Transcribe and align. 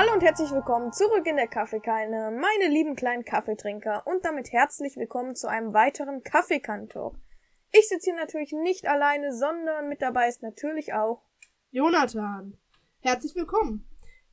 Hallo 0.00 0.14
und 0.14 0.22
herzlich 0.22 0.50
willkommen 0.50 0.94
zurück 0.94 1.26
in 1.26 1.36
der 1.36 1.46
Kaffeekalne, 1.46 2.30
meine 2.30 2.72
lieben 2.72 2.96
kleinen 2.96 3.22
Kaffeetrinker 3.22 4.06
und 4.06 4.24
damit 4.24 4.50
herzlich 4.50 4.96
willkommen 4.96 5.34
zu 5.36 5.46
einem 5.46 5.74
weiteren 5.74 6.22
Kaffeekan-Talk. 6.22 7.18
Ich 7.70 7.86
sitze 7.86 8.10
hier 8.10 8.18
natürlich 8.18 8.52
nicht 8.52 8.88
alleine, 8.88 9.36
sondern 9.36 9.90
mit 9.90 10.00
dabei 10.00 10.28
ist 10.28 10.40
natürlich 10.40 10.94
auch 10.94 11.22
Jonathan. 11.70 12.56
Herzlich 13.00 13.34
willkommen. 13.34 13.86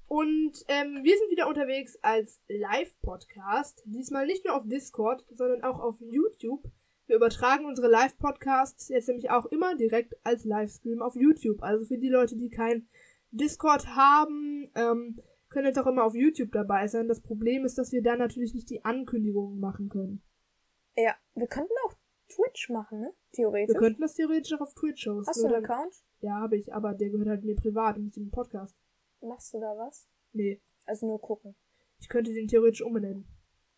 Und 0.07 0.53
ähm, 0.69 1.03
wir 1.03 1.17
sind 1.17 1.31
wieder 1.31 1.49
unterwegs 1.49 1.97
als 2.01 2.39
Live-Podcast. 2.47 3.83
Diesmal 3.87 4.25
nicht 4.25 4.45
nur 4.45 4.55
auf 4.55 4.69
Discord, 4.69 5.25
sondern 5.31 5.65
auch 5.65 5.81
auf 5.81 5.97
YouTube. 5.99 6.63
Wir 7.07 7.17
übertragen 7.17 7.65
unsere 7.65 7.89
Live-Podcasts 7.89 8.87
jetzt 8.87 9.09
nämlich 9.09 9.31
auch 9.31 9.45
immer 9.47 9.75
direkt 9.75 10.15
als 10.23 10.45
Livestream 10.45 11.01
auf 11.01 11.17
YouTube. 11.17 11.61
Also 11.61 11.83
für 11.83 11.97
die 11.97 12.07
Leute, 12.07 12.37
die 12.37 12.49
kein 12.49 12.87
Discord 13.31 13.85
haben, 13.97 14.71
ähm, 14.73 15.21
können 15.49 15.67
jetzt 15.67 15.79
auch 15.79 15.87
immer 15.87 16.03
auf 16.03 16.15
YouTube 16.15 16.51
dabei 16.51 16.87
sein. 16.87 17.07
Das 17.07 17.21
Problem 17.21 17.65
ist, 17.65 17.77
dass 17.77 17.91
wir 17.91 18.01
da 18.01 18.15
natürlich 18.15 18.53
nicht 18.53 18.69
die 18.69 18.83
Ankündigungen 18.83 19.59
machen 19.59 19.89
können. 19.89 20.21
Ja, 20.95 21.15
wir 21.35 21.47
könnten 21.47 21.73
auch 21.85 21.93
Twitch 22.29 22.69
machen, 22.69 22.99
ne? 22.99 23.13
Theoretisch. 23.33 23.73
Wir 23.73 23.79
könnten 23.79 24.01
das 24.01 24.15
theoretisch 24.15 24.53
auch 24.53 24.61
auf 24.61 24.73
Twitch 24.73 25.07
hosten. 25.07 25.29
Hast 25.29 25.43
du 25.43 25.47
einen 25.47 25.63
Account? 25.63 25.95
Ja, 26.19 26.35
habe 26.41 26.57
ich, 26.57 26.73
aber 26.73 26.93
der 26.93 27.09
gehört 27.09 27.29
halt 27.29 27.43
mir 27.43 27.55
privat 27.55 27.97
und 27.97 28.05
nicht 28.05 28.17
im 28.17 28.29
Podcast. 28.31 28.75
Machst 29.21 29.53
du 29.53 29.59
da 29.59 29.77
was? 29.77 30.09
Nee. 30.33 30.61
Also 30.85 31.07
nur 31.07 31.21
gucken. 31.21 31.55
Ich 31.99 32.09
könnte 32.09 32.33
den 32.33 32.47
theoretisch 32.47 32.81
umbenennen. 32.81 33.27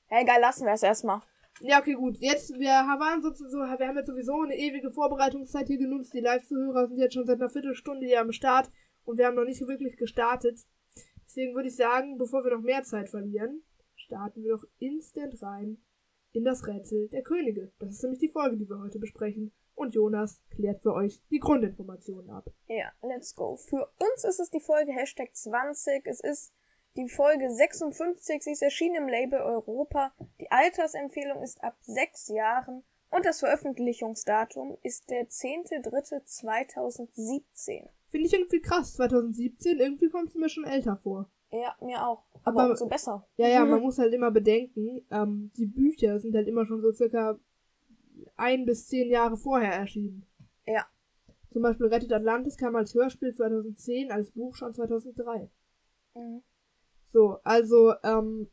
Hey, 0.08 0.26
geil, 0.26 0.41
lassen 0.41 0.66
wir 0.66 0.74
es 0.74 0.84
erstmal. 0.84 1.22
Ja, 1.62 1.80
okay, 1.80 1.94
gut. 1.94 2.18
Jetzt, 2.20 2.52
wir 2.58 2.70
waren 2.70 3.22
sozusagen, 3.22 3.80
wir 3.80 3.88
haben 3.88 3.98
jetzt 3.98 4.08
sowieso 4.08 4.41
eine 4.41 4.58
ewige 4.58 4.91
Vorbereitungszeit 4.91 5.68
hier 5.68 5.77
genutzt. 5.77 6.13
Die 6.13 6.22
Live-Zuhörer 6.22 6.88
sind 6.88 6.98
jetzt 6.98 7.13
schon 7.13 7.26
seit 7.26 7.40
einer 7.40 7.49
Viertelstunde 7.49 8.05
hier 8.05 8.21
am 8.21 8.32
Start 8.32 8.71
und 9.04 9.18
wir 9.18 9.27
haben 9.27 9.36
noch 9.36 9.43
nicht 9.43 9.62
wirklich 9.68 9.98
gestartet. 9.98 10.65
Deswegen 11.30 11.54
würde 11.54 11.70
ich 11.70 11.76
sagen, 11.76 12.18
bevor 12.18 12.44
wir 12.44 12.55
noch 12.55 12.63
mehr 12.63 12.82
Zeit 12.82 13.08
verlieren, 13.08 13.62
starten 13.96 14.41
wir 14.41 14.54
doch 14.54 14.66
instant 14.80 15.40
rein 15.44 15.77
in 16.32 16.44
das 16.44 16.66
Rätsel 16.66 17.08
der 17.10 17.21
Könige. 17.21 17.71
Das 17.77 17.91
ist 17.91 18.02
nämlich 18.02 18.20
die 18.20 18.30
Folge, 18.30 18.58
die 18.58 18.68
wir 18.68 18.80
heute 18.80 18.98
besprechen. 18.98 19.52
Und 19.76 19.94
Jonas 19.94 20.41
klärt 20.49 20.82
für 20.82 20.96
euch 20.96 21.21
die 21.30 21.38
Grundinformationen 21.38 22.32
ab. 22.32 22.49
Ja, 22.66 22.91
let's 23.04 23.36
go. 23.36 23.58
Für 23.58 23.91
uns 23.99 24.24
ist 24.24 24.40
es 24.40 24.49
die 24.49 24.60
Folge 24.60 24.91
Hashtag 24.91 25.36
20. 25.36 26.08
Es 26.08 26.20
ist 26.20 26.52
die 26.98 27.08
Folge 27.08 27.52
56. 27.52 28.43
Sie 28.43 28.52
ist 28.52 28.64
erschienen 28.64 29.04
im 29.04 29.08
Label 29.08 29.40
Europa. 29.40 30.16
Die 30.41 30.49
Altersempfehlung 30.49 31.43
ist 31.43 31.64
ab 31.64 31.77
sechs 31.82 32.30
Jahren. 32.30 32.84
Und 33.12 33.27
das 33.27 33.41
Veröffentlichungsdatum 33.41 34.80
ist 34.82 35.12
der 35.12 35.30
10.3.2017. 35.30 37.88
Finde 38.10 38.27
ich 38.27 38.34
irgendwie 38.34 38.62
krass. 38.62 38.93
2017, 38.93 39.79
irgendwie 39.79 40.10
kommt 40.10 40.29
es 40.29 40.35
mir 40.35 40.49
schon 40.49 40.63
älter 40.65 40.98
vor. 40.98 41.29
Ja, 41.52 41.76
mir 41.82 42.05
auch. 42.05 42.24
Aber, 42.43 42.62
Aber- 42.62 42.70
umso 42.71 42.88
besser. 42.88 43.27
Ja, 43.38 43.48
ja, 43.48 43.65
man 43.65 43.82
muss 43.82 43.98
halt 43.99 44.13
immer 44.13 44.32
bedenken, 44.32 45.05
ähm, 45.12 45.52
die 45.57 45.65
Bücher 45.65 46.20
sind 46.20 46.35
halt 46.35 46.48
immer 46.48 46.65
schon 46.65 46.82
so 46.82 46.91
circa 46.91 47.40
ein 48.35 48.65
bis 48.65 48.87
zehn 48.87 49.10
Jahre 49.10 49.37
vorher 49.37 49.74
erschienen. 49.74 50.26
Ja. 50.65 50.85
Zum 51.49 51.63
Beispiel 51.63 51.87
Rettet 51.87 52.13
Atlantis 52.13 52.57
kam 52.57 52.76
als 52.76 52.93
Hörspiel 52.93 53.34
2010, 53.34 54.12
als 54.12 54.32
Buch 54.32 54.55
schon 54.55 54.74
2003. 54.74 55.49
Mhm. 56.15 56.43
So, 57.12 57.37
also, 57.43 57.93
ähm, 58.04 58.49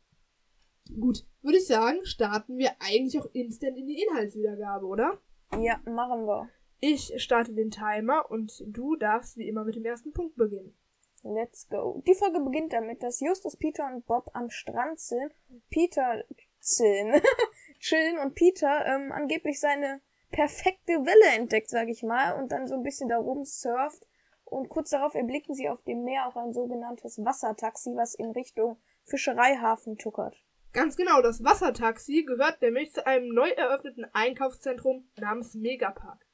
gut, 0.99 1.25
würde 1.43 1.57
ich 1.59 1.67
sagen, 1.67 1.99
starten 2.03 2.57
wir 2.57 2.71
eigentlich 2.79 3.19
auch 3.21 3.29
instant 3.33 3.77
in 3.77 3.85
die 3.85 4.01
Inhaltswiedergabe, 4.01 4.85
oder? 4.87 5.19
Ja, 5.59 5.79
machen 5.85 6.25
wir. 6.25 6.49
Ich 6.79 7.11
starte 7.21 7.53
den 7.53 7.71
Timer 7.71 8.29
und 8.29 8.63
du 8.67 8.95
darfst 8.95 9.37
wie 9.37 9.47
immer 9.47 9.63
mit 9.63 9.75
dem 9.75 9.85
ersten 9.85 10.13
Punkt 10.13 10.35
beginnen. 10.35 10.77
Let's 11.23 11.67
go. 11.69 12.01
Die 12.05 12.13
Folge 12.13 12.39
beginnt 12.39 12.73
damit, 12.73 13.01
dass 13.01 13.19
Justus, 13.19 13.57
Peter 13.57 13.85
und 13.91 14.05
Bob 14.05 14.29
am 14.33 14.49
Strand 14.49 14.99
sind. 14.99 15.33
Peter 15.69 16.23
chillen. 16.61 17.19
chillen 17.79 18.19
und 18.19 18.35
Peter 18.35 18.85
ähm, 18.85 19.11
angeblich 19.11 19.59
seine 19.59 20.01
perfekte 20.31 20.93
Welle 20.93 21.37
entdeckt, 21.37 21.69
sag 21.69 21.87
ich 21.89 22.03
mal, 22.03 22.39
und 22.39 22.51
dann 22.51 22.67
so 22.67 22.75
ein 22.75 22.83
bisschen 22.83 23.09
da 23.09 23.17
rum 23.17 23.43
surft. 23.43 24.05
Und 24.45 24.69
kurz 24.69 24.91
darauf 24.91 25.15
erblicken 25.15 25.55
sie 25.55 25.67
auf 25.67 25.81
dem 25.83 26.03
Meer 26.03 26.27
auch 26.27 26.35
ein 26.35 26.53
sogenanntes 26.53 27.23
Wassertaxi, 27.23 27.95
was 27.95 28.13
in 28.15 28.31
Richtung 28.31 28.77
Fischereihafen 29.03 29.97
tuckert. 29.97 30.41
Ganz 30.73 30.95
genau, 30.95 31.21
das 31.21 31.43
Wassertaxi 31.43 32.23
gehört 32.23 32.61
nämlich 32.61 32.93
zu 32.93 33.05
einem 33.05 33.33
neu 33.33 33.49
eröffneten 33.49 34.05
Einkaufszentrum 34.13 35.09
namens 35.17 35.55
Megapark. 35.55 36.26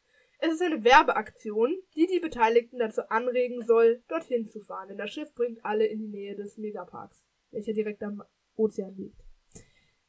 Es 0.46 0.56
ist 0.56 0.62
eine 0.62 0.84
Werbeaktion, 0.84 1.74
die 1.96 2.06
die 2.06 2.20
Beteiligten 2.20 2.78
dazu 2.78 3.10
anregen 3.10 3.66
soll, 3.66 4.04
dorthin 4.10 4.46
zu 4.46 4.60
fahren, 4.60 4.90
denn 4.90 4.98
das 4.98 5.10
Schiff 5.10 5.34
bringt 5.34 5.64
alle 5.64 5.86
in 5.86 6.00
die 6.00 6.10
Nähe 6.10 6.36
des 6.36 6.58
Megaparks, 6.58 7.26
welcher 7.52 7.72
direkt 7.72 8.04
am 8.04 8.22
Ozean 8.58 8.94
liegt. 8.98 9.24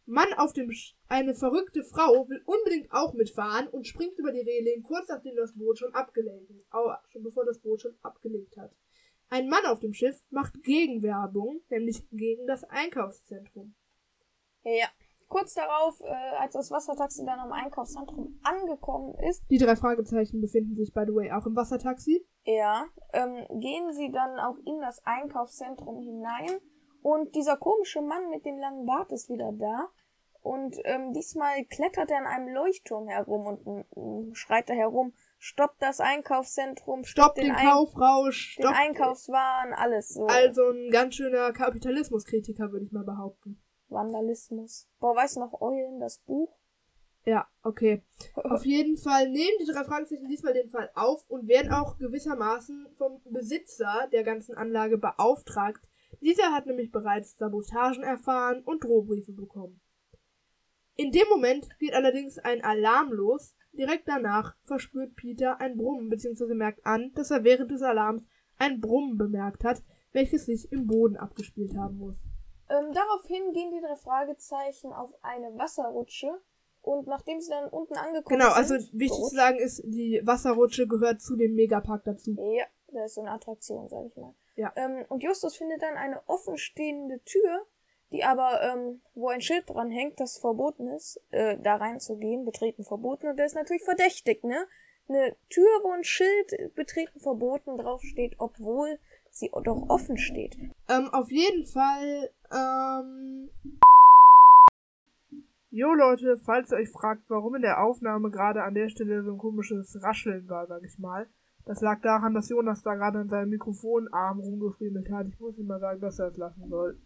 Mann 0.06 0.32
auf 0.36 0.52
dem 0.52 0.72
Sch 0.72 0.96
eine 1.06 1.36
verrückte 1.36 1.84
Frau 1.84 2.28
will 2.28 2.42
unbedingt 2.46 2.90
auch 2.90 3.14
mitfahren 3.14 3.68
und 3.68 3.86
springt 3.86 4.18
über 4.18 4.32
die 4.32 4.40
Reling 4.40 4.82
kurz 4.82 5.06
nachdem 5.08 5.36
das 5.36 5.54
Boot 5.54 5.78
schon 5.78 5.94
abgelegt 5.94 6.50
ist, 6.50 6.66
au, 6.72 6.92
schon 7.10 7.22
bevor 7.22 7.44
das 7.44 7.60
Boot 7.60 7.82
schon 7.82 7.96
abgelegt 8.02 8.56
hat. 8.56 8.74
Ein 9.28 9.48
Mann 9.48 9.64
auf 9.66 9.78
dem 9.78 9.94
Schiff 9.94 10.20
macht 10.30 10.64
Gegenwerbung, 10.64 11.60
nämlich 11.70 12.08
gegen 12.10 12.48
das 12.48 12.64
Einkaufszentrum. 12.64 13.76
Ja. 14.64 14.88
Kurz 15.28 15.54
darauf, 15.54 16.00
äh, 16.00 16.36
als 16.38 16.52
das 16.54 16.70
Wassertaxi 16.70 17.24
dann 17.24 17.38
am 17.40 17.52
Einkaufszentrum 17.52 18.38
angekommen 18.42 19.14
ist, 19.28 19.42
Die 19.50 19.58
drei 19.58 19.76
Fragezeichen 19.76 20.40
befinden 20.40 20.74
sich, 20.74 20.92
by 20.92 21.04
the 21.06 21.14
way, 21.14 21.32
auch 21.32 21.46
im 21.46 21.56
Wassertaxi. 21.56 22.26
Ja, 22.44 22.84
ähm, 23.12 23.46
gehen 23.60 23.92
sie 23.92 24.10
dann 24.12 24.38
auch 24.38 24.56
in 24.66 24.80
das 24.80 25.00
Einkaufszentrum 25.04 25.98
hinein 26.00 26.60
und 27.02 27.34
dieser 27.34 27.56
komische 27.56 28.02
Mann 28.02 28.28
mit 28.30 28.44
dem 28.44 28.58
langen 28.58 28.84
Bart 28.86 29.12
ist 29.12 29.28
wieder 29.30 29.50
da 29.52 29.88
und 30.42 30.76
ähm, 30.84 31.12
diesmal 31.14 31.64
klettert 31.64 32.10
er 32.10 32.18
an 32.18 32.26
einem 32.26 32.48
Leuchtturm 32.54 33.08
herum 33.08 33.46
und 33.46 33.86
ähm, 33.96 34.34
schreit 34.34 34.68
da 34.68 34.74
herum, 34.74 35.14
stoppt 35.38 35.80
das 35.82 36.00
Einkaufszentrum, 36.00 37.04
Stopp 37.04 37.32
stoppt 37.32 37.38
den, 37.38 37.50
Ein- 37.52 37.66
Kaufrausch, 37.66 38.56
den 38.56 38.64
stopp. 38.66 38.74
Einkaufswaren, 38.76 39.72
alles 39.72 40.10
so. 40.10 40.26
Also 40.26 40.68
ein 40.68 40.90
ganz 40.90 41.14
schöner 41.14 41.50
Kapitalismuskritiker, 41.52 42.70
würde 42.72 42.84
ich 42.84 42.92
mal 42.92 43.04
behaupten. 43.04 43.58
Vandalismus. 43.88 44.88
Boah, 45.00 45.16
weißt 45.16 45.36
du 45.36 45.40
noch 45.40 45.60
Eulen, 45.60 46.00
das 46.00 46.18
Buch? 46.18 46.56
Ja, 47.24 47.46
okay. 47.62 48.02
Auf 48.34 48.66
jeden 48.66 48.96
Fall 48.96 49.30
nehmen 49.30 49.56
die 49.60 49.70
drei 49.70 49.84
Fragezeichen 49.84 50.28
diesmal 50.28 50.52
den 50.52 50.68
Fall 50.68 50.90
auf 50.94 51.28
und 51.28 51.48
werden 51.48 51.72
auch 51.72 51.96
gewissermaßen 51.96 52.88
vom 52.96 53.22
Besitzer 53.24 54.08
der 54.12 54.24
ganzen 54.24 54.56
Anlage 54.56 54.98
beauftragt. 54.98 55.88
Dieser 56.20 56.52
hat 56.52 56.66
nämlich 56.66 56.92
bereits 56.92 57.36
Sabotagen 57.36 58.02
erfahren 58.02 58.62
und 58.62 58.84
Drohbriefe 58.84 59.32
bekommen. 59.32 59.80
In 60.96 61.10
dem 61.10 61.26
Moment 61.28 61.68
geht 61.78 61.94
allerdings 61.94 62.38
ein 62.38 62.62
Alarm 62.62 63.12
los. 63.12 63.56
Direkt 63.72 64.06
danach 64.06 64.54
verspürt 64.62 65.16
Peter 65.16 65.60
ein 65.60 65.76
Brummen 65.76 66.08
bzw. 66.08 66.54
merkt 66.54 66.86
an, 66.86 67.10
dass 67.14 67.32
er 67.32 67.42
während 67.42 67.70
des 67.70 67.82
Alarms 67.82 68.24
ein 68.58 68.80
Brummen 68.80 69.18
bemerkt 69.18 69.64
hat, 69.64 69.82
welches 70.12 70.46
sich 70.46 70.70
im 70.70 70.86
Boden 70.86 71.16
abgespielt 71.16 71.74
haben 71.76 71.98
muss. 71.98 72.16
Ähm, 72.74 72.92
daraufhin 72.92 73.52
gehen 73.52 73.70
die 73.70 73.80
drei 73.80 73.96
Fragezeichen 73.96 74.92
auf 74.92 75.10
eine 75.22 75.56
Wasserrutsche 75.56 76.40
und 76.82 77.06
nachdem 77.06 77.40
sie 77.40 77.50
dann 77.50 77.68
unten 77.68 77.96
angekommen 77.96 78.38
Genau, 78.38 78.52
sind... 78.54 78.72
also 78.72 78.74
wichtig 78.92 79.24
zu 79.28 79.34
sagen 79.36 79.58
ist, 79.58 79.82
die 79.84 80.20
Wasserrutsche 80.24 80.86
gehört 80.86 81.20
zu 81.20 81.36
dem 81.36 81.54
Megapark 81.54 82.04
dazu. 82.04 82.36
Ja, 82.38 82.64
das 82.88 83.06
ist 83.06 83.14
so 83.14 83.20
eine 83.22 83.30
Attraktion, 83.30 83.88
sag 83.88 84.06
ich 84.06 84.16
mal. 84.16 84.34
Ja. 84.56 84.72
Ähm, 84.76 85.04
und 85.08 85.22
Justus 85.22 85.56
findet 85.56 85.82
dann 85.82 85.96
eine 85.96 86.20
offenstehende 86.26 87.20
Tür, 87.24 87.66
die 88.12 88.22
aber, 88.22 88.62
ähm, 88.62 89.00
wo 89.14 89.28
ein 89.28 89.40
Schild 89.40 89.68
dran 89.68 89.90
hängt, 89.90 90.20
das 90.20 90.38
verboten 90.38 90.88
ist, 90.88 91.20
äh, 91.30 91.58
da 91.58 91.76
reinzugehen, 91.76 92.44
betreten 92.44 92.84
verboten. 92.84 93.28
Und 93.28 93.36
der 93.36 93.46
ist 93.46 93.56
natürlich 93.56 93.82
verdächtig, 93.82 94.44
ne? 94.44 94.66
Eine 95.08 95.37
Tür, 95.50 95.69
wo 95.82 95.90
ein 95.90 96.04
Schild 96.04 96.75
betreten 96.75 97.20
verboten 97.20 97.76
draufsteht, 97.76 98.37
obwohl 98.38 98.99
sie 99.34 99.50
doch 99.64 99.88
offen 99.88 100.16
steht. 100.16 100.56
Ähm, 100.88 101.08
auf 101.12 101.31
jeden 101.31 101.66
Fall, 101.66 102.31
ähm. 102.52 103.50
Jo 105.70 105.92
Leute, 105.92 106.36
falls 106.36 106.70
ihr 106.70 106.78
euch 106.78 106.90
fragt, 106.90 107.28
warum 107.28 107.56
in 107.56 107.62
der 107.62 107.82
Aufnahme 107.82 108.31
gerade 108.31 108.62
an 108.62 108.75
der 108.75 108.88
Stelle 108.88 109.25
so 109.25 109.32
ein 109.32 109.38
komisches 109.38 110.00
Rascheln 110.02 110.48
war, 110.48 110.66
sag 110.69 110.84
ich 110.84 110.98
mal. 110.98 111.28
Das 111.66 111.81
lag 111.81 112.00
daran, 112.02 112.34
dass 112.34 112.48
Jonas 112.48 112.82
da 112.82 112.94
gerade 112.94 113.19
an 113.19 113.28
seinem 113.28 113.50
Mikrofonarm 113.50 114.38
rumgefriemelt 114.38 115.10
hat. 115.10 115.26
Ich 115.26 115.40
muss 115.40 115.58
ihm 115.58 115.66
mal 115.66 115.80
sagen, 115.80 116.00
dass 116.00 116.19
er 116.19 116.28
es 116.28 116.37
lassen 116.37 116.69
soll. 116.69 116.96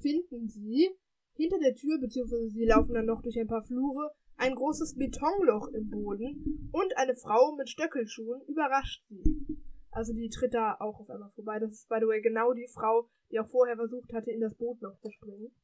Finden 0.00 0.48
Sie 0.48 0.90
hinter 1.36 1.58
der 1.58 1.74
Tür, 1.74 1.98
beziehungsweise 1.98 2.48
sie 2.50 2.66
laufen 2.66 2.94
dann 2.94 3.06
noch 3.06 3.22
durch 3.22 3.38
ein 3.38 3.48
paar 3.48 3.62
Flure, 3.62 4.12
ein 4.36 4.54
großes 4.54 4.96
Betonloch 4.96 5.68
im 5.68 5.90
Boden 5.90 6.70
und 6.72 6.96
eine 6.96 7.14
Frau 7.14 7.54
mit 7.56 7.68
Stöckelschuhen 7.68 8.42
überrascht 8.46 9.02
sie. 9.08 9.33
Also 9.94 10.12
die 10.12 10.28
tritt 10.28 10.54
da 10.54 10.76
auch 10.80 10.98
auf 10.98 11.08
einmal 11.08 11.30
vorbei. 11.30 11.60
Das 11.60 11.72
ist, 11.72 11.88
by 11.88 11.98
the 12.00 12.06
way, 12.06 12.20
genau 12.20 12.52
die 12.52 12.66
Frau, 12.66 13.08
die 13.30 13.38
auch 13.38 13.46
vorher 13.46 13.76
versucht 13.76 14.12
hatte, 14.12 14.32
in 14.32 14.40
das 14.40 14.54
Boot 14.56 14.82
noch 14.82 14.98
zu 14.98 15.10
springen. 15.10 15.54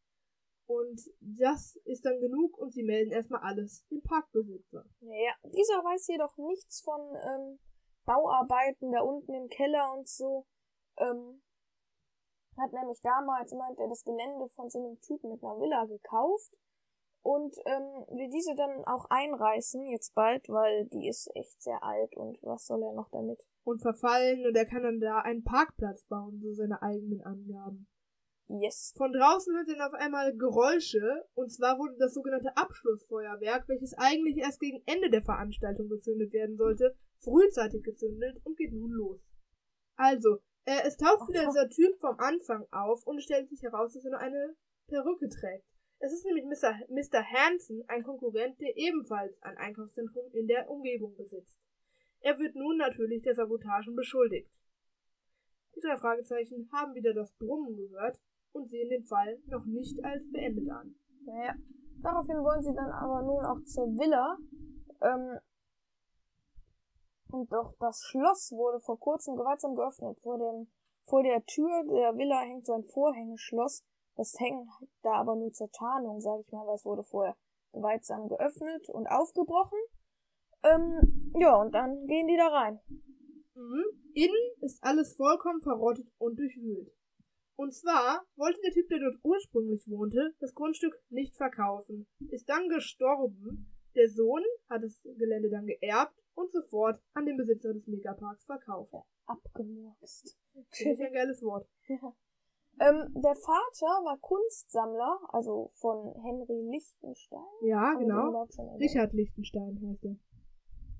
Und 0.66 1.00
das 1.18 1.74
ist 1.84 2.04
dann 2.04 2.20
genug 2.20 2.56
und 2.56 2.72
sie 2.72 2.84
melden 2.84 3.10
erstmal 3.10 3.40
alles 3.42 3.84
dem 3.88 4.00
Parkbesitzer. 4.02 4.84
Ja, 5.00 5.34
dieser 5.42 5.82
weiß 5.82 6.06
jedoch 6.06 6.36
nichts 6.38 6.80
von 6.80 7.00
ähm, 7.00 7.58
Bauarbeiten 8.04 8.92
da 8.92 9.00
unten 9.00 9.34
im 9.34 9.48
Keller 9.48 9.92
und 9.98 10.06
so. 10.06 10.46
Ähm, 10.96 11.42
Hat 12.56 12.72
nämlich 12.72 13.00
damals, 13.02 13.52
meint 13.52 13.80
er, 13.80 13.88
das 13.88 14.04
Gelände 14.04 14.48
von 14.54 14.70
so 14.70 14.78
einem 14.78 15.00
Typen 15.00 15.32
mit 15.32 15.42
einer 15.42 15.58
Villa 15.58 15.86
gekauft 15.86 16.52
und 17.22 17.56
ähm, 17.66 18.06
will 18.08 18.30
diese 18.30 18.54
dann 18.56 18.84
auch 18.84 19.06
einreißen 19.10 19.86
jetzt 19.88 20.14
bald, 20.14 20.48
weil 20.48 20.86
die 20.86 21.08
ist 21.08 21.30
echt 21.34 21.62
sehr 21.62 21.82
alt 21.82 22.16
und 22.16 22.38
was 22.42 22.66
soll 22.66 22.82
er 22.82 22.92
noch 22.92 23.10
damit? 23.10 23.42
Und 23.64 23.82
verfallen 23.82 24.46
und 24.46 24.56
er 24.56 24.66
kann 24.66 24.82
dann 24.82 25.00
da 25.00 25.18
einen 25.18 25.44
Parkplatz 25.44 26.04
bauen, 26.04 26.40
so 26.40 26.52
seine 26.52 26.80
eigenen 26.82 27.20
Angaben. 27.22 27.86
Yes. 28.48 28.92
Von 28.96 29.12
draußen 29.12 29.54
hört 29.54 29.68
er 29.68 29.86
auf 29.86 29.94
einmal 29.94 30.36
Geräusche, 30.36 31.24
und 31.34 31.52
zwar 31.52 31.78
wurde 31.78 31.96
das 31.98 32.14
sogenannte 32.14 32.56
Abschlussfeuerwerk, 32.56 33.68
welches 33.68 33.94
eigentlich 33.96 34.38
erst 34.38 34.58
gegen 34.58 34.82
Ende 34.86 35.08
der 35.08 35.22
Veranstaltung 35.22 35.88
gezündet 35.88 36.32
werden 36.32 36.56
sollte, 36.56 36.96
frühzeitig 37.20 37.84
gezündet 37.84 38.40
und 38.42 38.56
geht 38.56 38.72
nun 38.72 38.90
los. 38.90 39.24
Also, 39.94 40.38
äh, 40.64 40.82
es 40.84 40.96
taucht 40.96 41.28
wieder 41.28 41.46
dieser 41.46 41.68
Typ 41.68 42.00
vom 42.00 42.18
Anfang 42.18 42.66
auf 42.72 43.06
und 43.06 43.22
stellt 43.22 43.48
sich 43.48 43.62
heraus, 43.62 43.92
dass 43.92 44.04
er 44.04 44.10
nur 44.10 44.20
eine 44.20 44.56
Perücke 44.88 45.28
trägt. 45.28 45.69
Es 46.02 46.12
ist 46.14 46.24
nämlich 46.24 46.46
Mr. 46.46 47.22
Hansen, 47.22 47.84
ein 47.86 48.02
Konkurrent, 48.02 48.58
der 48.58 48.74
ebenfalls 48.76 49.40
ein 49.42 49.56
Einkaufszentrum 49.58 50.32
in 50.32 50.46
der 50.46 50.68
Umgebung 50.70 51.14
besitzt. 51.14 51.60
Er 52.20 52.38
wird 52.38 52.54
nun 52.54 52.78
natürlich 52.78 53.22
der 53.22 53.34
Sabotagen 53.34 53.94
beschuldigt. 53.94 54.50
Die 55.76 55.80
drei 55.80 55.96
Fragezeichen 55.98 56.70
haben 56.72 56.94
wieder 56.94 57.12
das 57.12 57.32
Brummen 57.34 57.76
gehört 57.76 58.18
und 58.52 58.68
sehen 58.68 58.88
den 58.88 59.04
Fall 59.04 59.38
noch 59.46 59.64
nicht 59.66 60.02
als 60.02 60.22
beendet 60.32 60.70
an. 60.70 60.94
Naja. 61.24 61.54
Daraufhin 62.02 62.42
wollen 62.42 62.62
sie 62.62 62.74
dann 62.74 62.90
aber 62.90 63.22
nun 63.22 63.44
auch 63.44 63.62
zur 63.64 63.86
Villa. 63.98 64.38
Ähm, 65.02 65.38
und 67.30 67.52
doch 67.52 67.74
das 67.78 68.02
Schloss 68.02 68.52
wurde 68.52 68.80
vor 68.80 68.98
kurzem 68.98 69.36
gewaltsam 69.36 69.74
geöffnet. 69.76 70.18
Vor, 70.22 70.38
dem, 70.38 70.68
vor 71.04 71.22
der 71.22 71.44
Tür 71.44 71.84
der 71.84 72.16
Villa 72.16 72.40
hängt 72.40 72.66
so 72.66 72.72
ein 72.72 72.84
Vorhängeschloss. 72.84 73.84
Das 74.20 74.38
hängt 74.38 74.68
da 75.00 75.14
aber 75.14 75.34
nur 75.34 75.50
zur 75.50 75.70
Tarnung, 75.70 76.20
sage 76.20 76.42
ich 76.42 76.52
mal, 76.52 76.66
weil 76.66 76.74
es 76.74 76.84
wurde 76.84 77.02
vorher 77.02 77.34
gewaltsam 77.72 78.28
geöffnet 78.28 78.86
und 78.90 79.06
aufgebrochen. 79.06 79.78
Ähm, 80.62 81.32
ja, 81.38 81.56
und 81.56 81.72
dann 81.72 82.06
gehen 82.06 82.26
die 82.26 82.36
da 82.36 82.48
rein. 82.48 82.80
Mhm. 83.54 83.82
Innen 84.12 84.52
ist 84.60 84.84
alles 84.84 85.16
vollkommen 85.16 85.62
verrottet 85.62 86.06
und 86.18 86.38
durchwühlt. 86.38 86.92
Und 87.56 87.72
zwar 87.72 88.26
wollte 88.36 88.60
der 88.60 88.72
Typ, 88.72 88.90
der 88.90 88.98
dort 88.98 89.16
ursprünglich 89.22 89.88
wohnte, 89.88 90.34
das 90.38 90.54
Grundstück 90.54 91.02
nicht 91.08 91.34
verkaufen, 91.34 92.06
ist 92.28 92.46
dann 92.50 92.68
gestorben. 92.68 93.74
Der 93.94 94.10
Sohn 94.10 94.44
hat 94.68 94.82
das 94.82 95.00
Gelände 95.16 95.48
dann 95.48 95.64
geerbt 95.64 96.20
und 96.34 96.52
sofort 96.52 97.00
an 97.14 97.24
den 97.24 97.38
Besitzer 97.38 97.72
des 97.72 97.86
Megaparks 97.86 98.44
verkauft. 98.44 98.92
Abgemurkst. 99.24 100.38
Finde 100.72 100.92
ich 100.92 101.00
ein 101.06 101.14
geiles 101.14 101.42
Wort. 101.42 101.66
Ja. 101.88 102.14
Ähm, 102.80 103.12
der 103.14 103.36
Vater 103.36 103.92
war 104.04 104.16
Kunstsammler, 104.18 105.20
also 105.28 105.70
von 105.74 106.14
Henry 106.22 106.70
Lichtenstein. 106.72 107.44
Ja, 107.60 107.92
genau. 107.94 108.46
Richard 108.78 109.12
Lichtenstein 109.12 109.78
heißt 109.86 110.04
er. 110.06 110.16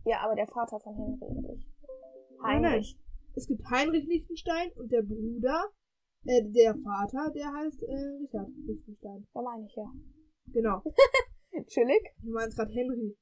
Ja, 0.04 0.20
aber 0.20 0.34
der 0.34 0.46
Vater 0.46 0.78
von 0.78 0.94
Henry 0.94 1.16
Lichtenstein. 1.20 1.70
Nein, 2.42 2.62
nein. 2.62 2.72
Heinrich. 2.72 2.98
Es 3.34 3.46
gibt 3.46 3.62
Heinrich 3.70 4.06
Lichtenstein 4.06 4.72
und 4.76 4.92
der 4.92 5.02
Bruder, 5.02 5.70
äh, 6.26 6.42
der 6.50 6.74
Vater, 6.74 7.30
der 7.30 7.50
heißt 7.50 7.82
äh, 7.82 7.94
Richard 8.20 8.50
Lichtenstein. 8.66 9.26
Ja, 9.34 9.40
meine 9.40 9.64
ich 9.64 9.74
ja. 9.74 9.90
Genau. 10.48 10.82
Chillig. 11.68 12.14
Du 12.22 12.32
meinst 12.32 12.58
gerade 12.58 12.72
Henry. 12.72 13.16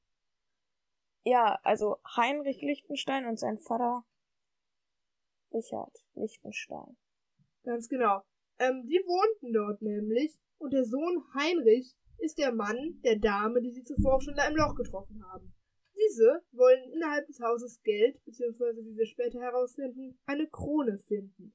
Ja, 1.23 1.59
also 1.63 1.97
Heinrich 2.17 2.61
Lichtenstein 2.61 3.25
und 3.25 3.39
sein 3.39 3.57
Vater 3.57 4.03
Richard 5.53 5.95
Lichtenstein. 6.15 6.97
Ganz 7.63 7.87
genau. 7.87 8.21
Ähm, 8.59 8.85
die 8.85 9.01
wohnten 9.05 9.53
dort 9.53 9.81
nämlich 9.81 10.37
und 10.57 10.73
der 10.73 10.85
Sohn 10.85 11.23
Heinrich 11.33 11.95
ist 12.17 12.37
der 12.37 12.53
Mann 12.53 12.99
der 13.03 13.17
Dame, 13.17 13.61
die 13.61 13.71
sie 13.71 13.83
zuvor 13.83 14.21
schon 14.21 14.35
da 14.35 14.47
im 14.47 14.55
Loch 14.55 14.75
getroffen 14.75 15.23
haben. 15.31 15.53
Diese 15.95 16.43
wollen 16.51 16.91
innerhalb 16.91 17.27
des 17.27 17.39
Hauses 17.39 17.81
Geld, 17.83 18.23
beziehungsweise 18.25 18.83
wie 18.85 18.95
wir 18.95 19.05
später 19.05 19.39
herausfinden, 19.39 20.19
eine 20.25 20.47
Krone 20.47 20.97
finden. 20.97 21.53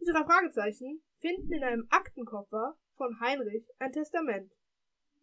Die 0.00 0.04
drei 0.04 0.24
Fragezeichen 0.24 1.02
finden 1.18 1.52
in 1.52 1.64
einem 1.64 1.86
Aktenkoffer 1.90 2.78
von 2.96 3.20
Heinrich 3.20 3.66
ein 3.78 3.92
Testament. 3.92 4.52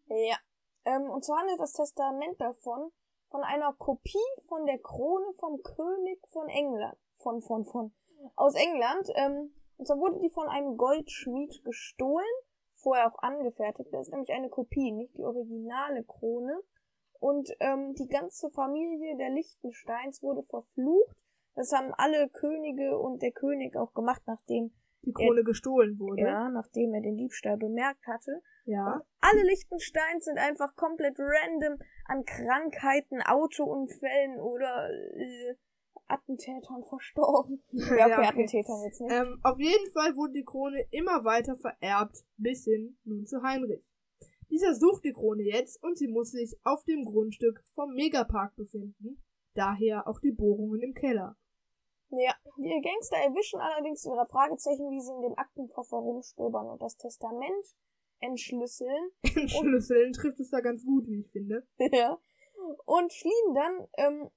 Ja. 0.08 0.38
Ähm, 0.86 1.10
und 1.10 1.24
zwar 1.24 1.40
handelt 1.40 1.60
das 1.60 1.74
Testament 1.74 2.40
davon 2.40 2.92
von 3.30 3.42
einer 3.44 3.74
Kopie 3.74 4.18
von 4.48 4.66
der 4.66 4.80
Krone 4.80 5.34
vom 5.40 5.62
König 5.64 6.20
von 6.28 6.48
England. 6.48 6.98
Von, 7.16 7.42
von, 7.42 7.66
von. 7.66 7.94
Aus 8.36 8.54
England. 8.56 9.10
Ähm, 9.16 9.55
und 9.78 9.86
zwar 9.88 9.98
wurde 9.98 10.20
die 10.20 10.30
von 10.30 10.48
einem 10.48 10.78
Goldschmied 10.78 11.64
gestohlen, 11.64 12.26
vorher 12.74 13.08
auch 13.08 13.20
angefertigt. 13.20 13.90
Das 13.92 14.08
ist 14.08 14.12
nämlich 14.12 14.32
eine 14.32 14.50
Kopie, 14.50 14.92
nicht 14.92 15.18
die 15.18 15.24
originale 15.24 16.04
Krone. 16.04 16.60
Und 17.20 17.50
ähm, 17.60 17.94
die 17.96 18.08
ganze 18.08 18.50
Familie 18.52 19.18
der 19.18 19.30
Lichtensteins 19.30 20.22
wurde 20.22 20.44
verflucht. 20.44 21.16
Das 21.56 21.72
haben 21.72 21.94
alle 21.94 22.30
Könige 22.30 23.00
und 23.00 23.22
der 23.22 23.32
König 23.32 23.76
auch 23.78 23.94
gemacht, 23.94 24.22
nachdem 24.28 24.72
Die 25.04 25.14
Krone 25.14 25.44
gestohlen 25.44 25.98
wurde. 25.98 26.22
ja, 26.24 26.50
nachdem 26.50 26.94
er 26.94 27.02
den 27.02 27.16
Diebstahl 27.16 27.58
bemerkt 27.58 28.06
hatte. 28.06 28.42
Ja. 28.66 29.02
Alle 29.22 29.44
Lichtensteins 29.44 30.26
sind 30.26 30.38
einfach 30.38 30.76
komplett 30.76 31.18
random 31.18 31.80
an 32.06 32.26
Krankheiten, 32.26 33.22
Autounfällen 33.22 34.40
oder 34.40 34.90
äh, 34.90 35.56
Attentätern 36.08 36.84
verstorben. 36.84 37.64
Ja, 37.72 37.86
Ja, 37.98 38.06
okay, 38.06 38.14
okay. 38.14 38.28
Attentätern 38.28 38.84
jetzt 38.84 39.02
nicht. 39.02 39.12
Ähm, 39.12 39.40
auf 39.44 39.60
jeden 39.60 39.92
Fall 39.92 40.16
wurde 40.16 40.34
die 40.34 40.46
Krone 40.46 40.86
immer 40.92 41.24
weiter 41.24 41.56
vererbt, 41.56 42.26
bis 42.38 42.66
hin 42.66 42.98
nun 43.04 43.26
zu 43.26 43.42
Heinrich. 43.42 43.84
Dieser 44.50 44.76
sucht 44.76 45.04
die 45.04 45.14
Krone 45.14 45.44
jetzt 45.44 45.82
und 45.84 45.98
sie 45.98 46.08
muss 46.08 46.32
sich 46.32 46.56
auf 46.64 46.84
dem 46.86 47.04
Grundstück 47.06 47.64
vom 47.74 47.94
Megapark 47.94 48.56
befinden, 48.56 49.22
daher 49.56 50.08
auch 50.08 50.20
die 50.20 50.32
Bohrungen 50.32 50.82
im 50.82 50.94
Keller. 50.94 51.36
Ja, 52.10 52.34
die 52.58 52.82
Gangster 52.82 53.18
erwischen 53.18 53.60
allerdings 53.60 54.06
ihre 54.06 54.26
Fragezeichen, 54.28 54.90
wie 54.92 55.02
sie 55.02 55.12
in 55.12 55.22
dem 55.22 55.38
Aktenkoffer 55.38 55.98
rumstöbern 55.98 56.68
und 56.68 56.82
das 56.82 56.96
Testament 56.98 57.76
entschlüsseln. 58.20 59.12
Schlüsseln 59.48 60.14
trifft 60.14 60.40
es 60.40 60.50
da 60.52 60.62
ganz 60.62 60.86
gut, 60.86 61.08
wie 61.08 61.22
ich 61.22 61.32
finde. 61.32 61.68
ja. 61.92 62.18
Und 62.86 63.12
fliehen 63.12 63.54
dann 63.54 63.88
ähm, 63.98 64.30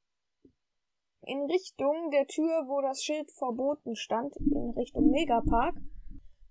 in 1.28 1.42
Richtung 1.44 2.10
der 2.10 2.26
Tür, 2.26 2.64
wo 2.66 2.80
das 2.80 3.02
Schild 3.02 3.30
verboten 3.30 3.94
stand, 3.94 4.36
in 4.36 4.70
Richtung 4.76 5.10
Megapark. 5.10 5.76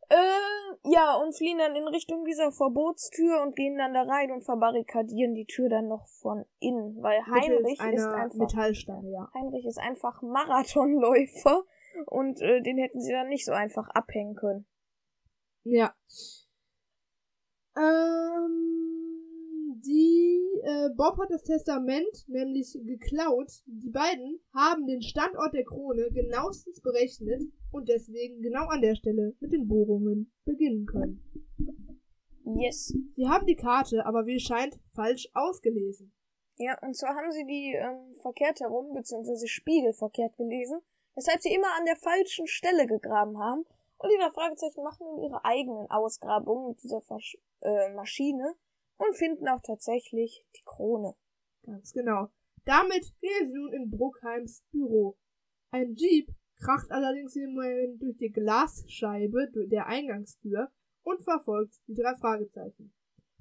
Äh, 0.09 0.89
ja, 0.89 1.15
und 1.15 1.35
fliehen 1.35 1.57
dann 1.57 1.75
in 1.75 1.87
Richtung 1.87 2.23
dieser 2.23 2.51
Verbotstür 2.51 3.41
und 3.41 3.57
gehen 3.57 3.77
dann 3.77 3.93
da 3.93 4.03
rein 4.03 4.31
und 4.31 4.45
verbarrikadieren 4.45 5.33
die 5.33 5.45
Tür 5.45 5.67
dann 5.67 5.87
noch 5.87 6.07
von 6.21 6.45
innen, 6.59 7.01
weil 7.01 7.19
Heinrich 7.25 7.79
ist 7.93 8.05
einfach 8.05 8.35
Metallstange, 8.35 9.11
ja. 9.11 9.29
Heinrich 9.33 9.65
ist 9.65 9.79
einfach 9.79 10.21
Marathonläufer 10.21 11.63
und 12.05 12.41
äh, 12.41 12.61
den 12.61 12.77
hätten 12.77 13.01
sie 13.01 13.11
dann 13.11 13.27
nicht 13.27 13.45
so 13.45 13.51
einfach 13.51 13.89
abhängen 13.89 14.35
können. 14.35 14.65
Ja. 15.63 15.93
Ähm, 17.75 18.86
die, 19.85 20.61
äh, 20.63 20.89
Bob 20.95 21.17
hat 21.17 21.29
das 21.29 21.43
Testament 21.43 22.25
nämlich 22.27 22.77
geklaut. 22.83 23.51
Die 23.65 23.89
beiden 23.89 24.39
haben 24.53 24.85
den 24.87 25.01
Standort 25.01 25.53
der 25.53 25.65
Krone 25.65 26.09
genauestens 26.11 26.81
berechnet 26.81 27.41
und 27.71 27.89
deswegen 27.89 28.41
genau 28.41 28.67
an 28.67 28.81
der 28.81 28.95
Stelle 28.95 29.35
mit 29.39 29.53
den 29.53 29.67
Bohrungen 29.67 30.31
beginnen 30.45 30.85
können. 30.85 31.21
Yes. 32.55 32.93
Sie 33.15 33.27
haben 33.27 33.45
die 33.45 33.55
Karte, 33.55 34.05
aber 34.05 34.25
wie 34.25 34.37
es 34.37 34.43
scheint, 34.43 34.79
falsch 34.93 35.27
ausgelesen. 35.33 36.13
Ja, 36.57 36.77
und 36.81 36.95
zwar 36.95 37.15
haben 37.15 37.31
sie 37.31 37.45
die 37.45 37.73
ähm, 37.75 38.13
verkehrt 38.21 38.59
herum, 38.61 38.93
beziehungsweise 38.93 39.47
spiegelverkehrt 39.47 40.37
gelesen, 40.37 40.79
weshalb 41.15 41.41
sie 41.41 41.53
immer 41.53 41.67
an 41.77 41.85
der 41.85 41.97
falschen 41.97 42.47
Stelle 42.47 42.87
gegraben 42.87 43.37
haben. 43.37 43.65
Und 43.99 44.11
die 44.11 44.17
drei 44.17 44.31
Fragezeichen 44.31 44.83
machen 44.83 45.05
nun 45.07 45.23
ihre 45.23 45.43
eigenen 45.43 45.89
Ausgrabungen 45.89 46.69
mit 46.69 46.83
dieser 46.83 47.01
Versch 47.01 47.37
äh, 47.61 47.93
Maschine 47.93 48.55
und 48.97 49.15
finden 49.15 49.47
auch 49.47 49.61
tatsächlich 49.61 50.45
die 50.55 50.63
Krone. 50.65 51.13
Ganz 51.63 51.91
genau. 51.93 52.29
Damit 52.65 53.13
gehen 53.21 53.47
sie 53.47 53.53
nun 53.53 53.73
in 53.73 53.89
Bruckheims 53.89 54.63
Büro. 54.71 55.17
Ein 55.71 55.95
Jeep 55.95 56.29
kracht 56.59 56.91
allerdings 56.91 57.35
im 57.35 57.53
Moment 57.53 58.01
durch 58.01 58.17
die 58.17 58.31
Glasscheibe 58.31 59.49
der 59.67 59.87
Eingangstür 59.87 60.69
und 61.03 61.21
verfolgt 61.23 61.75
die 61.87 61.93
drei 61.93 62.15
Fragezeichen. 62.15 62.93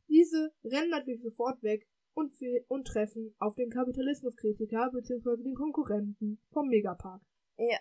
Diese 0.09 0.53
rennen 0.65 0.91
natürlich 0.91 1.23
sofort 1.23 1.63
weg 1.63 1.87
und, 2.15 2.33
und 2.69 2.87
treffen 2.87 3.35
auf 3.39 3.55
den 3.57 3.71
Kapitalismuskritiker 3.71 4.91
bzw. 4.93 5.43
den 5.43 5.55
Konkurrenten 5.55 6.41
vom 6.53 6.69
Megapark. 6.69 7.23
Ja. 7.59 7.79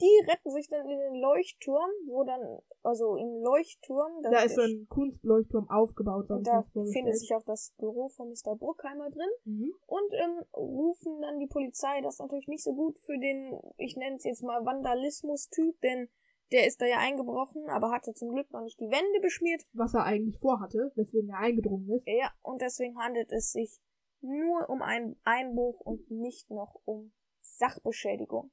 Die 0.00 0.30
retten 0.30 0.50
sich 0.50 0.68
dann 0.68 0.88
in 0.88 0.98
den 0.98 1.14
Leuchtturm, 1.20 1.90
wo 2.06 2.24
dann, 2.24 2.58
also 2.82 3.16
im 3.16 3.42
Leuchtturm, 3.42 4.22
Da 4.22 4.42
ist 4.42 4.56
so 4.56 4.62
ein 4.62 4.86
Kunstleuchtturm 4.88 5.68
aufgebaut. 5.70 6.28
und 6.30 6.46
da 6.46 6.64
befindet 6.74 7.16
sich 7.18 7.32
auch 7.34 7.44
das 7.44 7.72
Büro 7.78 8.08
von 8.08 8.28
Mr. 8.28 8.56
Bruckheimer 8.56 9.10
drin. 9.10 9.30
Mhm. 9.44 9.74
und 9.86 10.12
ähm, 10.14 10.44
rufen 10.54 11.20
dann 11.20 11.38
die 11.38 11.46
Polizei. 11.46 12.00
Das 12.00 12.14
ist 12.14 12.20
natürlich 12.20 12.48
nicht 12.48 12.64
so 12.64 12.74
gut 12.74 12.98
für 12.98 13.16
den, 13.18 13.58
ich 13.78 13.96
nenne 13.96 14.16
es 14.16 14.24
jetzt 14.24 14.42
mal 14.42 14.64
Vandalismus-Typ, 14.64 15.80
denn 15.82 16.08
Der 16.50 16.66
ist 16.66 16.82
da 16.82 16.86
ja 16.86 16.98
eingebrochen, 16.98 17.70
aber 17.70 17.90
hatte 17.90 18.12
zum 18.12 18.28
Glück 18.30 18.50
noch 18.52 18.60
nicht 18.62 18.78
die 18.78 18.90
Wände 18.90 19.20
beschmiert. 19.22 19.62
Was 19.72 19.94
er 19.94 20.04
eigentlich 20.04 20.38
vorhatte, 20.38 20.92
weswegen 20.96 21.30
er 21.30 21.38
eingedrungen 21.38 21.88
ist. 21.90 22.06
Ja, 22.06 22.30
und 22.42 22.60
deswegen 22.60 22.98
handelt 22.98 23.32
es 23.32 23.52
sich 23.52 23.80
nur 24.20 24.68
um 24.68 24.82
einen 24.82 25.16
Einbruch 25.24 25.80
und 25.80 26.10
nicht 26.10 26.50
noch 26.50 26.74
um 26.84 27.12
Sachbeschädigung. 27.40 28.50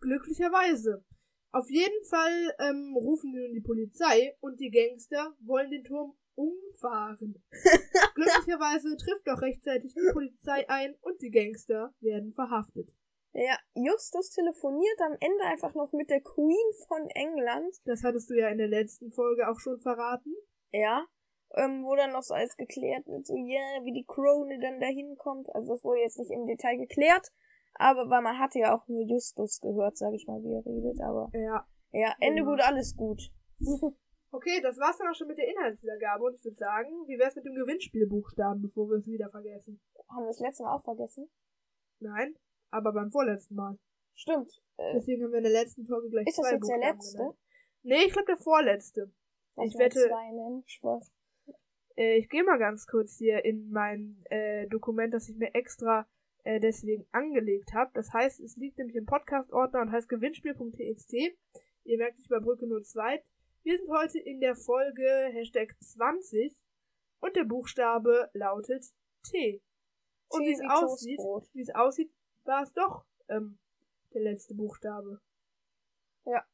Glücklicherweise. 0.00 1.04
Auf 1.52 1.68
jeden 1.68 2.04
Fall 2.04 2.54
ähm, 2.60 2.96
rufen 2.96 3.32
die 3.32 3.40
nun 3.40 3.52
die 3.52 3.60
Polizei 3.60 4.36
und 4.40 4.60
die 4.60 4.70
Gangster 4.70 5.34
wollen 5.40 5.70
den 5.70 5.84
Turm 5.84 6.16
umfahren. 6.34 7.42
Glücklicherweise 8.14 8.96
trifft 8.96 9.26
doch 9.26 9.42
rechtzeitig 9.42 9.94
die 9.94 10.12
Polizei 10.12 10.68
ein 10.68 10.94
und 11.00 11.20
die 11.20 11.30
Gangster 11.30 11.92
werden 12.00 12.32
verhaftet. 12.32 12.94
Ja, 13.32 13.56
Justus 13.74 14.30
telefoniert 14.30 15.00
am 15.02 15.16
Ende 15.20 15.44
einfach 15.44 15.74
noch 15.74 15.92
mit 15.92 16.10
der 16.10 16.20
Queen 16.20 16.72
von 16.88 17.08
England. 17.10 17.76
Das 17.84 18.02
hattest 18.02 18.30
du 18.30 18.34
ja 18.34 18.48
in 18.48 18.58
der 18.58 18.68
letzten 18.68 19.12
Folge 19.12 19.48
auch 19.48 19.60
schon 19.60 19.80
verraten. 19.80 20.34
Ja. 20.72 21.06
Ähm, 21.54 21.84
wo 21.84 21.96
dann 21.96 22.12
noch 22.12 22.22
so 22.22 22.34
alles 22.34 22.56
geklärt 22.56 23.08
wird, 23.08 23.26
so, 23.26 23.34
ja, 23.34 23.58
yeah, 23.58 23.84
wie 23.84 23.92
die 23.92 24.04
Krone 24.06 24.60
dann 24.60 24.78
da 24.78 24.86
hinkommt. 24.86 25.52
Also 25.52 25.74
das 25.74 25.82
wurde 25.82 26.00
jetzt 26.00 26.16
nicht 26.18 26.30
im 26.30 26.46
Detail 26.46 26.76
geklärt, 26.76 27.26
aber 27.74 28.08
weil 28.10 28.22
man 28.22 28.38
hatte 28.38 28.58
ja 28.58 28.74
auch 28.76 28.86
nur 28.88 29.02
Justus 29.02 29.60
gehört, 29.60 29.96
sag 29.96 30.12
ich 30.14 30.26
mal, 30.26 30.40
wie 30.42 30.52
er 30.54 30.64
redet, 30.64 31.00
aber. 31.02 31.30
Ja. 31.32 31.66
Ja, 31.92 32.14
Ende 32.20 32.42
Genau. 32.42 32.52
gut, 32.52 32.60
alles 32.60 32.96
gut. 32.96 33.20
Okay, 34.32 34.60
das 34.62 34.78
war's 34.78 34.96
dann 34.96 35.08
auch 35.08 35.14
schon 35.16 35.26
mit 35.26 35.38
der 35.38 35.48
Inhaltswiedergabe 35.48 36.22
und 36.22 36.36
ich 36.36 36.44
würde 36.44 36.54
sagen, 36.56 36.88
wie 37.08 37.18
wär's 37.18 37.34
mit 37.34 37.44
dem 37.44 37.54
Gewinnspielbuchstaben, 37.56 38.62
bevor 38.62 38.88
wir 38.88 38.98
es 38.98 39.06
wieder 39.08 39.28
vergessen? 39.28 39.80
Haben 40.08 40.22
wir 40.22 40.28
das 40.28 40.38
letzte 40.38 40.62
Mal 40.62 40.76
auch 40.76 40.84
vergessen? 40.84 41.28
Nein, 41.98 42.36
aber 42.70 42.92
beim 42.92 43.10
vorletzten 43.10 43.56
Mal. 43.56 43.76
Stimmt. 44.14 44.52
Äh, 44.76 44.92
Deswegen 44.94 45.24
haben 45.24 45.32
wir 45.32 45.38
in 45.38 45.42
der 45.50 45.52
letzten 45.52 45.84
Folge 45.84 46.10
gleich 46.10 46.28
ist 46.28 46.38
das 46.38 46.46
zwei 46.46 46.54
jetzt 46.54 46.68
der 46.68 46.74
Buchstaben 46.76 46.96
letzte? 46.96 47.16
genannt. 47.18 47.36
Nee, 47.82 48.04
ich 48.06 48.12
glaube 48.12 48.26
der 48.26 48.36
vorletzte. 48.36 49.12
Lass 49.56 49.66
Ich 49.66 49.78
wette- 49.80 49.98
Zwei 50.08 50.30
nennen. 50.30 50.62
Spaß. 50.64 51.12
Äh, 51.96 52.18
ich 52.18 52.28
gehe 52.28 52.44
mal 52.44 52.58
ganz 52.58 52.86
kurz 52.86 53.16
hier 53.18 53.44
in 53.44 53.68
mein 53.70 54.22
äh, 54.30 54.68
Dokument, 54.68 55.12
das 55.12 55.28
ich 55.28 55.36
mir 55.38 55.52
extra 55.56 56.06
äh, 56.44 56.60
deswegen 56.60 57.06
angelegt 57.12 57.72
habe. 57.72 57.90
Das 57.94 58.12
heißt, 58.12 58.40
es 58.40 58.56
liegt 58.56 58.78
nämlich 58.78 58.96
im 58.96 59.06
Podcast-Ordner 59.06 59.82
und 59.82 59.92
heißt 59.92 60.08
gewinnspiel.txt. 60.08 61.12
Ihr 61.84 61.98
merkt, 61.98 62.18
ich 62.18 62.26
überbrücke 62.26 62.66
nur 62.66 62.82
zwei. 62.82 63.22
Wir 63.62 63.76
sind 63.76 63.90
heute 63.90 64.18
in 64.18 64.40
der 64.40 64.56
Folge 64.56 65.30
Hashtag 65.32 65.74
20 65.80 66.54
und 67.20 67.36
der 67.36 67.44
Buchstabe 67.44 68.30
lautet 68.32 68.86
T. 69.22 69.62
Und 70.28 70.46
wie 70.46 70.52
es 70.52 70.60
aussieht, 70.60 71.20
wie 71.52 71.62
es 71.62 71.74
aussieht, 71.74 72.12
war 72.44 72.62
es 72.62 72.72
doch 72.72 73.04
ähm, 73.28 73.58
der 74.14 74.22
letzte 74.22 74.54
Buchstabe. 74.54 75.20
Ja. 76.24 76.44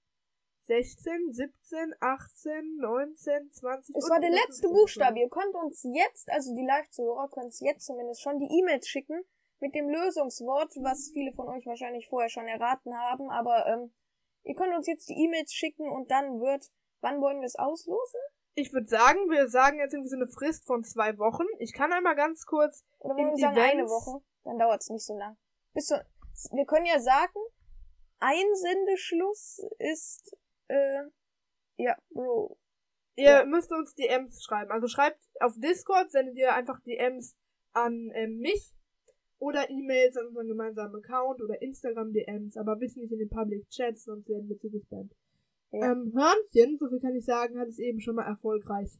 16, 0.64 1.32
17, 1.32 1.94
18, 2.00 2.76
19, 2.78 3.52
20. 3.52 3.94
Es 3.94 4.10
war 4.10 4.20
der 4.20 4.30
letzte 4.30 4.68
15 4.68 4.72
Buchstabe. 4.72 5.20
Ihr 5.20 5.28
könnt 5.28 5.54
uns 5.54 5.84
jetzt, 5.84 6.28
also 6.30 6.54
die 6.56 6.66
Live-Zuhörer 6.66 7.28
können 7.30 7.46
uns 7.46 7.60
jetzt 7.60 7.86
zumindest 7.86 8.22
schon 8.22 8.40
die 8.40 8.48
E-Mails 8.58 8.88
schicken 8.88 9.24
mit 9.60 9.74
dem 9.74 9.88
Lösungswort, 9.88 10.72
was 10.82 11.10
viele 11.12 11.32
von 11.32 11.48
euch 11.48 11.64
wahrscheinlich 11.66 12.08
vorher 12.08 12.28
schon 12.28 12.46
erraten 12.46 12.96
haben, 12.96 13.30
aber 13.30 13.66
ähm, 13.66 13.92
ihr 14.44 14.54
könnt 14.54 14.74
uns 14.74 14.86
jetzt 14.86 15.08
die 15.08 15.24
E-Mails 15.24 15.52
schicken 15.52 15.88
und 15.90 16.10
dann 16.10 16.40
wird, 16.40 16.66
wann 17.00 17.20
wollen 17.20 17.40
wir 17.40 17.46
es 17.46 17.56
auslosen? 17.56 18.20
Ich 18.54 18.72
würde 18.72 18.86
sagen, 18.88 19.28
wir 19.30 19.48
sagen 19.48 19.78
jetzt 19.78 19.92
irgendwie 19.92 20.08
so 20.10 20.16
eine 20.16 20.28
Frist 20.28 20.66
von 20.66 20.82
zwei 20.82 21.18
Wochen. 21.18 21.44
Ich 21.58 21.74
kann 21.74 21.92
einmal 21.92 22.14
ganz 22.16 22.46
kurz. 22.46 22.84
Oder 23.00 23.14
wollen 23.16 23.28
In 23.28 23.34
wir 23.36 23.38
sagen 23.38 23.58
eine 23.58 23.72
Events- 23.82 23.92
Woche? 23.92 24.24
Dann 24.44 24.58
dauert 24.58 24.80
es 24.80 24.88
nicht 24.88 25.04
so 25.04 25.14
lang. 25.16 25.36
Bis 25.74 25.86
zu, 25.86 25.94
wir 26.52 26.64
können 26.64 26.86
ja 26.86 26.98
sagen, 27.00 27.38
Einsendeschluss 28.18 29.60
ist, 29.78 30.36
äh, 30.68 31.02
ja, 31.76 31.96
Bro. 32.10 32.58
Ihr 33.16 33.30
Ja. 33.30 33.44
müsst 33.44 33.72
uns 33.72 33.94
DMs 33.94 34.42
schreiben. 34.44 34.70
Also 34.70 34.88
schreibt 34.88 35.20
auf 35.40 35.54
Discord, 35.56 36.10
sendet 36.10 36.36
ihr 36.36 36.54
einfach 36.54 36.80
DMs 36.80 37.36
an 37.72 38.10
ähm, 38.14 38.38
mich 38.38 38.74
oder 39.38 39.68
E-Mails 39.70 40.16
an 40.16 40.26
unseren 40.28 40.48
gemeinsamen 40.48 40.96
Account 40.96 41.42
oder 41.42 41.60
Instagram 41.60 42.12
DMs, 42.12 42.56
aber 42.56 42.76
bitte 42.76 42.98
nicht 42.98 43.12
in 43.12 43.18
den 43.18 43.28
Public 43.28 43.68
Chats, 43.68 44.04
sonst 44.04 44.28
werden 44.28 44.48
wir 44.48 44.58
zugespammt. 44.58 45.12
Ja. 45.72 45.92
Ähm, 45.92 46.12
Hörnchen, 46.14 46.78
so 46.78 46.88
viel 46.88 47.00
kann 47.00 47.14
ich 47.14 47.24
sagen, 47.24 47.58
hat 47.58 47.68
es 47.68 47.78
eben 47.78 48.00
schon 48.00 48.14
mal 48.14 48.26
erfolgreich 48.26 48.90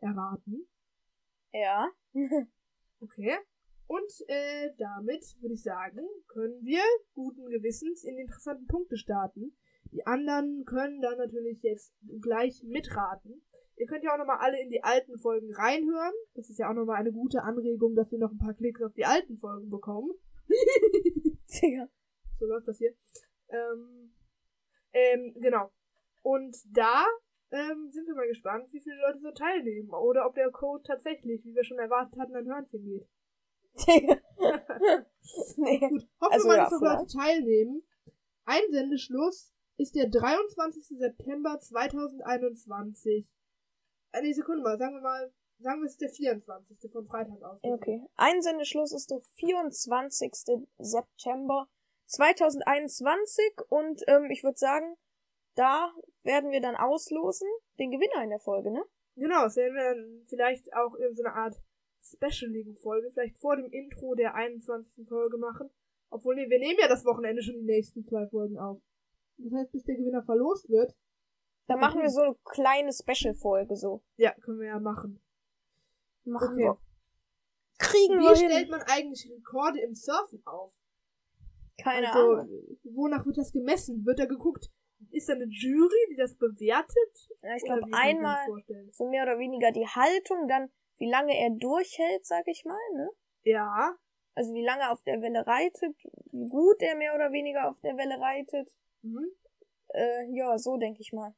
erraten. 0.00 0.66
Ja. 1.52 1.88
Okay. 3.02 3.34
Und 3.86 4.12
äh, 4.28 4.70
damit 4.76 5.24
würde 5.40 5.54
ich 5.54 5.62
sagen, 5.62 6.06
können 6.28 6.62
wir 6.62 6.82
guten 7.14 7.48
Gewissens 7.48 8.04
in 8.04 8.14
die 8.14 8.22
interessanten 8.22 8.66
Punkte 8.66 8.98
starten. 8.98 9.56
Die 9.90 10.06
anderen 10.06 10.64
können 10.66 11.00
dann 11.00 11.16
natürlich 11.16 11.62
jetzt 11.62 11.92
gleich 12.20 12.62
mitraten. 12.62 13.42
Ihr 13.80 13.86
könnt 13.86 14.04
ja 14.04 14.12
auch 14.12 14.18
nochmal 14.18 14.40
alle 14.40 14.60
in 14.60 14.68
die 14.68 14.84
alten 14.84 15.18
Folgen 15.18 15.54
reinhören. 15.54 16.12
Das 16.34 16.50
ist 16.50 16.58
ja 16.58 16.68
auch 16.68 16.74
nochmal 16.74 16.96
eine 16.96 17.12
gute 17.12 17.42
Anregung, 17.42 17.94
dass 17.94 18.12
wir 18.12 18.18
noch 18.18 18.30
ein 18.30 18.36
paar 18.36 18.52
Klicks 18.52 18.82
auf 18.82 18.92
die 18.92 19.06
alten 19.06 19.38
Folgen 19.38 19.70
bekommen. 19.70 20.10
Digga. 21.62 21.88
So 22.38 22.44
läuft 22.44 22.68
das 22.68 22.76
hier. 22.76 22.94
Ähm, 23.48 24.12
ähm, 24.92 25.34
genau. 25.40 25.72
Und 26.20 26.54
da 26.76 27.06
ähm, 27.52 27.90
sind 27.90 28.06
wir 28.06 28.14
mal 28.14 28.28
gespannt, 28.28 28.70
wie 28.70 28.80
viele 28.80 29.00
Leute 29.00 29.18
so 29.18 29.30
teilnehmen. 29.30 29.94
Oder 29.94 30.26
ob 30.26 30.34
der 30.34 30.50
Code 30.50 30.82
tatsächlich, 30.86 31.42
wie 31.46 31.54
wir 31.54 31.64
schon 31.64 31.78
erwartet 31.78 32.20
hatten, 32.20 32.36
an 32.36 32.46
Hörnchen 32.46 32.84
geht. 32.84 33.08
Nee. 35.56 35.78
Gut, 35.78 36.08
hoffen 36.20 36.32
Also 36.32 36.48
wir 36.48 36.56
mal, 36.56 36.64
dass 36.64 36.72
noch 36.72 36.80
Leute 36.80 37.06
teilnehmen. 37.06 37.82
Einsendeschluss 38.44 39.52
ist 39.76 39.94
der 39.94 40.08
23. 40.08 40.98
September 40.98 41.58
2021. 41.58 43.32
Äh, 44.12 44.22
nee, 44.22 44.32
Sekunde 44.32 44.62
mal, 44.62 44.78
sagen 44.78 44.94
wir 44.94 45.02
mal, 45.02 45.32
sagen 45.58 45.80
wir 45.80 45.86
es 45.86 45.92
ist 45.92 46.00
der 46.00 46.10
24. 46.10 46.90
von 46.90 47.06
Freitag 47.06 47.42
aus. 47.42 47.58
Okay. 47.62 48.02
Einsendeschluss 48.16 48.92
ist 48.92 49.10
der 49.10 49.20
24. 49.36 50.32
September 50.78 51.68
2021 52.06 53.44
und 53.68 54.02
ähm, 54.08 54.30
ich 54.30 54.42
würde 54.42 54.58
sagen, 54.58 54.96
da 55.54 55.92
werden 56.22 56.50
wir 56.50 56.60
dann 56.60 56.76
auslosen 56.76 57.48
den 57.78 57.90
Gewinner 57.90 58.22
in 58.24 58.30
der 58.30 58.40
Folge, 58.40 58.70
ne? 58.70 58.84
Genau, 59.16 59.42
das 59.44 59.56
werden 59.56 59.74
wir 59.74 59.94
dann 59.94 60.24
vielleicht 60.26 60.72
auch 60.74 60.94
in 60.94 61.14
so 61.14 61.22
einer 61.22 61.34
Art 61.34 61.60
Special-Folge, 62.02 63.10
vielleicht 63.12 63.38
vor 63.38 63.56
dem 63.56 63.70
Intro 63.70 64.14
der 64.14 64.34
21. 64.34 65.06
Folge 65.08 65.36
machen. 65.36 65.70
Obwohl, 66.10 66.34
nee, 66.34 66.48
wir 66.48 66.58
nehmen 66.58 66.78
ja 66.80 66.88
das 66.88 67.04
Wochenende 67.04 67.42
schon 67.42 67.54
die 67.54 67.66
nächsten 67.66 68.04
zwei 68.04 68.26
Folgen 68.26 68.58
auf. 68.58 68.80
Das 69.36 69.52
heißt, 69.52 69.72
bis 69.72 69.84
der 69.84 69.96
Gewinner 69.96 70.22
verlost 70.22 70.68
wird, 70.68 70.94
Da 71.70 71.76
machen 71.76 72.02
wir 72.02 72.10
so 72.10 72.20
eine 72.22 72.34
kleine 72.44 72.92
Special-Folge 72.92 73.76
so. 73.76 74.02
ja, 74.16 74.32
können 74.40 74.58
wir 74.60 74.66
ja 74.68 74.80
machen. 74.80 75.22
Machen 76.24 76.54
Okay. 76.54 76.62
wir. 76.64 76.78
Kriegen 77.78 78.18
Wie 78.18 78.22
wir 78.28 78.36
stellt 78.36 78.52
hin. 78.52 78.70
man 78.70 78.82
eigentlich 78.82 79.30
Rekorde 79.30 79.80
im 79.80 79.94
Surfen 79.94 80.42
auf? 80.46 80.72
Keine 81.82 82.12
also, 82.12 82.32
Ahnung. 82.32 82.48
wonach 82.84 83.24
wird 83.24 83.38
das 83.38 83.52
gemessen? 83.52 84.04
Wird 84.04 84.18
da 84.18 84.26
geguckt, 84.26 84.68
ist 85.12 85.28
da 85.28 85.32
eine 85.34 85.46
Jury, 85.46 86.06
die 86.10 86.16
das 86.16 86.34
bewertet? 86.36 87.28
Ja, 87.42 87.56
ich 87.56 87.62
glaube 87.64 87.86
einmal 87.92 88.36
so 88.92 89.08
mehr 89.08 89.22
oder 89.22 89.38
weniger 89.38 89.70
die 89.72 89.86
Haltung, 89.86 90.46
dann 90.48 90.70
wie 90.98 91.08
lange 91.08 91.32
er 91.38 91.50
durchhält, 91.50 92.26
sag 92.26 92.46
ich 92.48 92.64
mal, 92.66 92.76
ne? 92.96 93.08
Ja, 93.44 93.96
Also 94.34 94.52
wie 94.52 94.64
lange 94.64 94.82
er 94.82 94.92
auf 94.92 95.02
der 95.04 95.22
Welle 95.22 95.46
reitet, 95.46 95.96
wie 96.32 96.48
gut 96.50 96.82
er 96.82 96.96
mehr 96.96 97.14
oder 97.14 97.32
weniger 97.32 97.68
auf 97.70 97.80
der 97.80 97.96
Welle 97.96 98.18
reitet. 98.20 98.68
mhm. 99.02 99.30
Äh, 99.92 100.26
ja, 100.36 100.56
so 100.58 100.76
denke 100.76 101.00
ich 101.00 101.12
mal. 101.12 101.34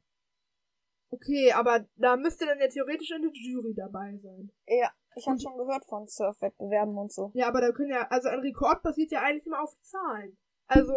Okay, 1.12 1.52
aber 1.52 1.87
da 1.97 2.16
müsste 2.16 2.47
dann 2.47 2.59
ja 2.59 2.69
theoretisch 2.69 3.12
eine 3.12 3.31
Jury 3.33 3.75
dabei 3.75 4.19
sein. 4.23 4.50
Ja, 4.66 4.90
ich 5.14 5.26
habe 5.26 5.38
schon 5.38 5.57
gehört 5.57 5.85
von 5.85 6.07
Surfwettbewerben 6.07 6.97
und 6.97 7.12
so. 7.12 7.31
Ja, 7.35 7.49
aber 7.49 7.61
da 7.61 7.71
können 7.73 7.90
ja, 7.90 8.09
also 8.09 8.28
ein 8.28 8.40
Rekord 8.40 8.83
basiert 8.83 9.12
ja 9.12 9.21
eigentlich 9.23 9.47
immer 9.47 9.62
auf 9.62 9.75
Zahlen. 9.83 10.37
Also 10.66 10.92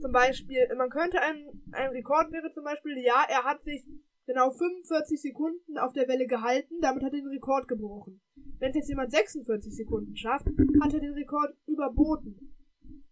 zum 0.00 0.12
Beispiel, 0.12 0.68
man 0.76 0.90
könnte 0.90 1.20
ein, 1.20 1.46
ein 1.72 1.90
Rekord 1.90 2.32
wäre 2.32 2.52
zum 2.52 2.64
Beispiel, 2.64 2.98
ja, 2.98 3.24
er 3.28 3.44
hat 3.44 3.62
sich 3.62 3.86
genau 4.26 4.50
45 4.50 5.20
Sekunden 5.20 5.78
auf 5.78 5.92
der 5.92 6.08
Welle 6.08 6.26
gehalten, 6.26 6.80
damit 6.80 7.04
hat 7.04 7.12
er 7.12 7.20
den 7.20 7.28
Rekord 7.28 7.68
gebrochen. 7.68 8.20
Wenn 8.58 8.72
jetzt 8.72 8.88
jemand 8.88 9.12
46 9.12 9.74
Sekunden 9.74 10.16
schafft, 10.16 10.46
hat 10.46 10.94
er 10.94 11.00
den 11.00 11.14
Rekord 11.14 11.54
überboten. 11.66 12.54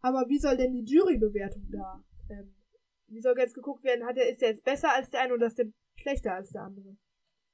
Aber 0.00 0.28
wie 0.28 0.38
soll 0.38 0.56
denn 0.56 0.72
die 0.72 0.84
Jurybewertung 0.84 1.68
da? 1.70 2.02
Ähm, 2.30 2.54
wie 3.06 3.20
soll 3.20 3.34
jetzt 3.38 3.54
geguckt 3.54 3.84
werden, 3.84 4.04
hat 4.04 4.16
er, 4.16 4.28
ist 4.28 4.42
der 4.42 4.50
jetzt 4.50 4.64
besser 4.64 4.92
als 4.94 5.10
der 5.10 5.22
eine 5.22 5.34
oder 5.34 5.46
ist 5.46 5.58
der 5.58 5.66
schlechter 6.00 6.34
als 6.34 6.50
der 6.50 6.62
andere? 6.62 6.96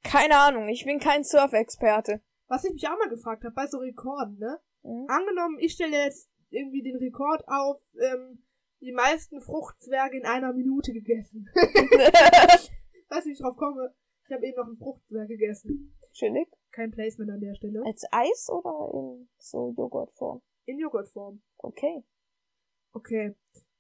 Keine 0.02 0.36
Ahnung, 0.36 0.68
ich 0.68 0.84
bin 0.84 0.98
kein 0.98 1.24
Surfexperte. 1.24 2.20
Was 2.46 2.64
ich 2.64 2.72
mich 2.72 2.86
auch 2.88 2.98
mal 2.98 3.08
gefragt 3.08 3.44
habe, 3.44 3.54
bei 3.54 3.66
so 3.66 3.78
Rekorden, 3.78 4.38
ne? 4.38 4.60
Mhm. 4.82 5.06
angenommen, 5.08 5.58
ich 5.58 5.72
stelle 5.72 5.96
jetzt 5.96 6.30
irgendwie 6.50 6.82
den 6.82 6.96
Rekord 6.96 7.42
auf, 7.48 7.80
ähm, 8.00 8.44
die 8.80 8.92
meisten 8.92 9.40
Fruchtzwerge 9.40 10.18
in 10.18 10.26
einer 10.26 10.52
Minute 10.52 10.92
gegessen. 10.92 11.48
Weiß 11.54 13.24
nicht, 13.24 13.26
wie 13.26 13.32
ich 13.32 13.40
drauf 13.40 13.56
komme. 13.56 13.94
Ich 14.26 14.32
habe 14.32 14.46
eben 14.46 14.56
noch 14.56 14.66
einen 14.66 14.76
Fruchtzwerg 14.76 15.28
gegessen. 15.28 15.96
Chillig. 16.12 16.48
Kein 16.70 16.90
Placement 16.90 17.30
an 17.30 17.40
der 17.40 17.54
Stelle. 17.54 17.82
Als 17.84 18.04
Eis 18.10 18.48
oder 18.50 18.90
in 18.92 19.28
so 19.38 19.74
Joghurtform? 19.76 20.42
In 20.66 20.78
Joghurtform. 20.78 21.42
Okay. 21.58 22.04
Okay. 22.92 23.34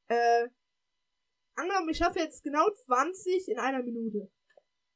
Äh, 0.08 0.48
angenommen, 1.54 1.88
ich 1.90 1.98
schaffe 1.98 2.20
jetzt 2.20 2.42
genau 2.42 2.66
20 2.86 3.48
in 3.48 3.58
einer 3.58 3.82
Minute. 3.82 4.30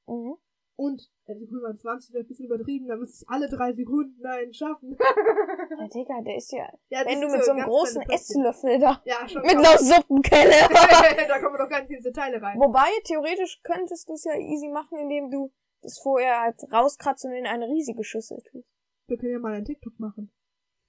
Mhm. 0.08 0.36
Und, 0.76 1.10
äh, 1.26 1.34
Sekunde 1.34 1.62
mal 1.62 1.76
20 1.76 2.14
wäre 2.14 2.22
ein 2.22 2.28
bisschen 2.28 2.46
übertrieben, 2.46 2.86
dann 2.86 3.00
müsste 3.00 3.24
ich 3.24 3.28
alle 3.28 3.48
drei 3.48 3.72
Sekunden 3.72 4.24
einen 4.24 4.54
schaffen. 4.54 4.96
Ja, 4.96 5.88
Digga, 5.88 6.20
der 6.22 6.36
ist 6.36 6.52
ja. 6.52 6.68
ja, 6.88 7.04
Wenn 7.04 7.20
du 7.20 7.28
mit 7.28 7.44
so 7.44 7.50
einem 7.50 7.60
ganz 7.60 7.68
großen. 7.68 8.02
Esslöffel 8.02 8.78
da. 8.78 9.02
Ja, 9.04 9.28
schon. 9.28 9.42
Mit 9.46 9.56
einer 9.56 9.76
Suppenkelle. 9.76 10.52
da 11.28 11.38
kommen 11.40 11.58
doch 11.58 11.68
gar 11.68 11.80
nicht 11.80 11.90
in 11.90 11.96
diese 11.96 12.12
Teile 12.12 12.40
rein. 12.40 12.56
Wobei, 12.60 12.88
theoretisch 13.02 13.60
könntest 13.64 14.08
du 14.08 14.12
es 14.12 14.22
ja 14.22 14.34
easy 14.38 14.68
machen, 14.68 14.98
indem 14.98 15.30
du 15.32 15.52
das 15.82 15.98
vorher 15.98 16.42
halt 16.42 16.62
rauskratzt 16.72 17.24
und 17.24 17.32
in 17.32 17.46
eine 17.46 17.66
riesige 17.66 18.04
Schüssel 18.04 18.40
tust. 18.50 18.68
Wir 19.08 19.16
können 19.16 19.32
ja 19.32 19.38
mal 19.40 19.54
einen 19.54 19.64
TikTok 19.64 19.98
machen. 19.98 20.30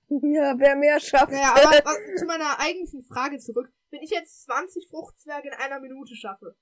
Ja, 0.09 0.53
wer 0.57 0.75
mehr 0.75 0.99
schafft. 0.99 1.31
Naja, 1.31 1.51
aber 1.51 1.85
was- 1.85 2.19
zu 2.19 2.25
meiner 2.25 2.59
eigentlichen 2.59 3.03
Frage 3.03 3.39
zurück. 3.39 3.71
Wenn 3.89 4.01
ich 4.01 4.11
jetzt 4.11 4.43
20 4.43 4.87
Fruchtzwerge 4.87 5.47
in 5.47 5.53
einer 5.55 5.79
Minute 5.79 6.15
schaffe 6.15 6.55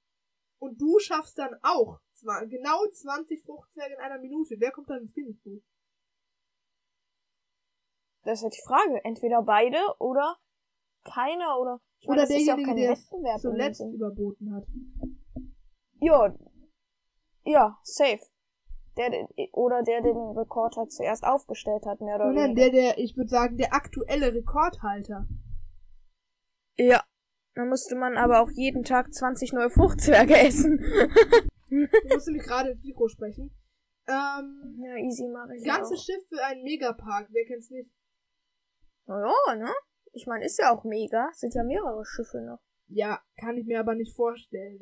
und 0.60 0.80
du 0.82 1.00
schaffst 1.00 1.38
dann 1.38 1.56
auch 1.62 2.00
genau 2.50 2.86
20 2.92 3.44
Fruchtzwerge 3.44 3.96
in 3.96 4.00
einer 4.00 4.20
Minute, 4.20 4.56
wer 4.60 4.72
kommt 4.72 4.90
dann 4.90 5.02
ins 5.02 5.14
Guinness-Buch? 5.14 5.62
Das 8.24 8.40
ist 8.40 8.44
ja 8.44 8.50
die 8.50 8.68
Frage. 8.68 9.06
Entweder 9.06 9.42
beide 9.42 9.78
oder 10.00 10.38
keiner 11.04 11.60
oder. 11.60 11.80
Ich 12.00 12.08
Oder 12.10 12.20
ja 12.20 12.24
auch 12.24 12.28
derjenige, 12.28 12.64
kein 12.64 13.24
der 13.24 13.38
zuletzt 13.40 13.82
überboten 13.82 14.54
hat. 14.54 14.68
Ja. 16.02 16.36
Ja, 17.44 17.80
safe. 17.84 18.20
Der, 18.98 19.10
der- 19.10 19.28
oder 19.54 19.82
der, 19.84 20.02
der 20.02 20.14
den 20.14 20.38
Rekord 20.38 20.76
halt 20.76 20.92
zuerst 20.92 21.24
aufgestellt 21.24 21.86
hat, 21.86 22.02
mehr 22.02 22.16
oder 22.16 22.32
Nein, 22.34 22.56
der, 22.56 22.70
der, 22.72 22.98
ich 22.98 23.16
würde 23.16 23.30
sagen, 23.30 23.58
der 23.58 23.74
aktuelle 23.74 24.34
Rekordhalter. 24.34 25.28
Ja. 26.78 27.04
Dann 27.56 27.70
musste 27.70 27.96
man 27.96 28.18
aber 28.18 28.42
auch 28.42 28.52
jeden 28.52 28.84
Tag 28.84 29.12
20 29.12 29.54
neue 29.54 29.72
Fruchtzwerge 29.72 30.38
essen. 30.38 30.80
Ich 31.70 32.14
musste 32.14 32.32
mich 32.32 32.44
gerade 32.44 32.72
ins 32.72 32.84
Mikro 32.84 33.08
sprechen. 33.08 33.52
Ähm, 34.08 34.80
ja, 34.80 34.96
easy 34.96 35.28
mache 35.28 35.56
ich 35.56 35.66
ganzes 35.66 36.00
auch. 36.00 36.04
Schiff 36.04 36.28
für 36.30 36.44
einen 36.46 36.64
Megapark, 36.64 37.28
wer 37.32 37.46
kennt's 37.46 37.70
nicht? 37.70 37.92
Na 39.06 39.20
ja, 39.20 39.56
ne? 39.56 39.74
Ich 40.14 40.26
meine, 40.28 40.46
ist 40.46 40.60
ja 40.60 40.74
auch 40.74 40.84
mega. 40.84 41.30
Sind 41.34 41.54
ja 41.54 41.64
mehrere 41.64 42.06
Schiffe 42.06 42.42
noch. 42.42 42.60
Ja, 42.88 43.22
kann 43.38 43.58
ich 43.58 43.66
mir 43.66 43.80
aber 43.80 43.96
nicht 43.96 44.16
vorstellen. 44.16 44.80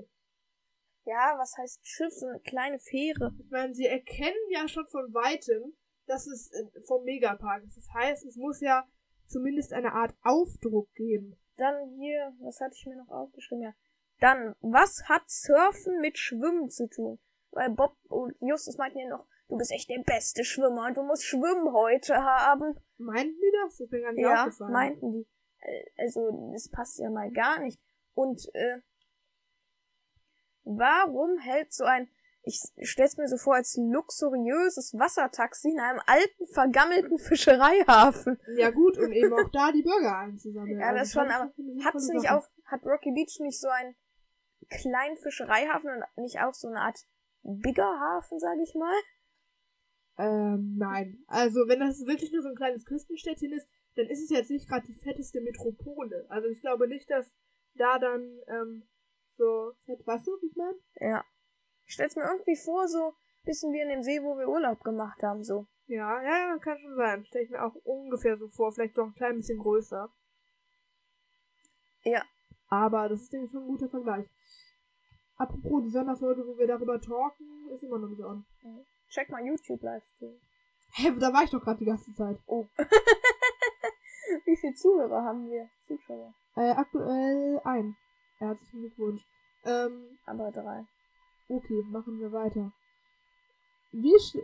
Ja, 1.06 1.36
was 1.38 1.56
heißt 1.58 1.86
Schiff? 1.86 2.14
So 2.14 2.28
eine 2.28 2.40
kleine 2.40 2.80
Fähre. 2.80 3.36
Ich 3.40 3.50
meine, 3.50 3.74
sie 3.74 3.86
erkennen 3.86 4.50
ja 4.50 4.68
schon 4.68 4.88
von 4.88 5.14
weitem, 5.14 5.76
dass 6.08 6.28
es 6.28 6.52
äh, 6.52 6.82
vom 6.88 7.04
Megapark 7.04 7.64
ist. 7.64 7.78
Das 7.78 7.88
heißt, 7.94 8.26
es 8.26 8.36
muss 8.38 8.62
ja 8.62 8.88
zumindest 9.28 9.74
eine 9.74 9.94
Art 9.94 10.16
Aufdruck 10.24 10.92
geben. 10.94 11.38
Dann 11.58 11.90
hier, 11.98 12.34
was 12.40 12.60
hatte 12.60 12.76
ich 12.76 12.86
mir 12.86 12.98
noch 12.98 13.10
aufgeschrieben? 13.10 13.64
Ja. 13.64 13.74
Dann, 14.20 14.56
was 14.62 15.04
hat 15.10 15.24
Surfen 15.28 16.00
mit 16.02 16.18
Schwimmen 16.18 16.70
zu 16.70 16.88
tun? 16.88 17.20
Weil 17.52 17.70
Bob 17.72 17.98
und 18.10 18.36
Justus 18.42 18.78
meinten 18.78 19.00
ja 19.00 19.10
noch, 19.10 19.26
du 19.50 19.58
bist 19.58 19.72
echt 19.72 19.90
der 19.90 20.02
beste 20.06 20.44
Schwimmer 20.44 20.88
und 20.88 20.98
du 20.98 21.04
musst 21.04 21.24
Schwimmen 21.24 21.72
heute 21.74 22.16
haben. 22.24 22.78
Meinten 22.98 23.36
die 23.40 23.52
das? 23.64 23.78
Das 23.78 23.80
ist 23.82 23.92
mir 23.92 24.02
gar 24.02 24.12
nicht 24.14 24.22
Ja, 24.24 24.42
aufgefallen. 24.44 24.72
meinten 24.74 25.12
die. 25.12 25.28
Äh, 25.60 25.86
Also, 25.98 26.52
das 26.54 26.70
passt 26.70 27.00
ja 27.00 27.10
mal 27.10 27.32
gar 27.32 27.60
nicht. 27.60 27.80
Und, 28.14 28.50
äh, 28.54 28.80
warum 30.64 31.38
hält 31.38 31.74
so 31.74 31.84
ein, 31.84 32.10
ich 32.44 32.62
stell's 32.84 33.18
mir 33.18 33.28
so 33.28 33.38
vor, 33.38 33.56
als 33.56 33.76
luxuriöses 33.78 34.94
Wassertaxi 34.98 35.70
in 35.72 35.80
einem 35.80 36.00
alten, 36.06 36.48
vergammelten 36.54 37.18
Fischereihafen. 37.18 38.40
Ja 38.56 38.70
gut, 38.72 38.98
und 38.98 39.12
eben 39.12 39.34
auch 39.34 39.50
da 39.54 39.72
die 39.72 39.82
Bürger 39.82 40.18
einzusammeln. 40.20 40.80
Ja, 40.80 40.92
das 40.94 41.16
Also 41.16 41.20
schon, 41.22 41.30
fand 41.30 41.32
ich 41.32 41.36
aber 41.36 41.72
eine 41.74 41.86
Hat 41.86 41.94
sinnvolle 41.94 42.02
sie 42.02 42.14
nicht 42.18 42.30
auch, 42.32 42.48
hat 42.66 42.86
Rocky 42.86 43.12
Beach 43.14 43.40
nicht 43.40 43.60
so 43.60 43.68
einen 43.68 43.96
kleinen 44.70 45.18
Fischereihafen 45.18 45.90
und 45.90 46.24
nicht 46.24 46.40
auch 46.40 46.54
so 46.54 46.68
eine 46.68 46.82
Art 46.82 47.00
bigger 47.44 48.00
Hafen, 48.00 48.40
sag 48.40 48.58
ich 48.64 48.74
mal? 48.76 48.96
Ähm, 50.18 50.76
nein. 50.78 51.24
Also, 51.28 51.68
wenn 51.68 51.80
das 51.80 52.06
wirklich 52.06 52.32
nur 52.32 52.42
so 52.42 52.50
ein 52.50 52.56
kleines 52.56 52.86
Küstenstädtchen 52.86 53.52
ist, 53.54 53.68
dann 53.96 54.08
ist 54.08 54.24
es 54.24 54.30
jetzt 54.30 54.50
nicht 54.50 54.68
gerade 54.68 54.86
die 54.88 54.94
fetteste 54.94 55.42
Metropole. 55.42 56.26
Also, 56.30 56.48
ich 56.48 56.62
glaube 56.62 56.88
nicht, 56.88 57.10
dass 57.10 57.34
da 57.76 58.00
dann, 58.00 58.40
ähm, 58.48 58.88
so 59.38 59.74
fett, 59.86 60.00
wie 60.06 60.48
ich 60.48 60.56
meine? 60.56 60.78
Ja. 60.96 61.26
Ich 61.86 61.94
stell's 61.94 62.16
mir 62.16 62.24
irgendwie 62.24 62.56
vor, 62.56 62.88
so 62.88 63.14
bisschen 63.46 63.74
wie 63.74 63.80
in 63.80 63.90
dem 63.90 64.04
See, 64.04 64.22
wo 64.22 64.38
wir 64.38 64.48
Urlaub 64.48 64.84
gemacht 64.84 65.22
haben, 65.22 65.44
so. 65.44 65.68
Ja, 65.88 66.22
ja, 66.24 66.50
ja, 66.50 66.58
kann 66.58 66.80
schon 66.80 66.96
sein. 66.96 67.26
Stelle 67.26 67.44
ich 67.44 67.52
mir 67.52 67.64
auch 67.64 67.76
ungefähr 67.84 68.38
so 68.38 68.48
vor, 68.48 68.72
vielleicht 68.72 68.98
doch 68.98 69.06
ein 69.06 69.14
klein 69.14 69.36
bisschen 69.36 69.60
größer. 69.60 70.12
Ja. 72.04 72.24
Aber 72.68 73.08
das 73.08 73.22
ist, 73.22 73.34
denke 73.34 73.46
ich, 73.46 73.52
schon 73.52 73.64
ein 73.64 73.68
guter 73.68 73.90
Vergleich. 73.90 74.28
Apropos, 75.38 75.84
die 75.84 75.90
Sonderfolge, 75.90 76.46
wo 76.48 76.58
wir 76.58 76.68
darüber 76.68 77.00
talken, 77.00 77.70
ist 77.70 77.84
immer 77.84 78.00
noch 78.00 78.08
nicht 78.08 78.24
on. 78.24 78.46
Check 79.10 79.30
mal 79.30 79.46
YouTube-Livestream. 79.46 80.40
Hä, 80.94 81.12
da 81.20 81.34
war 81.34 81.44
ich 81.44 81.50
doch 81.50 81.62
gerade 81.62 81.80
die 81.80 81.86
ganze 81.86 82.14
Zeit. 82.14 82.40
Oh. 82.46 82.66
wie 84.46 84.56
viele 84.56 84.74
Zuhörer 84.76 85.24
haben 85.24 85.50
wir? 85.50 85.70
Zuschauer. 85.88 86.34
Äh, 86.56 86.72
aktuell 86.72 87.60
ein. 87.66 87.98
Herzlichen 88.38 88.80
Glückwunsch. 88.82 89.26
Ähm, 89.66 90.18
Aber 90.26 90.52
drei. 90.52 90.86
okay, 91.50 91.84
machen 91.90 92.20
wir 92.20 92.32
weiter. 92.32 92.72
Wie 93.92 94.18
sch 94.20 94.38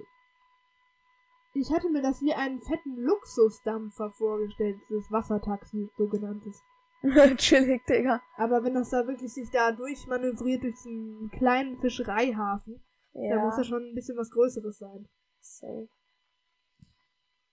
Ich 1.53 1.71
hatte 1.71 1.89
mir 1.89 2.01
das 2.01 2.21
wie 2.21 2.33
einen 2.33 2.59
fetten 2.59 2.97
Luxusdampfer 2.97 4.11
vorgestellt, 4.11 4.81
dieses 4.89 5.11
Wassertaxi, 5.11 5.89
sogenanntes. 5.97 6.61
Chillig, 7.37 7.85
Digga. 7.87 8.21
Aber 8.37 8.63
wenn 8.63 8.75
das 8.75 8.89
da 8.91 9.07
wirklich 9.07 9.33
sich 9.33 9.49
da 9.51 9.71
durchmanövriert 9.71 10.63
durch 10.63 10.75
diesen 10.75 11.29
kleinen 11.31 11.77
Fischereihafen, 11.79 12.83
dann 13.13 13.23
Ja. 13.23 13.43
muss 13.45 13.55
das 13.55 13.67
schon 13.67 13.83
ein 13.83 13.95
bisschen 13.95 14.17
was 14.17 14.29
Größeres 14.29 14.77
sein. 14.79 15.07
Safe. 15.39 15.89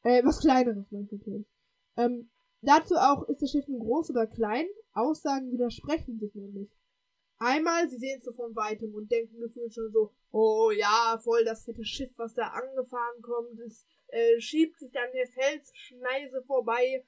Äh, 0.03 0.23
was 0.25 0.41
Kleineres, 0.41 0.87
ich 0.91 1.11
natürlich. 1.13 1.47
Ähm, 1.97 2.31
dazu 2.61 2.95
auch, 2.97 3.27
ist 3.29 3.43
das 3.43 3.51
Schiff 3.51 3.67
nun 3.69 3.81
groß 3.81 4.11
oder 4.11 4.27
klein? 4.27 4.67
Aussagen 4.93 5.51
widersprechen 5.51 6.19
sich 6.19 6.35
nämlich. 6.35 6.71
Einmal, 7.39 7.89
sie 7.89 7.99
sehen 7.99 8.19
es 8.19 8.25
so 8.25 8.33
von 8.33 8.55
weitem 8.57 8.93
und 8.95 9.11
denken 9.11 9.39
gefühlt 9.41 9.73
schon 9.73 9.91
so, 9.93 10.13
oh 10.33 10.71
ja, 10.73 11.19
voll 11.23 11.45
das 11.45 11.65
fette 11.65 11.85
Schiff, 11.85 12.11
was 12.17 12.35
da 12.35 12.49
angefahren 12.49 13.23
kommt, 13.23 13.61
es 13.61 13.87
äh, 14.09 14.41
schiebt 14.41 14.79
sich 14.79 14.97
an 14.99 15.09
der 15.15 15.27
Felsschneise 15.29 16.43
vorbei. 16.45 17.05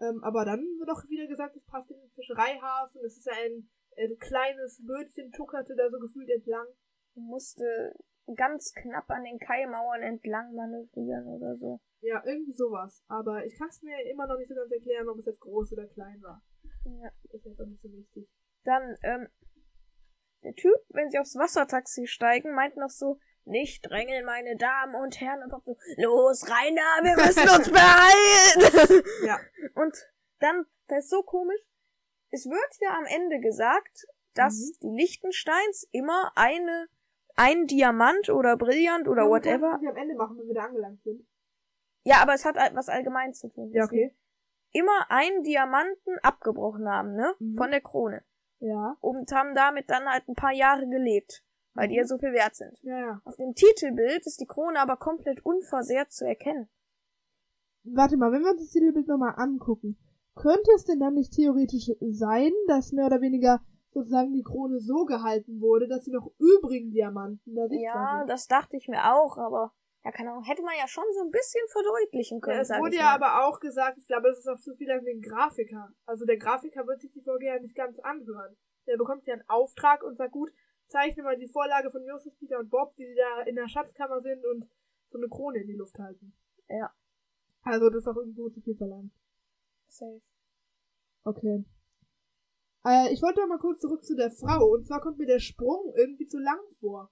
Ähm, 0.00 0.22
aber 0.24 0.44
dann 0.44 0.60
wird 0.78 0.90
auch 0.90 1.04
wieder 1.08 1.26
gesagt, 1.26 1.56
es 1.56 1.64
passt 1.66 1.90
in 1.90 1.98
den 1.98 2.10
Fischereihafen, 2.10 3.02
es 3.04 3.18
ist 3.18 3.28
ein 3.28 3.68
äh, 3.96 4.08
kleines 4.16 4.80
Bötchen, 4.84 5.30
tuckerte 5.32 5.76
da 5.76 5.90
so 5.90 5.98
gefühlt 5.98 6.30
entlang. 6.30 6.66
Musste 7.14 7.94
ganz 8.36 8.72
knapp 8.74 9.10
an 9.10 9.24
den 9.24 9.38
Kaimauern 9.38 10.02
entlang 10.02 10.54
manövrieren 10.54 11.26
oder 11.26 11.56
so. 11.56 11.80
Ja, 12.00 12.22
irgendwie 12.24 12.52
sowas. 12.52 13.02
Aber 13.08 13.44
ich 13.44 13.58
kann 13.58 13.68
es 13.68 13.82
mir 13.82 13.96
immer 14.10 14.26
noch 14.26 14.38
nicht 14.38 14.48
so 14.48 14.54
ganz 14.54 14.70
erklären, 14.70 15.08
ob 15.08 15.18
es 15.18 15.26
jetzt 15.26 15.40
groß 15.40 15.72
oder 15.72 15.86
klein 15.86 16.20
war. 16.22 16.42
Ja. 16.84 17.10
Ist 17.32 17.44
jetzt 17.44 17.60
auch 17.60 17.66
nicht 17.66 17.82
so 17.82 17.92
wichtig. 17.92 18.28
Dann, 18.64 18.96
ähm, 19.02 19.28
der 20.42 20.54
Typ, 20.54 20.76
wenn 20.88 21.10
sie 21.10 21.18
aufs 21.18 21.36
Wassertaxi 21.36 22.06
steigen, 22.06 22.54
meint 22.54 22.76
noch 22.76 22.88
so, 22.88 23.18
nicht 23.44 23.88
drängeln, 23.88 24.24
meine 24.24 24.56
Damen 24.56 24.94
und 24.94 25.20
Herren. 25.20 25.42
Und 25.42 25.64
so, 25.64 25.76
los, 25.96 26.48
rein 26.50 26.76
da, 26.76 27.04
wir 27.04 27.16
müssen 27.16 27.48
uns 27.48 27.70
beeilen. 27.72 29.02
Ja. 29.26 29.38
und 29.74 29.94
dann, 30.38 30.66
das 30.88 31.04
ist 31.04 31.10
so 31.10 31.22
komisch, 31.22 31.60
es 32.30 32.46
wird 32.46 32.76
ja 32.80 32.96
am 32.96 33.04
Ende 33.06 33.40
gesagt, 33.40 34.06
dass 34.34 34.54
die 34.80 34.88
Lichtensteins 34.88 35.88
immer 35.90 36.32
eine, 36.36 36.86
ein 37.34 37.66
Diamant 37.66 38.30
oder 38.30 38.56
Brillant 38.56 39.08
oder 39.08 39.24
Ja, 39.24 39.28
whatever. 39.28 39.78
wir 39.80 39.90
am 39.90 39.96
Ende 39.96 40.14
machen, 40.14 40.38
wenn 40.38 40.46
wir 40.46 40.54
da 40.54 40.64
angelangt 40.66 41.02
sind. 41.02 41.26
Ja, 42.04 42.22
aber 42.22 42.34
es 42.34 42.44
hat 42.44 42.56
was 42.74 42.88
allgemein 42.88 43.34
zu 43.34 43.48
tun. 43.48 43.70
Ja, 43.72 43.84
okay. 43.84 44.14
Immer 44.72 45.10
einen 45.10 45.42
Diamanten 45.42 46.18
abgebrochen 46.22 46.88
haben, 46.88 47.14
ne? 47.14 47.34
Mhm. 47.40 47.56
Von 47.56 47.70
der 47.72 47.80
Krone. 47.80 48.24
Ja. 48.62 48.94
und 49.00 49.32
haben 49.32 49.54
damit 49.54 49.88
dann 49.88 50.06
halt 50.06 50.28
ein 50.28 50.34
paar 50.34 50.52
Jahre 50.52 50.86
gelebt, 50.86 51.42
weil 51.74 51.88
die 51.88 51.96
ja 51.96 52.04
so 52.04 52.18
viel 52.18 52.32
wert 52.32 52.54
sind. 52.56 52.78
Ja, 52.82 52.98
ja. 52.98 53.20
Auf 53.24 53.36
dem 53.36 53.54
Titelbild 53.54 54.26
ist 54.26 54.40
die 54.40 54.46
Krone 54.46 54.78
aber 54.80 54.96
komplett 54.96 55.44
unversehrt 55.44 56.12
zu 56.12 56.26
erkennen. 56.26 56.68
Warte 57.84 58.16
mal, 58.16 58.32
wenn 58.32 58.42
wir 58.42 58.50
uns 58.50 58.60
das 58.60 58.70
Titelbild 58.70 59.08
nochmal 59.08 59.34
angucken, 59.36 59.96
könnte 60.34 60.70
es 60.76 60.84
denn 60.84 61.00
dann 61.00 61.14
nicht 61.14 61.32
theoretisch 61.32 61.90
sein, 62.00 62.52
dass 62.66 62.92
mehr 62.92 63.06
oder 63.06 63.20
weniger 63.20 63.60
sozusagen 63.90 64.32
die 64.32 64.42
Krone 64.44 64.78
so 64.78 65.04
gehalten 65.04 65.60
wurde, 65.60 65.88
dass 65.88 66.04
sie 66.04 66.12
noch 66.12 66.30
übrigen 66.38 66.90
Diamanten 66.92 67.54
da 67.54 67.66
sichtbar 67.66 68.02
Ja, 68.02 68.18
sind? 68.20 68.30
das 68.30 68.46
dachte 68.46 68.76
ich 68.76 68.88
mir 68.88 69.14
auch, 69.14 69.36
aber 69.38 69.72
ja, 70.04 70.12
keine 70.12 70.30
Ahnung, 70.30 70.44
hätte 70.44 70.62
man 70.62 70.74
ja 70.78 70.86
schon 70.88 71.04
so 71.12 71.20
ein 71.22 71.30
bisschen 71.30 71.62
verdeutlichen 71.68 72.40
können. 72.40 72.56
Ja, 72.56 72.62
es 72.62 72.70
wurde 72.70 72.96
ja 72.96 73.14
aber 73.14 73.44
auch 73.46 73.60
gesagt, 73.60 73.98
ich 73.98 74.06
glaube, 74.06 74.28
es 74.28 74.38
ist 74.38 74.48
auch 74.48 74.58
zu 74.60 74.74
viel 74.74 74.90
an 74.90 75.04
den 75.04 75.20
Grafiker. 75.20 75.92
Also 76.06 76.24
der 76.24 76.38
Grafiker 76.38 76.86
wird 76.86 77.00
sich 77.00 77.12
die 77.12 77.20
Folge 77.20 77.46
ja 77.46 77.58
nicht 77.58 77.74
ganz 77.74 77.98
anhören. 77.98 78.56
Der 78.86 78.96
bekommt 78.96 79.26
ja 79.26 79.34
einen 79.34 79.48
Auftrag 79.48 80.02
und 80.02 80.16
sagt, 80.16 80.32
gut, 80.32 80.50
zeichne 80.90 81.22
mal 81.22 81.38
die 81.38 81.48
Vorlage 81.48 81.90
von 81.90 82.04
Justus, 82.04 82.36
Peter 82.36 82.58
und 82.58 82.70
Bob, 82.70 82.94
die 82.96 83.14
da 83.16 83.42
in 83.42 83.56
der 83.56 83.68
Schatzkammer 83.68 84.20
sind 84.20 84.44
und 84.44 84.68
so 85.10 85.18
eine 85.18 85.28
Krone 85.28 85.60
in 85.60 85.68
die 85.68 85.76
Luft 85.76 85.98
halten. 85.98 86.34
Ja. 86.68 86.92
Also 87.62 87.88
das 87.90 88.02
ist 88.02 88.08
auch 88.08 88.16
irgendwo 88.16 88.48
zu 88.48 88.60
viel 88.60 88.76
verlangt. 88.76 89.12
Safe. 89.88 90.20
Okay. 91.24 91.64
Äh, 92.86 93.12
ich 93.12 93.20
wollte 93.22 93.46
mal 93.46 93.58
kurz 93.58 93.80
zurück 93.80 94.04
zu 94.04 94.16
der 94.16 94.30
Frau. 94.30 94.72
Und 94.72 94.86
zwar 94.86 95.00
kommt 95.00 95.18
mir 95.18 95.26
der 95.26 95.40
Sprung 95.40 95.92
irgendwie 95.96 96.26
zu 96.26 96.38
lang 96.38 96.60
vor. 96.78 97.10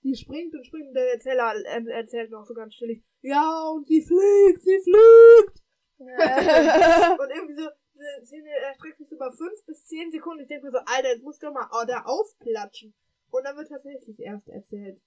Sie 0.00 0.14
springt 0.14 0.54
und 0.54 0.64
springt 0.64 0.88
und 0.88 0.94
der 0.94 1.14
Erzähler 1.14 1.54
äh, 1.54 1.90
erzählt 1.90 2.30
noch 2.30 2.44
so 2.44 2.54
ganz 2.54 2.74
chillig. 2.74 3.02
Ja, 3.22 3.68
und 3.70 3.86
sie 3.86 4.02
fliegt, 4.02 4.62
sie 4.62 4.78
fliegt. 4.80 5.62
und 5.98 7.30
irgendwie 7.30 7.56
so, 7.56 7.68
diese 7.94 8.26
Szene 8.26 8.50
erstreckt 8.66 8.98
sich 8.98 9.10
über 9.10 9.32
fünf 9.32 9.64
bis 9.66 9.86
zehn 9.86 10.12
Sekunden. 10.12 10.42
Ich 10.42 10.48
denke 10.48 10.66
mir 10.66 10.72
so, 10.72 10.78
Alter, 10.78 11.08
jetzt 11.08 11.24
musst 11.24 11.42
du 11.42 11.46
doch 11.46 11.54
mal 11.54 11.68
oh, 11.72 11.84
da 11.86 12.02
aufplatschen. 12.04 12.94
Und 13.30 13.44
dann 13.44 13.56
wird 13.56 13.68
tatsächlich 13.68 14.18
erst 14.20 14.48
erzählt, 14.48 15.00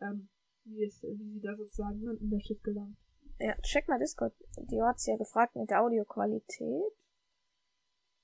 ähm, 0.00 0.28
wie, 0.64 0.84
es, 0.84 1.02
wie 1.02 1.32
sie 1.32 1.40
da 1.40 1.56
sozusagen 1.56 2.00
in 2.20 2.30
das 2.30 2.42
Schiff 2.42 2.62
gelangt. 2.62 2.96
Ja, 3.38 3.54
check 3.62 3.88
mal 3.88 3.98
Discord. 3.98 4.34
Die 4.56 4.82
hat's 4.82 5.06
ja 5.06 5.16
gefragt 5.16 5.54
mit 5.54 5.70
der 5.70 5.82
Audioqualität. 5.82 6.92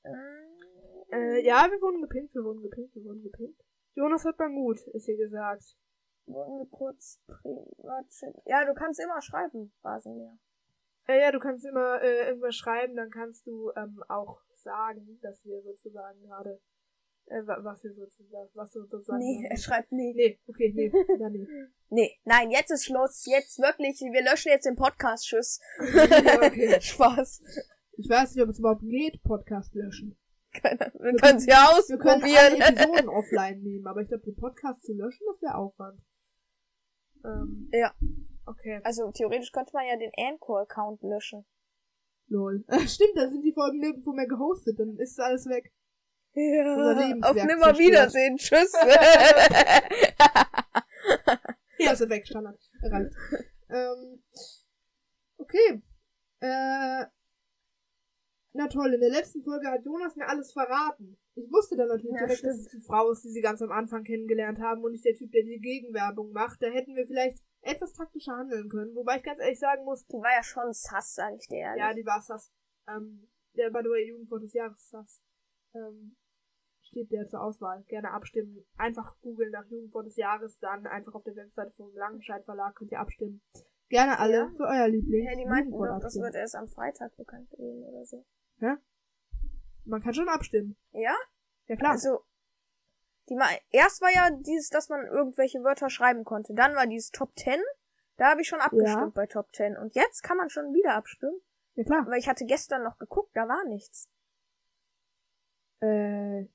Äh, 0.03 1.47
ja, 1.47 1.69
wir 1.71 1.81
wurden 1.81 2.03
gepinkt, 2.03 2.35
wir 2.35 2.43
wurden 2.43 2.63
gepinkt, 2.63 2.95
wir 2.95 3.05
wurden 3.05 3.23
gepinkt. 3.23 3.63
Jonas 3.95 4.25
hört 4.25 4.39
man 4.39 4.55
gut, 4.55 4.81
ist 4.89 5.07
hier 5.07 5.17
gesagt. 5.17 5.77
Wollen 6.27 6.59
wir 6.59 6.71
kurz 6.71 7.21
privat 7.27 8.07
Ja, 8.47 8.65
du 8.65 8.75
kannst 8.75 8.99
immer 8.99 9.21
schreiben, 9.21 9.73
Basenmeer. 9.83 10.37
Äh, 11.07 11.21
ja, 11.21 11.31
du 11.31 11.39
kannst 11.39 11.65
immer 11.65 12.01
äh, 12.03 12.29
irgendwas 12.29 12.57
schreiben, 12.57 12.97
dann 12.97 13.11
kannst 13.11 13.47
du 13.47 13.71
ähm, 13.77 14.03
auch 14.09 14.41
sagen, 14.55 15.19
dass 15.23 15.45
wir 15.45 15.63
sozusagen 15.63 16.23
gerade 16.23 16.61
äh, 17.27 17.43
was 17.47 17.83
wir 17.83 17.93
sozusagen, 17.93 18.51
was 18.55 18.73
du 18.73 18.85
sozusagen. 18.85 19.19
Nee, 19.19 19.47
er 19.49 19.57
schreibt 19.57 19.93
nee. 19.93 20.13
Nee, 20.15 20.39
okay, 20.47 20.73
nee, 20.75 20.93
dann 21.19 21.33
nee. 21.33 21.47
nee, 21.91 22.19
nein, 22.25 22.51
jetzt 22.51 22.71
ist 22.71 22.85
Schluss. 22.85 23.25
Jetzt 23.27 23.59
wirklich, 23.59 24.01
wir 24.01 24.23
löschen 24.23 24.51
jetzt 24.51 24.67
den 24.67 24.77
Podcast, 24.77 25.27
tschüss. 25.27 25.61
Okay. 25.81 26.81
Spaß. 26.81 27.43
Ich 27.97 28.09
weiß 28.09 28.35
nicht, 28.35 28.43
ob 28.43 28.51
es 28.51 28.59
überhaupt 28.59 28.83
geht, 28.83 29.23
Podcast 29.23 29.75
löschen. 29.75 30.17
Keine, 30.53 30.79
wir, 30.79 31.13
wir 31.13 31.17
können 31.17 31.39
es 31.39 31.47
ja 31.47 31.69
ausprobieren. 31.71 32.23
Wir 32.23 32.59
können 32.59 32.63
alle 32.63 32.83
Episoden 32.83 33.09
offline 33.09 33.63
nehmen, 33.63 33.87
aber 33.87 34.03
ich 34.03 34.09
glaube, 34.09 34.25
den 34.25 34.37
Podcast 34.37 34.85
zu 34.85 34.93
löschen, 34.93 35.25
das 35.27 35.43
wäre 35.43 35.57
Aufwand. 35.57 36.01
Ähm, 37.25 37.71
ja. 37.73 37.95
Okay. 38.47 38.81
Also 38.85 39.11
theoretisch 39.11 39.53
könnte 39.53 39.71
man 39.73 39.87
ja 39.87 39.97
den 39.97 40.13
Anchor-Account 40.17 41.03
löschen. 41.03 41.47
Lol. 42.29 42.65
Stimmt, 42.87 43.17
da 43.17 43.31
sind 43.31 43.43
die 43.43 43.53
Folgen 43.53 43.79
nirgendwo 43.79 44.13
mehr 44.13 44.27
gehostet, 44.27 44.79
dann 44.79 44.97
ist 44.99 45.19
alles 45.21 45.47
weg. 45.47 45.73
Ja, 46.35 47.15
auf 47.23 47.37
nimmer 47.37 47.79
Wiedersehen. 47.79 48.37
Tschüss. 48.37 48.73
ja, 51.79 51.93
ist 51.93 52.09
weg, 52.09 52.27
Standard. 52.27 52.59
Ähm, 53.71 54.23
okay. 55.39 55.83
Äh, 56.41 57.07
na 58.53 58.69
toll, 58.69 58.95
in 58.95 59.01
der 59.01 59.11
letzten 59.11 59.43
Folge 59.43 59.69
hat 59.69 59.85
Jonas 59.85 60.17
mir 60.17 60.29
alles 60.29 60.53
verraten. 60.53 61.19
Ich 61.35 61.51
wusste 61.51 61.77
dann 61.77 61.89
natürlich 61.89 62.15
ja, 62.15 62.21
direkt, 62.21 62.39
stimmt. 62.39 62.53
dass 62.53 62.61
es 62.61 62.69
die 62.69 62.81
Frau 62.81 63.11
ist, 63.11 63.25
die 63.25 63.31
sie 63.31 63.41
ganz 63.41 63.61
am 63.63 63.73
Anfang 63.73 64.05
kennengelernt 64.05 64.61
haben 64.61 64.85
und 64.85 64.93
nicht 64.93 65.05
der 65.05 65.15
Typ, 65.15 65.33
der 65.33 65.43
die 65.43 65.61
Gegenwerbung 65.61 66.33
macht. 66.33 66.63
Da 66.63 66.69
hätten 66.69 66.95
wir 66.95 67.07
vielleicht 67.07 67.39
etwas 67.63 67.93
taktischer 67.93 68.37
handeln 68.37 68.69
können. 68.69 68.95
Wobei 68.95 69.17
ich 69.17 69.23
ganz 69.23 69.41
ehrlich 69.41 69.59
sagen 69.59 69.85
muss. 69.85 70.07
Die 70.07 70.15
war 70.15 70.37
ja 70.37 70.43
schon 70.43 70.73
sass, 70.73 71.15
sag 71.15 71.35
ich 71.35 71.49
dir 71.49 71.59
ehrlich. 71.59 71.81
Ja, 71.81 71.95
die 71.95 72.07
war 72.07 72.21
sass. 72.21 72.53
Ähm, 72.89 73.29
der 73.57 73.71
by 73.71 73.81
the 73.83 73.89
way 73.89 74.09
Jugendwort 74.09 74.43
des 74.43 74.53
Jahres 74.53 74.89
sass. 74.89 75.21
Ähm, 75.75 76.17
steht 76.95 77.11
der 77.11 77.27
zur 77.27 77.43
Auswahl. 77.43 77.83
Gerne 77.89 78.13
abstimmen. 78.13 78.65
Einfach 78.77 79.17
googeln 79.21 79.51
nach 79.51 79.67
Jugendwort 79.67 80.07
des 80.07 80.17
Jahres, 80.17 80.59
dann 80.61 80.87
einfach 80.87 81.15
auf 81.15 81.25
der 81.25 81.35
Webseite 81.35 81.73
vom 81.73 81.93
Langenscheid 81.95 82.45
Verlag 82.45 82.77
könnt 82.77 82.93
ihr 82.93 83.01
abstimmen. 83.01 83.43
Gerne 83.89 84.19
alle 84.19 84.37
ja. 84.37 84.51
für 84.57 84.65
euer 84.65 84.89
Liebling. 84.89 85.27
Ja, 85.27 85.37
die 85.37 85.45
meinten 85.45 85.73
doch, 85.73 86.01
das 86.01 86.15
wird 86.15 86.35
erst 86.35 86.55
am 86.55 86.69
Freitag 86.69 87.17
bekannt 87.17 87.51
geben 87.51 87.83
oder 87.83 88.05
so. 88.05 88.25
Hä? 88.59 88.77
Man 89.85 90.01
kann 90.01 90.15
schon 90.15 90.29
abstimmen. 90.29 90.77
Ja? 90.93 91.15
Ja 91.67 91.77
klar. 91.77 91.93
Also, 91.93 92.21
die 93.29 93.35
mal, 93.35 93.51
erst 93.71 94.01
war 94.01 94.11
ja 94.13 94.31
dieses, 94.31 94.71
dass 94.71 94.89
man 94.89 95.07
irgendwelche 95.07 95.63
Wörter 95.63 95.91
schreiben 95.91 96.25
konnte. 96.25 96.55
Dann 96.55 96.75
war 96.75 96.87
dieses 96.87 97.11
Top 97.11 97.37
10. 97.37 97.61
Da 98.17 98.31
habe 98.31 98.43
ich 98.43 98.49
schon 98.49 98.61
abgestimmt 98.61 98.97
ja. 98.97 99.13
bei 99.15 99.27
Top 99.27 99.53
10. 99.53 99.77
Und 99.77 99.95
jetzt 99.95 100.23
kann 100.23 100.37
man 100.37 100.49
schon 100.49 100.73
wieder 100.73 100.95
abstimmen. 100.95 101.41
Ja 101.75 101.85
klar. 101.85 102.07
Weil 102.07 102.19
ich 102.19 102.29
hatte 102.29 102.47
gestern 102.47 102.85
noch 102.85 102.99
geguckt, 102.99 103.31
da 103.35 103.49
war 103.49 103.65
nichts. 103.65 104.09
Äh, 105.81 106.47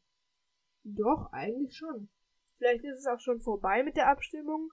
doch, 0.84 1.32
eigentlich 1.32 1.76
schon. 1.76 2.10
Vielleicht 2.58 2.84
ist 2.84 3.00
es 3.00 3.08
auch 3.08 3.20
schon 3.20 3.40
vorbei 3.40 3.84
mit 3.84 3.96
der 3.96 4.10
Abstimmung. 4.10 4.72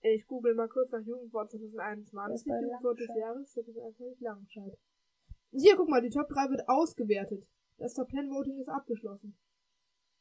Ich 0.00 0.26
google 0.26 0.54
mal 0.54 0.68
kurz 0.68 0.90
nach 0.92 1.00
Jugendwort 1.00 1.50
2021. 1.50 2.46
Jugendwort 2.46 2.98
des 2.98 3.16
Jahres 3.16 3.52
2021 3.52 4.20
Langenscheid. 4.20 4.78
Hier, 5.52 5.76
guck 5.76 5.88
mal, 5.88 6.02
die 6.02 6.10
Top 6.10 6.28
3 6.28 6.50
wird 6.50 6.68
ausgewertet. 6.68 7.48
Das 7.78 7.94
Top 7.94 8.10
10 8.10 8.30
Voting 8.30 8.58
ist 8.58 8.68
abgeschlossen. 8.68 9.38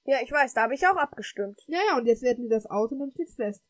Ja, 0.06 0.18
ich 0.22 0.32
weiß, 0.32 0.54
da 0.54 0.64
habe 0.64 0.74
ich 0.74 0.88
auch 0.88 0.98
abgestimmt. 0.98 1.62
Ja, 1.68 1.80
ja, 1.90 1.98
und 1.98 2.06
jetzt 2.06 2.22
werten 2.22 2.44
die 2.44 2.50
das 2.50 2.66
aus 2.66 2.92
und 2.92 3.00
dann 3.00 3.12
steht's 3.12 3.36
fest. 3.36 3.64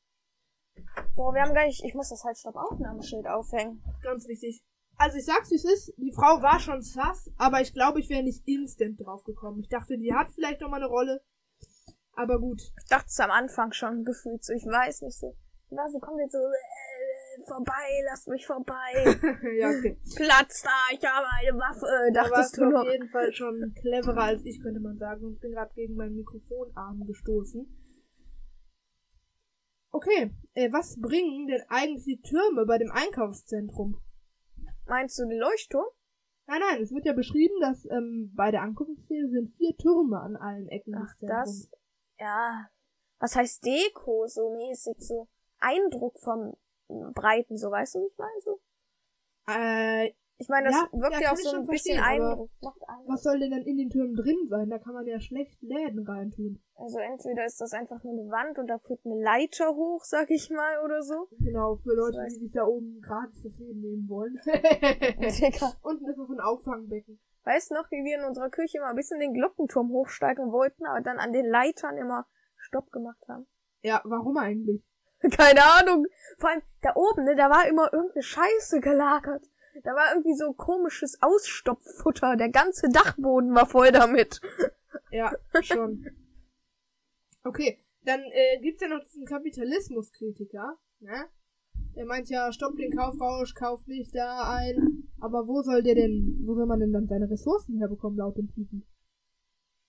Boah, 1.15 1.33
wir 1.33 1.41
haben 1.41 1.53
gar 1.53 1.65
nicht, 1.65 1.83
ich 1.83 1.93
muss 1.93 2.09
das 2.09 2.23
halt 2.23 2.37
Stopp 2.37 2.55
Aufnahmeschild 2.55 3.27
aufhängen. 3.27 3.83
Ganz 4.01 4.27
wichtig. 4.27 4.63
Also 4.97 5.17
ich 5.17 5.25
sag's 5.25 5.51
wie 5.51 5.55
es 5.55 5.65
ist, 5.65 5.93
die 5.97 6.11
Frau 6.11 6.41
war 6.41 6.59
schon 6.59 6.81
sass, 6.81 7.29
aber 7.37 7.61
ich 7.61 7.73
glaube, 7.73 7.99
ich 7.99 8.09
wäre 8.09 8.23
nicht 8.23 8.47
instant 8.47 8.99
drauf 8.99 9.23
gekommen. 9.23 9.59
Ich 9.59 9.69
dachte, 9.69 9.97
die 9.97 10.13
hat 10.13 10.31
vielleicht 10.31 10.61
noch 10.61 10.69
mal 10.69 10.77
eine 10.77 10.87
Rolle. 10.87 11.21
Aber 12.15 12.39
gut. 12.39 12.61
Ich 12.61 12.89
dachte 12.89 13.07
es 13.07 13.19
am 13.19 13.31
Anfang 13.31 13.73
schon 13.73 14.03
gefühlt 14.05 14.43
so, 14.43 14.53
ich 14.53 14.65
weiß 14.65 15.01
nicht 15.01 15.17
so. 15.17 15.35
Was, 15.69 15.91
sie 15.91 15.99
kommt 15.99 16.19
jetzt 16.19 16.33
so, 16.33 16.37
äh, 16.37 17.45
vorbei, 17.47 18.03
lasst 18.05 18.27
mich 18.27 18.45
vorbei. 18.45 18.93
ja, 19.57 19.69
okay. 19.69 19.97
Platz 20.15 20.61
da, 20.61 20.95
ich 20.95 21.03
habe 21.03 21.25
eine 21.39 21.57
Waffe, 21.57 21.87
da 22.13 22.23
dachtest 22.23 22.57
du 22.57 22.65
noch. 22.65 22.81
auf 22.81 22.91
jeden 22.91 23.09
Fall 23.09 23.33
schon 23.33 23.73
cleverer 23.75 24.23
als 24.23 24.45
ich, 24.45 24.61
könnte 24.61 24.79
man 24.79 24.97
sagen. 24.97 25.25
Und 25.25 25.33
ich 25.33 25.39
bin 25.39 25.51
gerade 25.51 25.73
gegen 25.73 25.95
meinen 25.95 26.15
Mikrofonarm 26.15 27.05
gestoßen. 27.05 27.65
Okay, 29.91 30.31
äh, 30.53 30.71
was 30.71 30.99
bringen 30.99 31.47
denn 31.47 31.61
eigentlich 31.69 32.05
die 32.05 32.21
Türme 32.21 32.65
bei 32.65 32.77
dem 32.77 32.91
Einkaufszentrum? 32.91 34.01
Meinst 34.85 35.19
du 35.19 35.27
den 35.27 35.39
Leuchtturm? 35.39 35.85
Nein, 36.47 36.59
nein, 36.59 36.81
es 36.81 36.91
wird 36.91 37.05
ja 37.05 37.13
beschrieben, 37.13 37.55
dass 37.61 37.85
ähm, 37.85 38.31
bei 38.35 38.51
der 38.51 38.63
Ankunftsszene 38.63 39.29
sind 39.29 39.49
vier 39.51 39.75
Türme 39.77 40.19
an 40.19 40.35
allen 40.35 40.67
Ecken 40.67 40.95
Ach, 40.95 41.07
des 41.07 41.19
Zentrums. 41.19 41.69
Das, 41.69 41.82
ja, 42.23 42.69
was 43.19 43.35
heißt 43.35 43.65
Deko 43.65 44.27
so 44.27 44.49
mäßig, 44.51 44.95
so 44.99 45.27
Eindruck 45.59 46.19
vom 46.19 46.53
Breiten, 47.13 47.57
so 47.57 47.69
weißt 47.69 47.95
du, 47.95 47.99
wie 47.99 48.07
ich 48.07 48.17
meine? 48.17 48.41
So? 48.41 48.59
Äh, 49.49 50.13
ich 50.37 50.49
meine, 50.49 50.69
das 50.69 50.75
ja, 50.75 50.99
wirkt 50.99 51.21
ja, 51.21 51.31
auch 51.31 51.37
so 51.37 51.55
ein 51.55 51.65
bisschen 51.67 51.99
Eindruck. 51.99 52.49
Was 53.07 53.23
soll 53.23 53.39
denn 53.39 53.51
dann 53.51 53.63
in 53.63 53.77
den 53.77 53.89
Türmen 53.89 54.15
drin 54.15 54.47
sein? 54.47 54.69
Da 54.69 54.79
kann 54.79 54.93
man 54.93 55.05
ja 55.05 55.19
schlecht 55.19 55.61
Läden 55.61 56.05
reintun. 56.05 56.61
Also 56.75 56.99
entweder 56.99 57.45
ist 57.45 57.61
das 57.61 57.73
einfach 57.73 58.03
nur 58.03 58.13
eine 58.13 58.29
Wand 58.29 58.57
und 58.57 58.67
da 58.67 58.77
führt 58.77 59.05
eine 59.05 59.21
Leiter 59.21 59.75
hoch, 59.75 60.03
sag 60.03 60.31
ich 60.31 60.49
mal, 60.49 60.83
oder 60.83 61.01
so. 61.03 61.27
Genau, 61.39 61.75
für 61.75 61.93
Leute, 61.93 62.25
die 62.29 62.39
sich 62.39 62.51
da 62.51 62.65
oben 62.65 62.99
gratis 63.01 63.43
das 63.43 63.57
Leben 63.59 63.81
nehmen 63.81 64.09
wollen. 64.09 64.39
Unten 65.81 66.09
ist 66.09 66.17
noch 66.17 66.29
ein 66.29 66.39
Auffangbecken. 66.39 67.19
Weißt 67.45 67.71
du 67.71 67.75
noch, 67.75 67.91
wie 67.91 68.03
wir 68.03 68.19
in 68.19 68.25
unserer 68.25 68.49
Küche 68.49 68.77
immer 68.77 68.87
ein 68.87 68.95
bisschen 68.95 69.19
den 69.19 69.33
Glockenturm 69.33 69.89
hochsteigen 69.89 70.51
wollten, 70.51 70.85
aber 70.85 71.01
dann 71.01 71.19
an 71.19 71.33
den 71.33 71.45
Leitern 71.45 71.97
immer 71.97 72.25
Stopp 72.55 72.91
gemacht 72.91 73.21
haben? 73.27 73.47
Ja, 73.81 74.01
warum 74.05 74.37
eigentlich? 74.37 74.83
Keine 75.37 75.63
Ahnung. 75.63 76.05
Vor 76.37 76.49
allem 76.49 76.61
da 76.81 76.95
oben, 76.95 77.25
ne, 77.25 77.35
da 77.35 77.49
war 77.49 77.67
immer 77.67 77.91
irgendeine 77.93 78.23
Scheiße 78.23 78.79
gelagert. 78.79 79.45
Da 79.83 79.95
war 79.95 80.13
irgendwie 80.13 80.35
so 80.35 80.53
komisches 80.53 81.17
Ausstopffutter. 81.21 82.35
Der 82.35 82.49
ganze 82.49 82.89
Dachboden 82.89 83.53
war 83.53 83.65
voll 83.65 83.91
damit. 83.91 84.41
Ja, 85.09 85.31
schon. 85.61 86.07
Okay, 87.43 87.85
dann 88.01 88.19
äh, 88.31 88.59
gibt's 88.61 88.81
ja 88.81 88.87
noch 88.87 89.03
diesen 89.03 89.25
Kapitalismuskritiker, 89.25 90.75
ne? 91.01 91.29
Der 91.95 92.05
meint 92.05 92.29
ja, 92.29 92.51
stopp 92.51 92.75
den 92.77 92.91
Kaufrausch, 92.95 93.53
kauf 93.53 93.85
nicht 93.85 94.15
da 94.15 94.55
ein. 94.55 95.02
Aber 95.23 95.47
wo 95.47 95.61
soll 95.61 95.81
der 95.83 95.95
denn, 95.95 96.43
wo 96.45 96.53
soll 96.53 96.65
man 96.65 96.81
denn 96.81 96.91
dann 96.91 97.07
seine 97.07 97.29
Ressourcen 97.29 97.77
herbekommen, 97.77 98.17
laut 98.17 98.35
dem 98.35 98.49
Typen? 98.49 98.85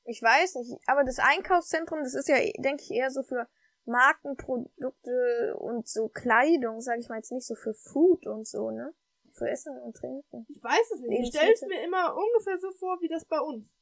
Ich 0.04 0.22
weiß 0.22 0.54
nicht, 0.54 0.78
aber 0.86 1.02
das 1.02 1.18
Einkaufszentrum, 1.18 2.04
das 2.04 2.14
ist 2.14 2.28
ja, 2.28 2.36
denke 2.58 2.84
ich, 2.84 2.92
eher 2.92 3.10
so 3.10 3.24
für 3.24 3.48
Markenprodukte 3.84 5.56
und 5.58 5.88
so 5.88 6.08
Kleidung, 6.08 6.80
sag 6.80 7.00
ich 7.00 7.08
mal 7.08 7.16
jetzt 7.16 7.32
nicht 7.32 7.48
so 7.48 7.56
für 7.56 7.74
Food 7.74 8.28
und 8.28 8.46
so, 8.46 8.70
ne? 8.70 8.94
Für 9.32 9.50
Essen 9.50 9.76
und 9.78 9.96
Trinken. 9.96 10.46
Ich 10.48 10.62
weiß 10.62 10.90
es 10.94 11.00
nicht. 11.00 11.22
Ich 11.22 11.28
stell's 11.30 11.62
mir 11.62 11.82
immer 11.82 12.14
ungefähr 12.16 12.60
so 12.60 12.70
vor, 12.70 13.00
wie 13.00 13.08
das 13.08 13.24
bei 13.24 13.40
uns. 13.40 13.74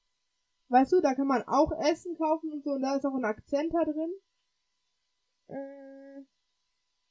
Weißt 0.68 0.90
du, 0.92 1.02
da 1.02 1.14
kann 1.14 1.26
man 1.26 1.42
auch 1.46 1.70
Essen 1.82 2.16
kaufen 2.16 2.50
und 2.50 2.64
so, 2.64 2.70
und 2.70 2.80
da 2.80 2.96
ist 2.96 3.04
auch 3.04 3.14
ein 3.14 3.26
Akzent 3.26 3.74
da 3.74 3.84
drin. 3.84 4.14
Mm. 5.48 6.26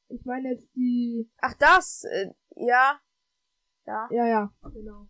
Ich 0.08 0.26
meine 0.26 0.50
jetzt 0.50 0.76
die. 0.76 1.30
Ach, 1.38 1.54
das, 1.60 2.06
äh, 2.06 2.32
ja. 2.56 3.00
Ja. 3.86 4.08
Ja, 4.12 4.28
ja, 4.28 4.54
genau. 4.74 5.08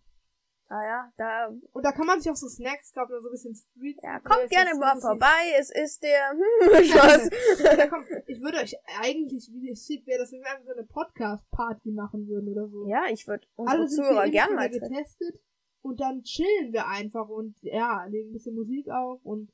Ah 0.68 0.82
ja, 0.86 1.12
da. 1.18 1.54
Und 1.72 1.84
da 1.84 1.92
kann 1.92 2.06
man 2.06 2.18
sich 2.18 2.30
auch 2.32 2.36
so 2.36 2.48
Snacks 2.48 2.94
kaufen, 2.94 3.12
so 3.20 3.28
ein 3.28 3.32
bisschen 3.32 3.54
Street. 3.54 3.98
Ja, 4.02 4.20
kommt 4.20 4.48
gerne 4.48 4.74
mal 4.78 4.98
vorbei. 4.98 5.52
Es 5.58 5.70
ist 5.70 6.02
der. 6.02 6.30
Hm, 6.30 6.84
Spaß. 6.84 7.30
ja, 7.76 7.86
komm, 7.88 8.04
ich 8.26 8.40
würde 8.40 8.56
euch 8.56 8.74
eigentlich, 9.02 9.50
wie 9.52 9.70
es 9.70 9.84
schick 9.84 10.06
wäre, 10.06 10.20
dass 10.20 10.32
wir 10.32 10.40
einfach 10.40 10.64
so 10.64 10.72
eine 10.72 10.84
Podcast-Party 10.84 11.90
machen 11.90 12.26
würden 12.26 12.48
oder 12.48 12.68
so. 12.68 12.88
Ja, 12.88 13.04
ich 13.10 13.28
würde 13.28 13.46
unsere 13.54 13.86
Zuhörer 13.86 14.28
gerne 14.30 14.54
mal 14.54 14.70
getestet. 14.70 15.42
Und 15.82 16.00
dann 16.00 16.22
chillen 16.22 16.72
wir 16.72 16.86
einfach 16.86 17.28
und 17.28 17.60
ja, 17.60 18.06
legen 18.06 18.30
ein 18.30 18.32
bisschen 18.32 18.54
Musik 18.54 18.88
auf 18.88 19.20
und 19.24 19.52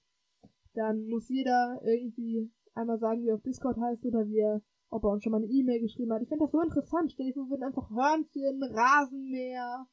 dann 0.75 1.09
muss 1.09 1.29
jeder 1.29 1.81
irgendwie 1.83 2.53
einmal 2.75 2.99
sagen, 2.99 3.23
wie 3.23 3.29
er 3.29 3.35
auf 3.35 3.43
Discord 3.43 3.77
heißt 3.81 4.05
oder 4.05 4.27
wie 4.29 4.39
er, 4.39 4.61
ob 4.91 5.05
er 5.05 5.11
uns 5.11 5.23
schon 5.23 5.33
mal 5.33 5.43
eine 5.43 5.51
E-Mail 5.51 5.81
geschrieben 5.81 6.13
hat. 6.13 6.23
Ich 6.23 6.29
finde 6.29 6.45
das 6.45 6.53
so 6.53 6.61
interessant. 6.61 7.13
Stell 7.13 7.27
dir 7.27 7.35
vor, 7.35 7.45
wir 7.45 7.51
würden 7.51 7.65
einfach 7.65 7.91
Hörnchen, 7.91 8.63
Rasenmäher, 8.63 9.87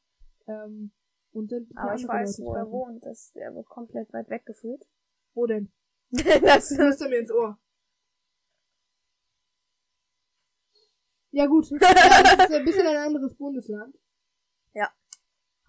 ähm, 0.46 0.92
und 1.32 1.52
dann 1.52 1.68
Aber 1.74 1.94
ich 1.94 2.08
weiß, 2.08 2.40
wo 2.40 2.54
er 2.54 2.70
wohnt. 2.70 3.04
Das, 3.04 3.32
er 3.34 3.54
wird 3.54 3.68
komplett 3.68 4.10
weit 4.14 4.30
weggeführt. 4.30 4.86
Wo 5.34 5.46
denn? 5.46 5.70
das 6.10 6.74
flüstert 6.74 7.10
mir 7.10 7.18
ins 7.18 7.30
Ohr. 7.30 7.58
Ja 11.30 11.44
gut, 11.44 11.68
ja, 11.68 11.78
das 11.78 12.48
ist 12.48 12.54
ein 12.54 12.64
bisschen 12.64 12.86
ein 12.86 12.96
anderes 12.96 13.36
Bundesland. 13.36 13.94
Ja. 14.72 14.90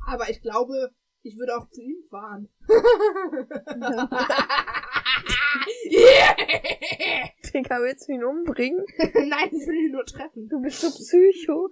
Aber 0.05 0.29
ich 0.29 0.41
glaube, 0.41 0.95
ich 1.23 1.37
würde 1.37 1.57
auch 1.57 1.67
zu 1.67 1.81
ihm 1.81 2.01
fahren. 2.05 2.47
Digga, 7.53 7.79
willst 7.81 8.07
du 8.07 8.13
ihn 8.13 8.23
umbringen? 8.23 8.85
Nein, 8.97 9.49
ich 9.51 9.67
will 9.67 9.85
ihn 9.85 9.91
nur 9.91 10.05
treffen. 10.05 10.47
Du 10.49 10.61
bist 10.61 10.81
so 10.81 10.89
Psycho. 10.89 11.69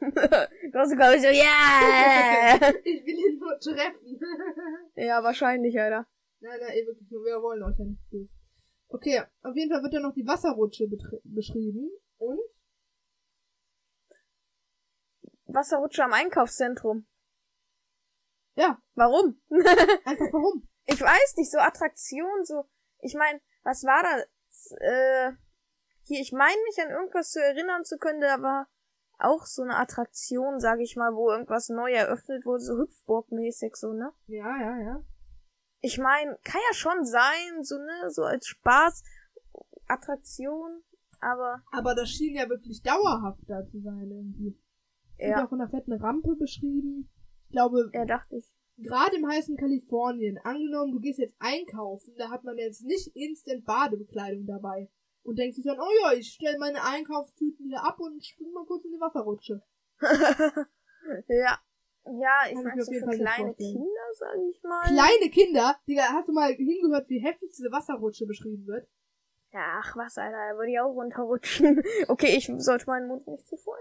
du 0.00 0.78
hast 0.78 0.90
sogar 0.90 1.18
so, 1.18 1.26
ja! 1.26 1.32
Yeah! 1.32 2.74
ich 2.84 3.04
will 3.06 3.18
ihn 3.18 3.38
nur 3.38 3.58
treffen. 3.58 4.20
ja, 4.96 5.22
wahrscheinlich, 5.22 5.78
Alter. 5.78 6.06
Nein, 6.40 6.58
nein, 6.60 6.86
wirklich 6.86 7.10
nur. 7.10 7.24
Wir 7.24 7.42
wollen 7.42 7.62
euch 7.62 7.78
ja 7.78 7.84
nicht 7.84 8.10
böse. 8.10 8.28
Okay, 8.88 9.22
auf 9.42 9.56
jeden 9.56 9.72
Fall 9.72 9.82
wird 9.82 9.94
dann 9.94 10.02
noch 10.02 10.14
die 10.14 10.26
Wasserrutsche 10.26 10.86
beschrieben. 11.24 11.90
Und? 12.18 12.40
Wasserrutsche 15.46 16.04
am 16.04 16.12
Einkaufszentrum. 16.12 17.06
Ja. 18.54 18.82
Warum? 18.94 19.40
Einfach 20.04 20.32
warum? 20.32 20.68
Ich 20.84 21.00
weiß 21.00 21.36
nicht, 21.36 21.50
so 21.50 21.58
Attraktion, 21.58 22.44
so. 22.44 22.64
Ich 23.00 23.14
meine, 23.14 23.40
was 23.62 23.84
war 23.84 24.02
Äh, 24.80 25.32
hier, 26.02 26.20
ich 26.20 26.32
meine 26.32 26.60
mich 26.66 26.82
an 26.82 26.90
irgendwas 26.90 27.30
zu 27.30 27.42
erinnern 27.42 27.84
zu 27.84 27.98
können, 27.98 28.20
da 28.20 28.40
war 28.42 28.68
auch 29.18 29.46
so 29.46 29.62
eine 29.62 29.76
Attraktion, 29.76 30.60
sag 30.60 30.80
ich 30.80 30.96
mal, 30.96 31.14
wo 31.14 31.30
irgendwas 31.30 31.68
neu 31.68 31.92
eröffnet 31.92 32.44
wurde, 32.44 32.62
so 32.62 32.76
Hüpfburg-mäßig, 32.76 33.76
so, 33.76 33.92
ne? 33.92 34.12
Ja, 34.26 34.60
ja, 34.60 34.78
ja. 34.78 35.04
Ich 35.80 35.98
meine, 35.98 36.38
kann 36.44 36.60
ja 36.68 36.74
schon 36.74 37.04
sein, 37.04 37.62
so, 37.62 37.78
ne, 37.78 38.10
so 38.10 38.22
als 38.22 38.46
Spaß, 38.46 39.02
Attraktion, 39.86 40.82
aber. 41.20 41.62
Aber 41.70 41.94
das 41.94 42.10
schien 42.10 42.34
ja 42.34 42.48
wirklich 42.48 42.82
dauerhaft 42.82 43.48
da 43.48 43.64
zu 43.66 43.80
sein, 43.80 44.10
irgendwie. 44.10 44.58
Ja. 45.18 45.28
Wird 45.36 45.46
auch 45.46 45.48
von 45.50 45.60
einer 45.60 45.70
fetten 45.70 45.92
Rampe 45.92 46.34
beschrieben. 46.36 47.08
Ich 47.46 47.52
glaube. 47.52 47.90
Ja, 47.92 48.04
dachte 48.04 48.36
ich. 48.36 48.52
Gerade 48.78 49.16
im 49.16 49.28
heißen 49.28 49.56
Kalifornien, 49.56 50.38
angenommen, 50.38 50.92
du 50.92 51.00
gehst 51.00 51.18
jetzt 51.18 51.36
einkaufen, 51.38 52.14
da 52.16 52.30
hat 52.30 52.44
man 52.44 52.56
jetzt 52.56 52.84
nicht 52.84 53.08
instant 53.14 53.64
Badebekleidung 53.64 54.46
dabei. 54.46 54.88
Und 55.24 55.38
denkt 55.38 55.54
sich 55.54 55.64
dann, 55.64 55.78
oh 55.78 55.92
ja, 56.02 56.12
ich 56.14 56.32
stelle 56.32 56.58
meine 56.58 56.82
Einkaufstüten 56.82 57.66
hier 57.66 57.82
ab 57.82 58.00
und 58.00 58.24
spring 58.24 58.52
mal 58.52 58.64
kurz 58.66 58.84
in 58.84 58.92
die 58.92 59.00
Wasserrutsche. 59.00 59.62
ja. 61.28 61.58
Ja, 62.04 62.50
ich 62.50 62.56
meine, 62.56 62.82
so 62.82 62.90
für 62.90 63.00
kleine 63.00 63.54
Kinder, 63.54 64.08
sag 64.14 64.34
ich 64.50 64.60
mal. 64.64 64.82
Kleine 64.88 65.30
Kinder? 65.30 65.76
Digga, 65.86 66.02
hast 66.12 66.28
du 66.28 66.32
mal 66.32 66.52
hingehört, 66.52 67.08
wie 67.08 67.20
heftig 67.20 67.50
diese 67.50 67.70
Wasserrutsche 67.70 68.26
beschrieben 68.26 68.66
wird? 68.66 68.88
Ja, 69.52 69.80
ach 69.80 69.96
was, 69.96 70.18
Alter, 70.18 70.36
da 70.50 70.56
würde 70.56 70.72
ich 70.72 70.80
auch 70.80 70.94
runterrutschen. 70.94 71.82
okay, 72.08 72.36
ich 72.36 72.50
sollte 72.56 72.86
meinen 72.86 73.06
Mund 73.06 73.28
nicht 73.28 73.46
zu 73.46 73.56
voll 73.56 73.76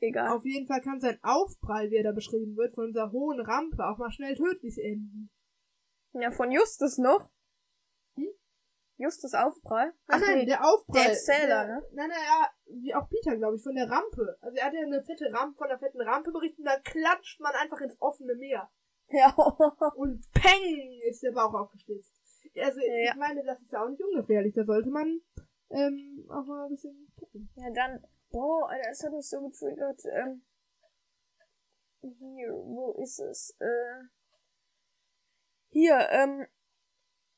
Egal. 0.00 0.28
Auf 0.28 0.44
jeden 0.44 0.66
Fall 0.66 0.80
kann 0.80 1.00
sein 1.00 1.18
Aufprall, 1.22 1.90
wie 1.90 1.96
er 1.96 2.04
da 2.04 2.12
beschrieben 2.12 2.56
wird, 2.56 2.74
von 2.74 2.88
dieser 2.88 3.12
hohen 3.12 3.40
Rampe 3.40 3.86
auch 3.86 3.98
mal 3.98 4.10
schnell 4.10 4.36
tödlich 4.36 4.78
enden. 4.78 5.30
Ja, 6.12 6.30
von 6.30 6.50
Justus 6.50 6.98
noch. 6.98 7.30
Justus 8.98 9.34
Aufprall? 9.34 9.92
Ach, 10.08 10.20
nein, 10.20 10.38
nee, 10.38 10.46
der 10.46 10.64
Aufprall. 10.64 11.02
Der 11.02 11.10
Erzähler, 11.10 11.66
ne? 11.66 11.82
Nein, 11.92 12.08
nein, 12.08 12.18
ja, 12.18 12.50
wie 12.80 12.94
auch 12.94 13.08
Peter, 13.08 13.36
glaube 13.36 13.56
ich, 13.56 13.62
von 13.62 13.74
der 13.74 13.90
Rampe. 13.90 14.38
Also 14.40 14.56
er 14.56 14.66
hat 14.66 14.74
ja 14.74 14.80
eine 14.80 15.02
fette 15.02 15.30
Rampe, 15.32 15.56
von 15.58 15.68
der 15.68 15.78
fetten 15.78 16.00
Rampe 16.00 16.32
berichtet 16.32 16.60
und 16.60 16.64
da 16.64 16.78
klatscht 16.78 17.40
man 17.40 17.52
einfach 17.54 17.80
ins 17.80 18.00
offene 18.00 18.34
Meer. 18.34 18.70
Ja. 19.08 19.34
und 19.96 20.24
peng 20.32 21.00
ist 21.08 21.22
der 21.22 21.32
Bauch 21.32 21.52
aufgestützt. 21.52 22.14
Also 22.56 22.80
ja. 22.80 23.10
ich 23.12 23.16
meine, 23.16 23.44
das 23.44 23.60
ist 23.60 23.72
ja 23.72 23.84
auch 23.84 23.88
nicht 23.88 24.02
ungefährlich. 24.02 24.54
Da 24.54 24.64
sollte 24.64 24.90
man 24.90 25.20
ähm, 25.70 26.26
auch 26.30 26.46
mal 26.46 26.64
ein 26.64 26.70
bisschen 26.70 27.12
gucken. 27.16 27.50
Ja, 27.56 27.70
dann, 27.70 28.02
boah, 28.30 28.68
Alter, 28.68 28.88
das 28.88 29.02
hat 29.02 29.12
mich 29.12 29.28
so 29.28 29.40
getriggert. 29.40 30.02
Ähm, 30.04 30.42
hier, 32.00 32.52
wo 32.52 32.92
ist 33.02 33.18
es? 33.20 33.56
Äh, 33.58 34.04
hier, 35.68 36.08
ähm, 36.10 36.46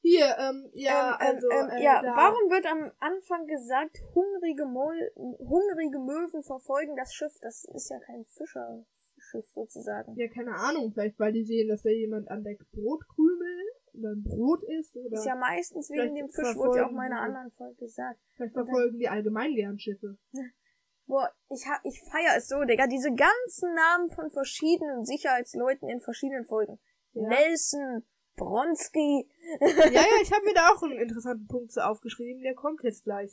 hier, 0.01 0.37
ähm, 0.39 0.71
ja, 0.75 1.19
ähm, 1.21 1.27
ähm 1.29 1.37
also. 1.37 1.51
Ähm, 1.51 1.71
äh, 1.71 1.83
ja, 1.83 2.03
da. 2.03 2.17
warum 2.17 2.51
wird 2.51 2.67
am 2.67 2.93
Anfang 2.99 3.47
gesagt, 3.47 4.01
hungrige, 4.15 4.65
Mol 4.65 5.11
hungrige 5.17 5.99
Möwen 5.99 6.43
verfolgen 6.43 6.97
das 6.97 7.13
Schiff? 7.13 7.35
Das 7.41 7.65
ist 7.65 7.91
ja 7.91 7.99
kein 8.01 8.25
Fischerschiff 8.25 9.47
sozusagen. 9.53 10.15
Ja, 10.17 10.29
keine 10.29 10.55
Ahnung. 10.55 10.93
Vielleicht, 10.93 11.19
weil 11.19 11.33
die 11.33 11.45
sehen, 11.45 11.69
dass 11.69 11.83
da 11.83 11.91
jemand 11.91 12.31
an 12.31 12.45
Deck 12.45 12.61
Brotkrümel 12.71 13.73
oder 13.95 14.11
ein 14.11 14.23
Brot 14.23 14.63
isst. 14.79 14.97
Oder 14.97 15.19
ist 15.19 15.27
ja 15.27 15.35
meistens 15.35 15.91
wegen 15.91 16.15
dem 16.15 16.29
Fisch, 16.29 16.55
wurde 16.57 16.79
ja 16.79 16.87
auch 16.87 16.93
meiner 16.93 17.21
anderen 17.21 17.51
Folge 17.53 17.77
gesagt. 17.77 18.21
Vielleicht 18.37 18.55
verfolgen 18.55 18.93
dann, 18.93 18.99
die 18.99 19.09
allgemein 19.09 19.55
gern 19.55 19.79
Schiffe. 19.79 20.17
Boah, 21.09 21.33
ich, 21.49 21.67
ha 21.67 21.81
ich 21.85 22.03
feier 22.03 22.37
es 22.37 22.49
so, 22.49 22.63
Digga. 22.65 22.87
Diese 22.87 23.13
ganzen 23.15 23.75
Namen 23.75 24.11
von 24.11 24.31
verschiedenen 24.31 25.07
Sicherheitsleuten 25.07 25.89
in 25.89 26.01
verschiedenen 26.01 26.45
Folgen. 26.45 26.79
Ja. 27.13 27.29
Nelson, 27.29 28.07
Bronski. 28.37 29.27
ja, 29.61 29.91
ja, 29.91 30.05
ich 30.23 30.31
habe 30.31 30.45
mir 30.45 30.53
da 30.53 30.69
auch 30.73 30.83
einen 30.83 30.99
interessanten 30.99 31.47
Punkt 31.47 31.73
so 31.73 31.81
aufgeschrieben. 31.81 32.43
Der 32.43 32.55
kommt 32.55 32.83
jetzt 32.83 33.05
gleich 33.05 33.33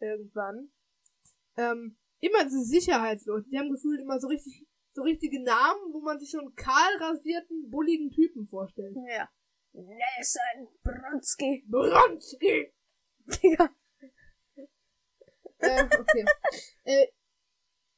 irgendwann. 0.00 0.72
Ähm, 1.56 1.96
immer 2.18 2.44
diese 2.44 2.64
Sicherheitsleute, 2.64 3.48
die 3.48 3.58
haben 3.60 3.70
gefühlt 3.70 4.00
immer 4.00 4.18
so 4.18 4.26
richtig, 4.26 4.66
so 4.92 5.02
richtige 5.02 5.40
Namen, 5.40 5.92
wo 5.92 6.00
man 6.00 6.18
sich 6.18 6.32
so 6.32 6.40
einen 6.40 6.56
kahl 6.56 6.96
rasierten, 6.98 7.70
bulligen 7.70 8.10
Typen 8.10 8.44
vorstellt. 8.48 8.96
Ja. 9.08 9.28
Nelson 9.72 10.68
Bronski. 10.82 11.64
Bronski! 11.68 12.72
Digga. 13.26 13.70
Äh, 15.64 15.84
okay. 15.98 16.24
äh, 16.84 17.06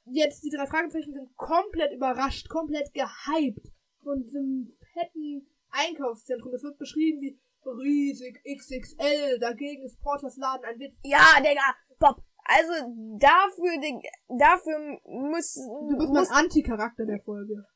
jetzt, 0.06 0.42
die 0.44 0.50
drei 0.50 0.66
Fragezeichen 0.66 1.12
sind 1.12 1.36
komplett 1.36 1.92
überrascht, 1.92 2.48
komplett 2.48 2.92
gehypt 2.94 3.68
von 4.02 4.22
diesem 4.22 4.72
fetten 4.92 5.48
Einkaufszentrum. 5.70 6.54
Es 6.54 6.62
wird 6.62 6.78
beschrieben 6.78 7.20
wie 7.20 7.38
riesig 7.66 8.40
XXL. 8.44 9.38
Dagegen 9.40 9.84
ist 9.84 10.00
Porters 10.00 10.36
Laden 10.36 10.64
ein 10.64 10.78
Witz. 10.78 10.96
Ja, 11.02 11.38
Digga, 11.38 11.74
Bob. 11.98 12.22
Also 12.48 12.72
dafür, 13.18 14.00
dafür 14.38 15.00
muss. 15.04 15.54
Du 15.54 15.96
bist 15.96 16.10
muss, 16.10 16.28
mein 16.28 16.44
Anti-Charakter 16.44 17.04
der 17.04 17.20
Folge. 17.20 17.66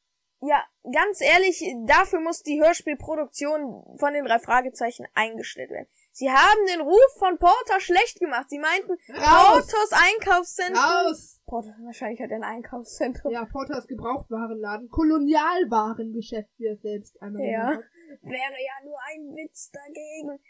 Ja, 0.43 0.65
ganz 0.91 1.21
ehrlich, 1.21 1.63
dafür 1.87 2.21
muss 2.21 2.43
die 2.43 2.63
Hörspielproduktion 2.63 3.99
von 3.99 4.13
den 4.13 4.25
drei 4.25 4.39
Fragezeichen 4.39 5.07
eingestellt 5.13 5.71
werden. 5.71 5.89
Sie 6.13 6.31
haben 6.31 6.67
den 6.67 6.81
Ruf 6.81 7.13
von 7.19 7.39
Porter 7.39 7.81
schlecht 7.81 8.19
gemacht. 8.19 8.51
Sie 8.51 8.59
meinten, 8.59 8.93
Raus. 9.11 9.67
Porters 9.67 9.93
Einkaufszentrum. 9.93 10.85
Raus. 10.85 11.41
Porter, 11.47 11.75
wahrscheinlich 11.85 12.21
hat 12.21 12.31
er 12.31 12.37
ein 12.37 12.45
Einkaufszentrum. 12.45 13.33
Ja, 13.33 13.45
Porters 13.45 13.87
Gebrauchtwarenladen. 13.87 14.89
Kolonialwarengeschäft, 14.89 16.51
wie 16.59 16.67
er 16.67 16.77
selbst 16.77 17.21
einmal 17.23 17.43
Ja. 17.43 17.81
Wäre 18.23 18.59
ja 18.59 18.85
nur 18.85 18.99
ein 19.09 19.35
Witz 19.37 19.71
dagegen. 19.71 20.41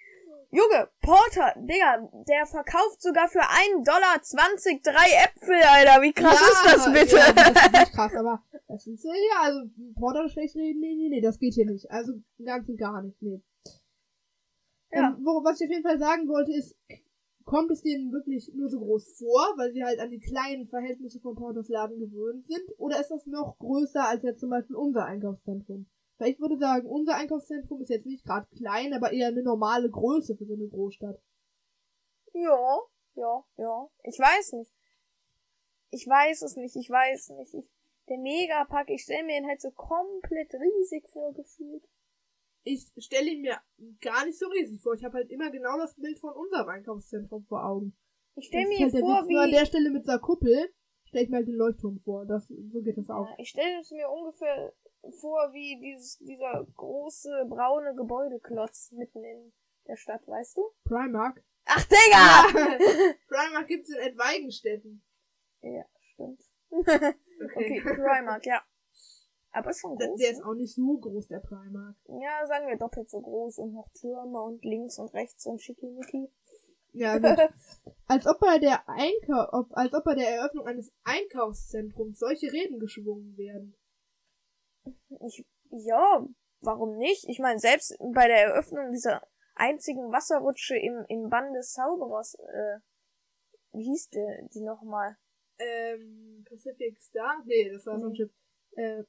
Junge, 0.53 0.88
Porter, 1.01 1.55
Digga, 1.57 2.11
der 2.27 2.44
verkauft 2.46 3.01
sogar 3.01 3.29
für 3.29 3.42
einen 3.42 3.85
Dollar 3.85 4.20
20 4.20 4.83
drei 4.83 5.07
Äpfel, 5.25 5.62
Alter. 5.62 6.03
Wie 6.03 6.12
krass 6.12 6.40
ja, 6.40 6.73
ist 6.73 6.77
das 6.77 6.92
bitte? 6.92 7.16
Ja, 7.16 7.33
das 7.33 7.66
ist 7.66 7.73
nicht 7.73 7.92
krass, 7.92 8.14
aber 8.18 8.42
das 8.66 8.87
ist 8.87 9.05
ja, 9.05 9.12
ja, 9.12 9.42
also 9.42 9.61
Porter 9.96 10.29
schlecht 10.29 10.57
reden, 10.57 10.81
nee, 10.81 10.96
nee, 10.96 11.09
nee, 11.09 11.20
das 11.20 11.38
geht 11.38 11.55
hier 11.55 11.66
nicht. 11.66 11.88
Also 11.90 12.14
ganz 12.44 12.68
und 12.68 12.79
gar 12.79 13.01
nicht, 13.03 13.20
nee. 13.23 13.40
Ja. 14.92 15.09
Ähm, 15.09 15.24
wo, 15.24 15.44
was 15.44 15.61
ich 15.61 15.66
auf 15.66 15.72
jeden 15.72 15.85
Fall 15.85 15.98
sagen 15.98 16.29
wollte, 16.29 16.53
ist, 16.53 16.76
kommt 17.44 17.70
es 17.70 17.83
denen 17.83 18.12
wirklich 18.12 18.50
nur 18.55 18.68
so 18.68 18.79
groß 18.79 19.18
vor, 19.18 19.55
weil 19.57 19.72
sie 19.72 19.85
halt 19.85 19.98
an 19.98 20.11
die 20.11 20.20
kleinen 20.20 20.66
Verhältnisse 20.66 21.20
von 21.20 21.35
Porters 21.35 21.68
Laden 21.68 21.98
gewöhnt 21.98 22.46
sind? 22.46 22.62
Oder 22.79 23.00
ist 23.00 23.11
das 23.11 23.26
noch 23.26 23.59
größer 23.59 24.07
als 24.07 24.22
jetzt 24.22 24.40
zum 24.40 24.50
Beispiel 24.50 24.76
unser 24.76 25.05
Einkaufszentrum? 25.05 25.87
Weil 26.18 26.33
ich 26.33 26.40
würde 26.40 26.59
sagen, 26.59 26.87
unser 26.87 27.16
Einkaufszentrum 27.16 27.81
ist 27.81 27.88
jetzt 27.88 28.07
nicht 28.07 28.24
gerade 28.24 28.46
klein, 28.57 28.92
aber 28.92 29.12
eher 29.12 29.29
eine 29.29 29.42
normale 29.42 29.90
Größe 29.90 30.37
für 30.37 30.44
so 30.44 30.55
eine 30.55 30.68
Großstadt. 30.68 31.20
Ja, 32.35 32.81
ja, 33.14 33.44
ja. 33.57 33.88
Ich 34.05 34.18
weiß 34.18 34.53
nicht. 34.53 34.72
Ich 35.90 36.07
weiß 36.07 36.42
es 36.42 36.57
nicht, 36.57 36.76
ich 36.76 36.90
weiß 36.90 37.31
nicht. 37.31 37.55
Ich, 37.55 37.64
der 38.09 38.18
Megapack, 38.18 38.90
ich 38.90 39.03
stelle 39.03 39.24
mir 39.24 39.38
ihn 39.38 39.46
halt 39.46 39.61
so 39.61 39.70
komplett 39.70 40.53
riesig 40.55 41.09
vorgefühlt. 41.09 41.88
Ich 42.62 42.90
stelle 42.99 43.31
ihn 43.31 43.42
mir 43.42 43.59
gar 44.01 44.27
nicht 44.27 44.38
so 44.38 44.46
riesig 44.49 44.81
vor. 44.83 44.94
Ich 44.94 45.05
habe 45.05 45.14
halt 45.14 45.31
immer 45.31 45.51
genau 45.51 45.79
das 45.79 45.94
Bild 45.94 46.18
von 46.18 46.33
unserem 46.35 46.68
Einkaufszentrum 46.68 47.44
vor 47.46 47.64
Augen. 47.64 47.96
Ich 48.37 48.46
stelle 48.46 48.68
mir 48.68 48.81
halt 48.81 48.92
vor, 48.92 49.29
wie... 49.29 49.37
An 49.38 49.51
der 49.51 49.66
Stelle 49.66 49.90
mit 49.90 50.07
der 50.07 50.18
Kuppel 50.18 50.73
stelle 51.05 51.25
ich 51.25 51.31
mir 51.31 51.37
halt 51.38 51.49
den 51.49 51.57
Leuchtturm 51.57 51.99
vor. 51.99 52.27
Das, 52.27 52.46
so 52.49 52.83
geht 52.83 52.96
das 52.96 53.11
auch. 53.11 53.29
Ja, 53.29 53.35
ich 53.38 53.49
stelle 53.49 53.81
es 53.81 53.90
mir 53.90 54.09
ungefähr 54.09 54.73
vor 55.20 55.53
wie 55.53 55.81
dieses, 55.81 56.18
dieser 56.18 56.66
große 56.77 57.46
braune 57.49 57.94
Gebäudeklotz 57.94 58.92
mitten 58.92 59.25
in 59.25 59.53
der 59.87 59.96
Stadt, 59.96 60.27
weißt 60.27 60.57
du? 60.57 60.62
Primark. 60.85 61.42
Ach, 61.64 61.85
Digga! 61.85 62.49
Primark 63.29 63.66
gibt's 63.66 63.90
in 63.90 63.99
Edweigenstätten. 63.99 65.03
Ja, 65.62 65.85
stimmt. 66.01 66.42
Okay. 67.42 67.81
Okay, 67.81 67.81
Primark, 67.81 68.44
ja. 68.44 68.62
Aber 69.53 69.71
ist 69.71 69.81
schon 69.81 69.97
groß. 69.97 70.17
der 70.19 70.31
ist 70.31 70.39
ne? 70.39 70.47
auch 70.47 70.55
nicht 70.55 70.75
so 70.75 70.99
groß, 70.99 71.29
der 71.29 71.41
Primark. 71.41 71.97
Ja, 72.07 72.47
sagen 72.47 72.69
wir 72.69 72.77
doppelt 72.77 73.11
so 73.11 73.21
groß 73.21 73.59
und 73.59 73.73
noch 73.73 73.89
Türme 73.95 74.41
und 74.41 74.65
links 74.65 74.99
und 74.99 75.13
rechts 75.13 75.47
und 75.47 75.61
schickimicki. 75.61 76.31
Ja, 76.93 77.19
gut. 77.19 77.39
als 78.07 78.27
ob 78.27 78.39
bei 78.41 78.59
der 78.59 78.89
Einkau 78.89 79.49
ob, 79.53 79.77
als 79.77 79.93
ob 79.95 80.05
bei 80.05 80.15
der 80.15 80.29
Eröffnung 80.29 80.67
eines 80.67 80.93
Einkaufszentrums 81.05 82.19
solche 82.19 82.53
Reden 82.53 82.79
geschwungen 82.79 83.37
werden. 83.37 83.77
Ich, 85.27 85.45
ja, 85.71 86.27
warum 86.61 86.97
nicht? 86.97 87.29
Ich 87.29 87.39
meine, 87.39 87.59
selbst 87.59 87.97
bei 88.15 88.29
der 88.29 88.43
Eröffnung 88.47 88.93
dieser 88.93 89.23
einzigen 89.55 90.13
Wasserrutsche 90.13 90.77
im, 90.77 91.05
im 91.09 91.29
Bann 91.29 91.53
des 91.53 91.73
Zauberers, 91.73 92.35
äh, 92.35 92.79
wie 93.73 93.85
hieß 93.85 94.11
der, 94.11 94.49
die 94.55 94.63
nochmal? 94.63 95.17
Ähm, 95.59 96.45
Pacific 96.49 97.01
Star? 97.01 97.43
Nee, 97.45 97.71
das 97.71 97.87
war 97.87 97.99
so 97.99 98.07
ein. 98.07 98.17
Schiff. 98.17 98.31
Äh, 98.73 99.05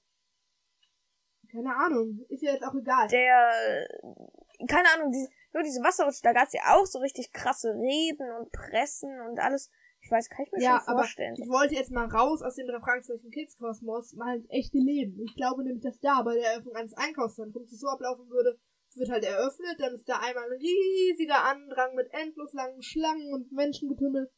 keine 1.52 1.76
Ahnung. 1.76 2.26
Ist 2.30 2.44
ja 2.44 2.54
jetzt 2.54 2.64
auch 2.64 2.76
egal. 2.76 3.08
Der, 3.08 3.52
äh, 3.52 4.66
keine 4.68 4.88
Ahnung, 4.96 5.12
die, 5.12 5.28
nur 5.54 5.64
diese 5.64 5.84
Wasserrutsche, 5.84 6.22
da 6.24 6.34
gab's 6.34 6.54
ja 6.54 6.62
auch 6.76 6.86
so 6.86 7.00
richtig 7.00 7.32
krasse 7.34 7.74
Reden 7.74 8.32
und 8.40 8.52
Pressen 8.52 9.12
und 9.30 9.40
alles. 9.40 9.70
Ich 10.04 10.10
weiß, 10.10 10.30
kann 10.30 10.46
ich 10.46 10.52
mir 10.52 10.64
ja, 10.64 10.80
schon 10.80 10.88
aber 10.88 11.04
vorstellen. 11.04 11.36
ich 11.38 11.48
wollte 11.48 11.76
jetzt 11.76 11.92
mal 11.92 12.08
raus 12.08 12.42
aus 12.42 12.56
dem 12.56 12.66
drei 12.66 12.80
Fragezeichen 12.80 13.30
Kids 13.30 13.56
Kosmos 13.58 14.14
mal 14.14 14.36
ins 14.36 14.50
echte 14.50 14.80
Leben. 14.80 15.22
Ich 15.22 15.36
glaube 15.36 15.64
nämlich, 15.64 15.84
dass 15.84 16.00
da 16.00 16.24
bei 16.24 16.34
der 16.34 16.54
Eröffnung 16.54 16.76
eines 16.76 16.96
Einkaufszentrums 16.96 17.72
es 17.72 17.80
so 17.80 17.88
ablaufen 17.88 18.28
würde, 18.30 18.58
es 18.90 18.98
wird 18.98 19.10
halt 19.10 19.24
eröffnet, 19.24 19.76
dann 19.80 19.94
ist 19.94 20.10
da 20.10 20.20
einmal 20.20 20.46
ein 20.46 20.60
riesiger 20.60 21.46
Andrang 21.46 21.96
mit 21.96 22.12
endlos 22.14 22.52
langen 22.54 22.82
Schlangen 22.82 23.32
und 23.34 23.52
Menschengetümmel. 23.52 24.32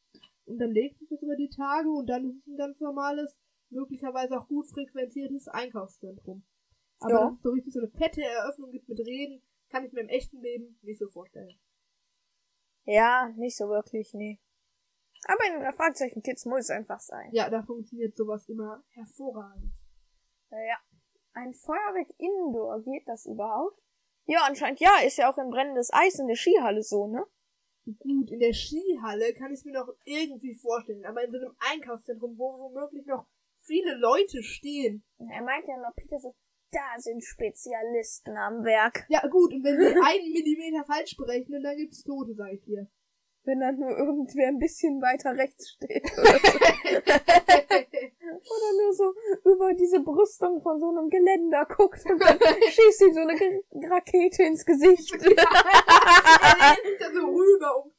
Und 0.45 0.59
dann 0.59 0.71
legt 0.71 0.97
sich 0.97 1.07
das 1.09 1.21
über 1.21 1.35
die 1.35 1.49
Tage 1.49 1.89
und 1.89 2.07
dann 2.07 2.29
ist 2.29 2.39
es 2.39 2.47
ein 2.47 2.57
ganz 2.57 2.79
normales, 2.81 3.37
möglicherweise 3.69 4.37
auch 4.37 4.47
gut 4.47 4.67
frequentiertes 4.67 5.47
Einkaufszentrum. 5.47 6.43
Aber 7.03 7.13
Ja. 7.13 7.25
dass 7.25 7.35
es 7.35 7.41
so 7.41 7.49
richtig 7.51 7.73
so 7.73 7.79
eine 7.79 7.89
fette 7.89 8.23
Eröffnung 8.23 8.71
gibt 8.71 8.87
mit 8.89 8.99
Reden, 8.99 9.41
kann 9.69 9.85
ich 9.85 9.91
mir 9.91 10.01
im 10.01 10.09
echten 10.09 10.41
Leben 10.41 10.77
nicht 10.81 10.99
so 10.99 11.07
vorstellen. 11.09 11.59
Ja, 12.85 13.29
nicht 13.37 13.55
so 13.57 13.69
wirklich, 13.69 14.13
nee. 14.13 14.39
Aber 15.25 15.39
in 15.47 15.73
Fragezeichen 15.73 16.21
Kids 16.21 16.45
muss 16.45 16.61
es 16.61 16.69
einfach 16.69 16.99
sein. 16.99 17.29
Ja, 17.31 17.49
da 17.49 17.63
funktioniert 17.63 18.15
sowas 18.15 18.47
immer 18.49 18.83
hervorragend. 18.89 19.73
Ja. 20.51 20.77
Ein 21.33 21.53
Feuerwerk 21.53 22.09
Indoor, 22.17 22.83
geht 22.83 23.07
das 23.07 23.25
überhaupt? 23.25 23.81
Ja, 24.25 24.41
anscheinend 24.45 24.79
ja, 24.79 24.99
ist 25.05 25.17
ja 25.17 25.31
auch 25.31 25.37
in 25.37 25.49
brennendes 25.49 25.91
Eis 25.93 26.19
in 26.19 26.27
der 26.27 26.35
Skihalle 26.35 26.83
so, 26.83 27.07
ne? 27.07 27.25
Gut, 27.99 28.31
in 28.31 28.39
der 28.39 28.53
Skihalle 28.53 29.33
kann 29.33 29.51
ich 29.51 29.59
es 29.59 29.65
mir 29.65 29.73
noch 29.73 29.93
irgendwie 30.05 30.55
vorstellen, 30.55 31.05
aber 31.05 31.23
in 31.23 31.31
so 31.31 31.37
einem 31.37 31.55
Einkaufszentrum, 31.71 32.37
wo 32.37 32.59
womöglich 32.59 33.05
noch 33.05 33.25
viele 33.61 33.95
Leute 33.95 34.43
stehen. 34.43 35.03
Er 35.17 35.41
meint 35.41 35.67
ja 35.67 35.77
noch, 35.77 35.93
Peter 35.95 36.19
so, 36.19 36.35
da 36.73 36.99
sind 36.99 37.23
Spezialisten 37.23 38.35
am 38.37 38.65
Werk. 38.65 39.05
Ja, 39.07 39.25
gut, 39.27 39.53
und 39.53 39.63
wenn 39.63 39.77
sie 39.77 39.87
einen 39.87 40.33
Millimeter 40.33 40.83
falsch 40.83 41.15
berechnen, 41.15 41.63
dann 41.63 41.77
gibt's 41.77 42.03
Tote, 42.03 42.33
sag 42.33 42.51
ich 42.53 42.63
dir. 42.63 42.87
Wenn 43.45 43.59
dann 43.59 43.77
nur 43.77 43.89
irgendwer 43.97 44.47
ein 44.47 44.57
bisschen 44.57 45.01
weiter 45.01 45.35
rechts 45.37 45.71
steht. 45.71 46.05
Oder, 48.43 48.73
nur 48.81 48.93
so 48.93 49.13
über 49.45 49.73
diese 49.73 49.99
Brüstung 50.01 50.61
von 50.61 50.79
so 50.79 50.89
einem 50.89 51.09
Geländer 51.09 51.65
guckt 51.65 52.05
und 52.09 52.19
dann 52.21 52.37
schießt 52.39 53.01
ihm 53.01 53.13
so 53.13 53.19
eine 53.19 53.35
Rakete 53.89 54.43
ins 54.43 54.65
Gesicht. 54.65 55.13
er 55.13 55.19
sich 55.21 55.37
da 56.99 57.11
so 57.11 57.25
rüber, 57.25 57.83
um 57.83 57.91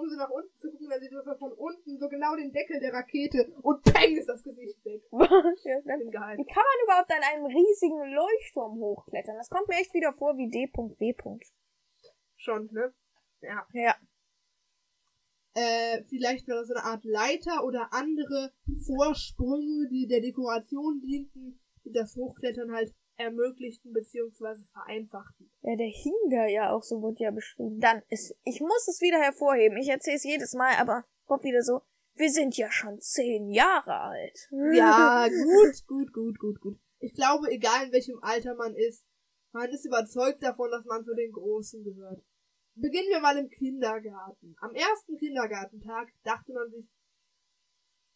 um 0.00 0.08
so 0.08 0.16
nach 0.16 0.30
unten 0.30 0.58
zu 0.58 0.70
gucken, 0.70 0.88
dann 0.88 1.00
sieht 1.00 1.12
man 1.12 1.38
von 1.38 1.52
unten 1.52 1.98
so 1.98 2.08
genau 2.08 2.34
den 2.36 2.52
Deckel 2.52 2.80
der 2.80 2.92
Rakete 2.92 3.52
und 3.62 3.82
peng 3.84 4.16
ist 4.16 4.28
das 4.28 4.42
Gesicht 4.42 4.84
weg. 4.84 5.02
ja. 5.12 5.78
Wie 5.84 6.46
kann 6.46 6.64
man 6.64 6.84
überhaupt 6.84 7.12
an 7.12 7.22
einem 7.22 7.46
riesigen 7.46 8.12
Leuchtturm 8.12 8.78
hochklettern? 8.78 9.36
Das 9.36 9.50
kommt 9.50 9.68
mir 9.68 9.76
echt 9.76 9.92
wieder 9.94 10.12
vor 10.14 10.36
wie 10.36 10.48
D.W. 10.48 11.14
Schon, 12.36 12.68
ne? 12.72 12.94
Ja. 13.42 13.66
Ja. 13.72 13.94
Äh, 15.54 16.04
vielleicht 16.04 16.46
wäre 16.46 16.60
das 16.60 16.68
so 16.68 16.74
eine 16.74 16.84
Art 16.84 17.04
Leiter 17.04 17.64
oder 17.64 17.92
andere 17.92 18.52
Vorsprünge, 18.86 19.88
die 19.90 20.06
der 20.06 20.20
Dekoration 20.20 21.00
dienten, 21.00 21.60
die 21.84 21.92
das 21.92 22.14
Hochklettern 22.16 22.72
halt 22.72 22.94
ermöglichten 23.20 23.92
bzw. 23.92 24.64
vereinfachten. 24.72 25.50
Ja, 25.62 25.76
der 25.76 25.86
hing 25.86 26.14
da 26.30 26.46
ja 26.46 26.72
auch, 26.72 26.82
so 26.82 27.00
wurde 27.02 27.22
ja 27.22 27.30
beschrieben. 27.30 27.78
Dann 27.80 28.02
ist, 28.08 28.34
ich 28.44 28.60
muss 28.60 28.88
es 28.88 29.00
wieder 29.00 29.18
hervorheben. 29.18 29.78
Ich 29.78 29.88
erzähle 29.88 30.16
es 30.16 30.24
jedes 30.24 30.54
Mal, 30.54 30.74
aber 30.78 31.04
Bob 31.26 31.44
wieder 31.44 31.62
so, 31.62 31.82
wir 32.14 32.30
sind 32.30 32.56
ja 32.56 32.70
schon 32.70 33.00
zehn 33.00 33.50
Jahre 33.50 34.00
alt. 34.00 34.48
Ja, 34.74 35.28
gut, 35.28 35.86
gut, 35.86 36.12
gut, 36.12 36.38
gut, 36.38 36.60
gut. 36.60 36.76
Ich 36.98 37.14
glaube, 37.14 37.50
egal 37.50 37.86
in 37.86 37.92
welchem 37.92 38.18
Alter 38.22 38.54
man 38.54 38.74
ist, 38.74 39.04
man 39.52 39.70
ist 39.70 39.84
überzeugt 39.84 40.42
davon, 40.42 40.70
dass 40.70 40.84
man 40.84 41.04
zu 41.04 41.14
den 41.14 41.32
Großen 41.32 41.82
gehört. 41.82 42.22
Beginnen 42.74 43.08
wir 43.10 43.20
mal 43.20 43.36
im 43.36 43.48
Kindergarten. 43.48 44.54
Am 44.60 44.74
ersten 44.74 45.16
Kindergartentag 45.16 46.08
dachte 46.22 46.52
man 46.52 46.70
sich, 46.70 46.88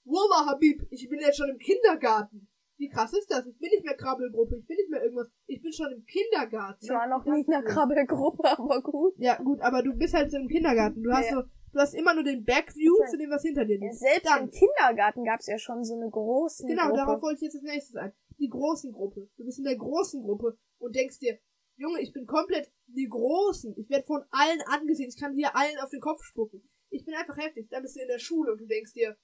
Wallah 0.04 0.46
Habib, 0.46 0.82
ich 0.90 1.08
bin 1.08 1.20
jetzt 1.20 1.38
schon 1.38 1.48
im 1.48 1.58
Kindergarten. 1.58 2.48
Wie 2.76 2.88
krass 2.88 3.12
ist 3.12 3.30
das? 3.30 3.46
Ich 3.46 3.58
bin 3.58 3.70
nicht 3.70 3.84
mehr 3.84 3.94
Krabbelgruppe, 3.96 4.56
ich 4.58 4.66
bin 4.66 4.76
nicht 4.76 4.90
mehr 4.90 5.02
irgendwas. 5.02 5.30
Ich 5.46 5.62
bin 5.62 5.72
schon 5.72 5.92
im 5.92 6.04
Kindergarten. 6.04 6.78
Ich 6.82 6.90
war 6.90 7.06
noch 7.06 7.24
nie 7.24 7.40
in 7.46 7.52
einer 7.54 7.62
Krabbelgruppe, 7.64 8.58
aber 8.58 8.82
gut. 8.82 9.14
Ja, 9.18 9.36
gut, 9.42 9.60
aber 9.60 9.82
du 9.82 9.94
bist 9.94 10.14
halt 10.14 10.30
so 10.30 10.36
im 10.38 10.48
Kindergarten. 10.48 11.02
Du 11.02 11.12
hast 11.12 11.30
Ja. 11.30 11.36
so, 11.36 11.42
du 11.72 11.78
hast 11.78 11.94
immer 11.94 12.14
nur 12.14 12.24
den 12.24 12.44
Backview 12.44 12.94
Ja. 13.00 13.06
zu 13.10 13.16
dem, 13.16 13.30
was 13.30 13.42
hinter 13.42 13.64
dir 13.64 13.78
liegt. 13.78 13.94
selbst 13.94 14.26
Dann. 14.26 14.44
im 14.44 14.50
Kindergarten 14.50 15.24
gab's 15.24 15.46
ja 15.46 15.56
schon 15.58 15.84
so 15.84 15.94
eine 15.94 16.10
große 16.10 16.66
Genau, 16.66 16.88
Gruppe. 16.88 16.96
darauf 16.96 17.22
wollte 17.22 17.36
ich 17.36 17.42
jetzt 17.42 17.54
als 17.54 17.62
nächstes 17.64 17.96
ein. 17.96 18.12
Die 18.38 18.48
großen 18.48 18.90
Gruppe. 18.92 19.28
Du 19.36 19.44
bist 19.44 19.58
in 19.58 19.64
der 19.64 19.76
großen 19.76 20.20
Gruppe 20.22 20.58
und 20.78 20.96
denkst 20.96 21.20
dir, 21.20 21.38
Junge, 21.76 22.00
ich 22.00 22.12
bin 22.12 22.24
komplett 22.26 22.72
die 22.86 23.08
Großen. 23.08 23.74
Ich 23.76 23.88
werde 23.90 24.04
von 24.04 24.22
allen 24.30 24.60
angesehen. 24.66 25.08
Ich 25.08 25.18
kann 25.18 25.32
hier 25.34 25.56
allen 25.56 25.76
auf 25.82 25.90
den 25.90 26.00
Kopf 26.00 26.22
spucken. 26.22 26.68
Ich 26.90 27.04
bin 27.04 27.14
einfach 27.14 27.36
heftig. 27.36 27.68
Dann 27.70 27.82
bist 27.82 27.96
du 27.96 28.00
in 28.00 28.06
der 28.08 28.18
Schule 28.20 28.52
und 28.52 28.60
du 28.60 28.66
denkst 28.66 28.92
dir, 28.92 29.16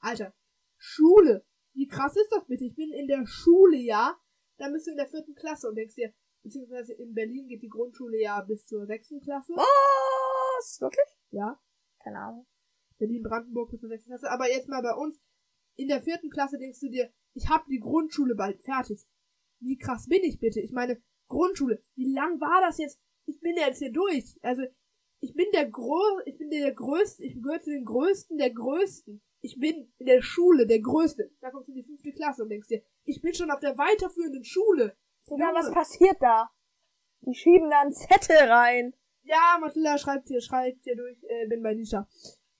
Alter, 0.00 0.34
Schule. 0.78 1.44
Wie 1.76 1.86
krass 1.86 2.16
ist 2.16 2.32
das 2.32 2.46
bitte? 2.46 2.64
Ich 2.64 2.74
bin 2.74 2.90
in 2.90 3.06
der 3.06 3.26
Schule, 3.26 3.76
ja. 3.76 4.18
Dann 4.56 4.72
bist 4.72 4.86
du 4.86 4.92
in 4.92 4.96
der 4.96 5.06
vierten 5.06 5.34
Klasse 5.34 5.68
und 5.68 5.76
denkst 5.76 5.94
dir, 5.94 6.12
beziehungsweise 6.42 6.94
in 6.94 7.12
Berlin 7.12 7.48
geht 7.48 7.62
die 7.62 7.68
Grundschule 7.68 8.18
ja 8.18 8.40
bis 8.40 8.66
zur 8.66 8.86
sechsten 8.86 9.20
Klasse. 9.20 9.52
Was? 9.52 10.80
Wirklich? 10.80 11.18
Ja. 11.30 11.60
Keine 12.02 12.18
Ahnung. 12.18 12.46
Berlin-Brandenburg 12.98 13.70
bis 13.70 13.80
zur 13.80 13.90
sechsten 13.90 14.10
Klasse. 14.10 14.30
Aber 14.30 14.48
jetzt 14.48 14.68
mal 14.68 14.82
bei 14.82 14.94
uns. 14.94 15.20
In 15.78 15.88
der 15.88 16.00
vierten 16.00 16.30
Klasse 16.30 16.56
denkst 16.56 16.80
du 16.80 16.88
dir, 16.88 17.12
ich 17.34 17.50
hab 17.50 17.66
die 17.66 17.80
Grundschule 17.80 18.34
bald 18.34 18.62
fertig. 18.62 19.06
Wie 19.60 19.76
krass 19.76 20.08
bin 20.08 20.24
ich 20.24 20.40
bitte? 20.40 20.60
Ich 20.60 20.72
meine, 20.72 21.02
Grundschule. 21.28 21.82
Wie 21.94 22.10
lang 22.10 22.40
war 22.40 22.62
das 22.62 22.78
jetzt? 22.78 22.98
Ich 23.26 23.38
bin 23.40 23.56
jetzt 23.56 23.80
hier 23.80 23.92
durch. 23.92 24.38
Also, 24.40 24.62
ich 25.20 25.34
bin 25.34 25.46
der 25.52 25.68
Gro 25.68 26.00
ich 26.24 26.38
bin 26.38 26.50
der 26.50 26.72
Größte, 26.72 27.24
ich 27.24 27.40
gehöre 27.42 27.60
zu 27.60 27.70
den 27.70 27.84
Größten 27.84 28.38
der 28.38 28.50
Größten. 28.50 29.22
Ich 29.40 29.58
bin 29.58 29.92
in 29.98 30.06
der 30.06 30.22
Schule 30.22 30.66
der 30.66 30.80
Größte. 30.80 31.30
Da 31.40 31.50
kommst 31.50 31.68
du 31.68 31.72
in 31.72 31.76
die 31.76 31.84
fünfte 31.84 32.12
Klasse 32.12 32.42
und 32.42 32.48
denkst 32.48 32.68
dir, 32.68 32.82
ich 33.04 33.20
bin 33.22 33.32
schon 33.34 33.50
auf 33.50 33.60
der 33.60 33.78
weiterführenden 33.78 34.44
Schule. 34.44 34.96
Junge. 35.28 35.44
was 35.54 35.70
passiert 35.72 36.16
da? 36.20 36.50
Die 37.20 37.34
schieben 37.34 37.70
da 37.70 37.80
einen 37.80 37.92
Zettel 37.92 38.36
rein. 38.36 38.94
Ja, 39.22 39.58
Matilda 39.60 39.98
schreibt 39.98 40.28
hier, 40.28 40.40
schreibt 40.40 40.84
hier 40.84 40.96
durch, 40.96 41.16
äh, 41.24 41.46
bin 41.48 41.62
bei 41.62 41.74
Nisha. 41.74 42.08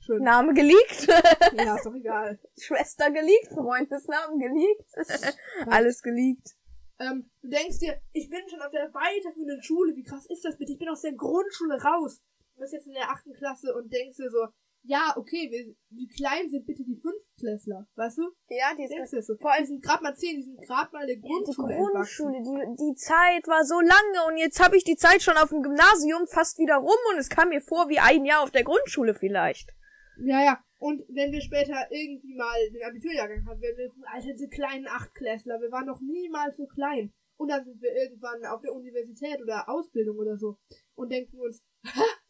Schön. 0.01 0.23
Name 0.23 0.55
geleakt. 0.55 1.09
Ja, 1.57 1.76
ist 1.76 1.87
doch 1.87 1.95
egal. 1.95 2.39
Schwester 2.59 3.11
geleakt. 3.11 3.49
Freundesnamen 3.49 4.39
geleakt. 4.39 5.39
Alles 5.66 6.03
geleakt. 6.03 6.57
Ähm, 6.99 7.28
du 7.43 7.49
denkst 7.49 7.78
dir, 7.81 8.01
ich 8.12 8.31
bin 8.31 8.41
schon 8.49 8.62
auf 8.62 8.70
der 8.70 8.93
weiterführenden 8.95 9.62
Schule, 9.62 9.95
wie 9.95 10.03
krass 10.03 10.26
ist 10.26 10.45
das 10.45 10.57
bitte? 10.57 10.72
Ich 10.72 10.78
bin 10.78 10.89
aus 10.89 11.03
der 11.03 11.12
Grundschule 11.12 11.81
raus. 11.83 12.22
Du 12.57 12.61
bist 12.61 12.73
jetzt 12.73 12.87
in 12.87 12.95
der 12.95 13.11
achten 13.11 13.33
Klasse 13.35 13.75
und 13.75 13.93
denkst 13.93 14.17
dir 14.17 14.31
so, 14.31 14.47
ja, 14.89 15.13
okay, 15.17 15.51
wir, 15.51 15.75
wie 15.91 16.07
klein 16.09 16.49
sind 16.49 16.65
bitte 16.65 16.85
die 16.85 16.97
Fünftklässler, 16.97 17.87
weißt 17.97 18.19
du? 18.19 18.23
Ja, 18.49 18.73
die 18.79 18.89
das 18.89 19.27
so? 19.27 19.37
Vor 19.37 19.53
allem- 19.53 19.65
die 19.65 19.67
sind 19.69 19.83
gerade 19.83 20.03
mal 20.03 20.15
zehn, 20.15 20.37
die 20.37 20.43
sind 20.45 20.63
gerade 20.63 20.91
mal 20.93 21.07
der 21.07 21.17
Die 21.17 21.21
Grundschule. 21.23 21.77
Grundschule, 21.77 22.39
die, 22.41 22.77
die 22.81 22.95
Zeit 22.95 23.47
war 23.47 23.65
so 23.65 23.81
lange 23.81 24.27
und 24.29 24.39
jetzt 24.39 24.63
habe 24.63 24.77
ich 24.77 24.85
die 24.85 24.97
Zeit 24.97 25.23
schon 25.23 25.37
auf 25.37 25.51
dem 25.51 25.63
Gymnasium 25.63 26.27
fast 26.29 26.59
wieder 26.59 26.77
rum 26.77 26.97
und 27.13 27.19
es 27.19 27.29
kam 27.29 27.49
mir 27.51 27.61
vor 27.61 27.89
wie 27.89 27.99
ein 27.99 28.25
Jahr 28.25 28.43
auf 28.43 28.53
der 28.53 28.65
Grundschule 28.65 29.15
vielleicht. 29.15 29.71
Ja, 30.25 30.43
ja. 30.43 30.59
Und 30.79 31.03
wenn 31.09 31.33
wir 31.33 31.41
später 31.41 31.77
irgendwie 31.91 32.35
mal 32.35 32.57
den 32.73 32.83
Abiturjahrgang 32.85 33.45
haben, 33.47 33.61
werden 33.61 33.77
wir 33.77 33.89
gucken, 33.89 34.05
Alter, 34.13 34.33
diese 34.33 34.49
kleinen 34.49 34.87
Achtklässler, 34.87 35.61
wir 35.61 35.71
waren 35.73 35.87
noch 35.87 36.01
niemals 36.01 36.57
so 36.57 36.67
klein. 36.67 37.13
Und 37.37 37.49
dann 37.49 37.64
sind 37.64 37.80
wir 37.82 37.95
irgendwann 37.95 38.45
auf 38.47 38.62
der 38.62 38.72
Universität 38.72 39.41
oder 39.43 39.68
Ausbildung 39.68 40.18
oder 40.18 40.37
so 40.39 40.59
und 40.95 41.12
denken 41.12 41.39
uns, 41.39 41.62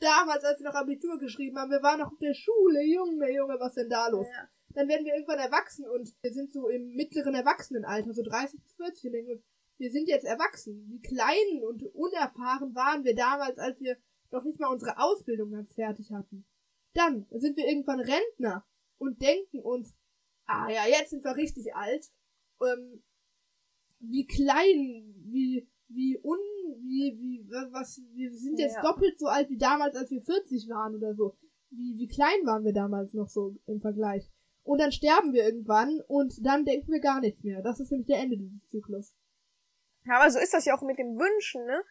damals, 0.01 0.45
als 0.45 0.61
wir 0.61 0.69
noch 0.69 0.75
Abitur 0.75 1.19
geschrieben 1.19 1.59
haben, 1.59 1.71
wir 1.71 1.83
waren 1.83 2.01
noch 2.01 2.11
auf 2.11 2.19
der 2.19 2.35
Schule, 2.35 2.83
Junge, 2.83 3.33
Junge, 3.33 3.57
was 3.59 3.75
denn 3.75 3.89
da 3.89 4.09
los? 4.09 4.27
Ja. 4.33 4.49
dann 4.75 4.89
werden 4.89 5.07
wir 5.07 5.15
irgendwann 5.15 5.39
erwachsen 5.39 5.89
und 5.89 6.15
wir 6.23 6.33
sind 6.33 6.53
so 6.53 6.69
im 6.69 6.91
mittleren 6.95 7.35
Erwachsenenalter, 7.35 8.13
so 8.13 8.23
30 8.23 8.61
bis 8.63 8.75
40 8.75 9.05
und 9.07 9.13
denken 9.13 9.33
uns, 9.33 9.45
wir 9.79 9.91
sind 9.91 10.09
jetzt 10.09 10.25
erwachsen. 10.25 10.87
Wie 10.89 11.01
klein 11.01 11.65
und 11.69 11.83
unerfahren 11.95 12.75
waren 12.75 13.05
wir 13.05 13.15
damals, 13.15 13.59
als 13.59 13.81
wir 13.81 13.97
noch 14.31 14.45
nicht 14.45 14.59
mal 14.59 14.73
unsere 14.73 14.99
Ausbildung 14.99 15.51
ganz 15.51 15.73
fertig 15.75 16.13
hatten. 16.13 16.47
Dann 16.95 17.27
sind 17.31 17.57
wir 17.57 17.67
irgendwann 17.69 18.01
Rentner 18.01 18.67
und 18.99 19.21
denken 19.21 19.61
uns, 19.61 19.95
ah 20.47 20.69
ja, 20.71 20.87
jetzt 20.87 21.11
sind 21.11 21.25
wir 21.25 21.37
richtig 21.37 21.75
alt. 21.75 22.11
Ähm, 22.63 23.03
wie 24.01 24.27
klein, 24.27 25.15
wie, 25.27 25.69
wie 25.89 26.19
un, 26.23 26.39
wie, 26.83 27.17
wie, 27.19 27.49
was, 27.73 28.01
wir 28.15 28.31
sind 28.37 28.59
jetzt 28.59 28.77
Ja. 28.77 28.83
doppelt 28.83 29.19
so 29.19 29.27
alt 29.27 29.49
wie 29.51 29.59
damals, 29.59 29.95
als 29.97 30.11
wir 30.11 30.21
40 30.23 30.69
waren 30.69 30.95
oder 30.95 31.15
so. 31.15 31.37
Wie, 31.71 31.97
wie 31.99 32.09
klein 32.09 32.45
waren 32.45 32.65
wir 32.65 32.73
damals 32.73 33.13
noch 33.15 33.29
so 33.29 33.57
im 33.67 33.81
Vergleich? 33.81 34.31
Und 34.63 34.81
dann 34.81 34.93
sterben 34.93 35.33
wir 35.33 35.45
irgendwann 35.45 36.01
und 36.09 36.45
dann 36.45 36.65
denken 36.65 36.91
wir 36.91 37.01
gar 37.01 37.21
nichts 37.21 37.43
mehr. 37.45 37.63
Das 37.63 37.79
ist 37.81 37.91
nämlich 37.91 38.07
der 38.09 38.19
Ende 38.19 38.37
dieses 38.37 38.67
Zyklus. 38.69 39.15
Ja, 40.05 40.21
aber 40.21 40.31
so 40.31 40.39
ist 40.39 40.55
das 40.55 40.65
ja 40.65 40.77
auch 40.77 40.83
mit 40.83 40.99
dem 40.99 41.17
Wünschen, 41.19 41.65
ne? 41.67 41.83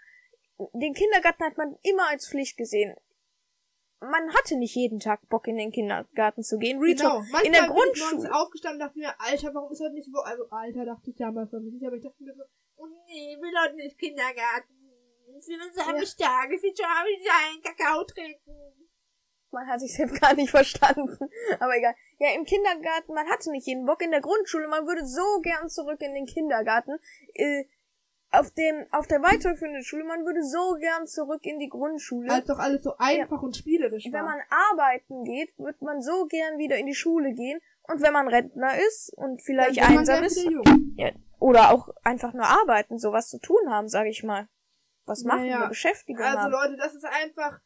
Den 0.74 0.94
Kindergarten 0.94 1.44
hat 1.44 1.58
man 1.58 1.76
immer 1.84 2.08
als 2.10 2.30
Pflicht 2.30 2.56
gesehen. 2.58 2.96
Man 4.02 4.34
hatte 4.34 4.58
nicht 4.58 4.76
jeden 4.76 5.00
Tag 5.00 5.28
Bock 5.30 5.48
in 5.48 5.58
den 5.58 5.72
Kindergarten 5.72 6.44
zu 6.44 6.58
gehen. 6.58 6.80
Real 6.80 6.96
Genau. 6.96 7.20
Manchmal 7.20 7.46
in 7.46 7.54
der 7.54 7.62
bin 7.62 7.70
ich 7.72 7.76
Grundschule. 7.76 8.36
aufgestanden 8.36 8.82
und 8.82 8.88
dachte 8.88 9.00
mir, 9.00 9.14
Alter, 9.20 9.54
warum 9.54 9.72
ist 9.72 9.80
heute 9.82 9.94
nicht 9.94 10.10
wo? 10.14 10.20
Also, 10.20 10.44
Alter, 10.50 10.86
dachte 10.86 11.10
ich 11.10 11.16
damals 11.16 11.52
noch 11.52 11.62
nicht, 11.62 11.86
aber 11.86 11.96
ich 11.96 12.04
dachte 12.04 12.22
mir 12.24 12.34
so, 12.36 12.44
oh 12.78 12.88
nee, 13.08 13.38
will 13.40 13.54
heute 13.64 13.76
nicht 13.76 13.98
Kindergarten. 13.98 14.74
Ich 15.38 15.48
will 15.48 15.60
uns 15.62 15.78
am 15.78 15.96
Ja. 15.96 16.28
Tag, 16.28 16.52
ich 16.54 16.62
will 16.64 16.74
schon 16.76 16.86
sein, 17.26 17.62
Kakao 17.64 18.04
trinken. 18.04 18.52
Man 19.52 19.68
hat 19.68 19.80
sich 19.80 19.94
selbst 19.96 20.20
gar 20.22 20.34
nicht 20.34 20.50
verstanden. 20.52 21.18
Aber 21.60 21.76
egal. 21.78 21.96
Ja, 22.20 22.34
im 22.36 22.44
Kindergarten, 22.46 23.14
man 23.14 23.28
hatte 23.30 23.52
nicht 23.52 23.68
jeden 23.68 23.86
Bock. 23.86 24.02
In 24.02 24.12
der 24.12 24.22
Grundschule, 24.22 24.68
man 24.68 24.86
würde 24.86 25.06
so 25.06 25.40
gern 25.42 25.70
zurück 25.70 26.02
in 26.02 26.14
den 26.14 26.26
Kindergarten. 26.26 27.00
Äh, 27.34 27.66
auf 28.40 28.52
dem, 28.52 28.86
auf 28.92 29.08
der 29.08 29.22
weiterführenden 29.22 29.84
Schule, 29.84 30.04
man 30.04 30.26
würde 30.26 30.44
so 30.44 30.76
gern 30.80 31.08
zurück 31.08 31.46
in 31.46 31.60
die 31.60 31.70
Grundschule. 31.70 32.32
Als 32.32 32.48
doch 32.48 32.60
alles 32.60 32.84
so 32.84 32.96
einfach 32.98 33.42
und 33.42 33.56
spielerisch 33.56 34.06
war. 34.06 34.14
Wenn 34.14 34.26
man 34.26 34.40
arbeiten 34.50 35.24
geht, 35.24 35.58
wird 35.58 35.82
man 35.82 36.02
so 36.02 36.26
gern 36.28 36.58
wieder 36.58 36.78
in 36.78 36.86
die 36.86 36.96
Schule 36.96 37.34
gehen. 37.34 37.60
Und 37.84 38.02
wenn 38.02 38.14
man 38.14 38.28
Rentner 38.28 38.78
ist 38.88 39.14
und 39.16 39.42
vielleicht 39.42 39.82
einsam 39.82 40.24
ist, 40.24 40.44
ja, 40.96 41.12
oder 41.40 41.72
auch 41.72 41.90
einfach 42.04 42.34
nur 42.34 42.46
arbeiten, 42.46 42.98
sowas 42.98 43.30
zu 43.30 43.40
tun 43.40 43.70
haben, 43.70 43.88
sage 43.88 44.10
ich 44.10 44.24
mal. 44.24 44.48
Was 45.06 45.24
machen 45.24 45.42
Naja, 45.42 45.62
wir? 45.62 45.68
Beschäftigung 45.68 46.24
Also 46.24 46.40
haben. 46.40 46.52
Leute, 46.52 46.78
das 46.78 46.96
ist 46.96 47.06
einfach 47.06 47.60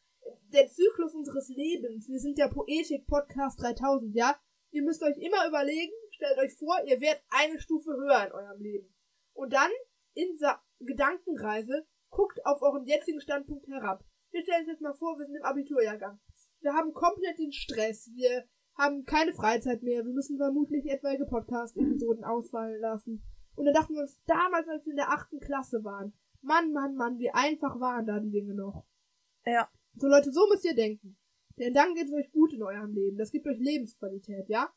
der 0.52 0.68
Zyklus 0.68 1.14
unseres 1.14 1.48
Lebens. 1.48 2.08
Wir 2.08 2.18
sind 2.18 2.38
der 2.38 2.48
Poetik 2.48 3.06
Podcast 3.06 3.62
3000, 3.62 4.14
ja? 4.14 4.36
Ihr 4.72 4.82
müsst 4.82 5.02
euch 5.02 5.16
immer 5.16 5.48
überlegen, 5.48 5.92
stellt 6.10 6.38
euch 6.38 6.54
vor, 6.56 6.76
ihr 6.84 7.00
werdet 7.00 7.22
eine 7.30 7.58
Stufe 7.58 7.90
höher 7.92 8.26
in 8.26 8.32
eurem 8.32 8.60
Leben. 8.60 8.94
Und 9.32 9.52
dann 9.52 9.70
in 10.14 10.32
dieser 10.32 10.62
Gedankenreise 10.80 11.86
guckt 12.10 12.44
auf 12.44 12.62
euren 12.62 12.84
jetzigen 12.84 13.20
Standpunkt 13.20 13.66
herab. 13.68 14.04
Wir 14.32 14.42
stellen 14.42 14.60
uns 14.60 14.72
jetzt 14.72 14.82
mal 14.82 14.94
vor, 14.94 15.18
wir 15.18 15.26
sind 15.26 15.36
im 15.36 15.44
Abiturjahrgang. 15.44 16.20
Wir 16.60 16.74
haben 16.74 16.92
komplett 16.92 17.38
den 17.38 17.52
Stress. 17.52 18.10
Wir 18.14 18.44
haben 18.74 19.04
keine 19.04 19.32
Freizeit 19.32 19.82
mehr. 19.82 20.04
Wir 20.04 20.12
müssen 20.12 20.36
vermutlich 20.36 20.86
etwaige 20.86 21.26
Podcast-Episoden 21.26 22.24
ausfallen 22.24 22.80
lassen. 22.80 23.22
Und 23.56 23.64
dann 23.64 23.74
dachten 23.74 23.94
wir 23.94 24.02
uns 24.02 24.22
damals, 24.26 24.68
als 24.68 24.86
wir 24.86 24.92
in 24.92 24.96
der 24.96 25.10
achten 25.10 25.40
Klasse 25.40 25.84
waren, 25.84 26.14
Mann, 26.42 26.72
Mann, 26.72 26.94
Mann, 26.94 27.18
wie 27.18 27.30
einfach 27.30 27.78
waren 27.80 28.06
da 28.06 28.18
die 28.18 28.30
Dinge 28.30 28.54
noch. 28.54 28.86
Ja. 29.44 29.68
So 29.96 30.06
Leute, 30.06 30.32
so 30.32 30.46
müsst 30.48 30.64
ihr 30.64 30.74
denken. 30.74 31.18
Denn 31.58 31.74
dann 31.74 31.94
geht 31.94 32.06
es 32.06 32.14
euch 32.14 32.30
gut 32.30 32.52
in 32.54 32.62
eurem 32.62 32.94
Leben. 32.94 33.18
Das 33.18 33.32
gibt 33.32 33.46
euch 33.46 33.58
Lebensqualität, 33.58 34.48
ja? 34.48 34.72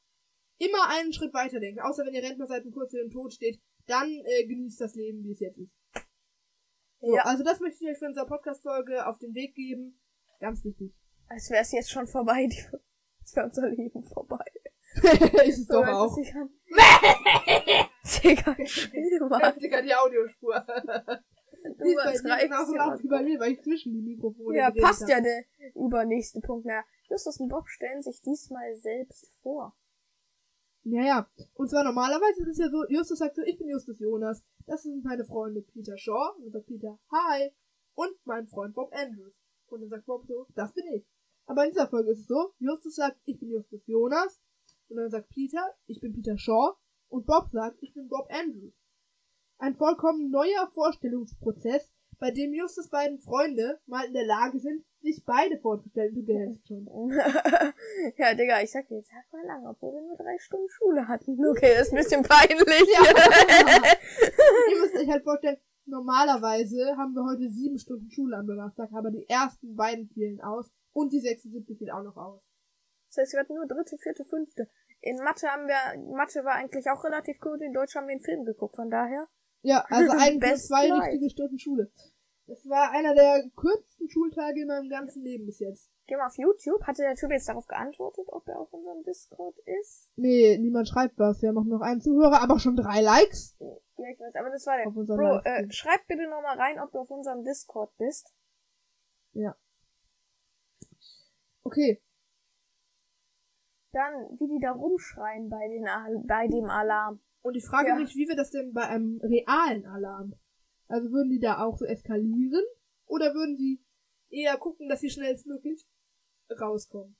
Immer 0.57 0.89
einen 0.89 1.13
Schritt 1.13 1.34
weiter 1.34 1.59
denken. 1.59 1.81
Außer 1.81 2.05
wenn 2.05 2.13
ihr 2.13 2.23
Rentner 2.23 2.47
seid 2.47 2.65
und 2.65 2.73
kurz 2.73 2.91
vor 2.91 2.99
dem 2.99 3.11
Tod 3.11 3.34
steht, 3.34 3.61
dann 3.88 4.09
äh, 4.09 4.45
genießt 4.45 4.81
das 4.81 4.95
Leben, 4.95 5.23
wie 5.23 5.31
es 5.31 5.39
jetzt 5.39 5.57
ist. 5.57 5.75
So, 7.01 7.15
Ja. 7.15 7.23
Also 7.23 7.43
das 7.43 7.59
möchte 7.59 7.84
ich 7.84 7.91
euch 7.91 7.97
für 7.99 8.07
unsere 8.07 8.25
Podcast-Folge 8.25 9.05
auf 9.07 9.17
den 9.19 9.34
Weg 9.34 9.55
geben. 9.55 9.99
Ganz 10.39 10.63
wichtig. 10.63 10.93
Als 11.27 11.49
wäre 11.49 11.61
es 11.61 11.71
jetzt 11.71 11.91
schon 11.91 12.07
vorbei, 12.07 12.47
die, 12.47 12.61
als 13.19 13.36
wäre 13.36 13.45
unser 13.47 13.69
Leben 13.69 14.03
vorbei. 14.03 14.45
ist 15.45 15.59
es 15.59 15.67
doch 15.67 15.86
hört 15.86 15.89
es 15.89 15.95
auch. 15.95 16.15
Digga, 18.21 18.55
chill 18.63 19.19
mal. 19.27 19.53
Digga, 19.53 19.81
die 19.81 19.95
Audiospur. 19.95 20.65
Du 21.63 22.75
laut 22.75 23.01
wie 23.03 23.07
bei 23.07 23.23
mir, 23.23 23.39
weil 23.39 23.53
ich 23.53 23.61
zwischen 23.61 23.93
die 23.93 24.01
Mikrofone 24.01 24.57
Ja, 24.57 24.69
passt 24.71 25.03
hab. 25.03 25.09
ja 25.09 25.21
der 25.21 25.43
übernächste 25.75 26.41
Punkt. 26.41 26.65
Na, 26.65 26.84
Justus 27.09 27.39
und 27.39 27.49
Bob 27.49 27.69
stellen 27.69 28.01
sich 28.01 28.21
diesmal 28.21 28.75
selbst 28.75 29.31
vor. 29.41 29.75
Ja, 30.86 31.01
ja. 31.01 31.29
Und 31.53 31.69
zwar 31.69 31.84
normalerweise 31.84 32.41
ist 32.43 32.49
es 32.49 32.57
ja 32.57 32.69
so, 32.69 32.84
Justus 32.89 33.19
sagt 33.19 33.36
so, 33.36 33.41
ich 33.43 33.57
bin 33.57 33.69
Justus 33.69 33.99
Jonas. 33.99 34.43
Das 34.65 34.84
sind 34.84 35.03
meine 35.03 35.23
Freunde 35.25 35.61
Peter 35.61 35.97
Shaw. 35.97 36.36
Und 36.39 36.51
sagt 36.51 36.67
Peter, 36.67 36.99
hi. 37.11 37.51
Und 37.95 38.13
mein 38.25 38.47
Freund 38.47 38.75
Bob 38.75 38.93
Andrews. 38.93 39.34
Und 39.67 39.81
dann 39.81 39.89
sagt 39.89 40.05
Bob 40.05 40.25
so, 40.27 40.47
das 40.55 40.73
bin 40.73 40.86
ich. 40.93 41.05
Aber 41.45 41.63
in 41.63 41.71
dieser 41.71 41.88
Folge 41.88 42.11
ist 42.11 42.19
es 42.19 42.27
so, 42.27 42.53
Justus 42.59 42.95
sagt, 42.95 43.17
ich 43.25 43.39
bin 43.39 43.49
Justus 43.49 43.86
Jonas. 43.88 44.41
Und 44.89 44.97
dann 44.97 45.09
sagt 45.09 45.29
Peter, 45.29 45.73
ich 45.88 46.01
bin 46.01 46.13
Peter 46.13 46.38
Shaw. 46.38 46.75
Und 47.07 47.25
Bob 47.25 47.49
sagt, 47.49 47.77
ich 47.81 47.93
bin 47.93 48.07
Bob 48.09 48.27
Andrews. 48.29 48.73
Ein 49.59 49.75
vollkommen 49.75 50.29
neuer 50.29 50.67
Vorstellungsprozess, 50.73 51.91
bei 52.19 52.31
dem 52.31 52.53
Justus 52.53 52.89
beiden 52.89 53.19
Freunde 53.19 53.79
mal 53.86 54.05
in 54.05 54.13
der 54.13 54.25
Lage 54.25 54.59
sind, 54.59 54.84
sich 55.04 55.24
beide 55.26 55.58
vorzustellen. 55.58 56.16
Du 56.16 56.24
gehst 56.24 56.66
schon. 56.68 56.88
ja, 58.18 58.34
Digga, 58.34 58.62
ich 58.62 58.72
sag 58.72 58.88
dir, 58.88 58.97
jetzt 58.97 59.12
sag 59.12 59.32
mal 59.32 59.45
lang, 59.45 59.68
obwohl 59.68 59.93
wir 59.93 60.01
nur 60.01 60.18
drei 60.18 60.38
Stunden 60.39 60.70
Schule 60.70 61.08
hatten. 61.08 61.38
Okay, 61.45 61.80
ist 61.80 61.91
ein 61.91 61.97
bisschen 61.97 62.24
peinlich. 62.24 62.60
Ihr 64.72 64.80
müsst 64.80 64.95
euch 64.95 65.10
halt 65.10 65.24
vorstellen, 65.24 65.58
normalerweise 65.86 66.95
haben 66.97 67.14
wir 67.14 67.24
heute 67.26 67.47
sieben 67.49 67.78
Stunden 67.78 68.10
Schule 68.10 68.38
am 68.38 68.47
Donnerstag, 68.47 68.89
aber 68.93 69.12
die 69.12 69.28
ersten 69.30 69.76
beiden 69.76 70.08
fielen 70.08 70.41
aus 70.41 70.72
und 70.93 71.12
die 71.12 71.20
sechste, 71.20 71.49
siebte 71.49 71.76
fiel 71.76 71.91
auch 71.91 72.04
noch 72.04 72.18
aus. 72.18 72.41
Das 73.10 73.18
heißt, 73.24 73.34
wir 73.34 73.41
hatten 73.41 73.56
nur 73.56 73.68
dritte, 73.68 73.97
vierte, 73.97 74.24
fünfte. 74.26 74.70
In 75.01 75.18
Mathe 75.18 75.47
haben 75.47 75.68
wir, 75.68 76.16
Mathe 76.16 76.45
war 76.45 76.54
eigentlich 76.54 76.89
auch 76.89 77.04
relativ 77.04 77.39
gut, 77.39 77.62
in 77.62 77.74
Deutsch 77.74 77.95
haben 77.95 78.08
wir 78.08 78.14
einen 78.14 78.24
Film 78.24 78.45
geguckt, 78.45 78.78
von 78.78 78.89
daher. 78.89 79.28
Ja, 79.62 79.86
also 79.89 80.12
eigentlich 80.18 80.64
zwei 80.64 80.88
life. 80.88 81.08
richtige 81.08 81.30
Stunden 81.30 81.60
Schule. 81.60 81.91
Das 82.46 82.68
war 82.68 82.91
einer 82.91 83.14
der 83.16 83.50
kürzesten 83.56 84.10
Schultage 84.10 84.62
in 84.62 84.68
meinem 84.68 84.89
ganzen 84.89 85.24
Leben 85.24 85.46
bis 85.46 85.60
jetzt. 85.60 85.89
Geh 86.08 86.18
mal 86.18 86.28
auf 86.28 86.38
YouTube. 86.38 86.84
Hatte 86.84 87.02
der 87.02 87.16
Typ 87.16 87.32
jetzt 87.32 87.48
darauf 87.48 87.66
geantwortet, 87.68 88.26
ob 88.28 88.46
er 88.50 88.60
auf 88.60 88.74
unserem 88.74 89.02
Discord 89.04 89.58
ist? 89.60 90.12
Nee, 90.18 90.58
niemand 90.58 90.89
schreibt 90.89 91.18
was. 91.18 91.41
Wir 91.41 91.50
haben 91.50 91.58
auch 91.58 91.64
noch 91.64 91.80
einen 91.82 92.02
Zuhörer, 92.02 92.41
aber 92.41 92.60
schon 92.60 92.76
drei 92.76 93.00
Likes 93.02 93.56
Ja, 93.60 93.68
ich 94.10 94.20
weiß, 94.20 94.36
aber 94.36 94.50
das 94.50 94.66
war 94.68 94.76
der. 94.78 94.88
auf 94.88 94.96
unserem 94.98 95.20
Bro, 95.20 95.39
äh, 95.46 95.72
schreib 95.72 96.06
bitte 96.08 96.24
nochmal 96.30 96.58
rein, 96.58 96.80
ob 96.82 96.91
du 96.91 97.00
auf 97.00 97.10
unserem 97.10 97.44
Discord 97.46 97.96
bist. 97.98 98.34
Okay, 101.66 102.02
Dann, 103.94 104.14
wie 104.38 104.48
die 104.48 104.60
da 104.62 104.72
rumschreien 104.72 105.50
bei, 105.50 105.68
den 105.70 105.86
bei 106.28 106.48
dem 106.48 106.66
Alarm. 106.66 107.22
und 107.41 107.56
ich 107.56 107.66
frage 107.66 107.89
Ja. 107.89 107.96
mich, 107.96 108.16
wie 108.16 108.28
wir 108.28 108.36
das 108.36 108.52
denn 108.52 108.74
bei 108.74 108.82
einem 108.88 109.20
realen 109.24 109.86
Alarm? 109.86 110.34
Also 110.94 111.12
würden 111.12 111.32
die 111.32 111.39
da 111.39 111.58
auch 111.58 111.76
so 111.76 111.86
eskalieren? 111.86 112.64
Oder 113.08 113.34
würden 113.34 113.58
sie 113.58 113.82
eher 114.30 114.56
gucken, 114.58 114.88
dass 114.89 115.00
sie 115.00 115.10
schnellstmöglich 115.10 115.88
rauskommen? 116.62 117.16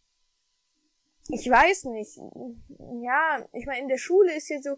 Ich 1.30 1.50
weiß 1.50 1.86
nicht. 1.86 2.16
Ja, 3.02 3.44
ich 3.52 3.66
meine, 3.66 3.82
in 3.82 3.88
der 3.88 3.98
Schule 3.98 4.36
ist 4.38 4.50
jetzt 4.50 4.66
so, 4.66 4.78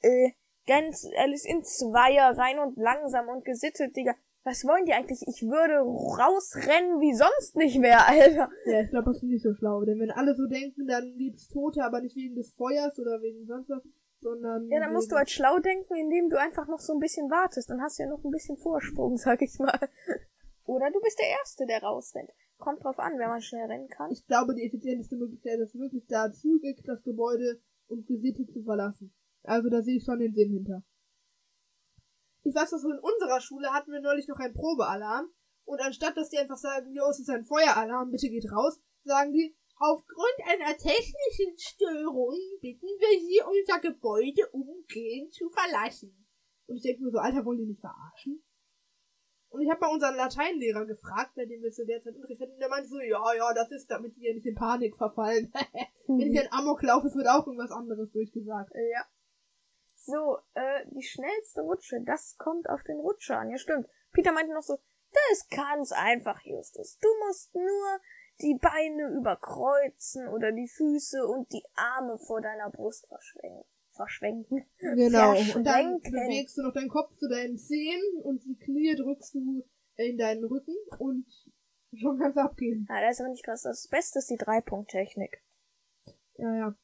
äh, 0.00 0.30
ganz 0.66 1.06
alles 1.18 1.44
in 1.44 1.62
Zweier 1.64 2.34
rein 2.38 2.58
und 2.60 2.78
langsam 2.78 3.28
und 3.28 3.44
gesittet, 3.44 3.94
Digga. 3.94 4.14
Was 4.42 4.64
wollen 4.64 4.86
die 4.86 4.94
eigentlich? 4.94 5.20
Ich 5.26 5.42
würde 5.42 5.74
rausrennen 5.74 6.98
wie 6.98 7.12
sonst 7.12 7.56
nicht 7.56 7.78
mehr, 7.78 8.08
Alter. 8.08 8.50
Ja, 8.64 8.80
ich 8.80 8.88
glaube, 8.88 9.10
das 9.10 9.16
ist 9.16 9.24
nicht 9.24 9.42
so 9.42 9.52
schlau. 9.52 9.84
Denn 9.84 10.00
wenn 10.00 10.10
alle 10.10 10.34
so 10.34 10.46
denken, 10.46 10.86
dann 10.86 11.18
gibt's 11.18 11.46
Tote, 11.48 11.84
aber 11.84 12.00
nicht 12.00 12.16
wegen 12.16 12.36
des 12.36 12.54
Feuers 12.54 12.98
oder 12.98 13.20
wegen 13.20 13.44
sonst 13.44 13.68
was, 13.68 13.82
sondern. 14.20 14.68
Ja, 14.68 14.80
dann 14.80 14.92
musst 14.92 15.10
du 15.10 15.16
halt 15.16 15.30
schlau 15.30 15.58
denken, 15.58 15.94
indem 15.96 16.28
du 16.28 16.38
einfach 16.38 16.66
noch 16.68 16.80
so 16.80 16.92
ein 16.92 17.00
bisschen 17.00 17.30
wartest. 17.30 17.70
Dann 17.70 17.80
hast 17.80 17.98
du 17.98 18.04
ja 18.04 18.08
noch 18.08 18.22
ein 18.24 18.30
bisschen 18.30 18.56
Vorsprung, 18.56 19.16
sag 19.18 19.42
ich 19.42 19.58
mal. 19.58 19.78
Oder 20.64 20.90
du 20.90 21.00
bist 21.00 21.18
der 21.18 21.28
Erste, 21.28 21.66
der 21.66 21.82
rausrennt. 21.82 22.30
Kommt 22.58 22.84
drauf 22.84 22.98
an, 22.98 23.18
wenn 23.18 23.28
man 23.28 23.40
schnell 23.40 23.66
rennen 23.66 23.88
kann. 23.88 24.10
Ich 24.12 24.26
glaube, 24.26 24.54
die 24.54 24.64
effizienteste 24.64 25.16
Möglichkeit 25.16 25.58
ist 25.60 25.74
wirklich 25.78 26.06
da 26.06 26.30
zügig 26.30 26.82
das 26.84 27.02
Gebäude 27.02 27.60
und 27.88 28.06
gesittet 28.06 28.52
zu 28.52 28.62
verlassen. 28.62 29.14
Also 29.42 29.70
da 29.70 29.82
sehe 29.82 29.96
ich 29.96 30.04
schon 30.04 30.18
den 30.18 30.34
Sinn 30.34 30.52
hinter. 30.52 30.82
Ich 32.42 32.54
weiß 32.54 32.72
noch 32.72 32.78
so, 32.78 32.90
in 32.90 32.98
unserer 32.98 33.40
Schule 33.40 33.72
hatten 33.72 33.92
wir 33.92 34.00
neulich 34.00 34.28
noch 34.28 34.38
einen 34.38 34.54
Probealarm. 34.54 35.30
Und 35.64 35.80
anstatt, 35.80 36.16
dass 36.16 36.30
die 36.30 36.38
einfach 36.38 36.56
sagen, 36.56 36.92
jo, 36.92 37.04
es 37.10 37.20
ist 37.20 37.30
ein 37.30 37.44
Feueralarm, 37.44 38.10
bitte 38.10 38.28
geht 38.28 38.50
raus, 38.50 38.80
sagen 39.04 39.32
die, 39.32 39.56
aufgrund 39.80 40.38
einer 40.44 40.76
technischen 40.76 41.56
Störung 41.56 42.38
bitten 42.60 42.86
wir 42.86 43.18
Sie, 43.18 43.42
unser 43.42 43.80
Gebäude 43.80 44.46
umgehend 44.52 45.32
zu 45.32 45.48
verlassen. 45.50 46.14
Und 46.66 46.76
ich 46.76 46.82
denke 46.82 47.02
mir 47.02 47.10
so, 47.10 47.18
Alter, 47.18 47.44
wollen 47.44 47.58
die 47.58 47.66
mich 47.66 47.80
verarschen? 47.80 48.44
Und 49.48 49.62
ich 49.62 49.70
habe 49.70 49.80
mal 49.80 49.92
unseren 49.92 50.14
Lateinlehrer 50.14 50.86
gefragt, 50.86 51.34
bei 51.34 51.44
dem 51.44 51.62
wir 51.62 51.72
zu 51.72 51.84
der 51.84 52.00
Zeit 52.02 52.14
Unterricht 52.14 52.40
hatten, 52.40 52.52
und 52.52 52.60
der 52.60 52.68
meinte 52.68 52.88
so, 52.88 53.00
ja, 53.00 53.34
ja, 53.34 53.52
das 53.52 53.70
ist, 53.72 53.90
damit 53.90 54.14
die 54.16 54.26
ja 54.26 54.34
nicht 54.34 54.46
in 54.46 54.54
Panik 54.54 54.96
verfallen. 54.96 55.52
Wenn 56.06 56.32
ich 56.32 56.38
ein 56.38 56.52
Amok 56.52 56.82
laufe, 56.82 57.08
es 57.08 57.16
wird 57.16 57.26
auch 57.26 57.46
irgendwas 57.46 57.72
anderes 57.72 58.12
durchgesagt. 58.12 58.70
Ja. 58.74 59.04
So, 59.96 60.38
äh, 60.54 60.86
die 60.90 61.02
schnellste 61.02 61.62
Rutsche, 61.62 62.00
das 62.04 62.36
kommt 62.38 62.68
auf 62.68 62.82
den 62.84 62.98
Rutscher 62.98 63.38
an. 63.38 63.50
Ja, 63.50 63.58
stimmt. 63.58 63.88
Peter 64.12 64.32
meinte 64.32 64.54
noch 64.54 64.62
so, 64.62 64.78
das 65.12 65.38
ist 65.38 65.50
ganz 65.50 65.90
einfach, 65.92 66.40
Justus. 66.44 66.98
Du 67.00 67.08
musst 67.26 67.52
nur 67.54 68.00
die 68.40 68.58
Beine 68.60 69.16
überkreuzen 69.16 70.28
oder 70.28 70.52
die 70.52 70.68
Füße 70.68 71.26
und 71.26 71.52
die 71.52 71.64
Arme 71.74 72.18
vor 72.18 72.40
deiner 72.40 72.70
Brust 72.70 73.06
verschwenken. 73.06 73.64
Verschwenken. 73.92 74.64
Genau. 74.78 75.32
Und 75.54 75.64
dann 75.64 76.00
bewegst 76.00 76.56
du 76.56 76.62
noch 76.62 76.72
deinen 76.72 76.88
Kopf 76.88 77.14
zu 77.16 77.28
deinen 77.28 77.58
Zehen 77.58 78.02
und 78.22 78.44
die 78.44 78.56
Knie 78.56 78.94
drückst 78.94 79.34
du 79.34 79.64
in 79.96 80.16
deinen 80.16 80.44
Rücken 80.44 80.74
und 80.98 81.26
schon 81.92 82.18
kannst 82.18 82.36
du 82.36 82.42
abgehen. 82.42 82.86
Ja, 82.88 83.00
das 83.02 83.16
ist 83.16 83.20
aber 83.20 83.30
nicht 83.30 83.44
krass. 83.44 83.62
Das 83.62 83.88
Beste 83.88 84.20
ist 84.20 84.30
die 84.30 84.38
Dreipunkt-Technik. 84.38 85.42
Ja, 86.36 86.56
ja. 86.56 86.74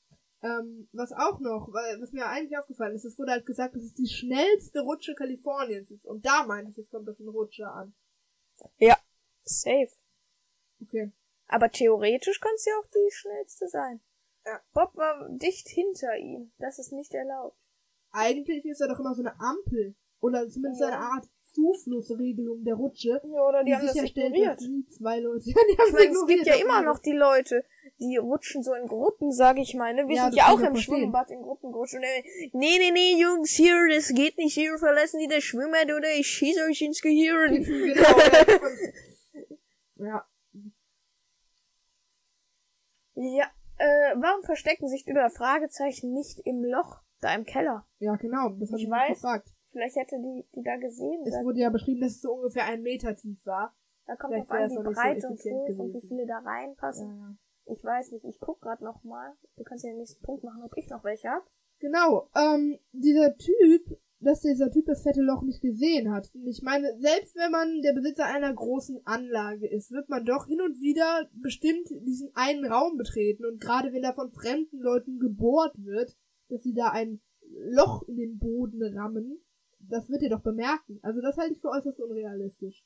Ähm, 0.42 0.88
was 0.92 1.12
auch 1.12 1.40
noch, 1.40 1.72
weil, 1.72 2.00
was 2.00 2.12
mir 2.12 2.26
eigentlich 2.26 2.58
aufgefallen 2.58 2.94
ist, 2.94 3.04
es 3.04 3.18
wurde 3.18 3.32
halt 3.32 3.46
gesagt, 3.46 3.74
dass 3.74 3.82
es 3.82 3.94
die 3.94 4.08
schnellste 4.08 4.80
Rutsche 4.80 5.14
Kaliforniens 5.14 5.90
ist. 5.90 6.04
Und 6.04 6.26
da 6.26 6.44
meinte 6.44 6.70
ich, 6.70 6.78
es 6.78 6.90
kommt 6.90 7.08
auf 7.08 7.16
den 7.16 7.28
Rutscher 7.28 7.72
an. 7.72 7.94
Safe. 9.44 9.88
Okay. 10.82 11.12
Aber 11.48 11.70
theoretisch 11.70 12.40
kann 12.40 12.52
es 12.56 12.64
ja 12.64 12.72
auch 12.80 12.86
die 12.88 13.10
schnellste 13.12 13.68
sein. 13.68 14.00
Ja. 14.44 14.60
Bob 14.72 14.96
war 14.96 15.28
dicht 15.30 15.68
hinter 15.68 16.16
ihm. 16.16 16.52
Das 16.58 16.78
ist 16.78 16.92
nicht 16.92 17.14
erlaubt. 17.14 17.56
Eigentlich 18.12 18.64
ist 18.64 18.80
da 18.80 18.86
doch 18.88 18.98
immer 19.00 19.14
so 19.14 19.22
eine 19.22 19.38
Ampel. 19.40 19.94
Oder 20.20 20.48
zumindest 20.48 20.80
Ja. 20.80 20.88
eine 20.88 20.98
Art 20.98 21.26
Zuflussregelung 21.52 22.64
der 22.64 22.74
Rutsche. 22.74 23.20
Ja, 23.24 23.40
oder 23.42 23.64
die, 23.64 23.74
haben 23.74 23.82
das 23.86 23.94
sicherstellt, 23.94 24.34
ignoriert. 24.34 24.60
dass 24.60 24.96
zwei 24.98 25.20
Leute. 25.20 25.44
Die 25.46 25.54
haben 25.54 25.86
Ich 25.88 25.92
meine, 25.92 26.10
es 26.12 26.26
gibt 26.26 26.46
ja 26.46 26.52
das 26.52 26.62
immer 26.62 26.82
noch 26.82 26.98
die 26.98 27.12
Leute, 27.12 27.64
die 27.98 28.16
rutschen 28.18 28.62
so 28.62 28.74
in 28.74 28.86
Gruppen, 28.86 29.32
sag 29.32 29.58
ich 29.58 29.74
mal. 29.74 29.94
Ne? 29.94 30.06
Wir 30.06 30.16
Ja, 30.16 30.22
sind 30.24 30.36
das 30.36 30.46
ja 30.46 30.52
auch 30.52 30.60
im 30.60 30.66
verstehen. 30.72 30.96
Schwimmbad 30.96 31.30
in 31.30 31.40
Gruppen 31.42 31.72
gerutscht. 31.72 31.94
Und, 31.94 32.02
äh, 32.02 32.22
nee, 32.52 32.76
nee, 32.78 32.90
nee, 32.90 33.18
Jungs, 33.20 33.50
hier, 33.52 33.74
das 33.90 34.08
geht 34.12 34.36
nicht. 34.38 34.54
Hier 34.54 34.76
verlassen 34.78 35.18
die 35.20 35.28
das 35.28 35.44
Schwimmbad 35.44 35.86
oder 35.86 36.12
ich 36.14 36.26
schieße 36.26 36.60
euch 36.68 36.82
ins 36.82 37.00
Gehirn. 37.00 37.54
genau. 37.64 38.18
ja. 39.98 40.06
ja. 40.06 40.26
Ja, 43.16 43.46
äh, 43.78 44.14
warum 44.16 44.42
verstecken 44.42 44.88
sich 44.88 45.04
die 45.04 45.12
oder 45.12 45.30
Fragezeichen 45.30 46.12
nicht 46.12 46.38
im 46.46 46.62
Loch 46.64 47.00
da 47.20 47.34
im 47.34 47.44
Keller? 47.44 47.86
Ja, 47.98 48.14
genau. 48.16 48.50
Das 48.50 48.70
habe 48.70 48.76
Ich 48.78 48.84
ich, 48.84 48.88
mich 48.88 48.90
weiß. 48.90 49.08
gefragt. 49.16 49.48
Vielleicht 49.72 49.96
hätte 49.96 50.16
die, 50.18 50.46
die 50.54 50.62
da 50.62 50.76
gesehen. 50.76 51.22
Es 51.26 51.42
wurde 51.44 51.60
ja 51.60 51.70
beschrieben, 51.70 52.00
dass 52.00 52.12
es 52.12 52.20
so 52.22 52.32
ungefähr 52.34 52.64
einen 52.66 52.82
Meter 52.82 53.14
tief 53.16 53.44
war. 53.46 53.74
da 54.06 54.16
kommt 54.16 54.32
vielleicht 54.34 54.50
drauf 54.50 54.56
an, 54.56 54.70
wie 54.70 54.74
nicht 54.74 54.84
so 54.84 54.92
breit 54.92 55.24
und 55.24 55.38
hoch 55.40 55.68
und 55.78 55.94
wie 55.94 56.06
viele 56.08 56.26
da 56.26 56.38
reinpassen. 56.38 57.38
Ich 57.66 57.82
weiß 57.84 58.12
nicht, 58.12 58.24
ich 58.24 58.38
guck 58.38 58.60
grad 58.60 58.80
noch 58.80 59.02
mal. 59.02 59.34
Du 59.56 59.64
kannst 59.64 59.84
ja 59.84 59.90
den 59.90 59.98
nächsten 59.98 60.22
Punkt 60.22 60.44
machen, 60.44 60.62
ob 60.62 60.76
ich 60.76 60.88
noch 60.88 61.02
welche 61.04 61.28
hab. 61.28 61.42
Genau, 61.80 62.30
ähm, 62.36 62.78
dieser 62.92 63.36
Typ, 63.36 63.98
dass 64.18 64.40
dieser 64.40 64.70
Typ 64.70 64.86
das 64.86 65.02
fette 65.02 65.20
Loch 65.20 65.42
nicht 65.42 65.60
gesehen 65.60 66.12
hat. 66.12 66.30
Und 66.34 66.46
Ich 66.46 66.62
meine, 66.62 66.98
selbst 66.98 67.36
wenn 67.36 67.50
man 67.50 67.82
der 67.82 67.92
Besitzer 67.92 68.24
einer 68.24 68.52
großen 68.52 69.00
Anlage 69.04 69.68
ist, 69.68 69.90
wird 69.90 70.08
man 70.08 70.24
doch 70.24 70.46
hin 70.46 70.60
und 70.60 70.80
wieder 70.80 71.28
bestimmt 71.34 71.88
diesen 72.06 72.30
einen 72.34 72.64
Raum 72.64 72.96
betreten. 72.96 73.44
Und 73.44 73.60
gerade 73.60 73.92
wenn 73.92 74.02
da 74.02 74.14
von 74.14 74.30
fremden 74.30 74.78
Leuten 74.78 75.18
gebohrt 75.18 75.76
wird, 75.84 76.16
dass 76.48 76.62
sie 76.62 76.74
da 76.74 76.90
ein 76.90 77.20
Loch 77.48 78.02
in 78.08 78.16
den 78.16 78.38
Boden 78.38 78.82
rammen, 78.96 79.44
das 79.78 80.08
wird 80.08 80.22
ihr 80.22 80.30
doch 80.30 80.42
bemerken. 80.42 80.98
Also 81.02 81.20
das 81.20 81.36
halte 81.36 81.54
ich 81.54 81.60
für 81.60 81.68
äußerst 81.68 82.00
unrealistisch. 82.00 82.84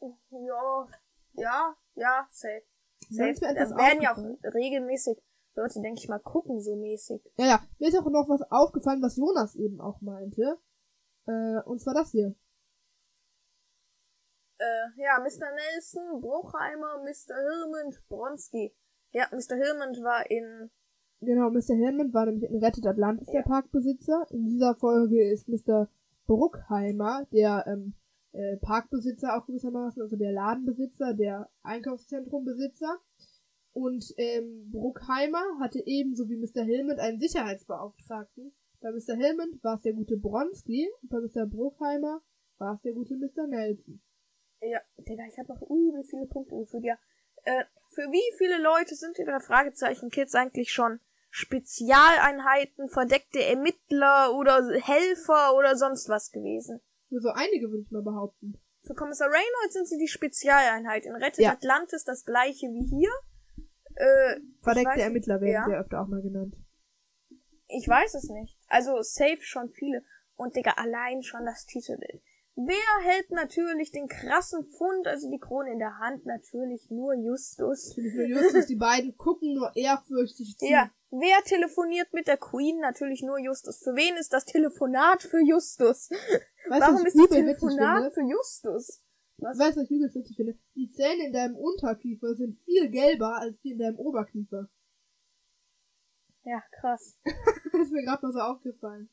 Ja, 0.00 0.88
ja, 1.32 1.76
ja, 1.94 2.28
safe. 2.30 2.62
Safe. 3.08 3.54
Das 3.54 3.70
werden 3.70 4.02
ja 4.02 4.14
auch 4.14 4.54
regelmäßig 4.54 5.18
Leute, 5.60 5.80
denke 5.80 6.00
ich 6.00 6.08
mal, 6.08 6.18
gucken 6.18 6.60
so 6.60 6.76
mäßig. 6.76 7.22
Ja, 7.38 7.46
ja. 7.46 7.60
Mir 7.78 7.88
ist 7.88 7.98
auch 7.98 8.08
noch 8.10 8.28
was 8.28 8.42
aufgefallen, 8.50 9.02
was 9.02 9.16
Jonas 9.16 9.54
eben 9.56 9.80
auch 9.80 10.00
meinte. 10.00 10.58
Äh, 11.26 11.62
und 11.64 11.80
zwar 11.80 11.94
das 11.94 12.10
hier. 12.10 12.34
Äh, 14.58 14.88
ja, 14.96 15.18
Mr. 15.20 15.50
Nelson, 15.54 16.20
Bruchheimer, 16.20 16.98
Mr. 17.02 17.34
Hirmond, 17.34 18.02
Bronski. 18.08 18.74
Ja, 19.12 19.26
Mr. 19.32 19.56
Hirmond 19.56 20.02
war 20.02 20.30
in, 20.30 20.70
Genau, 21.22 21.50
Mr. 21.50 21.74
Hammond 21.76 22.14
war 22.14 22.26
nämlich 22.26 22.48
in 22.50 22.62
Rettet 22.64 22.86
Atlantis 22.86 23.28
Ja. 23.28 23.42
der 23.42 23.48
Parkbesitzer. 23.48 24.26
In 24.30 24.46
dieser 24.46 24.74
Folge 24.74 25.30
ist 25.30 25.48
Mr. 25.48 25.88
Bruckheimer 26.26 27.26
der 27.32 27.64
ähm, 27.66 27.94
äh, 28.32 28.56
Parkbesitzer 28.58 29.36
auch 29.36 29.46
gewissermaßen, 29.46 30.00
also 30.00 30.16
der 30.16 30.32
Ladenbesitzer, 30.32 31.12
der 31.14 31.50
Einkaufszentrumbesitzer. 31.62 32.98
Und 33.72 34.12
ähm, 34.16 34.68
Bruckheimer 34.70 35.42
hatte 35.60 35.80
ebenso 35.86 36.28
wie 36.28 36.36
Mr. 36.36 36.64
Hillmond 36.64 36.98
einen 36.98 37.20
Sicherheitsbeauftragten. 37.20 38.52
Bei 38.80 38.90
Mr. 38.90 39.14
Hillmond 39.14 39.62
war 39.62 39.76
es 39.76 39.82
der 39.82 39.92
gute 39.92 40.16
Bronski 40.16 40.90
und 41.02 41.08
bei 41.10 41.18
Mr. 41.20 41.46
Bruckheimer 41.46 42.22
war 42.58 42.74
es 42.74 42.82
der 42.82 42.92
gute 42.92 43.14
Mr. 43.16 43.46
Nelson. 43.46 44.02
ja, 44.60 44.80
Digga, 44.98 45.24
ich 45.28 45.38
habe 45.38 45.52
noch 45.52 45.62
übel 45.62 46.02
viele 46.04 46.26
Punkte 46.26 46.56
geführt, 46.56 46.84
ja. 46.84 46.98
Äh, 47.44 47.64
für 47.88 48.02
wie 48.02 48.36
viele 48.38 48.58
Leute 48.58 48.94
sind 48.94 49.16
die 49.18 49.24
drei 49.24 49.40
Fragezeichen 49.40 50.10
Kids 50.10 50.34
eigentlich 50.34 50.72
schon 50.72 51.00
Spezialeinheiten, 51.30 52.88
verdeckte 52.88 53.42
Ermittler 53.42 54.34
oder 54.34 54.68
Helfer 54.80 55.54
oder 55.56 55.76
sonst 55.76 56.08
was 56.08 56.32
gewesen? 56.32 56.80
Für 57.08 57.20
so 57.20 57.30
einige 57.30 57.70
würde 57.70 57.82
ich 57.82 57.90
mal 57.90 58.02
behaupten. 58.02 58.60
Für 58.84 58.94
Kommissar 58.94 59.28
Reynolds 59.28 59.74
sind 59.74 59.88
sie 59.88 59.98
die 59.98 60.08
Spezialeinheit. 60.08 61.06
In 61.06 61.14
Rettet 61.14 61.44
Ja. 61.44 61.52
Atlantis 61.52 62.04
das 62.04 62.24
gleiche 62.24 62.66
wie 62.68 62.86
hier. 62.88 63.10
Äh, 64.00 64.40
Verdeckte 64.62 65.02
Ermittler 65.02 65.40
werden 65.40 65.52
ja. 65.52 65.64
sehr 65.66 65.80
öfter 65.80 66.00
auch 66.00 66.08
mal 66.08 66.22
genannt. 66.22 66.56
Ich 67.68 67.86
weiß 67.86 68.14
es 68.14 68.30
nicht. 68.30 68.58
Also 68.68 69.02
safe 69.02 69.42
schon 69.42 69.68
viele. 69.68 70.02
Und 70.36 70.56
Digga, 70.56 70.72
allein 70.76 71.22
schon 71.22 71.44
das 71.44 71.66
Titelbild. 71.66 72.22
Wer 72.56 73.04
hält 73.04 73.30
natürlich 73.30 73.90
den 73.92 74.08
krassen 74.08 74.64
Fund, 74.64 75.06
also 75.06 75.30
die 75.30 75.38
Krone 75.38 75.72
in 75.72 75.78
der 75.78 75.98
Hand? 75.98 76.24
Natürlich 76.26 76.90
nur 76.90 77.14
Justus. 77.14 77.88
Natürlich 77.88 78.14
nur 78.14 78.26
Justus, 78.26 78.66
die 78.66 78.76
beiden 78.76 79.16
gucken 79.16 79.54
nur 79.54 79.70
ehrfürchtig 79.74 80.56
zu. 80.58 80.66
Ja. 80.66 80.90
Wer 81.10 81.42
telefoniert 81.44 82.12
mit 82.12 82.26
der 82.26 82.36
Queen? 82.38 82.78
Natürlich 82.80 83.22
nur 83.22 83.38
Justus. 83.38 83.78
Für 83.82 83.94
wen 83.96 84.16
ist 84.16 84.32
das 84.32 84.44
Telefonat 84.44 85.22
für 85.22 85.40
Justus? 85.44 86.10
Weißt 86.68 86.82
Warum 86.82 87.04
ist 87.04 87.18
das 87.18 87.28
Telefonat 87.28 88.12
für 88.14 88.22
Justus? 88.22 89.02
Was? 89.40 89.58
Weißt 89.58 89.76
du, 89.76 89.80
was 89.80 89.90
ich 89.90 89.96
übel 89.96 90.14
witzig 90.14 90.36
finde? 90.36 90.58
Die 90.74 90.90
Zähne 90.90 91.24
in 91.26 91.32
deinem 91.32 91.56
Unterkiefer 91.56 92.34
sind 92.34 92.56
viel 92.56 92.90
gelber 92.90 93.38
als 93.38 93.58
die 93.62 93.70
in 93.72 93.78
deinem 93.78 93.98
Oberkiefer. 93.98 94.68
Ja, 96.44 96.62
krass. 96.72 97.18
Das 97.72 97.82
ist 97.82 97.92
mir 97.92 98.02
gerade 98.02 98.26
noch 98.26 98.32
so 98.32 98.40
aufgefallen. 98.40 99.08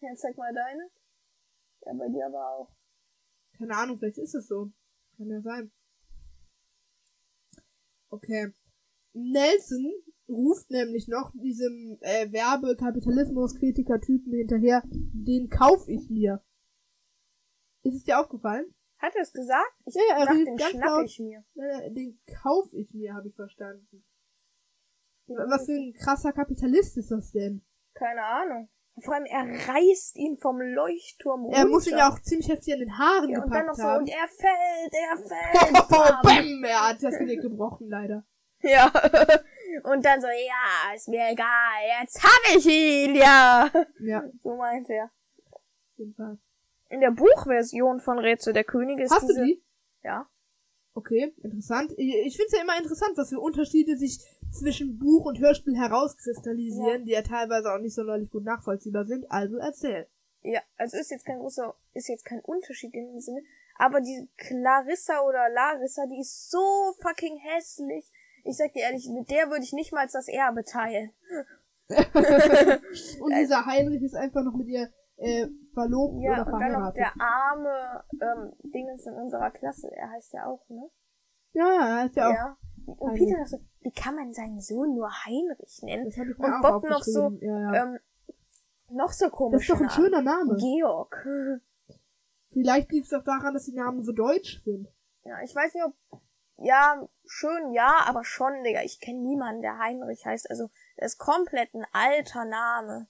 Ja, 0.00 0.14
zeig 0.16 0.36
mal 0.36 0.54
deine. 0.54 0.88
Ja, 1.84 1.92
bei 1.92 2.08
dir 2.08 2.26
aber 2.26 2.48
auch. 2.50 2.72
Keine 3.58 3.76
Ahnung, 3.76 3.98
vielleicht 3.98 4.18
ist 4.18 4.34
es 4.34 4.46
so. 4.46 4.70
Kann 5.16 5.28
ja 5.28 5.42
sein. 5.42 5.72
Okay. 8.08 8.54
Nelson 9.12 9.92
ruft 10.28 10.70
nämlich 10.70 11.08
noch 11.08 11.32
diesem 11.32 11.98
äh, 12.00 12.30
Werbekapitalismus-Kritiker-Typen 12.32 14.32
hinterher, 14.32 14.84
den 14.86 15.50
kauf 15.50 15.88
ich 15.88 16.08
mir. 16.08 16.42
Ist 17.82 17.96
es 17.96 18.04
dir 18.04 18.20
aufgefallen? 18.20 18.72
Hat 19.00 19.14
er 19.16 19.22
es 19.22 19.32
gesagt? 19.32 19.72
Ich 19.86 19.94
Ja, 19.94 20.02
ja, 20.10 20.14
er 20.18 20.26
dachte, 20.26 20.38
rief 20.38 20.44
den 20.44 20.56
ganz 20.56 20.70
schnapp 20.70 20.88
laut. 20.88 21.04
ich 21.06 21.18
mir. 21.20 21.44
Den 21.90 22.20
kauf 22.42 22.66
ich 22.72 22.92
mir, 22.94 23.14
habe 23.14 23.28
ich 23.28 23.34
verstanden. 23.34 24.04
Was 25.26 25.66
für 25.66 25.72
ein 25.72 25.92
krasser 25.94 26.32
Kapitalist 26.32 26.96
ist 26.98 27.10
das 27.10 27.30
denn? 27.32 27.64
Keine 27.94 28.24
Ahnung. 28.24 28.68
Vor 29.02 29.14
allem, 29.14 29.24
er 29.26 29.44
reißt 29.68 30.16
ihn 30.16 30.36
vom 30.36 30.60
Leuchtturm 30.60 31.44
runter. 31.44 31.58
Er 31.58 31.66
muss 31.66 31.86
ihn 31.86 31.96
ja 31.96 32.10
auch 32.12 32.20
ziemlich 32.20 32.48
heftig 32.48 32.74
an 32.74 32.80
den 32.80 32.98
Haaren 32.98 33.30
Ja, 33.30 33.42
und 33.42 33.50
dann 33.50 33.66
noch 33.66 33.72
gepackt 33.72 33.76
so, 33.76 33.82
haben. 33.84 34.00
und 34.00 34.10
er 34.10 34.28
fällt, 34.28 34.92
er 34.92 35.14
Oh, 35.82 35.94
fällt. 35.94 36.22
bam, 36.22 36.64
er 36.64 36.88
hat 36.88 37.02
das 37.02 37.16
Genick 37.16 37.40
gebrochen, 37.40 37.88
leider. 37.88 38.24
ja. 38.62 38.92
Und 39.84 40.04
dann 40.04 40.20
so, 40.20 40.26
ja, 40.26 40.92
ist 40.96 41.06
mir 41.08 41.28
egal, 41.30 41.46
jetzt 42.02 42.20
hab 42.24 42.56
ich 42.56 42.66
ihn, 42.66 43.14
ja. 43.14 43.70
Ja, 44.00 44.24
So 44.42 44.56
meint 44.56 44.90
er. 44.90 45.04
auf 45.52 45.60
jeden 45.96 46.12
Fall. 46.14 46.38
In 46.90 47.00
der 47.00 47.12
Buchversion 47.12 48.00
von 48.00 48.18
Rätsel 48.18 48.52
der 48.52 48.64
Könige 48.64 49.04
ist 49.04 49.12
Hast 49.12 49.28
diese... 49.28 49.40
du 49.40 49.46
die? 49.46 49.62
Ja. 50.02 50.28
Okay, 50.94 51.32
interessant. 51.42 51.92
Ich, 51.96 52.14
ich 52.14 52.36
finde 52.36 52.48
es 52.48 52.52
ja 52.52 52.62
immer 52.62 52.76
interessant, 52.76 53.16
was 53.16 53.28
für 53.30 53.38
Unterschiede 53.38 53.96
sich 53.96 54.18
zwischen 54.50 54.98
Buch 54.98 55.24
und 55.24 55.38
Hörspiel 55.38 55.76
herauskristallisieren, 55.76 57.04
die 57.04 57.12
ja 57.12 57.22
teilweise 57.22 57.72
auch 57.72 57.78
nicht 57.78 57.94
sonderlich 57.94 58.28
gut 58.28 58.44
nachvollziehbar 58.44 59.06
sind. 59.06 59.30
Also 59.30 59.56
erzähl. 59.58 60.08
Ja, 60.42 60.60
also 60.76 60.96
ist 60.96 61.10
jetzt 61.10 61.24
kein 61.24 61.38
großer, 61.38 61.74
ist 61.94 62.08
jetzt 62.08 62.24
kein 62.24 62.40
Unterschied 62.40 62.92
in 62.92 63.06
dem 63.06 63.20
Sinne. 63.20 63.42
Aber 63.76 64.00
die 64.00 64.28
Clarissa 64.36 65.22
oder 65.22 65.48
Larissa, 65.48 66.06
die 66.06 66.20
ist 66.20 66.50
so 66.50 66.92
fucking 67.00 67.36
hässlich. 67.36 68.10
Ich 68.44 68.56
sag 68.56 68.72
dir 68.72 68.82
ehrlich, 68.82 69.08
mit 69.08 69.30
der 69.30 69.48
würde 69.48 69.62
ich 69.62 69.72
nicht 69.72 69.92
mal 69.92 70.08
das 70.10 70.28
Erbe 70.28 70.64
teilen. 70.64 71.12
Und 73.20 73.34
dieser 73.36 73.66
Heinrich 73.66 74.02
ist 74.02 74.14
einfach 74.14 74.42
noch 74.42 74.54
mit 74.54 74.68
ihr 74.68 74.90
äh, 75.20 75.46
verlobt 75.74 76.20
Ja, 76.22 76.32
oder 76.42 76.46
und 76.52 76.60
dann 76.60 76.72
noch 76.72 76.92
verheiratet. 76.92 76.96
der 76.96 77.12
arme 77.20 78.04
ähm, 78.20 78.52
Dingens 78.72 79.06
in 79.06 79.14
unserer 79.14 79.50
Klasse. 79.50 79.90
Er 79.94 80.10
heißt 80.10 80.32
ja 80.32 80.46
auch, 80.46 80.68
ne? 80.68 80.88
Ja, 81.52 81.72
ja, 81.74 82.02
ist 82.04 82.16
ja 82.16 82.28
auch. 82.28 82.34
Ja. 82.34 82.56
Und 82.86 83.10
Heinrich. 83.10 83.26
Peter 83.26 83.38
dachte 83.38 83.50
so, 83.50 83.60
wie 83.80 83.92
kann 83.92 84.14
man 84.16 84.32
seinen 84.32 84.60
Sohn 84.60 84.94
nur 84.94 85.10
Heinrich 85.24 85.80
nennen? 85.82 86.06
Das 86.06 86.16
ich 86.16 86.38
Und 86.38 86.52
auch 86.52 86.62
Bob 86.80 86.88
noch 86.88 87.02
so, 87.02 87.30
ja, 87.40 87.72
ja. 87.72 87.84
Ähm, 87.84 87.98
noch 88.88 89.12
so 89.12 89.26
Das 89.26 89.32
komisch. 89.34 89.68
ist 89.68 89.70
doch 89.70 89.80
ein 89.80 89.90
schöner 89.90 90.22
Name. 90.22 90.56
Georg. 90.56 91.26
Vielleicht 92.48 92.90
liegt 92.90 93.06
es 93.06 93.12
auch 93.12 93.22
daran, 93.22 93.54
dass 93.54 93.64
die 93.66 93.74
Namen 93.74 94.02
so 94.02 94.12
deutsch 94.12 94.60
sind. 94.64 94.88
Ja, 95.24 95.40
ich 95.42 95.54
weiß 95.54 95.74
nicht, 95.74 95.84
ob. 95.84 95.94
Ja, 96.62 97.06
schön, 97.26 97.72
ja, 97.72 98.00
aber 98.06 98.24
schon, 98.24 98.64
Digga. 98.64 98.82
Ich 98.82 99.00
kenne 99.00 99.20
niemanden, 99.20 99.62
der 99.62 99.78
Heinrich 99.78 100.26
heißt. 100.26 100.50
Also, 100.50 100.68
das 100.96 101.12
ist 101.12 101.18
komplett 101.18 101.72
ein 101.74 101.86
alter 101.92 102.44
Name. 102.44 103.06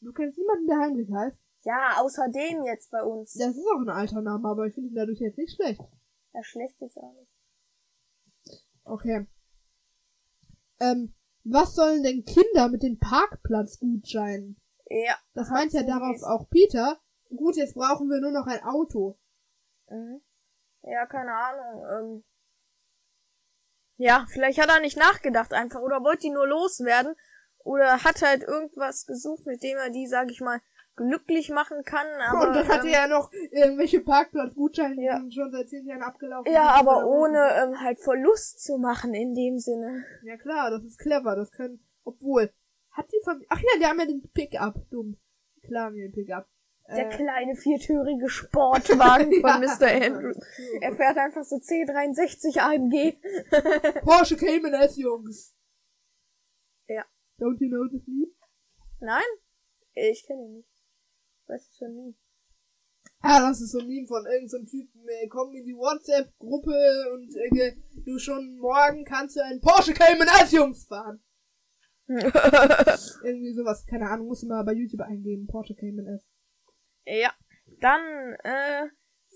Du 0.00 0.12
kennst 0.12 0.38
niemanden, 0.38 0.66
der 0.66 0.78
Heinrich 0.78 1.12
heißt. 1.12 1.38
Ja, 1.64 2.00
außer 2.00 2.28
dem 2.28 2.62
jetzt 2.62 2.90
bei 2.90 3.02
uns. 3.02 3.34
Das 3.34 3.56
ist 3.56 3.66
auch 3.74 3.80
ein 3.80 3.88
alter 3.88 4.22
Name, 4.22 4.48
aber 4.48 4.66
ich 4.66 4.74
finde 4.74 4.90
ihn 4.90 4.94
dadurch 4.94 5.20
jetzt 5.20 5.38
nicht 5.38 5.54
schlecht. 5.54 5.80
Ja, 6.32 6.42
schlecht 6.42 6.80
ist 6.80 6.98
auch 6.98 7.12
nicht. 7.14 7.32
Okay. 8.84 9.26
Ähm, 10.80 11.14
was 11.44 11.74
sollen 11.74 12.02
denn 12.02 12.24
Kinder 12.24 12.68
mit 12.68 12.82
den 12.82 12.98
Parkplatzgutscheinen? 12.98 14.60
Ja. 14.86 15.16
Das 15.34 15.50
meint 15.50 15.72
ja 15.72 15.82
darauf 15.82 16.22
auch 16.22 16.48
Peter. 16.48 17.00
Gut, 17.28 17.56
jetzt 17.56 17.74
brauchen 17.74 18.08
wir 18.08 18.20
nur 18.20 18.30
noch 18.30 18.46
ein 18.46 18.62
Auto. 18.62 19.18
Mhm. 19.88 20.22
Ja, 20.82 21.06
keine 21.06 21.34
Ahnung. 21.34 21.84
Ähm. 21.90 22.24
Ja, 23.96 24.26
vielleicht 24.30 24.60
hat 24.60 24.68
er 24.68 24.80
nicht 24.80 24.96
nachgedacht 24.96 25.52
einfach 25.52 25.80
oder 25.80 26.02
wollte 26.04 26.22
die 26.22 26.30
nur 26.30 26.46
loswerden 26.46 27.16
oder 27.68 28.02
hat 28.04 28.22
halt 28.22 28.42
irgendwas 28.42 29.06
gesucht, 29.06 29.46
mit 29.46 29.62
dem 29.62 29.76
er 29.76 29.90
die, 29.90 30.06
sag 30.06 30.30
ich 30.30 30.40
mal, 30.40 30.60
glücklich 30.96 31.50
machen 31.50 31.84
kann. 31.84 32.06
Aber, 32.28 32.48
Und 32.48 32.54
dann 32.56 32.68
hatte 32.68 32.86
ähm, 32.88 32.92
er 32.94 33.00
ja 33.02 33.06
noch 33.08 33.30
irgendwelche 33.52 34.00
Parkplatzgutscheine, 34.00 34.96
die 34.96 35.02
Ja. 35.04 35.18
sind 35.18 35.32
schon 35.34 35.52
seit 35.52 35.68
zehn 35.68 35.86
Jahren 35.86 36.02
abgelaufen. 36.02 36.52
ja, 36.52 36.76
sind. 36.76 36.88
aber 36.88 37.06
ohne 37.06 37.38
ähm, 37.62 37.80
halt 37.80 38.00
Verlust 38.00 38.64
zu 38.64 38.78
machen 38.78 39.14
in 39.14 39.34
dem 39.34 39.58
Sinne. 39.58 40.04
Ja 40.24 40.36
klar, 40.36 40.70
das 40.70 40.82
ist 40.84 40.98
clever. 40.98 41.36
Das 41.36 41.52
können. 41.52 41.78
Obwohl. 42.04 42.50
Hat 42.90 43.06
die 43.12 43.20
Familie. 43.24 43.46
Ach 43.50 43.60
ja, 43.60 43.78
die 43.78 43.86
haben 43.86 44.00
ja 44.00 44.06
den 44.06 44.28
Pickup. 44.34 44.74
Dumm. 44.90 45.16
Klar 45.64 45.84
haben 45.86 45.94
wir 45.94 46.08
den 46.08 46.12
Pickup. 46.14 46.46
Der 46.88 47.06
Äh, 47.12 47.16
kleine 47.16 47.54
viertürige 47.54 48.28
Sportwagen 48.38 49.30
von 49.42 49.50
ja. 49.50 49.58
Mr. 49.58 49.86
Andrews. 50.06 50.38
Er 50.80 50.96
fährt 50.96 51.18
einfach 51.18 51.44
so 51.44 51.56
C63 51.56 52.58
AMG. 52.58 53.18
Porsche 54.04 54.36
Cayman 54.36 54.72
S, 54.74 54.96
Jungs. 54.96 55.54
Don't 57.38 57.60
you 57.60 57.68
know 57.68 57.86
this 57.88 58.06
Lied? 58.06 58.34
Nein? 59.00 59.22
Ich 59.94 60.26
kenne 60.26 60.42
ihn 60.44 60.54
nicht. 60.56 60.68
Was 61.46 61.62
ist 61.62 61.78
für 61.78 61.88
nie? 61.88 62.16
Ah, 63.20 63.40
das 63.40 63.60
ist 63.60 63.72
so 63.72 63.80
ein 63.80 63.86
Meme 63.86 64.06
von 64.06 64.24
irgendeinem 64.26 64.66
so 64.66 64.70
Typen, 64.70 65.08
äh, 65.08 65.26
komm 65.28 65.52
in 65.54 65.64
die 65.64 65.74
WhatsApp-Gruppe 65.74 67.10
und 67.14 67.34
äh, 67.34 67.76
du 68.04 68.18
schon 68.18 68.58
morgen 68.58 69.04
kannst 69.04 69.36
du 69.36 69.42
einen 69.42 69.60
Porsche 69.60 69.92
Cayman 69.92 70.28
S, 70.40 70.52
Jungs, 70.52 70.86
fahren. 70.86 71.20
Irgendwie 72.08 73.54
sowas, 73.54 73.84
keine 73.86 74.08
Ahnung, 74.08 74.28
muss 74.28 74.42
mal 74.44 74.62
bei 74.62 74.72
YouTube 74.72 75.00
eingeben, 75.00 75.46
Porsche 75.46 75.74
Cayman 75.74 76.06
S. 76.06 76.28
Ja, 77.04 77.32
dann, 77.80 78.34
äh, 78.44 78.86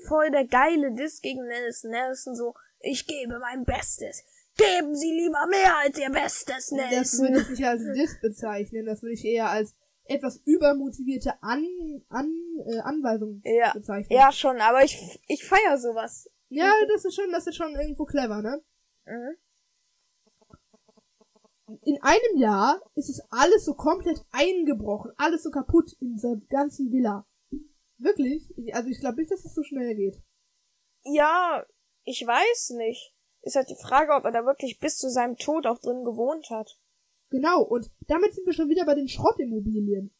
voll 0.07 0.30
der 0.30 0.46
geile 0.46 0.94
Diss 0.94 1.20
gegen 1.20 1.44
Nelson. 1.46 1.90
Nelson 1.90 2.36
so, 2.36 2.55
ich 2.80 3.07
gebe 3.07 3.38
mein 3.40 3.64
Bestes. 3.64 4.22
Geben 4.57 4.94
Sie 4.94 5.11
lieber 5.12 5.46
mehr 5.48 5.78
als 5.78 5.98
Ihr 5.98 6.11
Bestes, 6.11 6.68
Das 6.68 6.70
würde 7.18 7.32
Nelson. 7.32 7.34
ich 7.36 7.48
nicht 7.50 7.64
als 7.64 7.82
Diss 7.94 8.20
bezeichnen, 8.20 8.84
das 8.86 9.03
würde 9.03 9.14
ich 9.14 9.24
eher 9.24 9.48
als 9.48 9.74
etwas 10.05 10.40
übermotivierte 10.44 11.42
An 11.42 11.64
An 12.09 12.30
äh, 12.66 12.78
Anweisung 12.80 13.40
Ja, 13.44 13.72
bezeichnen. 13.72 14.16
ja 14.18 14.30
schon, 14.32 14.61
aber 14.61 14.84
ich, 14.84 14.98
ich 15.28 15.44
feier 15.44 15.78
sowas. 15.78 16.28
ja, 16.48 16.70
das 16.92 17.05
ist 17.05 17.14
schon, 17.14 17.30
das 17.32 17.46
ist 17.46 17.57
schon 17.57 17.74
irgendwo 17.74 18.05
clever, 18.05 18.42
ne? 18.42 18.62
Mhm. 19.07 19.36
In 21.84 21.98
einem 22.03 22.36
Jahr 22.36 22.82
ist 22.94 23.09
es 23.09 23.22
alles 23.30 23.64
so 23.64 23.74
komplett 23.74 24.20
eingebrochen, 24.32 25.12
alles 25.16 25.42
so 25.42 25.50
kaputt 25.50 25.92
in 26.00 26.12
dieser 26.14 26.36
ganzen 26.50 26.92
Villa. 26.92 27.26
Wirklich? 27.96 28.53
Ich- 28.59 28.74
Also 28.74 28.88
ich 28.90 29.00
glaube 29.00 29.16
nicht, 29.18 29.30
dass 29.30 29.44
es 29.44 29.55
so 29.55 29.62
schnell 29.62 29.94
geht. 29.94 30.20
Ja, 31.05 31.64
ich 32.05 32.22
weiß 32.26 32.70
nicht. 32.76 33.14
Ist 33.43 33.57
halt 33.57 33.68
die 33.68 33.76
Frage, 33.76 34.12
ob 34.12 34.24
er 34.24 34.30
da 34.32 34.47
wirklich 34.47 34.78
bis 34.78 34.97
zu 34.99 35.11
seinem 35.11 35.36
Tod 35.36 35.66
auch 35.66 35.78
drin 35.78 36.05
gewohnt 36.05 36.49
hat. 36.51 36.78
Genau, 37.30 37.62
und 37.62 37.90
damit 38.07 38.34
sind 38.34 38.47
wir 38.47 38.53
schon 38.53 38.68
wieder 38.68 38.84
bei 38.84 38.95
den 38.95 39.09
Schrottimmobilien. 39.09 40.14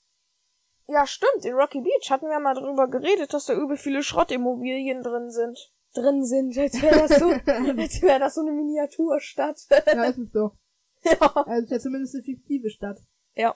Ja, 0.89 1.07
stimmt. 1.07 1.45
In 1.45 1.55
Rocky 1.55 1.81
Beach 1.81 2.11
hatten 2.11 2.27
wir 2.27 2.41
mal 2.41 2.55
drüber 2.55 2.89
geredet, 2.89 3.33
dass 3.33 3.47
da 3.47 3.55
übel 3.55 3.77
viele 3.77 4.03
Schrottimmobilien 4.03 5.03
drin 5.03 5.31
sind. 5.31 5.73
Drin 5.95 6.25
sind, 6.25 6.57
als 6.57 6.81
wäre 6.81 7.07
das 7.07 7.19
so, 7.19 7.27
als 7.81 8.03
wäre 8.03 8.19
das 8.19 8.35
so 8.35 8.41
eine 8.41 8.53
Miniaturstadt. 8.53 9.61
Ja, 9.87 10.05
ist 10.05 10.19
es 10.19 10.33
doch. 10.33 10.57
ja. 11.03 11.21
Also 11.21 11.65
ist 11.65 11.71
ja 11.71 11.79
zumindest 11.79 12.15
eine 12.15 12.25
fiktive 12.25 12.71
Stadt. 12.71 12.99
Ja. 13.35 13.55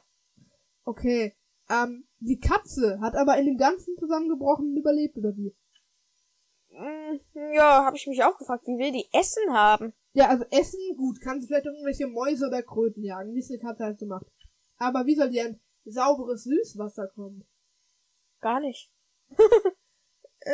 Okay. 0.85 1.35
Ähm, 1.69 2.07
die 2.21 2.39
Katze 2.39 3.01
hat 3.01 3.17
aber 3.17 3.39
in 3.39 3.47
dem 3.47 3.57
ganzen 3.57 3.97
Zusammengebrochenen 3.97 4.77
überlebt, 4.77 5.17
oder 5.17 5.35
wie? 5.37 5.57
Mm, 6.77 7.21
Ja, 7.55 7.85
habe 7.85 7.97
ich 7.97 8.07
mich 8.07 8.23
auch 8.23 8.37
gefragt, 8.37 8.67
wie 8.67 8.79
will 8.79 8.93
die 8.93 9.09
Essen 9.13 9.51
haben? 9.53 9.95
Ja, 10.13 10.29
also 10.29 10.45
Essen, 10.51 10.81
gut, 10.97 11.21
kann 11.21 11.41
sie 11.41 11.47
vielleicht 11.47 11.67
irgendwelche 11.67 12.07
Mäuse 12.07 12.47
oder 12.47 12.63
Kröten 12.63 13.03
jagen, 13.03 13.35
wie 13.35 13.41
es 13.41 13.51
eine 13.51 13.59
Katze 13.59 13.85
halt 13.85 13.99
so 13.99 14.07
macht. 14.07 14.27
Aber 14.79 15.07
wie 15.07 15.15
soll 15.15 15.31
die 15.31 15.41
an 15.41 15.59
sauberes 15.85 16.45
Süßwasser 16.45 17.09
kommen? 17.09 17.47
Gar 18.41 18.61
nicht. 18.61 18.93
äh, 20.41 20.53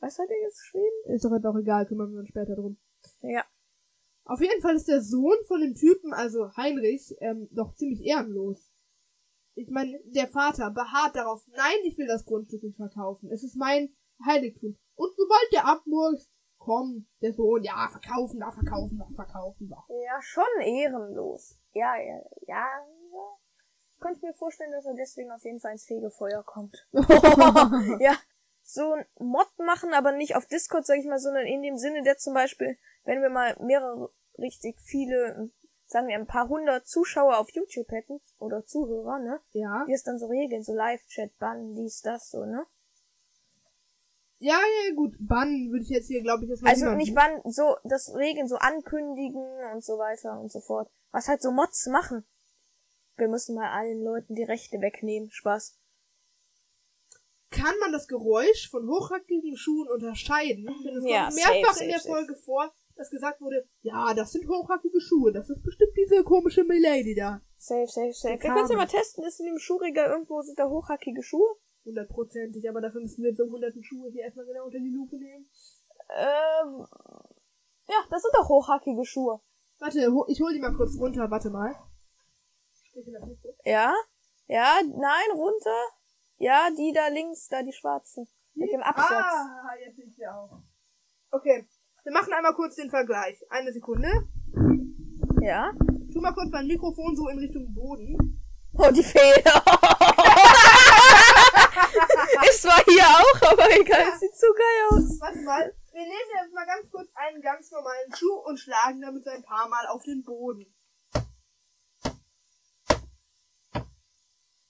was 0.00 0.18
hat 0.18 0.28
er 0.28 0.42
jetzt 0.42 0.58
geschrieben? 0.58 1.14
Ist 1.14 1.24
doch 1.24 1.32
jetzt 1.32 1.46
auch 1.46 1.56
egal, 1.56 1.86
kümmern 1.86 2.12
wir 2.12 2.20
uns 2.20 2.28
später 2.28 2.56
drum. 2.56 2.78
Ja. 3.22 3.44
Auf 4.24 4.40
jeden 4.40 4.60
Fall 4.60 4.74
ist 4.74 4.88
der 4.88 5.02
Sohn 5.02 5.36
von 5.46 5.60
dem 5.60 5.74
Typen, 5.74 6.12
also 6.12 6.50
Heinrich, 6.56 7.14
ähm, 7.20 7.48
doch 7.52 7.74
ziemlich 7.74 8.02
ehrenlos. 8.02 8.70
Ich 9.54 9.70
meine, 9.70 10.00
der 10.06 10.28
Vater 10.28 10.70
beharrt 10.70 11.16
darauf, 11.16 11.42
nein, 11.48 11.78
ich 11.84 11.96
will 11.96 12.06
das 12.06 12.24
Grundstück 12.24 12.62
nicht 12.62 12.76
verkaufen. 12.76 13.30
Es 13.30 13.44
ist 13.44 13.56
mein 13.56 13.94
Heiligtum. 14.26 14.76
Und 14.96 15.14
sobald 15.16 15.52
der 15.52 15.66
abmurkst, 15.66 16.30
kommt 16.58 17.06
der 17.20 17.32
Sohn, 17.32 17.62
ja, 17.62 17.88
verkaufen, 17.90 18.40
da 18.40 18.50
verkaufen, 18.50 18.98
da 18.98 19.06
verkaufen, 19.14 19.68
da. 19.68 19.84
Ja, 19.88 20.22
schon 20.22 20.44
ehrenlos. 20.62 21.58
Ja, 21.72 21.96
ja, 21.96 22.20
ja. 22.46 22.66
Ich 23.94 24.00
könnte 24.00 24.26
mir 24.26 24.34
vorstellen, 24.34 24.72
dass 24.72 24.86
er 24.86 24.94
deswegen 24.94 25.30
auf 25.30 25.44
jeden 25.44 25.60
Fall 25.60 25.72
ins 25.72 25.84
Fegefeuer 25.84 26.42
kommt. 26.42 26.88
ja. 28.00 28.16
So 28.62 28.92
ein 28.92 29.04
Mod 29.18 29.48
machen, 29.58 29.92
aber 29.92 30.12
nicht 30.12 30.36
auf 30.36 30.46
Discord, 30.46 30.86
sag 30.86 30.98
ich 30.98 31.06
mal, 31.06 31.18
sondern 31.18 31.46
in 31.46 31.62
dem 31.62 31.76
Sinne, 31.76 32.02
der 32.02 32.16
zum 32.16 32.32
Beispiel, 32.32 32.78
wenn 33.04 33.20
wir 33.20 33.28
mal 33.28 33.56
mehrere 33.60 34.10
richtig 34.38 34.80
viele, 34.80 35.50
sagen 35.86 36.08
wir 36.08 36.16
ein 36.16 36.26
paar 36.26 36.48
hundert 36.48 36.86
Zuschauer 36.86 37.38
auf 37.38 37.50
YouTube 37.50 37.90
hätten, 37.90 38.20
oder 38.38 38.64
Zuhörer, 38.64 39.18
ne? 39.18 39.40
ja. 39.52 39.84
Die 39.86 39.92
es 39.92 40.02
dann 40.02 40.18
so 40.18 40.26
regeln, 40.26 40.62
so 40.62 40.74
Live-Chat, 40.74 41.38
bannen, 41.38 41.74
dies, 41.74 42.00
das, 42.00 42.30
so, 42.30 42.44
ne? 42.44 42.64
Ja, 44.38 44.58
ja, 44.86 44.94
gut. 44.94 45.14
Bannen 45.20 45.70
würde 45.70 45.84
ich 45.84 45.88
jetzt 45.90 46.08
hier, 46.08 46.20
glaube 46.22 46.44
ich, 46.44 46.50
erstmal 46.50 46.72
Also 46.72 46.84
niemanden- 46.86 46.98
nicht 47.04 47.14
bannen, 47.14 47.40
so, 47.46 47.76
das 47.84 48.14
regeln, 48.14 48.48
so 48.48 48.56
ankündigen 48.56 49.42
und 49.72 49.82
so 49.84 49.96
weiter 49.98 50.38
und 50.38 50.50
so 50.52 50.60
fort. 50.60 50.90
Was 51.12 51.28
halt 51.28 51.40
so 51.40 51.50
Mods 51.50 51.86
machen. 51.86 52.26
Wir 53.16 53.28
müssen 53.28 53.54
mal 53.54 53.70
allen 53.70 54.02
Leuten 54.02 54.34
die 54.34 54.42
Rechte 54.42 54.80
wegnehmen. 54.80 55.30
Spaß. 55.30 55.78
Kann 57.50 57.74
man 57.80 57.92
das 57.92 58.08
Geräusch 58.08 58.68
von 58.70 58.86
hochhackigen 58.88 59.56
Schuhen 59.56 59.88
unterscheiden? 59.88 60.68
Es 60.68 61.04
Ja, 61.08 61.24
kommt 61.26 61.36
mehrfach 61.36 61.72
safe, 61.74 61.84
in 61.84 61.90
der 61.90 62.00
safe, 62.00 62.08
Folge 62.12 62.34
vor, 62.36 62.74
dass 62.96 63.10
gesagt 63.10 63.40
wurde, 63.40 63.66
ja, 63.82 64.14
das 64.14 64.32
sind 64.32 64.48
hochhackige 64.48 65.00
Schuhe. 65.00 65.32
Das 65.32 65.50
ist 65.50 65.62
bestimmt 65.62 65.92
diese 65.96 66.22
komische 66.22 66.64
Milady 66.64 67.14
da. 67.14 67.40
Safe, 67.56 67.86
safe, 67.86 68.12
safe. 68.12 68.34
Wir 68.34 68.38
können 68.38 68.68
ja 68.68 68.76
mal 68.76 68.86
es. 68.86 68.92
testen, 68.92 69.24
ist 69.24 69.40
in 69.40 69.46
dem 69.46 69.58
Schuhregal 69.58 70.10
irgendwo, 70.10 70.40
sind 70.42 70.58
da 70.58 70.68
hochhackige 70.68 71.22
Schuhe? 71.22 71.56
Hundertprozentig, 71.84 72.68
aber 72.68 72.80
dafür 72.80 73.00
müssen 73.00 73.22
wir 73.22 73.30
jetzt 73.30 73.38
so 73.38 73.50
hunderten 73.50 73.82
Schuhe 73.82 74.10
hier 74.10 74.24
erstmal 74.24 74.46
genau 74.46 74.64
unter 74.64 74.78
die 74.78 74.90
Lupe 74.90 75.16
nehmen. 75.16 75.46
Ähm, 76.10 76.86
ja, 77.88 77.96
das 78.10 78.22
sind 78.22 78.34
doch 78.34 78.48
hochhackige 78.48 79.04
Schuhe. 79.04 79.40
Warte, 79.78 80.12
ho 80.12 80.24
ich 80.28 80.40
hol 80.40 80.52
die 80.52 80.60
mal 80.60 80.72
kurz 80.72 80.96
runter, 80.98 81.30
warte 81.30 81.50
mal. 81.50 81.74
Ja? 83.64 83.92
Ja, 84.46 84.80
nein, 84.82 85.30
runter. 85.34 85.82
Ja, 86.36 86.68
die 86.76 86.92
da 86.92 87.08
links, 87.08 87.48
da 87.48 87.62
die 87.62 87.72
schwarzen. 87.72 88.28
Mit 88.54 88.72
dem 88.72 88.82
Absatz. 88.82 89.10
Ah, 89.10 89.74
jetzt 89.84 89.96
sehe 89.96 90.06
ich 90.06 90.14
sie 90.14 90.26
auch. 90.26 90.62
Okay, 91.30 91.66
wir 92.04 92.12
machen 92.12 92.32
einmal 92.34 92.54
kurz 92.54 92.76
den 92.76 92.90
Vergleich. 92.90 93.42
Eine 93.48 93.72
Sekunde. 93.72 94.28
Ja. 95.40 95.72
Tu 96.12 96.20
mal 96.20 96.34
kurz 96.34 96.50
mein 96.50 96.66
Mikrofon 96.66 97.16
so 97.16 97.28
in 97.28 97.38
Richtung 97.38 97.72
Boden. 97.72 98.18
Oh, 98.74 98.90
die 98.90 99.02
Fehler. 99.02 99.24
ist 102.48 102.62
zwar 102.62 102.82
hier 102.84 103.04
auch, 103.04 103.42
aber 103.52 103.74
egal, 103.74 104.08
es 104.12 104.20
sieht 104.20 104.36
so 104.36 104.48
geil 104.52 104.88
aus. 104.90 105.18
Warte 105.20 105.40
mal. 105.40 105.74
Wir 105.92 106.02
nehmen 106.02 106.30
jetzt 106.42 106.52
mal 106.52 106.66
ganz 106.66 106.90
kurz 106.90 107.08
einen 107.14 107.40
ganz 107.40 107.70
normalen 107.70 108.14
Schuh 108.14 108.34
und 108.44 108.58
schlagen 108.58 109.00
damit 109.00 109.24
so 109.24 109.30
ein 109.30 109.44
paar 109.44 109.66
Mal 109.68 109.86
auf 109.86 110.02
den 110.02 110.24
Boden. 110.24 110.66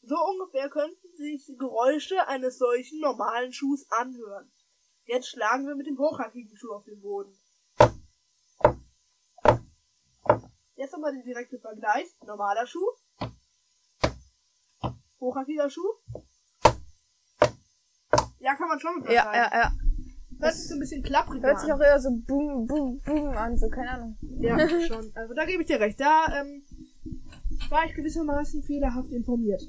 So 0.03 0.17
ungefähr 0.17 0.69
könnten 0.69 1.17
sich 1.17 1.51
Geräusche 1.59 2.29
eines 2.29 2.59
solchen 2.59 3.01
normalen 3.01 3.55
Schuhs 3.55 3.91
anhören. 3.91 4.53
Jetzt 5.07 5.29
schlagen 5.29 5.67
wir 5.67 5.75
mit 5.75 5.87
dem 5.87 5.99
hochhackigen 5.99 6.57
Schuh 6.57 6.73
auf 6.73 6.85
den 6.85 7.01
Boden. 7.01 7.33
Jetzt 10.77 10.93
nochmal 10.93 11.13
den 11.13 11.25
direkten 11.25 11.61
Vergleich. 11.61 12.07
Normaler 12.27 12.67
Schuh. 12.67 12.89
Hochhackiger 15.21 15.69
Schuh. 15.69 15.93
Ja, 18.39 18.55
kann 18.55 18.69
man 18.69 18.81
schon 18.81 18.97
mit 18.97 19.11
Ja, 19.11 19.35
ja, 19.35 19.51
ja. 19.53 19.73
Das 20.39 20.57
ist 20.57 20.69
so 20.69 20.75
ein 20.75 20.81
bisschen 20.81 21.03
klapprig. 21.03 21.43
Hört 21.43 21.57
an. 21.57 21.61
sich 21.61 21.73
auch 21.73 21.81
eher 21.81 22.01
so 22.01 22.11
boom, 22.11 22.67
boom, 22.67 23.01
boom 23.01 23.29
an, 23.29 23.57
so 23.57 23.69
keine 23.69 23.91
Ahnung. 23.91 24.19
Ja, 24.21 24.59
schon. 24.87 25.13
Also 25.15 25.35
da 25.35 25.45
gebe 25.45 25.63
ich 25.63 25.69
dir 25.69 25.81
recht. 25.81 26.01
Da 26.01 26.27
ähm, 26.41 26.65
war 27.71 27.85
ich 27.87 27.95
gewissermaßen 27.95 28.63
fehlerhaft 28.63 29.13
informiert. 29.13 29.63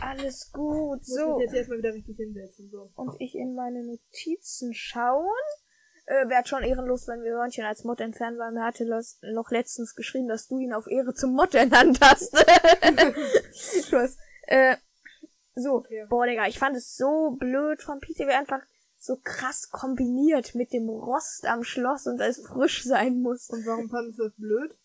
Alles 0.00 0.50
gut, 0.52 0.98
Muss 0.98 1.06
so. 1.06 1.36
mich 1.38 1.44
jetzt 1.46 1.54
erstmal 1.54 1.78
wieder 1.78 1.92
richtig 1.94 2.16
hinsetzen. 2.16 2.68
So. 2.70 2.90
Und 2.96 3.14
ich 3.20 3.34
in 3.34 3.54
meine 3.54 3.84
Notizen 3.84 4.74
schauen. 4.74 5.26
Äh, 6.06 6.28
Wäre 6.28 6.44
schon 6.44 6.64
ehrenlos, 6.64 7.06
wenn 7.06 7.22
wir 7.22 7.32
Hörnchen 7.32 7.64
als 7.64 7.84
Mod 7.84 8.00
entfernen, 8.00 8.36
weil 8.38 8.50
mir 8.52 8.64
hatte 8.64 8.84
das 8.86 9.18
noch 9.34 9.50
letztens 9.52 9.94
geschrieben, 9.94 10.26
dass 10.28 10.48
du 10.48 10.58
ihn 10.58 10.72
auf 10.72 10.86
Ehre 10.88 11.14
zum 11.14 11.32
Mod 11.34 11.54
ernannt 11.54 11.98
hast. 12.00 12.36
Spaß. 13.86 14.16
Äh, 14.48 14.76
so, 15.54 15.76
Okay. 15.76 16.06
boah, 16.08 16.26
Digga, 16.26 16.46
ich 16.48 16.58
fand 16.58 16.76
es 16.76 16.96
so 16.96 17.36
blöd 17.38 17.82
von 17.82 18.00
Peter, 18.00 18.26
wie 18.26 18.32
einfach 18.32 18.62
so 18.98 19.16
krass 19.22 19.68
kombiniert 19.70 20.54
mit 20.54 20.72
dem 20.72 20.88
Rost 20.88 21.46
am 21.46 21.62
Schloss 21.62 22.06
und 22.06 22.20
es 22.20 22.44
frisch 22.46 22.82
sein 22.84 23.20
muss. 23.20 23.48
Und 23.50 23.64
warum 23.66 23.88
fandest 23.88 24.18
du 24.18 24.24
das 24.24 24.34
blöd? 24.36 24.76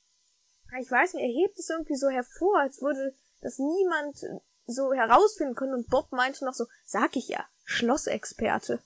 Ich 0.81 0.91
weiß 0.91 1.13
nicht, 1.13 1.23
er 1.23 1.29
hebt 1.43 1.57
es 1.57 1.69
irgendwie 1.69 1.95
so 1.95 2.09
hervor, 2.09 2.59
als 2.59 2.81
würde 2.81 3.15
das 3.41 3.57
niemand 3.57 4.17
so 4.67 4.93
herausfinden 4.93 5.55
können. 5.55 5.73
Und 5.73 5.89
Bob 5.89 6.11
meinte 6.11 6.45
noch 6.45 6.53
so, 6.53 6.65
sag 6.85 7.15
ich 7.15 7.27
ja, 7.29 7.43
Schlossexperte. 7.65 8.79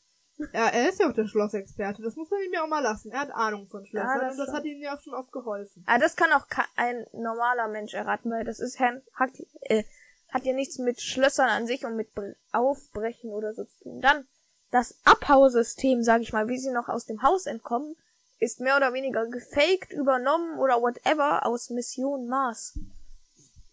Ja, 0.53 0.67
er 0.67 0.89
ist 0.89 0.99
ja 0.99 1.07
auch 1.09 1.13
der 1.13 1.27
Schlossexperte. 1.27 2.01
Das 2.01 2.15
muss 2.15 2.29
man 2.31 2.41
ihm 2.41 2.53
ja 2.53 2.63
auch 2.63 2.67
mal 2.67 2.81
lassen. 2.81 3.11
Er 3.11 3.19
hat 3.19 3.31
Ahnung 3.31 3.67
von 3.67 3.85
Schlössern 3.85 4.21
Ja, 4.21 4.27
das 4.29 4.39
und 4.39 4.45
das 4.47 4.55
hat 4.55 4.63
ihm 4.65 4.81
ja 4.81 4.95
auch 4.95 5.01
schon 5.01 5.13
oft 5.13 5.31
geholfen. 5.31 5.83
Aber 5.87 5.99
das 5.99 6.15
kann 6.15 6.31
auch 6.31 6.47
ein 6.77 7.05
normaler 7.13 7.67
Mensch 7.67 7.93
erraten, 7.93 8.31
weil 8.31 8.43
das 8.43 8.59
ist 8.59 8.79
Herrn, 8.79 9.01
hat, 9.13 9.31
äh, 9.61 9.83
hat 10.29 10.43
ja 10.45 10.53
nichts 10.53 10.79
mit 10.79 10.99
Schlössern 11.01 11.49
an 11.49 11.67
sich 11.67 11.85
und 11.85 11.95
mit 11.95 12.09
Bre- 12.15 12.35
Aufbrechen 12.51 13.31
oder 13.31 13.53
so 13.53 13.65
zu 13.65 13.79
tun. 13.83 14.01
Dann 14.01 14.27
das 14.71 14.97
Abhausystem, 15.03 16.01
sag 16.03 16.21
ich 16.21 16.33
mal, 16.33 16.47
wie 16.47 16.57
sie 16.57 16.71
noch 16.71 16.87
aus 16.89 17.05
dem 17.05 17.21
Haus 17.21 17.45
entkommen, 17.45 17.95
ist 18.39 18.61
mehr 18.61 18.77
oder 18.77 18.93
weniger 18.93 19.27
gefaked, 19.27 19.91
übernommen 19.93 20.57
oder 20.57 20.81
whatever 20.81 21.45
aus 21.45 21.69
Mission 21.69 22.27
Mars. 22.27 22.79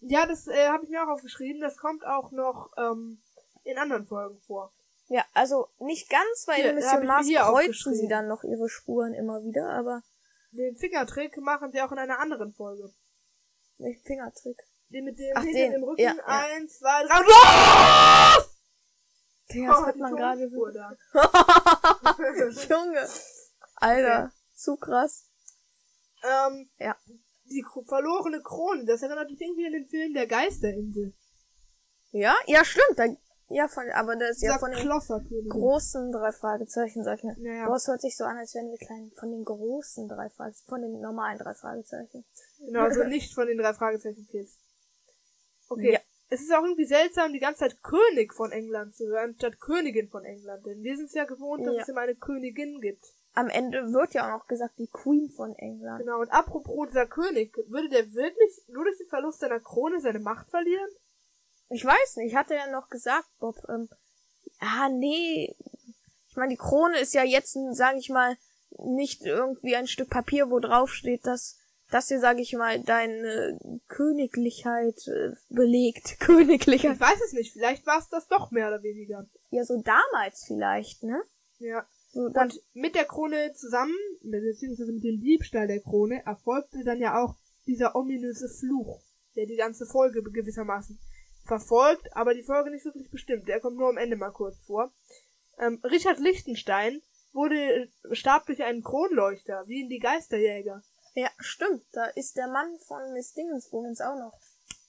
Ja, 0.01 0.25
das 0.25 0.47
äh, 0.47 0.67
habe 0.69 0.83
ich 0.85 0.89
mir 0.89 1.03
auch 1.03 1.09
aufgeschrieben. 1.09 1.61
Das 1.61 1.77
kommt 1.77 2.05
auch 2.05 2.31
noch 2.31 2.71
ähm, 2.77 3.21
in 3.63 3.77
anderen 3.77 4.05
Folgen 4.05 4.39
vor. 4.41 4.71
Ja, 5.07 5.25
also 5.33 5.67
nicht 5.79 6.09
ganz, 6.09 6.47
weil 6.47 6.57
Hier, 6.57 6.69
in 6.69 6.75
Mission 6.75 7.05
Mars 7.05 7.27
kreuzen 7.27 7.95
sie 7.95 8.07
dann 8.07 8.27
noch 8.27 8.43
ihre 8.43 8.69
Spuren 8.69 9.13
immer 9.13 9.41
wieder, 9.43 9.67
aber 9.69 10.03
Den 10.51 10.75
Fingertrick 10.77 11.35
machen 11.37 11.71
sie 11.71 11.81
auch 11.81 11.91
in 11.91 11.97
einer 11.97 12.19
anderen 12.19 12.53
Folge. 12.53 12.93
welchen 13.79 14.03
Fingertrick? 14.03 14.57
Den 14.89 15.05
mit 15.05 15.17
dem 15.19 15.33
Ach, 15.35 15.43
den. 15.43 15.73
im 15.73 15.83
Rücken. 15.83 16.01
Ja, 16.01 16.13
ja. 16.15 16.23
Eins, 16.25 16.77
zwei, 16.79 17.03
drei. 17.05 17.19
Los! 17.19 18.55
Ja, 19.51 19.67
das 19.67 19.77
Oh, 19.79 19.85
hat 19.87 19.95
man 19.97 20.15
gerade 20.15 20.49
da. 20.73 20.95
Junge. 22.69 23.07
Alter, 23.75 24.31
zu 24.53 24.77
krass. 24.77 25.25
ähm, 26.23 26.69
Ja. 26.77 26.95
Die 27.49 27.65
verlorene 27.85 28.41
Krone, 28.41 28.85
das 28.85 29.01
erinnert 29.01 29.29
mich 29.29 29.41
irgendwie 29.41 29.65
an 29.65 29.73
den 29.73 29.87
Film 29.87 30.13
Der 30.13 30.27
Geisterinsel. 30.27 31.13
Ja, 32.11 32.35
ja, 32.47 32.63
stimmt. 32.65 32.97
Da, 32.97 33.05
ja, 33.49 33.67
von, 33.67 33.89
aber 33.91 34.15
das 34.15 34.37
ist 34.37 34.43
ja 34.43 34.57
von 34.59 34.71
den 34.71 35.49
großen 35.49 36.11
drei 36.11 36.31
Fragezeichen, 36.31 37.03
sag 37.03 37.17
ich 37.19 37.23
mal. 37.23 37.35
Ja, 37.39 37.53
ja. 37.53 37.65
Boah, 37.65 37.75
es 37.77 37.87
hört 37.87 38.01
sich 38.01 38.15
so 38.15 38.23
an, 38.23 38.37
als 38.37 38.53
wären 38.53 38.69
wir 38.69 38.77
klein. 38.77 39.11
Von 39.15 39.31
den 39.31 39.43
großen 39.43 40.07
drei 40.07 40.29
Fragezeichen, 40.29 40.69
von 40.69 40.81
den 40.81 40.99
normalen 41.01 41.39
drei 41.39 41.53
Fragezeichen. 41.55 42.25
Genau, 42.59 42.81
also 42.81 43.03
nicht 43.03 43.33
von 43.33 43.47
den 43.47 43.57
drei 43.57 43.73
Fragezeichen 43.73 44.27
Kids. 44.27 44.59
Okay. 45.67 45.93
Ja. 45.93 45.99
Es 46.31 46.41
ist 46.41 46.53
auch 46.53 46.61
irgendwie 46.61 46.85
seltsam, 46.85 47.33
die 47.33 47.39
ganze 47.39 47.61
Zeit 47.61 47.81
König 47.81 48.35
von 48.35 48.51
England 48.51 48.95
zu 48.95 49.07
hören, 49.07 49.33
statt 49.35 49.59
Königin 49.59 50.09
von 50.09 50.23
England. 50.25 50.63
Denn 50.65 50.83
wir 50.83 50.95
sind 50.95 51.07
es 51.07 51.15
ja 51.15 51.25
gewohnt, 51.25 51.65
dass 51.65 51.75
Ja. 51.75 51.81
es 51.81 51.89
immer 51.89 52.01
eine 52.01 52.15
Königin 52.15 52.81
gibt. 52.81 53.03
Am 53.33 53.49
Ende 53.49 53.93
wird 53.93 54.13
ja 54.13 54.25
auch 54.25 54.39
noch 54.39 54.47
gesagt, 54.47 54.79
die 54.79 54.87
Queen 54.87 55.29
von 55.29 55.55
England. 55.55 55.99
Genau, 55.99 56.19
und 56.19 56.31
apropos 56.31 56.87
dieser 56.87 57.05
König, 57.05 57.55
würde 57.67 57.89
der 57.89 58.13
wirklich 58.13 58.61
nur 58.67 58.83
durch 58.83 58.97
den 58.97 59.07
Verlust 59.07 59.39
seiner 59.39 59.59
Krone 59.59 59.99
seine 60.01 60.19
Macht 60.19 60.49
verlieren? 60.49 60.89
Ich 61.69 61.85
weiß 61.85 62.17
nicht, 62.17 62.35
hatte 62.35 62.55
ja 62.55 62.67
noch 62.71 62.89
gesagt, 62.89 63.27
Bob, 63.39 63.55
ähm, 63.69 63.87
ah, 64.59 64.89
nee. 64.89 65.55
Ich 66.29 66.35
meine, 66.35 66.49
die 66.49 66.57
Krone 66.57 66.99
ist 66.99 67.13
ja 67.13 67.23
jetzt, 67.23 67.57
sage 67.71 67.99
ich 67.99 68.09
mal, 68.09 68.35
nicht 68.77 69.23
irgendwie 69.25 69.75
ein 69.75 69.87
Stück 69.87 70.09
Papier, 70.09 70.49
wo 70.49 70.59
drauf 70.59 70.91
steht, 70.91 71.25
dass 71.25 71.57
das 71.91 72.07
hier, 72.07 72.19
sage 72.19 72.41
ich 72.41 72.53
mal, 72.53 72.79
deine 72.79 73.59
Königlichkeit 73.87 75.07
äh, 75.07 75.31
belegt. 75.49 76.17
Königlichkeit. 76.19 76.93
Ich 76.93 76.99
weiß 76.99 77.21
es 77.25 77.33
nicht, 77.33 77.53
vielleicht 77.53 77.85
war 77.85 77.99
es 77.99 78.09
das 78.09 78.27
doch 78.27 78.51
mehr 78.51 78.67
oder 78.67 78.83
weniger. 78.83 79.25
Ja, 79.49 79.63
so 79.63 79.81
damals 79.81 80.43
vielleicht, 80.45 81.03
ne? 81.03 81.23
Ja. 81.57 81.85
So, 82.11 82.29
dann, 82.29 82.49
Und 82.49 82.61
mit 82.73 82.95
der 82.95 83.05
Krone 83.05 83.53
zusammen, 83.53 83.95
beziehungsweise 84.21 84.91
mit 84.91 85.03
dem 85.03 85.21
Diebstahl 85.21 85.67
der 85.67 85.81
Krone, 85.81 86.23
erfolgte 86.25 86.83
dann 86.83 86.99
ja 86.99 87.23
auch 87.23 87.35
dieser 87.67 87.95
ominöse 87.95 88.49
Fluch, 88.49 89.01
der 89.35 89.45
die 89.45 89.57
ganze 89.57 89.85
Folge 89.85 90.23
gewissermaßen 90.23 90.99
verfolgt, 91.45 92.15
aber 92.15 92.33
die 92.33 92.43
Folge 92.43 92.71
nicht 92.71 92.85
wirklich 92.85 93.09
bestimmt. 93.09 93.47
Der 93.47 93.59
kommt 93.59 93.77
nur 93.77 93.89
am 93.89 93.97
Ende 93.97 94.15
mal 94.15 94.31
kurz 94.31 94.57
vor. 94.65 94.91
Ähm, 95.59 95.79
Richard 95.83 96.19
Lichtenstein 96.19 97.01
wurde, 97.33 97.89
starb 98.11 98.45
durch 98.47 98.63
einen 98.63 98.83
Kronleuchter, 98.83 99.63
wie 99.67 99.81
in 99.81 99.89
die 99.89 99.99
Geisterjäger. 99.99 100.81
ja, 101.15 101.29
stimmt, 101.37 101.83
da 101.91 102.05
ist 102.05 102.37
der 102.37 102.47
Mann 102.47 102.77
von 102.87 103.13
Miss 103.13 103.33
Dingensbummens 103.33 104.01
auch 104.01 104.17
noch. 104.17 104.33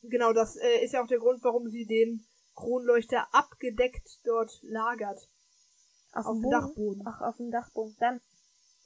Genau, 0.03 0.33
das 0.33 0.57
äh, 0.57 0.85
ist 0.85 0.93
ja 0.93 1.03
auch 1.03 1.07
der 1.07 1.19
Grund, 1.19 1.43
warum 1.45 1.69
sie 1.69 1.85
den 1.85 2.25
Kronleuchter 2.55 3.27
abgedeckt 3.33 4.21
dort 4.25 4.59
lagert. 4.63 5.29
Auf, 6.13 6.27
Auf 6.27 6.35
dem 6.35 6.43
dem 6.43 6.43
Boden. 6.43 6.61
Dachboden. 6.61 7.03
Ach, 7.07 7.21
auf 7.21 7.37
dem 7.37 7.51
Dachboden. 7.51 7.97
Dann 8.01 8.21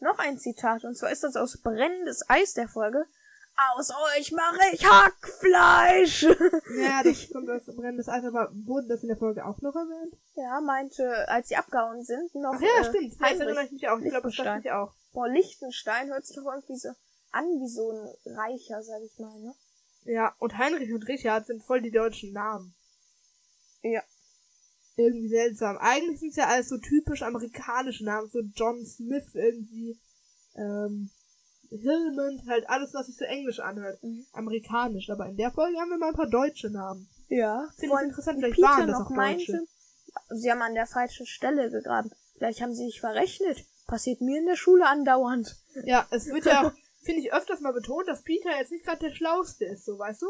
noch 0.01 0.19
ein 0.19 0.39
Zitat, 0.39 0.85
und 0.85 0.97
zwar 0.97 1.11
ist 1.11 1.25
das 1.25 1.37
aus 1.37 1.59
Brennendes 1.59 2.29
Eis 2.29 2.55
der 2.55 2.69
Folge. 2.69 3.07
Aus 3.77 3.91
euch 4.17 4.33
mache 4.33 4.59
ich 4.73 4.85
Hackfleisch! 4.85 6.25
Ja, 6.77 7.03
das 7.05 7.29
kommt 7.33 7.49
aus 7.49 7.67
brennendes 7.67 8.09
Eis, 8.09 8.25
aber 8.25 8.51
wurde 8.53 8.89
das 8.89 9.03
in 9.03 9.09
der 9.09 9.17
Folge 9.17 9.47
auch 9.47 9.61
noch 9.61 9.77
erwähnt? 9.77 10.17
ja, 10.35 10.61
meinte, 10.61 11.29
als 11.29 11.49
sie 11.49 11.57
abgehauen 11.57 12.03
sind, 12.03 12.35
noch. 12.35 12.55
Ach 12.57 12.61
ja, 12.61 12.81
äh, 12.81 12.85
stimmt. 12.85 13.15
Das 13.21 13.31
erinnere 13.31 13.49
Heinrich 13.49 13.67
ich 13.67 13.73
mich 13.73 13.89
auch. 13.89 13.99
Ich 14.01 14.11
glaube, 14.11 14.29
das 14.29 14.37
dachte 14.37 14.61
ich 14.61 14.73
auch. 14.73 14.93
Boah, 15.13 15.29
Lichtenstein 15.29 16.09
hört 16.09 16.27
sich 16.27 16.37
doch 16.37 16.53
irgendwie 16.53 16.77
so 16.77 16.89
an 17.31 17.45
wie 17.61 17.69
so 17.69 17.91
ein 17.93 18.35
Reicher, 18.35 18.83
sag 18.83 19.03
ich 19.03 19.19
mal, 19.19 19.39
ne? 19.41 19.55
Ja, 20.05 20.35
und 20.39 20.59
Heinrich 20.59 20.93
und 20.93 21.07
Richard 21.09 21.47
sind 21.47 21.63
voll 21.63 21.81
die 21.81 21.93
deutschen 21.93 22.33
Namen. 22.33 22.75
Ja. 23.83 24.03
Irgendwie 24.97 25.29
seltsam. 25.29 25.77
Eigentlich 25.79 26.21
sind 26.21 26.31
es 26.31 26.37
ja 26.37 26.47
alles 26.47 26.69
so 26.69 26.79
typisch 26.79 27.23
amerikanische 27.23 28.05
Namen, 28.05 28.31
so 28.31 28.41
John 28.55 28.85
Smith 28.87 29.35
irgendwie, 29.35 29.99
ähm, 30.55 31.11
Hillman, 31.71 32.43
halt 32.47 32.69
alles, 32.69 32.95
was 32.95 33.07
sich 33.07 33.17
so 33.17 33.25
englisch 33.25 33.61
anhört. 33.61 34.03
Mhm. 34.03 34.25
Amerikanisch. 34.33 35.11
Aber 35.11 35.27
in 35.27 35.37
der 35.37 35.51
Folge 35.51 35.79
haben 35.79 35.91
wir 35.91 35.99
mal 35.99 36.11
ein 36.11 36.15
paar 36.15 36.31
deutsche 36.31 36.71
Namen. 36.71 37.09
Ja. 37.29 37.69
Finde 37.77 37.97
ich 37.97 38.03
interessant, 38.05 38.39
vielleicht 38.39 38.57
Peter 38.57 38.69
waren 38.69 38.87
das 38.87 39.01
auch 39.01 39.11
meinte, 39.11 39.53
Deutsche. 39.53 39.67
sie 40.31 40.51
haben 40.51 40.63
an 40.63 40.75
der 40.75 40.87
falschen 40.87 41.27
Stelle 41.27 41.71
gegraben. 41.71 42.11
Vielleicht 42.37 42.61
haben 42.61 42.75
sie 42.75 42.87
sich 42.87 43.01
verrechnet. 43.01 43.65
Passiert 43.87 44.21
mir 44.21 44.39
in 44.39 44.47
der 44.47 44.57
Schule 44.57 44.87
andauernd. 44.87 45.57
Ja, 45.85 46.07
es 46.11 46.27
wird 46.27 46.47
ja 46.47 46.63
auch, 46.67 46.73
finde 47.03 47.21
ich, 47.21 47.33
öfters 47.33 47.61
mal 47.61 47.73
betont, 47.73 48.09
dass 48.09 48.23
Peter 48.23 48.51
jetzt 48.59 48.71
nicht 48.71 48.85
gerade 48.85 49.09
der 49.09 49.15
Schlauste 49.15 49.65
ist, 49.65 49.85
so, 49.85 49.99
weißt 49.99 50.23
du? 50.23 50.27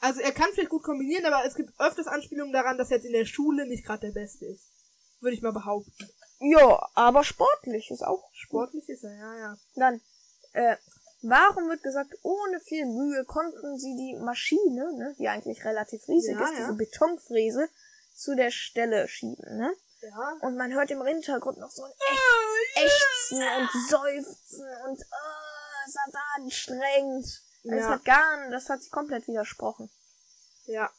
Also 0.00 0.20
er 0.20 0.32
kann 0.32 0.50
vielleicht 0.52 0.70
gut 0.70 0.84
kombinieren, 0.84 1.26
aber 1.26 1.44
es 1.44 1.54
gibt 1.54 1.72
öfters 1.78 2.06
Anspielungen 2.06 2.52
daran, 2.52 2.78
dass 2.78 2.90
er 2.90 2.98
jetzt 2.98 3.06
in 3.06 3.12
der 3.12 3.24
Schule 3.24 3.66
nicht 3.66 3.84
gerade 3.84 4.06
der 4.06 4.12
Beste 4.20 4.46
ist. 4.46 4.64
Würde 5.20 5.34
ich 5.34 5.42
mal 5.42 5.52
behaupten. 5.52 6.08
Ja, 6.40 6.88
aber 6.94 7.24
sportlich 7.24 7.90
ist 7.90 8.02
auch 8.02 8.30
Sportlich 8.32 8.88
ist 8.88 9.02
er, 9.02 9.14
ja, 9.16 9.38
ja. 9.38 9.56
Dann, 9.74 10.00
äh, 10.52 10.76
warum 11.22 11.68
wird 11.68 11.82
gesagt, 11.82 12.14
ohne 12.22 12.60
viel 12.60 12.86
Mühe 12.86 13.24
konnten 13.24 13.76
sie 13.76 13.96
die 13.96 14.16
Maschine, 14.22 14.92
ne, 14.96 15.16
die 15.18 15.28
eigentlich 15.28 15.64
relativ 15.64 16.06
riesig 16.06 16.36
Ja, 16.36 16.44
ist, 16.44 16.52
ja. 16.52 16.58
diese 16.58 16.74
Betonfräse, 16.74 17.68
zu 18.14 18.36
der 18.36 18.50
Stelle 18.50 19.08
schieben, 19.08 19.58
ne? 19.58 19.72
Ja. 20.00 20.36
Und 20.42 20.56
man 20.56 20.72
hört 20.72 20.90
im 20.92 21.04
Hintergrund 21.04 21.58
noch 21.58 21.70
so 21.70 21.82
ein 21.82 21.90
Echt 21.90 22.86
Ächzen 22.86 23.42
und 23.42 23.88
Seufzen 23.88 24.66
und, 24.86 25.00
äh, 25.00 25.88
ist 25.88 25.96
das 25.96 26.14
anstrengend. 27.64 27.78
Das 27.78 27.84
Ja. 27.84 27.90
hat 27.90 28.04
gar, 28.04 28.50
das 28.50 28.68
hat 28.68 28.82
sich 28.82 28.90
komplett 28.90 29.26
widersprochen. 29.28 29.90
Ja. 30.66 30.90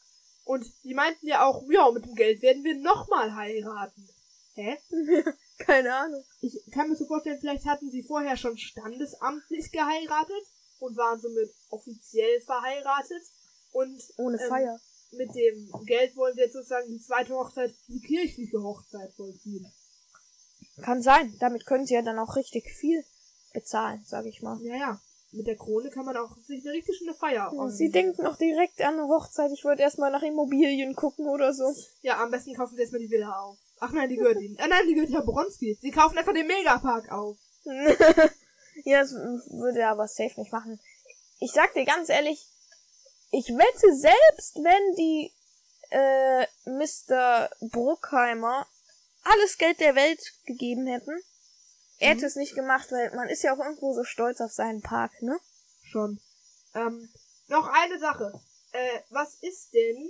Und 0.44 0.66
die 0.84 0.94
meinten 0.94 1.26
ja 1.26 1.44
auch, 1.44 1.62
ja, 1.70 1.90
mit 1.92 2.04
dem 2.06 2.14
Geld 2.14 2.42
werden 2.42 2.64
wir 2.64 2.76
nochmal 2.76 3.34
heiraten. 3.34 4.08
Hä? 4.54 4.78
Keine 5.58 5.94
Ahnung. 5.94 6.24
Ich 6.40 6.58
kann 6.72 6.88
mir 6.88 6.96
so 6.96 7.06
vorstellen, 7.06 7.38
vielleicht 7.38 7.66
hatten 7.66 7.90
sie 7.90 8.02
vorher 8.02 8.36
schon 8.36 8.56
standesamtlich 8.58 9.70
geheiratet 9.70 10.42
und 10.80 10.96
waren 10.96 11.20
somit 11.20 11.54
offiziell 11.68 12.40
verheiratet. 12.40 13.22
Und 13.72 14.02
Ohne 14.16 14.40
Ähm, 14.42 14.48
Feier. 14.48 14.80
mit 15.12 15.32
dem 15.34 15.70
Geld 15.86 16.16
wollen 16.16 16.34
sie 16.34 16.40
jetzt 16.40 16.54
sozusagen 16.54 16.88
die 16.88 17.00
zweite 17.00 17.34
Hochzeit, 17.34 17.72
die 17.86 18.00
kirchliche 18.00 18.60
Hochzeit 18.60 19.12
vollziehen. 19.14 19.70
Kann 20.82 21.02
sein. 21.02 21.36
Damit 21.38 21.66
können 21.66 21.86
sie 21.86 21.94
ja 21.94 22.02
dann 22.02 22.18
auch 22.18 22.34
richtig 22.36 22.64
viel 22.72 23.04
bezahlen, 23.52 24.02
sag 24.06 24.24
ich 24.26 24.42
mal. 24.42 24.58
Ja, 24.62 24.74
ja. 24.76 25.00
Mit 25.32 25.46
der 25.46 25.56
Krone 25.56 25.90
kann 25.90 26.04
man 26.04 26.16
auch 26.16 26.36
sich 26.38 26.64
eine 26.64 26.74
richtig 26.74 26.96
schöne 26.96 27.14
Feier 27.14 27.52
Ja. 27.54 27.68
Sie 27.68 27.90
denken 27.90 28.26
auch 28.26 28.36
direkt 28.36 28.80
an 28.80 28.94
eine 28.94 29.08
Hochzeit. 29.08 29.50
Ich 29.52 29.64
wollte 29.64 29.82
erstmal 29.82 30.10
nach 30.10 30.22
Immobilien 30.22 30.94
gucken 30.94 31.26
oder 31.26 31.52
so. 31.54 31.72
Ja, 32.02 32.22
am 32.22 32.30
besten 32.30 32.54
kaufen 32.54 32.74
sie 32.74 32.82
erstmal 32.82 33.00
die 33.00 33.10
Villa 33.10 33.30
auf. 33.40 33.58
Ach 33.78 33.92
nein, 33.92 34.08
die 34.08 34.16
gehört 34.16 34.40
ihnen. 34.40 34.56
Äh, 34.56 34.68
nein, 34.68 34.86
die 34.88 34.94
gehört 34.94 35.12
Herr 35.12 35.22
Bronski. 35.22 35.78
Sie 35.80 35.90
kaufen 35.90 36.18
einfach 36.18 36.34
den 36.34 36.46
Megapark 36.46 37.10
auf. 37.12 37.36
ja, 38.84 39.02
das 39.02 39.12
würde 39.12 39.80
er 39.80 39.90
aber 39.90 40.08
safe 40.08 40.38
nicht 40.40 40.52
machen. 40.52 40.80
Ich 41.38 41.52
sag 41.52 41.72
dir 41.74 41.84
ganz 41.84 42.08
ehrlich, 42.08 42.46
ich 43.30 43.48
wette 43.48 43.96
selbst, 43.96 44.56
wenn 44.56 44.96
die 44.96 45.32
äh, 45.90 46.46
Mr. 46.66 47.48
Bruckheimer 47.70 48.66
alles 49.22 49.58
Geld 49.58 49.80
der 49.80 49.94
Welt 49.94 50.20
gegeben 50.44 50.86
hätten, 50.86 51.16
er 52.00 52.10
hätte 52.10 52.22
Mhm. 52.22 52.26
es 52.26 52.36
nicht 52.36 52.54
gemacht, 52.54 52.90
weil 52.90 53.14
man 53.14 53.28
ist 53.28 53.42
ja 53.42 53.54
auch 53.54 53.58
irgendwo 53.58 53.92
so 53.94 54.04
stolz 54.04 54.40
auf 54.40 54.52
seinen 54.52 54.80
Park, 54.82 55.12
ne? 55.22 55.38
Schon. 55.84 56.18
Ähm, 56.74 57.08
noch 57.48 57.68
eine 57.68 57.98
Sache. 57.98 58.40
Äh, 58.72 59.00
was 59.10 59.34
ist 59.42 59.72
denn, 59.74 60.08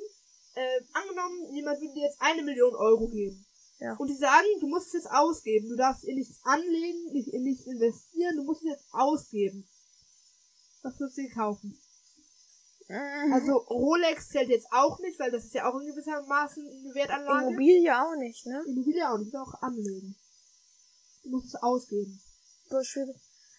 äh, 0.55 0.81
angenommen, 0.93 1.55
jemand 1.55 1.81
würde 1.81 1.95
dir 1.95 2.05
jetzt 2.05 2.21
eine 2.21 2.43
Million 2.43 2.75
Euro 2.75 3.09
geben. 3.09 3.47
Ja. 3.79 3.97
Und 3.97 4.09
die 4.09 4.17
sagen, 4.17 4.47
du 4.61 4.67
musst 4.67 4.89
es 4.89 5.05
jetzt 5.05 5.11
ausgeben. 5.11 5.69
Du 5.71 5.77
darfst 5.77 6.05
in 6.05 6.17
nichts 6.17 6.39
anlegen, 6.45 7.13
nicht 7.13 7.29
in 7.33 7.43
nichts 7.45 7.67
investieren, 7.67 8.37
du 8.37 8.45
musst 8.45 8.63
es 8.63 8.71
jetzt 8.71 8.85
ausgeben. 8.93 9.67
Was 10.83 10.99
würdest 11.01 11.17
du 11.19 11.23
dir 11.23 11.35
kaufen? 11.35 11.79
Mhm. 12.89 13.33
Also 13.33 13.57
Rolex 13.57 14.29
zählt 14.29 14.51
jetzt 14.51 14.67
auch 14.71 14.99
nicht, 14.99 15.19
weil 15.19 15.31
das 15.31 15.45
ist 15.45 15.55
ja 15.55 15.71
auch 15.71 15.79
in 15.81 15.87
gewissermaßen 15.87 16.67
eine 16.67 16.95
Wertanlage. 16.95 17.47
Immobilie 17.47 17.93
auch 18.03 18.17
nicht, 18.17 18.45
ne? 18.47 18.63
Immobilie 18.67 19.09
auch 19.09 19.19
nicht, 19.19 19.35
auch 19.35 19.55
anlegen. 19.63 20.15
Du 21.31 21.37
musst 21.37 21.55
es 21.55 21.63
ausgeben. 21.63 22.21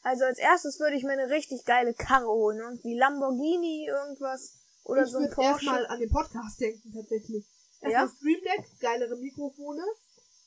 Also 0.04 0.26
als 0.26 0.40
erstes 0.40 0.80
würde 0.80 0.96
ich 0.96 1.04
mir 1.04 1.12
eine 1.12 1.30
richtig 1.30 1.64
geile 1.66 1.94
Karre 1.94 2.28
holen. 2.28 2.60
Irgendwie 2.60 2.98
Lamborghini, 2.98 3.88
irgendwas. 3.88 4.58
Oder 4.84 5.04
ich 5.04 5.12
so 5.12 5.18
ein 5.18 5.24
würde 5.24 5.36
Porsche. 5.36 5.52
erstmal 5.52 5.86
an 5.88 6.00
den 6.00 6.10
Podcast 6.10 6.60
denken, 6.60 6.92
tatsächlich. 6.94 7.46
Ja? 7.82 7.90
Erstmal 7.90 8.18
Stream 8.18 8.42
Deck, 8.44 8.80
geilere 8.80 9.16
Mikrofone, 9.18 9.84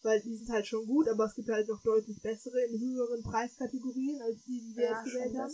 weil 0.02 0.20
die 0.22 0.36
sind 0.36 0.50
halt 0.50 0.66
schon 0.66 0.84
gut, 0.86 1.08
aber 1.08 1.24
es 1.26 1.34
gibt 1.34 1.48
halt 1.48 1.68
noch 1.68 1.80
deutlich 1.82 2.20
bessere 2.20 2.60
in 2.64 2.80
höheren 2.80 3.22
Preiskategorien 3.22 4.20
als 4.22 4.42
die, 4.44 4.60
die 4.60 4.76
wir 4.76 4.84
ja, 4.84 4.90
jetzt 4.90 5.04
gewählt 5.12 5.36
haben. 5.38 5.52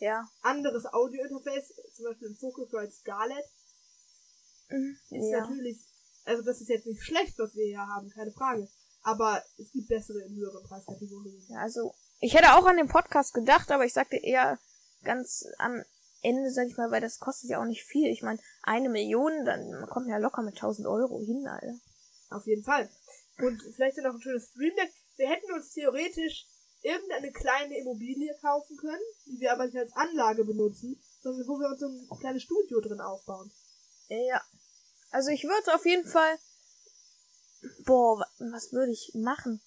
Ja. 0.00 0.28
Anderes 0.42 0.84
Audiointerface, 0.86 1.72
zum 1.96 2.04
Beispiel 2.04 2.28
ein 2.28 2.36
Focusrite 2.36 2.92
Scarlett, 2.92 3.44
Mhm. 4.70 4.98
ist 5.10 5.30
ja. 5.30 5.40
natürlich, 5.40 5.78
also 6.24 6.42
das 6.42 6.60
ist 6.60 6.68
jetzt 6.68 6.86
nicht 6.86 7.02
schlecht, 7.02 7.38
was 7.38 7.54
wir 7.54 7.64
hier 7.64 7.86
haben, 7.86 8.10
keine 8.10 8.30
Frage. 8.32 8.68
Aber 9.08 9.42
es 9.56 9.70
gibt 9.72 9.88
bessere 9.88 10.20
in 10.20 10.36
höheren 10.36 10.62
Preiskategorien. 10.64 11.42
ja, 11.48 11.60
also 11.60 11.94
ich 12.20 12.34
hätte 12.34 12.54
auch 12.54 12.66
an 12.66 12.76
den 12.76 12.88
Podcast 12.88 13.32
gedacht, 13.32 13.70
aber 13.70 13.86
ich 13.86 13.94
sagte 13.94 14.16
eher 14.16 14.58
ganz 15.02 15.46
am 15.58 15.82
Ende, 16.20 16.50
sag 16.50 16.66
ich 16.66 16.76
mal, 16.76 16.90
weil 16.90 17.00
das 17.00 17.18
kostet 17.18 17.48
ja 17.48 17.60
auch 17.60 17.64
nicht 17.64 17.84
viel. 17.84 18.10
Ich 18.10 18.22
meine, 18.22 18.38
eine 18.62 18.90
Million, 18.90 19.46
dann 19.46 19.70
man 19.70 19.88
kommt 19.88 20.08
ja 20.08 20.18
locker 20.18 20.42
mit 20.42 20.56
1000 20.56 20.86
Euro 20.86 21.20
hin, 21.20 21.46
Alter. 21.46 21.74
Auf 22.30 22.46
jeden 22.46 22.64
Fall. 22.64 22.90
Und 23.38 23.62
vielleicht 23.74 23.96
dann 23.96 24.04
noch 24.04 24.14
ein 24.14 24.20
schönes 24.20 24.50
Stream 24.50 24.74
Deck. 24.76 24.92
Wir 25.16 25.28
hätten 25.28 25.52
uns 25.52 25.72
theoretisch 25.72 26.46
irgendeine 26.82 27.32
kleine 27.32 27.78
Immobilie 27.78 28.36
kaufen 28.42 28.76
können, 28.76 29.02
die 29.26 29.40
wir 29.40 29.52
aber 29.52 29.64
nicht 29.64 29.78
als 29.78 29.92
Anlage 29.94 30.44
benutzen, 30.44 31.00
sondern 31.22 31.48
wo 31.48 31.58
wir 31.58 31.68
uns 31.68 31.80
so 31.80 31.86
ein 31.86 32.20
kleines 32.20 32.42
Studio 32.42 32.80
drin 32.80 33.00
aufbauen. 33.00 33.50
Ja. 34.08 34.42
Also 35.10 35.30
ich 35.30 35.44
würde 35.44 35.74
auf 35.74 35.86
jeden 35.86 36.06
Fall. 36.06 36.38
Boah, 37.84 38.18
wa- 38.20 38.28
was 38.52 38.72
würde 38.72 38.92
ich 38.92 39.12
machen? 39.14 39.60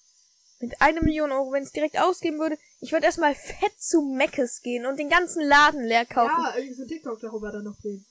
Mit 0.60 0.80
einer 0.80 1.02
Million 1.02 1.32
Euro, 1.32 1.50
wenn 1.52 1.62
ich 1.62 1.68
es 1.68 1.72
direkt 1.72 1.98
ausgeben 1.98 2.38
würde, 2.38 2.56
ich 2.80 2.92
würde 2.92 3.06
erstmal 3.06 3.34
fett 3.34 3.80
zu 3.80 4.02
Meckes 4.02 4.62
gehen 4.62 4.86
und 4.86 4.98
den 4.98 5.08
ganzen 5.08 5.42
Laden 5.42 5.82
leer 5.84 6.06
kaufen. 6.06 6.30
Ja, 6.44 6.54
irgendwie 6.56 6.74
so 6.74 6.86
TikTok 6.86 7.20
darüber 7.20 7.50
dann 7.50 7.64
noch 7.64 7.76
drehen. 7.80 8.04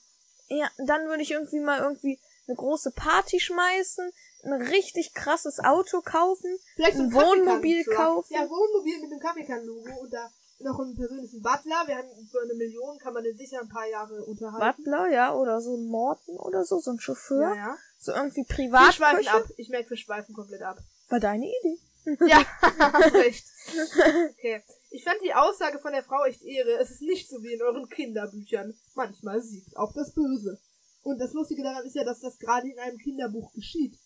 Ja, 0.48 0.68
dann 0.86 1.06
würde 1.08 1.22
ich 1.22 1.30
irgendwie 1.30 1.60
mal 1.60 1.80
irgendwie 1.80 2.20
eine 2.46 2.56
große 2.56 2.90
Party 2.90 3.40
schmeißen, 3.40 4.12
ein 4.44 4.52
richtig 4.52 5.14
krasses 5.14 5.60
Auto 5.60 6.02
kaufen. 6.02 6.58
Vielleicht 6.74 6.96
Ein 6.98 7.06
ein 7.06 7.12
Wohnmobil 7.14 7.84
kaufen. 7.84 8.34
Ja, 8.34 8.48
Wohnmobil 8.50 9.00
mit 9.00 9.12
einem 9.12 9.20
Kaffeekann-Logo 9.20 10.00
und 10.02 10.12
da 10.12 10.30
noch 10.58 10.78
einen 10.78 10.94
persönlichen 10.94 11.40
Butler. 11.40 11.84
Wir 11.86 11.96
haben 11.96 12.28
für 12.30 12.42
eine 12.42 12.54
Million 12.54 12.98
kann 12.98 13.14
man 13.14 13.24
den 13.24 13.36
sicher 13.36 13.60
ein 13.60 13.68
paar 13.68 13.86
Jahre 13.88 14.22
unterhalten. 14.24 14.82
Butler, 14.84 15.08
ja, 15.08 15.34
oder 15.34 15.60
so 15.62 15.74
ein 15.76 15.86
Morten 15.86 16.36
oder 16.36 16.64
so, 16.64 16.78
so 16.80 16.90
ein 16.90 17.00
Chauffeur. 17.00 17.54
Ja, 17.54 17.54
ja. 17.54 17.76
So 18.02 18.10
irgendwie 18.10 18.44
Wir 18.48 18.92
schweifen 18.92 19.28
ab. 19.28 19.44
Ich 19.56 19.68
merke, 19.68 19.90
wir 19.90 19.96
schweifen 19.96 20.34
komplett 20.34 20.62
ab. 20.62 20.76
War 21.08 21.20
deine 21.20 21.46
Idee. 21.46 21.78
Ja, 22.26 22.44
hast 22.60 23.14
recht. 23.14 23.46
Okay. 24.32 24.60
Ich 24.90 25.04
fand 25.04 25.18
die 25.24 25.32
Aussage 25.32 25.78
von 25.78 25.92
der 25.92 26.02
Frau 26.02 26.24
echt 26.24 26.42
Ehre. 26.42 26.72
Es 26.80 26.90
ist 26.90 27.02
nicht 27.02 27.30
so 27.30 27.40
wie 27.44 27.52
in 27.52 27.62
euren 27.62 27.88
Kinderbüchern. 27.88 28.74
Manchmal 28.96 29.40
siegt 29.40 29.76
auch 29.76 29.92
das 29.94 30.12
Böse. 30.12 30.60
Und 31.04 31.18
das 31.18 31.32
Lustige 31.32 31.62
daran 31.62 31.86
ist 31.86 31.94
ja, 31.94 32.02
dass 32.02 32.18
das 32.18 32.40
gerade 32.40 32.68
in 32.68 32.78
einem 32.80 32.98
Kinderbuch 32.98 33.52
geschieht. 33.52 33.96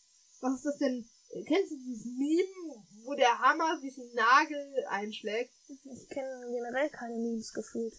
Was 0.43 0.57
ist 0.57 0.67
das 0.67 0.77
denn? 0.77 1.09
Kennst 1.47 1.73
du 1.73 1.77
dieses 1.77 2.05
Meme, 2.05 2.85
wo 3.05 3.15
der 3.15 3.39
Hammer 3.39 3.81
sich 3.81 3.99
einen 3.99 4.15
Nagel 4.15 4.85
einschlägt? 4.91 5.55
Ich 5.69 6.09
kenne 6.11 6.45
generell 6.51 6.91
keine 6.91 7.17
Memes 7.17 7.55
gefühlt. 7.55 7.95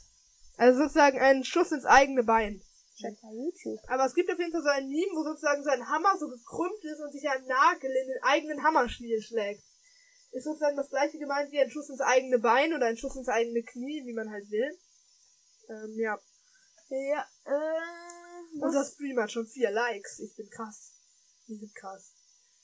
Also 0.57 0.83
sozusagen 0.83 1.17
ein 1.19 1.43
Schuss 1.43 1.71
ins 1.71 1.85
eigene 1.85 2.23
Bein. 2.23 2.61
Check 2.97 3.21
mal 3.21 3.33
YouTube. 3.33 3.79
Aber 3.87 4.05
es 4.05 4.15
gibt 4.15 4.31
auf 4.31 4.39
jeden 4.39 4.51
Fall 4.51 4.63
so 4.63 4.69
ein 4.69 4.89
Meme, 4.89 5.13
wo 5.13 5.23
sozusagen 5.23 5.63
so 5.63 5.69
ein 5.69 5.87
Hammer 5.87 6.17
so 6.17 6.27
gekrümmt 6.27 6.83
ist 6.83 6.99
und 6.99 7.11
sich 7.11 7.29
ein 7.29 7.45
Nagel 7.45 7.91
in 7.91 8.07
den 8.07 8.23
eigenen 8.23 8.63
Hammerstiel 8.63 9.21
schlägt. 9.21 9.63
Ist 10.31 10.45
sozusagen 10.45 10.75
das 10.75 10.89
gleiche 10.89 11.19
gemeint 11.19 11.51
wie 11.51 11.59
ein 11.59 11.69
Schuss 11.69 11.89
ins 11.89 12.01
eigene 12.01 12.39
Bein 12.39 12.73
oder 12.73 12.87
ein 12.87 12.97
Schuss 12.97 13.15
ins 13.15 13.29
eigene 13.29 13.63
Knie, 13.63 14.03
wie 14.05 14.13
man 14.13 14.31
halt 14.31 14.49
will. 14.49 14.77
Ähm, 15.69 15.93
ja. 15.99 16.19
Ja, 16.89 17.27
äh. 17.45 18.61
Unser 18.61 18.83
Stream 18.83 19.19
hat 19.19 19.31
schon 19.31 19.45
vier 19.45 19.69
Likes. 19.71 20.19
Ich 20.19 20.35
bin 20.35 20.49
krass. 20.49 20.93
Die 21.47 21.55
sind 21.55 21.75
krass. 21.75 22.13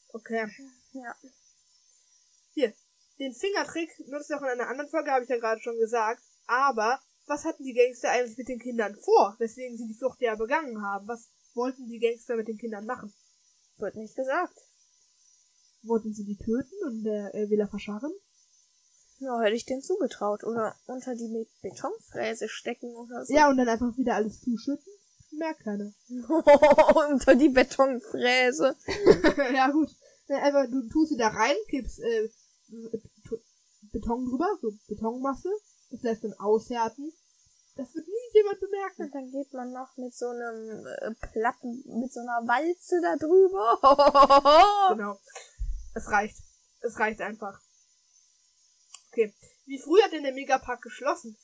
Okay. 0.10 0.48
Ja. 0.94 1.16
Hier. 2.54 2.74
Den 3.20 3.34
Fingertrick 3.34 3.90
nutzt 4.08 4.30
ihr 4.32 4.38
auch 4.38 4.42
in 4.42 4.48
einer 4.48 4.68
anderen 4.68 4.90
Folge, 4.90 5.12
habe 5.12 5.24
ich 5.24 5.30
ja 5.30 5.38
gerade 5.38 5.62
schon 5.62 5.78
gesagt. 5.78 6.24
Aber 6.48 7.00
was 7.26 7.46
hatten 7.46 7.64
die 7.64 7.74
Gangster 7.74 8.10
eigentlich 8.12 8.38
mit 8.38 8.48
den 8.48 8.60
Kindern 8.60 8.96
vor, 8.96 9.36
weswegen 9.40 9.78
sie 9.78 9.88
die 9.88 9.94
Flucht 9.94 10.22
ja 10.22 10.36
begangen 10.36 10.82
haben? 10.82 11.08
Was 11.08 11.30
wollten 11.54 11.88
die 11.88 12.00
Gangster 12.00 12.36
mit 12.36 12.48
den 12.48 12.58
Kindern 12.58 12.86
machen? 12.86 13.14
Wird 13.78 13.96
nicht 13.96 14.16
gesagt. 14.16 14.58
Wollten 15.84 16.14
sie 16.14 16.24
die 16.26 16.38
töten 16.38 16.76
und 16.86 17.04
der 17.04 17.34
äh, 17.36 17.50
Villa 17.50 17.68
verscharren? 17.68 18.12
Ja, 19.20 19.40
hätte 19.42 19.56
ich 19.56 19.66
denen 19.66 19.82
zugetraut. 19.82 20.44
Oder 20.44 20.76
unter 20.88 21.16
die 21.16 21.28
Be- 21.28 21.48
Betonfräse 21.62 22.50
stecken 22.50 22.94
oder 22.96 23.26
so. 23.26 23.34
Ja, 23.34 23.50
und 23.50 23.58
dann 23.58 23.70
einfach 23.70 23.96
wieder 23.98 24.16
alles 24.16 24.42
zuschütten? 24.42 24.86
Merkt 25.32 25.64
keiner. 25.64 25.92
unter 27.12 27.36
die 27.36 27.50
Betonfräse. 27.50 28.76
ja, 29.56 29.70
gut. 29.72 29.90
Ja, 30.28 30.38
einfach, 30.38 30.66
du 30.70 30.88
tust 30.90 31.10
sie 31.12 31.18
da 31.18 31.28
rein, 31.30 31.56
kippst 31.68 32.00
äh, 32.00 32.30
Beton 33.92 34.26
drüber, 34.26 34.48
so 34.62 34.72
Betonmasse, 34.88 35.50
das 35.94 36.02
lässt 36.02 36.24
dann 36.24 36.34
aushärten. 36.34 37.14
Das 37.76 37.94
wird 37.94 38.08
nie 38.08 38.34
jemand 38.34 38.60
bemerken. 38.60 39.04
Und 39.04 39.16
dann 39.16 39.32
geht 39.32 39.54
man 39.54 39.72
noch 39.72 39.96
mit 39.98 40.14
so 40.14 40.28
einem 40.28 40.86
äh, 40.86 41.12
Platten, 41.32 41.84
mit 42.00 42.12
so 42.12 42.20
einer 42.20 42.48
Walze 42.48 43.00
da 43.02 43.16
drüber. 43.16 43.80
Genau. 44.96 45.20
Es 45.96 46.10
reicht. 46.10 46.38
Es 46.82 47.00
reicht 47.00 47.22
einfach. 47.22 47.60
Okay. 49.12 49.34
Wie 49.66 49.80
früh 49.80 50.02
hat 50.02 50.12
denn 50.12 50.24
der 50.24 50.34
Megapark 50.34 50.82
geschlossen? 50.82 51.38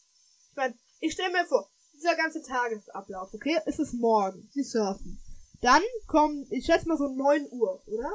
Ich 0.50 0.56
meine, 0.56 0.78
ich 1.00 1.14
stelle 1.14 1.32
mir 1.32 1.46
vor, 1.46 1.70
dieser 1.94 2.16
ganze 2.16 2.42
Tagesablauf, 2.42 3.34
okay? 3.34 3.60
Es 3.66 3.78
ist 3.78 3.94
morgen. 3.94 4.50
Sie 4.52 4.64
surfen. 4.64 5.22
Dann 5.62 5.84
kommt, 6.08 6.52
ich 6.52 6.66
schätze 6.66 6.88
mal 6.88 6.98
so 6.98 7.08
9 7.08 7.48
Uhr, 7.52 7.84
oder? 7.86 8.12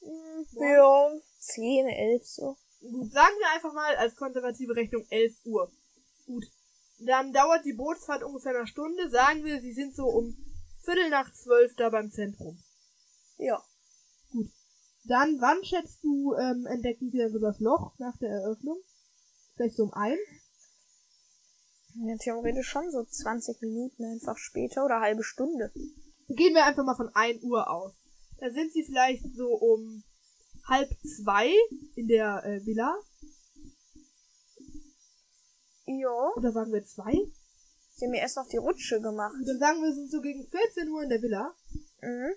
Hm, 0.00 0.46
ja, 0.60 1.10
10, 1.38 1.88
11 1.88 2.26
so. 2.26 2.56
Gut, 2.80 3.12
sagen 3.12 3.34
wir 3.38 3.50
einfach 3.54 3.72
mal 3.72 3.96
als 3.96 4.16
konservative 4.16 4.74
Rechnung 4.76 5.04
11 5.10 5.44
Uhr. 5.44 5.70
Gut. 6.26 6.44
Dann 7.00 7.32
dauert 7.32 7.64
die 7.64 7.74
Bootsfahrt 7.74 8.22
ungefähr 8.22 8.56
eine 8.56 8.66
Stunde. 8.66 9.08
Sagen 9.08 9.44
wir, 9.44 9.60
sie 9.60 9.72
sind 9.72 9.94
so 9.94 10.06
um 10.06 10.36
Viertel 10.84 11.10
nach 11.10 11.32
zwölf 11.32 11.74
da 11.76 11.90
beim 11.90 12.10
Zentrum. 12.10 12.58
Ja. 13.38 13.62
Dann, 15.04 15.40
wann 15.40 15.64
schätzt 15.64 16.02
du, 16.02 16.34
ähm, 16.34 16.66
entdecken 16.66 17.10
sie 17.10 17.18
dann 17.18 17.32
so 17.32 17.38
das 17.38 17.58
Loch 17.60 17.94
nach 17.98 18.16
der 18.18 18.30
Eröffnung? 18.30 18.78
Vielleicht 19.54 19.76
so 19.76 19.84
um 19.84 19.92
eins? 19.94 20.18
Ja, 21.94 22.16
theoretisch 22.16 22.68
schon 22.68 22.90
so 22.90 23.04
20 23.04 23.60
Minuten 23.62 24.04
einfach 24.04 24.36
später 24.36 24.84
oder 24.84 25.00
halbe 25.00 25.24
Stunde. 25.24 25.72
Gehen 26.28 26.54
wir 26.54 26.64
einfach 26.64 26.84
mal 26.84 26.94
von 26.94 27.10
1 27.14 27.42
Uhr 27.42 27.70
aus. 27.70 27.94
Da 28.38 28.50
sind 28.50 28.72
sie 28.72 28.84
vielleicht 28.84 29.24
so 29.34 29.48
um 29.48 30.04
halb 30.68 30.90
zwei 31.02 31.50
in 31.96 32.06
der 32.06 32.44
äh, 32.44 32.64
Villa. 32.64 32.96
Ja. 35.86 36.32
Oder 36.36 36.52
sagen 36.52 36.72
wir 36.72 36.84
zwei? 36.84 37.14
Sie 37.94 38.04
haben 38.04 38.12
mir 38.12 38.20
erst 38.20 38.36
noch 38.36 38.46
die 38.46 38.58
Rutsche 38.58 39.00
gemacht. 39.00 39.34
Und 39.34 39.46
dann 39.46 39.58
sagen 39.58 39.82
wir, 39.82 39.92
sind 39.92 40.10
so 40.10 40.20
gegen 40.20 40.46
14 40.46 40.88
Uhr 40.88 41.02
in 41.02 41.08
der 41.08 41.22
Villa. 41.22 41.54
Mhm. 42.02 42.32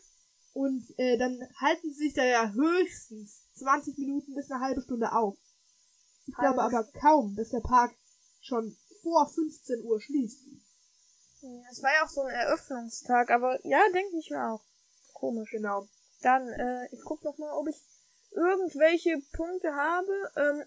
Und 0.54 0.86
äh, 0.98 1.18
dann 1.18 1.40
halten 1.60 1.94
sie 1.94 2.06
sich 2.06 2.14
da 2.14 2.24
ja 2.24 2.52
höchstens 2.52 3.44
20 3.56 3.98
Minuten 3.98 4.34
bis 4.34 4.50
eine 4.50 4.62
halbe 4.62 4.82
Stunde 4.82 5.12
auf. 5.14 5.38
Ich 6.26 6.36
Halbe 6.38 6.56
glaube 6.56 6.64
aber 6.64 6.92
kaum, 7.00 7.36
dass 7.36 7.50
der 7.50 7.62
Park 7.62 7.94
schon 8.42 8.76
vor 9.02 9.28
15 9.28 9.84
Uhr 9.84 10.02
schließt. 10.02 10.40
Es 11.72 11.82
war 11.82 11.92
ja 11.94 12.06
auch 12.06 12.10
so 12.10 12.22
ein 12.22 12.34
Eröffnungstag, 12.34 13.32
aber 13.32 13.66
ja, 13.66 13.80
denke 13.94 14.18
ich 14.18 14.30
mir 14.30 14.52
auch. 14.52 14.64
Komisch. 15.14 15.52
Genau. 15.52 15.88
Dann, 16.22 16.48
äh, 16.48 16.88
ich 16.92 17.02
guck 17.04 17.24
noch 17.24 17.38
mal, 17.38 17.52
ob 17.54 17.68
ich 17.68 17.82
irgendwelche 18.32 19.22
Punkte 19.34 19.76
habe. 19.76 20.32
Ähm, 20.36 20.64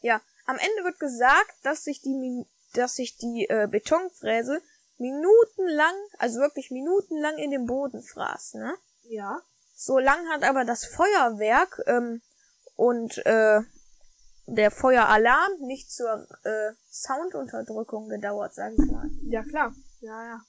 ja, 0.00 0.20
am 0.46 0.56
Ende 0.56 0.84
wird 0.84 0.98
gesagt, 0.98 1.54
dass 1.62 1.84
sich 1.84 2.00
die, 2.02 2.14
Min 2.14 2.46
dass 2.74 2.94
sich 2.94 3.16
die 3.16 3.46
äh, 3.48 3.68
Betonfräse 3.70 4.60
minutenlang, 4.98 5.94
also 6.18 6.40
wirklich 6.40 6.70
minutenlang 6.70 7.38
in 7.38 7.50
den 7.50 7.66
Boden 7.66 8.02
fraß, 8.02 8.54
ne? 8.54 8.74
Ja. 9.04 9.40
So 9.74 9.98
lang 9.98 10.28
hat 10.28 10.42
aber 10.42 10.64
das 10.64 10.84
Feuerwerk 10.84 11.82
ähm, 11.86 12.22
und 12.76 13.18
äh, 13.26 13.60
der 14.46 14.70
Feueralarm 14.70 15.52
nicht 15.60 15.90
zur 15.90 16.26
äh, 16.44 16.72
Soundunterdrückung 16.90 18.08
gedauert, 18.08 18.54
sag 18.54 18.72
ich 18.72 18.90
mal. 18.90 19.10
Ja, 19.22 19.42
klar. 19.42 19.74
Ja, 20.00 20.24
ja. 20.24 20.40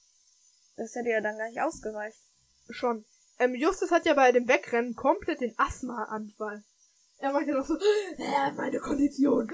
Das 0.77 0.95
hätte 0.95 1.09
ja 1.09 1.21
dann 1.21 1.37
gar 1.37 1.47
nicht 1.47 1.59
ausgereicht. 1.59 2.17
Schon. 2.69 3.05
Ähm, 3.39 3.55
Justus 3.55 3.91
hat 3.91 4.05
ja 4.05 4.13
bei 4.13 4.31
dem 4.31 4.47
Wegrennen 4.47 4.95
komplett 4.95 5.41
den 5.41 5.53
Asthma-Anfall. 5.57 6.63
Er 7.19 7.31
meinte 7.31 7.53
noch 7.53 7.65
so, 7.65 7.75
äh, 7.77 8.51
meine 8.55 8.79
Kondition. 8.79 9.51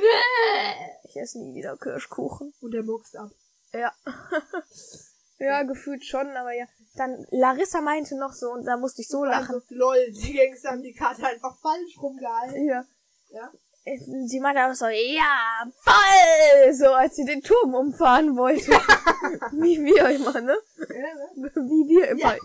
Ich 1.03 1.15
esse 1.15 1.39
nie 1.39 1.55
wieder 1.55 1.77
Kirschkuchen. 1.77 2.53
Und 2.61 2.73
er 2.73 2.83
muckst 2.83 3.15
ab. 3.15 3.31
Ja. 3.71 3.93
ja, 5.39 5.63
gefühlt 5.63 6.03
schon, 6.03 6.27
aber 6.35 6.53
ja. 6.53 6.65
Dann 6.95 7.25
Larissa 7.31 7.81
meinte 7.81 8.17
noch 8.17 8.33
so 8.33 8.51
und 8.51 8.65
da 8.65 8.77
musste 8.77 9.01
ich 9.01 9.07
so 9.07 9.23
lachen. 9.23 9.55
Also, 9.55 9.65
lol, 9.69 10.11
die 10.11 10.33
Gangster 10.33 10.71
haben 10.71 10.83
die 10.83 10.93
Karte 10.93 11.25
einfach 11.25 11.57
falsch 11.59 11.97
rumgehalten. 12.01 12.67
Ja. 12.67 12.85
Ja. 13.29 13.51
Sie 13.85 14.39
meinte 14.39 14.63
auch 14.65 14.73
so, 14.73 14.85
ja, 14.87 15.69
voll! 15.83 16.73
So, 16.73 16.85
als 16.93 17.15
sie 17.17 17.25
den 17.25 17.41
Turm 17.41 17.75
umfahren 17.75 18.37
wollte. 18.37 18.71
Wie 19.59 19.77
wir 19.83 20.07
immer, 20.09 20.39
ne? 20.39 20.57
Wie 20.77 21.89
wir 21.89 22.07
immer. 22.11 22.37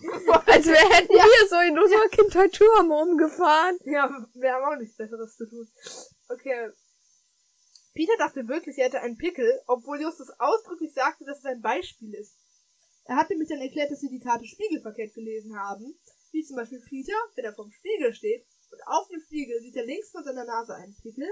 Als 0.47 0.67
wir 0.67 0.75
hätten 0.75 1.13
Ja. 1.17 1.23
wir 1.25 1.49
so 1.49 1.57
in 1.61 1.79
unserer 1.79 2.09
Kindheit 2.09 2.53
Türme 2.53 2.93
umgefahren. 2.93 3.79
Ja, 3.85 4.11
wir 4.35 4.53
haben 4.53 4.65
auch 4.65 4.79
nichts 4.81 4.97
Besseres 4.97 5.37
zu 5.37 5.49
tun. 5.49 5.69
Okay. 6.29 6.71
Peter 7.95 8.17
dachte 8.19 8.49
wirklich, 8.49 8.77
er 8.79 8.87
hätte 8.87 9.01
einen 9.01 9.17
Pickel, 9.17 9.61
obwohl 9.69 10.01
Justus 10.01 10.31
ausdrücklich 10.39 10.93
sagte, 10.93 11.25
dass 11.25 11.39
es 11.39 11.45
ein 11.45 11.61
Beispiel 11.63 12.15
ist. 12.15 12.35
Er 13.05 13.15
hat 13.17 13.31
nämlich 13.31 13.49
dann 13.49 13.61
erklärt, 13.61 13.93
dass 13.93 14.01
sie 14.01 14.11
die 14.11 14.21
Karte 14.21 14.45
spiegelverkehrt 14.45 15.15
gelesen 15.15 15.57
haben. 15.57 15.99
Wie 16.33 16.43
zum 16.45 16.57
Beispiel 16.57 16.83
Peter, 16.89 17.15
wenn 17.37 17.45
er 17.45 17.55
vorm 17.55 17.71
Spiegel 17.71 18.13
steht 18.13 18.45
und 18.71 18.81
auf 18.87 19.09
dem 19.09 19.21
Spiegel 19.21 19.61
sieht 19.61 19.77
er 19.77 19.87
links 19.87 20.11
von 20.11 20.25
seiner 20.25 20.45
Nase 20.45 20.75
einen 20.75 20.95
Pickel. 20.97 21.29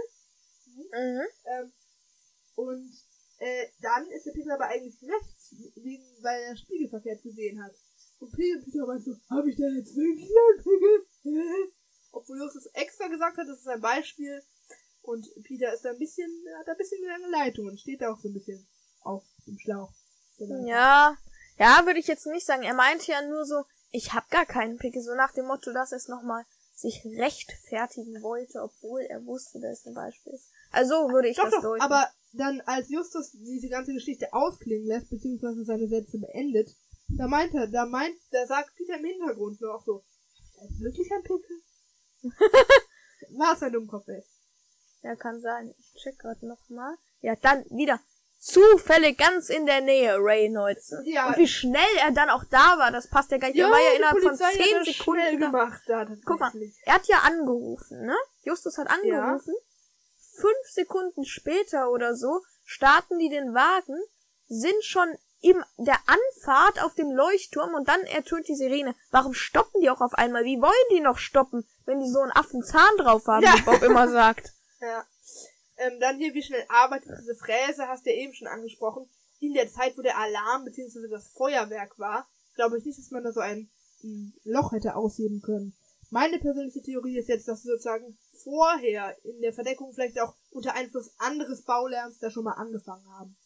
Mhm. 0.77 1.27
Ähm, 1.45 1.73
und 2.55 2.93
äh, 3.39 3.67
dann 3.81 4.07
ist 4.11 4.27
der 4.27 4.33
Pickel 4.33 4.53
aber 4.53 4.67
eigentlich 4.67 5.03
rechts, 5.03 5.55
wegen, 5.75 6.05
weil 6.23 6.43
er 6.43 6.57
spiegelverkehrt 6.57 7.23
gesehen 7.23 7.63
hat. 7.63 7.75
Und 8.19 8.33
Peter, 8.33 8.65
Peter 8.65 8.87
meint 8.87 9.05
so, 9.05 9.15
habe 9.31 9.51
ich 9.51 9.57
da 9.57 9.65
jetzt 9.77 9.95
wirklich 9.95 10.31
einen 10.31 10.63
Pickel? 10.63 11.73
Obwohl 12.13 12.39
Justus 12.39 12.67
extra 12.73 13.09
gesagt 13.09 13.37
hat, 13.37 13.47
das 13.47 13.59
ist 13.59 13.69
ein 13.69 13.81
Beispiel. 13.81 14.43
Und 15.03 15.29
Peter 15.45 15.73
ist 15.73 15.85
da 15.85 15.91
ein 15.91 15.99
bisschen, 15.99 16.31
hat 16.59 16.67
da 16.67 16.73
ein 16.73 16.79
bisschen 16.79 17.05
lange 17.05 17.29
Leitung 17.29 17.67
und 17.67 17.79
steht 17.79 18.01
da 18.01 18.13
auch 18.13 18.19
so 18.19 18.29
ein 18.29 18.35
bisschen 18.35 18.67
auf 19.03 19.25
dem 19.47 19.59
Schlauch. 19.59 19.93
Ja. 20.39 21.17
Ja, 21.59 21.87
würde 21.87 22.01
ich 22.01 22.07
jetzt 22.07 22.27
nicht 22.27 22.45
sagen. 22.45 22.63
Er 22.63 22.75
meinte 22.75 23.13
ja 23.13 23.23
nur 23.23 23.45
so, 23.45 23.65
ich 23.91 24.13
hab 24.13 24.29
gar 24.31 24.47
keinen 24.47 24.79
Pickel. 24.79 25.03
So 25.03 25.15
nach 25.15 25.33
dem 25.33 25.47
Motto, 25.47 25.71
er 25.71 25.93
es 25.93 26.09
nochmal 26.09 26.45
sich 26.77 27.05
rechtfertigen 27.05 28.23
wollte, 28.23 28.63
obwohl 28.63 29.01
er 29.03 29.25
wusste, 29.25 29.61
dass 29.61 29.81
es 29.81 29.87
ein 29.87 29.95
Beispiel 29.95 30.35
ist. 30.35 30.51
Also 30.71 30.95
würde 31.11 31.29
ich 31.29 31.37
Doch, 31.37 31.45
das 31.45 31.55
doch, 31.55 31.63
deuten. 31.63 31.83
aber 31.83 32.07
dann 32.33 32.61
als 32.63 32.91
Justus 32.91 33.33
diese 33.33 33.69
ganze 33.69 33.95
Geschichte 33.95 34.33
ausklingen 34.33 34.87
lässt, 34.87 35.09
beziehungsweise 35.09 35.65
seine 35.65 35.89
Sätze 35.89 36.19
beendet, 36.19 36.77
da 37.09 37.29
meint 37.29 37.55
er, 37.55 37.67
da 37.69 37.87
meint, 37.87 38.17
da 38.31 38.47
sagt 38.47 38.75
Peter 38.77 38.99
im 38.99 39.05
Hintergrund 39.05 39.61
nur 39.61 39.75
auch 39.75 39.85
so, 39.85 40.05
"Ist 40.35 40.71
das 40.71 40.81
wirklich 40.81 41.11
ein 41.13 41.23
Pickel? 41.23 41.63
War 43.39 43.55
es 43.55 43.63
ein 43.63 43.73
Dummkopf, 43.73 44.09
ey. 44.09 44.23
Ja, 45.03 45.15
kann 45.17 45.41
sein. 45.41 45.75
Ich 45.79 46.03
check 46.03 46.19
gerade 46.19 46.47
nochmal. 46.47 46.95
Ja, 47.21 47.37
dann 47.37 47.65
wieder 47.71 48.01
zufällig 48.39 49.19
ganz 49.19 49.49
in 49.49 49.67
der 49.67 49.81
Nähe 49.81 50.17
Reynolds. 50.19 50.95
Ja. 51.05 51.29
Und 51.29 51.37
wie 51.39 51.49
schnell 51.49 51.83
er 52.01 52.13
dann 52.13 52.31
auch 52.31 52.45
da 52.45 52.79
war, 52.79 52.91
das 52.93 53.09
passt 53.09 53.31
ja 53.31 53.39
gar 53.39 53.49
nicht. 53.49 53.59
er 53.59 53.71
war 53.71 53.81
ja 53.81 53.97
innerhalb 53.97 54.19
von 54.19 54.29
Polizei 54.29 54.45
hat 54.47 54.53
10 54.55 54.75
das 54.85 54.87
Sekunden 54.97 55.21
schnell 55.23 55.37
gemacht, 55.39 55.83
da, 55.87 56.07
Guck 56.25 56.41
mal, 56.41 56.53
er 56.85 56.95
hat 56.95 57.07
ja 57.07 57.19
angerufen, 57.21 58.07
ne? 58.07 58.17
Justus 58.43 58.79
hat 58.79 58.89
angerufen. 58.89 59.55
Fünf 60.39 60.69
Sekunden 60.71 61.25
später 61.25 61.91
oder 61.91 62.15
so 62.15 62.41
starten 62.65 63.19
die 63.19 63.31
den 63.31 63.55
Wagen, 63.55 63.99
sind 64.49 64.85
schon 64.85 65.09
in 65.41 65.63
der 65.77 65.99
Anfahrt 66.07 66.83
auf 66.83 66.95
dem 66.95 67.11
Leuchtturm 67.11 67.75
und 67.75 67.89
dann 67.89 68.01
ertönt 68.03 68.49
die 68.49 68.55
Sirene. 68.55 68.95
Warum 69.11 69.35
stoppen 69.35 69.81
die 69.81 69.91
auch 69.91 70.01
auf 70.01 70.15
einmal? 70.15 70.45
Wie 70.45 70.61
wollen 70.61 70.73
die 70.91 71.01
noch 71.01 71.19
stoppen, 71.19 71.67
wenn 71.85 72.01
die 72.01 72.09
so 72.11 72.21
einen 72.21 72.33
Affenzahn 72.33 72.97
drauf 72.99 73.27
haben, 73.27 73.43
Ja. 73.45 73.55
wie 73.55 73.63
Bob 73.63 73.83
immer 73.83 74.09
sagt? 74.11 74.53
Ja. 74.81 75.05
Ähm, 75.79 76.01
dann 76.01 76.19
hier, 76.19 76.35
wie 76.35 76.43
schnell 76.43 76.65
arbeitet 76.69 77.11
diese 77.21 77.35
Fräse, 77.35 77.89
hast 77.89 78.07
du 78.07 78.11
ja 78.11 78.17
eben 78.17 78.35
schon 78.35 78.49
angesprochen. 78.49 79.09
In 79.41 79.53
der 79.53 79.69
Zeit, 79.69 79.97
wo 79.99 80.03
der 80.03 80.19
Alarm 80.19 80.65
bzw. 80.65 81.09
das 81.11 81.29
Feuerwerk 81.29 81.99
war, 81.99 82.27
glaube 82.55 82.79
ich 82.79 82.85
nicht, 82.85 82.99
dass 82.99 83.11
man 83.11 83.25
da 83.25 83.33
so 83.33 83.41
ein, 83.41 83.71
ein 84.03 84.33
Loch 84.45 84.73
hätte 84.73 84.97
ausheben 84.97 85.43
können. 85.43 85.77
Meine 86.11 86.39
persönliche 86.39 86.83
Theorie 86.83 87.19
ist 87.19 87.29
jetzt, 87.29 87.49
dass 87.49 87.63
sie 87.63 87.69
sozusagen 87.69 88.17
vorher 88.43 89.17
in 89.25 89.41
der 89.41 89.53
Verdeckung 89.53 89.93
vielleicht 89.93 90.21
auch 90.21 90.35
unter 90.51 90.75
Einfluss 90.75 91.13
anderes 91.19 91.63
Baulärms 91.63 92.19
da 92.19 92.31
schon 92.31 92.45
mal 92.45 92.53
angefangen 92.53 93.07
haben. 93.11 93.37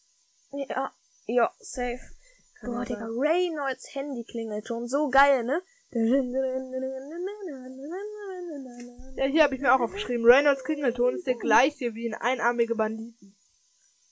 Ja, 0.53 0.93
ja, 1.27 1.51
safe. 1.59 2.01
Kann 2.61 2.73
Boah, 2.73 2.85
Digga. 2.85 3.07
Reynolds 3.07 3.95
Handy 3.95 4.25
klingelt 4.25 4.67
schon 4.67 4.87
so 4.87 5.09
geil, 5.09 5.45
ne? 5.45 5.63
Ja, 9.21 9.27
hier 9.27 9.43
habe 9.43 9.55
ich 9.55 9.61
mir 9.61 9.75
auch 9.75 9.81
aufgeschrieben. 9.81 10.25
Reynolds 10.25 10.65
Klingelton 10.65 11.15
ist 11.15 11.27
der 11.27 11.35
gleiche 11.37 11.95
wie 11.95 12.07
in 12.07 12.15
Einarmige 12.15 12.75
Banditen. 12.75 13.37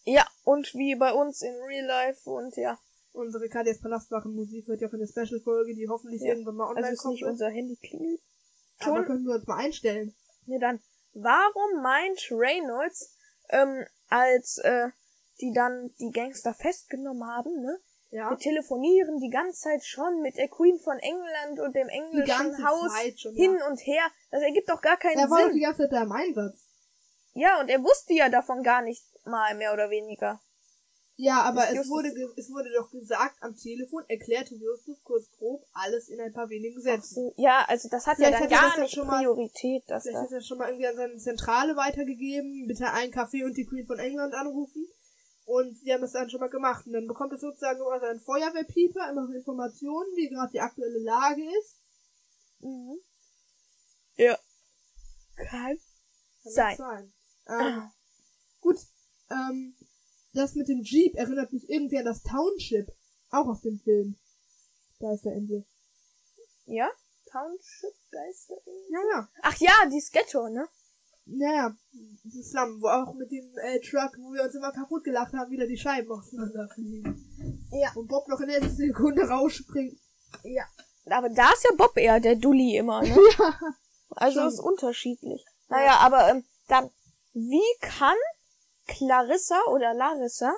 Ja, 0.05 0.27
und 0.45 0.75
wie 0.75 0.95
bei 0.97 1.15
uns 1.15 1.41
in 1.41 1.55
Real 1.67 1.87
Life 1.87 2.29
und 2.29 2.55
ja. 2.59 2.79
Unsere 3.13 3.49
Kadias 3.49 3.81
Palastwachen-Musik 3.81 4.69
wird 4.69 4.83
ja 4.83 4.89
auch 4.89 4.93
in 4.93 4.99
der 5.01 5.07
Special-Folge, 5.07 5.75
die 5.75 5.89
hoffentlich 5.89 6.21
Ja. 6.21 6.29
irgendwann 6.35 6.57
mal 6.57 6.65
Also 6.67 6.77
online 6.77 6.93
ist 6.93 7.01
kommt. 7.01 7.15
nicht 7.15 7.25
unser 7.25 7.49
Handy 7.49 7.77
klingelt. 7.77 8.21
Aber 8.81 8.97
Ton. 8.97 9.07
können 9.07 9.25
wir 9.25 9.37
uns 9.37 9.47
mal 9.47 9.57
einstellen. 9.57 10.15
Ja, 10.45 10.59
dann, 10.59 10.81
warum 11.15 11.83
meint 11.83 12.29
Reynolds, 12.31 13.17
ähm, 13.49 13.87
als, 14.09 14.59
äh, 14.59 14.89
die 15.41 15.53
dann 15.55 15.91
die 15.99 16.11
Gangster 16.11 16.53
festgenommen 16.53 17.25
haben, 17.25 17.63
ne? 17.63 17.79
Ja. 18.11 18.31
Wir 18.31 18.39
telefonieren 18.39 19.19
die 19.21 19.29
ganze 19.31 19.61
Zeit 19.61 19.85
schon 19.85 20.23
mit 20.23 20.37
der 20.39 20.49
Queen 20.49 20.79
von 20.79 20.99
England 20.99 21.61
und 21.61 21.77
dem 21.77 21.89
englischen 21.89 22.67
Haus 22.67 22.91
schon. 23.17 23.35
hin 23.35 23.57
ja. 23.59 23.67
und 23.69 23.79
her. 23.87 24.05
Das 24.31 24.43
ergibt 24.43 24.69
doch 24.71 24.81
gar 24.81 24.97
keinen 24.97 25.19
Er 25.19 25.29
war 25.31 25.45
Sinn. 25.45 25.55
die 25.55 25.61
ganze 25.61 25.83
Zeit 25.83 25.93
da 25.93 26.03
im 26.05 26.13
Einsatz. 26.13 26.65
Ja, 27.35 27.61
und 27.61 27.69
er 27.69 27.83
wusste 27.83 28.15
ja 28.15 28.29
davon 28.31 28.63
gar 28.63 28.83
nicht 28.83 29.05
mal, 29.27 29.55
mehr 29.55 29.73
oder 29.75 29.91
weniger. 29.91 30.41
Ja, 31.21 31.43
aber 31.43 31.69
es 31.69 31.89
wurde, 31.91 32.15
ge- 32.15 32.33
es 32.37 32.49
wurde 32.49 32.71
doch 32.77 32.91
gesagt 32.93 33.37
am 33.43 33.55
Telefon, 33.57 34.05
erklärte 34.09 34.55
Justus 34.55 35.03
kurz 35.03 35.29
grob 35.37 35.65
alles 35.73 36.09
in 36.09 36.21
ein 36.21 36.33
paar 36.33 36.49
wenigen 36.49 36.81
Sätzen. 36.81 37.15
So, 37.17 37.35
ja, 37.37 37.65
also 37.69 37.89
das 37.91 38.07
hat 38.07 38.17
Vielleicht 38.17 38.35
ja 38.35 38.39
dann 38.39 38.45
hat 38.47 38.51
er 38.53 38.57
das 38.57 38.61
gar 38.69 38.75
dann 38.77 38.83
nicht 38.85 38.95
schon 38.95 39.07
mal- 39.09 39.19
Priorität, 39.19 39.83
dass 39.89 40.05
Vielleicht 40.05 40.17
das. 40.17 40.25
hat 40.27 40.33
er 40.33 40.41
schon 40.43 40.59
mal 40.59 40.69
irgendwie 40.69 40.87
an 40.87 40.95
seine 40.97 41.17
Zentrale 41.17 41.77
weitergegeben, 41.77 42.67
bitte 42.69 42.91
einen 42.93 43.11
Kaffee 43.13 43.43
und 43.45 43.57
die 43.57 43.67
Queen 43.67 43.85
von 43.87 43.99
England 43.99 44.33
anrufen. 44.33 44.87
Und 45.49 45.81
die 45.81 45.95
haben 45.95 46.03
das 46.03 46.13
dann 46.13 46.29
schon 46.29 46.41
mal 46.41 46.51
gemacht. 46.51 46.87
Und 46.87 46.93
dann 46.93 47.07
bekommt 47.07 47.33
es 47.33 47.41
sozusagen 47.41 47.81
immer 47.81 47.99
sein 48.01 48.21
Feuerwehrpieper, 48.21 49.11
immer 49.11 49.27
so 49.27 49.33
Informationen, 49.33 50.15
wie 50.15 50.29
gerade 50.29 50.53
die 50.53 50.61
aktuelle 50.61 50.99
Lage 50.99 51.43
ist. 51.59 51.81
Mhm. 52.59 53.01
Ja. 54.17 54.39
Kann 55.37 55.79
Kann 56.43 56.53
sein. 56.53 56.77
sein. 56.77 57.13
Ähm, 57.49 57.91
gut, 58.61 58.77
ähm, 59.31 59.75
das 60.35 60.55
mit 60.55 60.69
dem 60.69 60.83
Jeep 60.83 61.15
erinnert 61.15 61.51
mich 61.51 61.67
irgendwie 61.71 61.97
an 61.97 62.05
das 62.05 62.23
Township. 62.23 62.95
Auch 63.31 63.47
aus 63.47 63.63
dem 63.63 63.81
Film. 63.81 64.19
Da 64.99 65.15
ist 65.15 65.25
der 65.25 65.33
Insel. 65.33 65.65
Ja? 66.67 66.91
Township 67.33 67.95
Geister? 68.11 68.57
Ja, 68.91 69.01
ja. 69.15 69.29
Ach 69.41 69.57
ja, 69.57 69.87
die 69.91 70.01
Sketto, 70.03 70.51
ne? 70.51 70.69
Naja, 71.31 71.75
dieses 72.25 72.51
Slum, 72.51 72.81
wo 72.81 72.89
auch 72.89 73.15
mit 73.15 73.31
dem 73.31 73.53
äh, 73.59 73.81
Truck, 73.81 74.17
wo 74.19 74.33
wir 74.33 74.45
uns 74.45 74.55
immer 74.55 74.73
kaputt 74.73 75.05
gelacht 75.05 75.33
haben, 75.35 75.51
wieder 75.51 75.67
die 75.67 75.77
Scheiben 75.77 76.11
auseinanderfliegen. 76.11 77.69
Ja. 77.71 77.93
Und 77.95 78.09
Bob 78.09 78.27
noch 78.29 78.41
in 78.41 78.49
der 78.49 78.61
letzten 78.61 78.77
Sekunde 78.77 79.29
rausspringt. 79.29 79.99
Ja. 80.43 80.65
Aber 81.11 81.29
da 81.29 81.53
ist 81.53 81.65
ja 81.65 81.71
Bob 81.77 81.97
eher 81.97 82.21
der 82.21 82.37
Dulli 82.37 82.77
immer, 82.77 83.03
ne? 83.03 83.17
Ja. 83.39 83.59
Also 84.11 84.41
schon. 84.41 84.49
ist 84.49 84.61
unterschiedlich. 84.61 85.45
Naja, 85.69 85.99
aber 85.99 86.31
ähm, 86.31 86.45
dann, 86.67 86.91
wie 87.35 87.61
kann 87.81 88.17
Clarissa 88.87 89.61
oder 89.71 89.93
Larissa, 89.95 90.55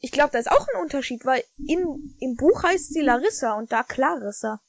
ich 0.00 0.12
glaube, 0.12 0.30
da 0.30 0.38
ist 0.38 0.50
auch 0.50 0.66
ein 0.68 0.80
Unterschied, 0.80 1.26
weil 1.26 1.42
in, 1.56 2.14
im 2.20 2.36
Buch 2.36 2.62
heißt 2.62 2.94
sie 2.94 3.00
Larissa 3.00 3.54
und 3.54 3.72
da 3.72 3.82
Clarissa. 3.82 4.60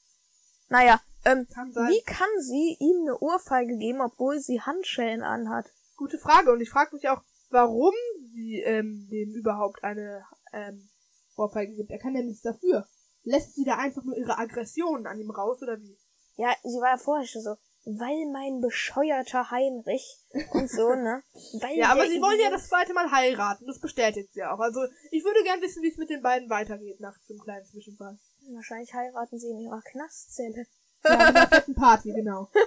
Naja, 0.70 1.00
ähm, 1.26 1.48
Kann 1.54 1.74
wie 1.74 2.02
kann 2.04 2.30
sie 2.40 2.78
ihm 2.80 3.02
eine 3.02 3.20
Ohrfeige 3.20 3.78
geben, 3.78 4.02
obwohl 4.02 4.40
sie 4.40 4.62
Handschellen 4.62 5.22
anhat? 5.22 5.72
Gute 5.98 6.18
Frage. 6.18 6.52
Und 6.52 6.62
ich 6.62 6.70
frage 6.70 6.96
mich 6.96 7.10
auch, 7.10 7.22
warum 7.50 7.94
sie 8.34 8.62
ähm, 8.62 9.08
dem 9.12 9.34
überhaupt 9.34 9.84
eine 9.84 10.24
ähm, 10.54 10.90
Ohrfeige 11.36 11.76
gibt. 11.76 11.92
Er 11.92 12.00
kann 12.00 12.16
ja 12.16 12.22
nichts 12.22 12.42
dafür. 12.42 12.88
Lässt 13.24 13.56
sie 13.56 13.66
da 13.66 13.78
einfach 13.78 14.04
nur 14.04 14.16
ihre 14.16 14.38
Aggressionen 14.38 15.08
an 15.08 15.20
ihm 15.20 15.32
raus 15.32 15.62
oder 15.62 15.80
wie? 15.80 15.98
Ja, 16.36 16.56
sie 16.64 16.80
war 16.80 16.92
ja 16.92 16.98
vorher 16.98 17.28
schon 17.28 17.42
so, 17.42 17.56
weil 17.86 18.32
mein 18.32 18.62
bescheuerter 18.62 19.52
Heinrich 19.52 20.20
und 20.52 20.70
so, 20.70 20.90
ne? 20.96 21.24
Weil 21.60 21.78
Ja, 21.78 21.92
aber 21.92 22.08
sie 22.08 22.22
wollen 22.22 22.40
ja 22.40 22.50
das 22.50 22.68
zweite 22.68 22.94
Mal 22.94 23.12
heiraten. 23.12 23.66
Das 23.68 23.80
bestätigt 23.80 24.34
sie 24.34 24.44
auch. 24.44 24.60
Also 24.60 24.80
ich 25.12 25.24
würde 25.24 25.44
gern 25.44 25.62
wissen, 25.62 25.84
wie 25.84 25.90
es 25.90 25.98
mit 25.98 26.10
den 26.10 26.22
beiden 26.22 26.50
weitergeht 26.50 27.00
nach 27.00 27.18
dem 27.28 27.40
kleinen 27.40 27.66
Zwischenfall. 27.66 28.18
Wahrscheinlich 28.54 28.94
heiraten 28.94 29.38
sie 29.38 29.50
in 29.50 29.60
ihrer 29.60 29.82
Knastzelle. 29.82 30.66
Ja, 31.04 31.18
mit 31.18 31.36
einer 31.36 31.48
fetten 31.48 31.76
Party, 31.76 32.12
genau. 32.12 32.50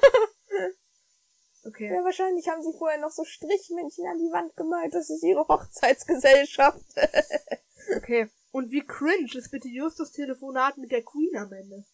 Okay. 1.64 1.94
Ja, 1.94 2.02
wahrscheinlich 2.02 2.48
haben 2.48 2.60
sie 2.60 2.76
vorher 2.76 2.98
noch 2.98 3.12
so 3.12 3.22
Strichmännchen 3.24 4.04
an 4.08 4.18
die 4.18 4.32
Wand 4.32 4.56
gemalt. 4.56 4.92
Das 4.92 5.08
ist 5.10 5.22
ihre 5.22 5.46
Hochzeitsgesellschaft. 5.46 6.84
Okay. 7.96 8.30
Und 8.52 8.70
wie 8.70 8.86
cringe 8.86 9.28
ist 9.34 9.50
bitte 9.50 9.68
Justus 9.68 10.12
Telefonat 10.12 10.78
mit 10.78 10.92
der 10.92 11.02
Queen 11.02 11.36
am 11.36 11.52
Ende? 11.52 11.84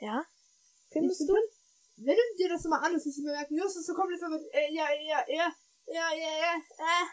ja? 0.00 0.24
Findest 0.90 1.28
du? 1.28 1.34
Wenn 1.96 2.16
du 2.16 2.36
dir 2.38 2.48
das 2.48 2.64
mal 2.64 2.78
anhörst, 2.78 3.06
dass 3.06 3.14
sie 3.14 3.22
merken, 3.22 3.56
Justus, 3.56 3.86
du 3.86 3.94
kommst 3.94 4.12
jetzt 4.12 4.28
mit, 4.28 4.42
äh, 4.52 4.72
ja, 4.72 4.86
ja, 4.90 5.24
ja, 5.28 5.52
ja, 5.86 6.08
ja, 6.14 6.32
ja, 6.40 6.54
äh. 6.78 7.06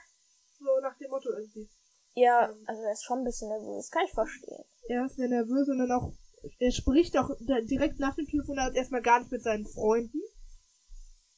So 0.59 0.79
nach 0.81 0.97
dem 0.97 1.11
Motto 1.11 1.29
irgendwie. 1.29 1.69
Ja, 2.15 2.51
also 2.65 2.81
er 2.81 2.93
ist 2.93 3.03
schon 3.03 3.19
ein 3.19 3.25
bisschen 3.25 3.49
nervös. 3.49 3.91
Kann 3.91 4.05
ich 4.05 4.13
verstehen. 4.13 4.63
Er 4.87 5.05
ist 5.05 5.17
sehr 5.17 5.27
nervös 5.27 5.67
und 5.67 5.77
dann 5.77 5.91
auch, 5.91 6.13
er 6.59 6.71
spricht 6.71 7.17
auch 7.17 7.29
direkt 7.39 7.99
nach 7.99 8.15
dem 8.15 8.25
Telefonat 8.25 8.75
erstmal 8.75 9.01
gar 9.01 9.19
nicht 9.19 9.31
mit 9.31 9.43
seinen 9.43 9.65
Freunden. 9.65 10.21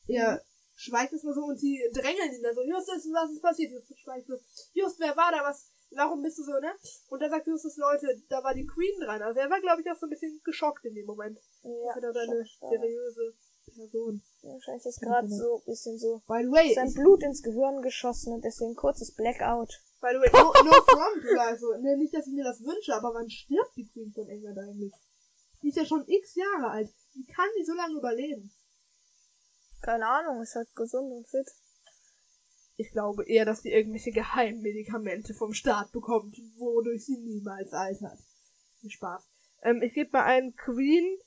Er 0.07 0.41
schweigt 0.75 1.13
erstmal 1.13 1.35
so 1.35 1.41
und 1.41 1.59
sie 1.59 1.79
drängeln 1.93 2.33
ihn 2.33 2.41
dann 2.41 2.55
so, 2.55 2.63
Justus, 2.63 3.05
was 3.11 3.31
ist 3.31 3.41
passiert? 3.41 3.71
Justus 3.71 3.99
schweigt 3.99 4.27
so, 4.27 4.35
Just, 4.73 4.99
wer 4.99 5.15
war 5.15 5.31
da? 5.31 5.43
Was, 5.43 5.71
warum 5.91 6.21
bist 6.21 6.37
du 6.39 6.43
so, 6.43 6.53
ne? 6.59 6.71
Und 7.09 7.21
dann 7.21 7.29
sagt 7.29 7.47
Justus, 7.47 7.77
Leute, 7.77 8.07
da 8.29 8.43
war 8.43 8.53
die 8.53 8.65
Queen 8.65 8.99
dran. 9.01 9.21
Also 9.21 9.39
er 9.39 9.49
war, 9.49 9.59
glaube 9.61 9.81
ich, 9.81 9.91
auch 9.91 9.97
so 9.97 10.05
ein 10.05 10.09
bisschen 10.09 10.39
geschockt 10.43 10.85
in 10.85 10.95
dem 10.95 11.05
Moment. 11.05 11.37
Ja, 11.63 11.93
seine 11.99 12.13
schon 12.13 12.45
stark. 12.45 12.71
seriöse 12.73 13.33
Person. 13.75 14.23
Wahrscheinlich 14.41 14.85
ist 14.85 15.01
gerade 15.01 15.27
so 15.27 15.57
ein 15.57 15.65
bisschen 15.65 15.97
so 15.97 16.21
By 16.27 16.41
the 16.43 16.51
way, 16.51 16.73
sein 16.73 16.93
Blut 16.93 17.23
ins 17.23 17.43
Gehirn 17.43 17.81
geschossen 17.81 18.33
und 18.33 18.45
deswegen 18.45 18.75
kurzes 18.75 19.13
Blackout. 19.13 19.81
by 20.01 20.09
the 20.13 20.19
way, 20.19 20.29
no, 20.31 20.53
no 20.63 20.71
front, 20.87 21.39
also, 21.39 21.73
ne, 21.81 21.97
nicht, 21.97 22.13
dass 22.13 22.25
ich 22.25 22.33
mir 22.33 22.45
das 22.45 22.61
wünsche, 22.61 22.95
aber 22.95 23.13
wann 23.13 23.29
stirbt 23.29 23.75
die 23.75 23.87
Queen 23.87 24.11
von 24.13 24.27
England 24.29 24.57
eigentlich? 24.57 24.93
Die 25.61 25.69
ist 25.69 25.77
ja 25.77 25.85
schon 25.85 26.07
x 26.07 26.35
Jahre 26.35 26.71
alt. 26.71 26.89
Wie 27.13 27.25
kann 27.25 27.49
die 27.59 27.65
so 27.65 27.73
lange 27.73 27.97
überleben? 27.97 28.51
Keine 29.81 30.07
Ahnung, 30.07 30.41
ist 30.41 30.55
halt 30.55 30.73
gesund 30.75 31.11
und 31.11 31.27
fit. 31.27 31.47
Ich 32.77 32.91
glaube 32.91 33.25
eher, 33.25 33.43
dass 33.43 33.61
die 33.61 33.71
irgendwelche 33.71 34.11
Geheimmedikamente 34.11 35.33
vom 35.33 35.53
Staat 35.53 35.91
bekommt, 35.91 36.37
wodurch 36.57 37.05
sie 37.05 37.17
niemals 37.17 37.73
altert. 37.73 38.19
Viel 38.79 38.89
Spaß. 38.89 39.21
Ähm, 39.63 39.81
ich 39.81 39.93
gebe 39.93 40.11
mal 40.13 40.23
ein 40.23 40.55
Queen 40.55 41.17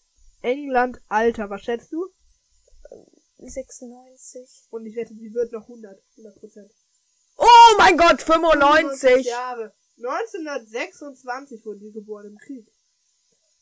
England 0.41 1.03
Alter. 1.09 1.51
Was 1.51 1.63
schätzt 1.63 1.93
du? 1.93 2.09
96. 3.49 4.67
Und 4.71 4.87
ich 4.87 4.97
wette, 4.97 5.15
die 5.15 5.33
wird 5.33 5.53
noch 5.53 5.63
100. 5.63 6.03
100 6.17 6.41
Prozent. 6.41 6.73
Oh 7.37 7.75
mein 7.79 7.97
Gott, 7.97 8.23
95! 8.23 9.27
Jahre. 9.27 9.75
1926 9.97 11.65
wurde 11.65 11.81
die 11.81 11.93
geboren 11.93 12.27
im 12.27 12.39
Krieg. 12.39 12.67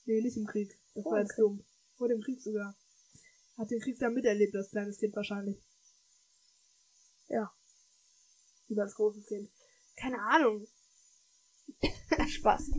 Nee, 0.04 0.20
nicht 0.20 0.36
im 0.36 0.46
Krieg. 0.46 0.78
Das 0.94 1.02
Vor 1.02 1.12
war 1.12 1.20
jetzt 1.20 1.38
dumm. 1.38 1.64
Vor 1.96 2.08
dem 2.08 2.20
Krieg 2.20 2.40
sogar. 2.40 2.74
Hat 3.56 3.70
den 3.70 3.80
Krieg 3.80 3.98
da 3.98 4.08
miterlebt, 4.08 4.54
das 4.54 4.70
kleines 4.70 4.98
Kind 4.98 5.14
wahrscheinlich. 5.14 5.62
Ja. 7.28 7.52
Über 8.68 8.84
das 8.84 8.94
große 8.94 9.22
Kind. 9.22 9.50
Keine 9.96 10.18
Ahnung. 10.20 10.66
Spaß. 12.28 12.70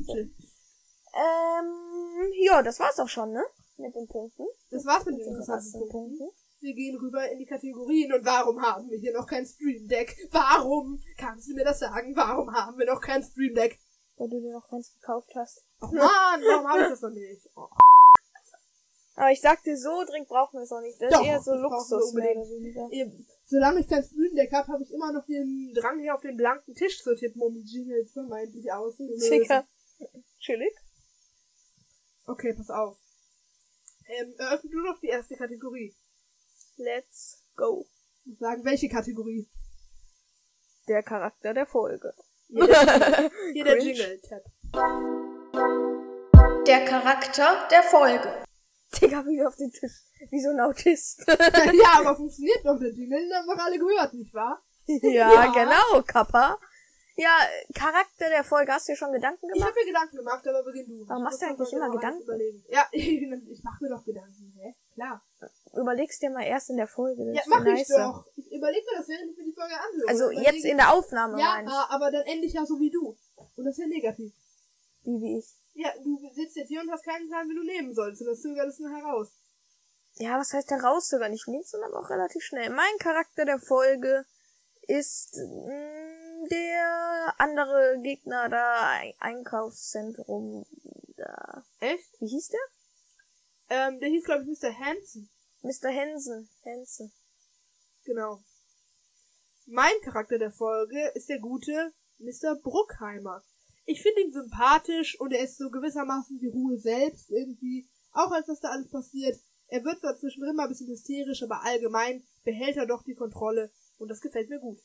Ähm, 1.13 2.31
ja, 2.41 2.63
das 2.63 2.79
war's 2.79 2.99
auch 2.99 3.09
schon, 3.09 3.31
ne? 3.31 3.43
Mit 3.77 3.95
den 3.95 4.07
Punkten. 4.07 4.45
Das 4.69 4.85
war's 4.85 5.05
mit 5.05 5.15
Mit 5.15 5.25
den 5.25 5.33
interessanten 5.33 5.71
Punkten. 5.71 6.17
Punkten. 6.17 6.40
Wir 6.61 6.73
gehen 6.73 6.97
rüber 6.97 7.29
in 7.29 7.39
die 7.39 7.45
Kategorien. 7.45 8.13
Und 8.13 8.23
warum 8.25 8.61
haben 8.61 8.89
wir 8.89 8.97
hier 8.97 9.13
noch 9.13 9.27
kein 9.27 9.45
Stream 9.45 9.87
Deck? 9.87 10.15
Warum? 10.31 11.01
Kannst 11.17 11.49
du 11.49 11.53
mir 11.53 11.65
das 11.65 11.79
sagen? 11.79 12.15
Warum 12.15 12.53
haben 12.53 12.77
wir 12.77 12.85
noch 12.85 13.01
kein 13.01 13.23
Stream 13.23 13.55
Deck? 13.55 13.79
Weil 14.17 14.29
du 14.29 14.39
dir 14.39 14.53
noch 14.53 14.69
keins 14.69 14.93
gekauft 14.93 15.31
hast. 15.35 15.65
Oh 15.81 15.87
Mann, 15.87 16.41
warum 16.41 16.67
habe 16.67 16.81
ich 16.83 16.89
das 16.89 17.01
noch 17.01 17.09
nicht? 17.09 17.49
Oh. 17.55 17.67
Aber 19.15 19.31
ich 19.31 19.41
sag 19.41 19.61
dir, 19.63 19.77
so 19.77 20.03
dringend 20.05 20.29
brauchen 20.29 20.59
wir 20.59 20.63
es 20.63 20.71
auch 20.71 20.81
nicht. 20.81 21.01
Das 21.01 21.11
Doch, 21.11 21.21
ist 21.21 21.27
eher 21.27 21.41
so 21.41 21.53
Luxus, 21.55 22.13
mehr 22.13 22.31
oder 22.31 22.49
weniger. 22.49 22.87
Eben, 22.91 23.25
Solange 23.51 23.81
ich 23.81 23.87
kein 23.89 24.01
Stream 24.01 24.33
Deck 24.33 24.53
habe, 24.53 24.71
habe 24.71 24.83
ich 24.83 24.93
immer 24.93 25.11
noch 25.11 25.25
den 25.25 25.73
Drang, 25.75 25.99
hier 25.99 26.15
auf 26.15 26.21
den 26.21 26.37
blanken 26.37 26.73
Tisch 26.73 27.03
zu 27.03 27.13
tippen, 27.13 27.41
um 27.41 27.53
die 27.53 27.69
Jingles 27.69 28.13
vermeintlich 28.13 28.71
auszulösen. 28.71 29.27
Schicker. 29.27 29.67
Chillig. 30.39 30.73
Okay, 32.27 32.53
pass 32.53 32.69
auf. 32.69 32.97
Ähm, 34.07 34.33
eröffne 34.37 34.69
du 34.69 34.81
doch 34.83 34.99
die 35.01 35.07
erste 35.07 35.35
Kategorie. 35.35 35.93
Let's 36.77 37.43
go. 37.55 37.85
Ich 38.23 38.27
muss 38.31 38.39
sagen, 38.39 38.63
welche 38.65 38.89
Kategorie? 38.89 39.49
Der 40.87 41.03
Charakter 41.03 41.53
der 41.53 41.65
Folge. 41.65 42.13
Hier 42.47 42.67
der, 42.67 43.31
hier 43.53 43.63
der 43.63 43.77
Cringe. 43.77 43.91
Jingle-Tab. 43.93 44.43
Der 46.65 46.85
Charakter 46.85 47.67
der 47.69 47.83
Folge. 47.83 48.43
Digga, 48.99 49.25
wieder 49.25 49.47
auf 49.47 49.55
den 49.55 49.71
Tisch. 49.71 50.03
Wie 50.29 50.41
so 50.41 50.49
ein 50.49 50.59
Autist. 50.59 51.23
ja, 51.27 51.99
aber 51.99 52.15
funktioniert 52.15 52.63
doch 52.65 52.77
der 52.77 52.91
Jingle, 52.91 53.19
den 53.27 53.33
haben 53.33 53.47
wir 53.47 53.63
alle 53.63 53.79
gehört, 53.79 54.13
nicht 54.13 54.33
wahr? 54.33 54.61
ja, 54.85 54.99
Ja. 55.45 55.51
genau, 55.51 56.01
Kappa. 56.05 56.57
Ja, 57.15 57.37
Charakter 57.73 58.29
der 58.29 58.43
Folge. 58.43 58.71
Hast 58.71 58.87
du 58.87 58.93
dir 58.93 58.97
schon 58.97 59.11
Gedanken 59.11 59.45
Ich 59.47 59.53
gemacht? 59.53 59.69
habe 59.69 59.79
mir 59.79 59.85
Gedanken 59.85 60.17
gemacht, 60.17 60.47
aber 60.47 60.63
beginn 60.63 60.87
du. 60.87 61.07
Warum 61.07 61.23
Ich 61.23 61.25
machst 61.25 61.41
du 61.41 61.45
eigentlich 61.47 61.73
immer 61.73 61.89
Gedanken? 61.91 62.21
Überlegen. 62.23 62.63
Ja, 62.69 62.87
ich 62.91 63.63
mach 63.63 63.79
mir 63.81 63.89
doch 63.89 64.03
Gedanken, 64.05 64.53
hä? 64.57 64.75
Klar. 64.93 65.23
Überlegst 65.73 66.21
dir 66.21 66.29
mal 66.29 66.43
erst 66.43 66.69
in 66.69 66.77
der 66.77 66.87
Folge. 66.87 67.25
Das 67.25 67.35
Ja, 67.35 67.41
mach 67.47 67.65
ich 67.65 67.73
nicer. 67.73 67.97
doch. 68.03 68.25
Ich 68.35 68.51
überlege 68.51 68.85
mir 68.91 68.97
das, 68.97 69.07
während 69.07 69.31
ich 69.31 69.37
mir 69.37 69.45
die 69.45 69.53
Folge 69.53 69.73
anhöre. 69.79 70.07
Also 70.09 70.29
jetzt 70.31 70.65
in 70.65 70.77
der 70.77 70.91
Aufnahme, 70.93 71.39
Ja, 71.39 71.53
meine 71.55 71.67
ich. 71.69 71.73
ah, 71.73 71.87
aber 71.89 72.11
dann 72.11 72.23
endlich 72.25 72.53
ja 72.53 72.65
so 72.65 72.79
wie 72.79 72.89
du. 72.91 73.15
Und 73.55 73.65
das 73.65 73.77
ist 73.77 73.79
ja 73.79 73.87
negativ. 73.87 74.33
Wie, 75.03 75.21
wie 75.21 75.37
ich. 75.39 75.45
Ja, 75.73 75.89
du 76.03 76.19
sitzt 76.33 76.57
jetzt 76.57 76.67
hier 76.67 76.81
und 76.81 76.91
hast 76.91 77.05
keinen 77.05 77.27
Plan, 77.29 77.47
wie 77.49 77.55
du 77.55 77.63
nehmen 77.63 77.93
sollst. 77.93 78.19
Und 78.21 78.27
das 78.27 78.41
zögerst 78.41 78.79
du 78.79 78.87
heraus. 78.89 79.29
Ja, 80.15 80.37
was 80.37 80.51
heißt 80.51 80.69
herauszögern? 80.71 81.31
Ich 81.33 81.47
nehme 81.47 81.63
es 81.63 81.71
dann 81.71 81.83
aber 81.83 81.99
auch 81.99 82.09
relativ 82.09 82.43
schnell. 82.43 82.69
Mein 82.69 82.97
Charakter 82.99 83.45
der 83.45 83.59
Folge 83.59 84.25
ist 84.81 85.37
mh, 85.37 86.47
der 86.49 87.33
andere 87.37 87.97
Gegner 88.03 88.49
da, 88.49 88.89
Ein- 88.89 89.13
Einkaufszentrum 89.19 90.65
da. 91.15 91.63
Echt? 91.79 92.19
Wie 92.19 92.27
hieß 92.27 92.49
der? 92.49 92.59
Ähm, 93.69 93.99
der 94.01 94.09
hieß, 94.09 94.25
glaube 94.25 94.43
ich, 94.43 94.61
Mr. 94.61 94.77
Hansen. 94.77 95.29
Mr. 95.61 95.89
Hensen. 95.89 96.49
Hensen. 96.63 97.11
Genau. 98.03 98.43
Mein 99.65 99.93
Charakter 100.03 100.37
der 100.37 100.51
Folge 100.51 101.11
ist 101.15 101.29
der 101.29 101.39
gute 101.39 101.93
Mr. 102.19 102.55
Bruckheimer. 102.55 103.43
Ich 103.85 104.01
finde 104.01 104.21
ihn 104.21 104.33
sympathisch 104.33 105.19
und 105.19 105.31
er 105.31 105.43
ist 105.43 105.57
so 105.57 105.69
gewissermaßen 105.69 106.37
die 106.39 106.47
Ruhe 106.47 106.77
selbst 106.77 107.29
irgendwie. 107.29 107.89
Auch 108.11 108.31
als 108.31 108.47
was 108.47 108.59
da 108.59 108.69
alles 108.69 108.89
passiert. 108.89 109.39
Er 109.67 109.83
wird 109.83 110.01
zwar 110.01 110.17
zwischendrin 110.17 110.55
mal 110.55 110.63
ein 110.63 110.69
bisschen 110.69 110.89
hysterisch, 110.89 111.43
aber 111.43 111.63
allgemein 111.63 112.27
behält 112.43 112.77
er 112.77 112.85
doch 112.85 113.03
die 113.03 113.15
Kontrolle. 113.15 113.71
Und 113.97 114.09
das 114.09 114.21
gefällt 114.21 114.49
mir 114.49 114.59
gut. 114.59 114.79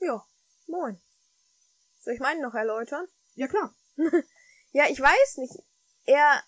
Ja, 0.00 0.24
moin. 0.66 1.00
Soll 2.00 2.14
ich 2.14 2.20
meinen 2.20 2.42
noch 2.42 2.54
erläutern? 2.54 3.06
Ja 3.34 3.48
klar. 3.48 3.74
Ja, 4.74 4.84
ich 4.88 4.98
weiß 4.98 5.36
nicht. 5.36 5.54
Er, 6.04 6.42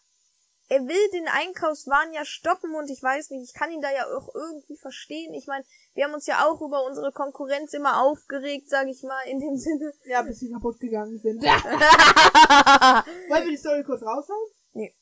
er 0.69 0.81
will 0.81 1.11
den 1.13 1.29
Einkaufswahn 1.29 2.13
ja 2.13 2.25
stoppen 2.25 2.75
und 2.75 2.89
ich 2.89 3.03
weiß 3.03 3.31
nicht, 3.31 3.51
ich 3.51 3.55
kann 3.55 3.71
ihn 3.71 3.83
da 3.83 3.93
ja 3.93 4.07
auch 4.07 4.35
irgendwie 4.35 4.77
verstehen. 4.77 5.35
Ich 5.35 5.47
meine, 5.47 5.65
wir 5.95 6.05
haben 6.05 6.15
uns 6.15 6.27
ja 6.27 6.47
auch 6.47 6.61
über 6.63 6.85
unsere 6.85 7.13
Konkurrenz 7.13 7.75
immer 7.75 8.03
aufgeregt, 8.03 8.69
sag 8.69 8.89
ich 8.89 9.03
mal, 9.03 9.23
in 9.27 9.41
dem 9.41 9.57
Sinne. 9.57 9.93
Ja, 10.05 10.23
bis 10.23 10.39
sie 10.39 10.51
kaputt 10.51 10.81
gegangen 10.81 11.19
sind. 11.19 11.43
Wollen 13.29 13.45
wir 13.45 13.51
die 13.51 13.57
Story 13.57 13.85
kurz 13.85 14.03
raushauen? 14.03 14.51
Nee. 14.73 14.95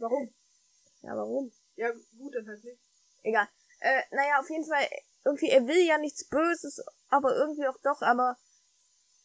Warum? 0.00 0.34
Ja, 1.02 1.16
warum? 1.16 1.52
Ja, 1.76 1.90
gut, 2.18 2.34
dann 2.34 2.46
halt 2.48 2.64
nicht. 2.64 2.80
Egal. 3.22 3.48
Äh, 3.80 4.02
naja, 4.10 4.40
auf 4.40 4.50
jeden 4.50 4.66
Fall, 4.66 4.86
irgendwie, 5.24 5.50
er 5.50 5.66
will 5.66 5.86
ja 5.86 5.98
nichts 5.98 6.28
Böses, 6.28 6.84
aber 7.08 7.34
irgendwie 7.36 7.66
auch 7.68 7.78
doch, 7.82 8.02
aber 8.02 8.36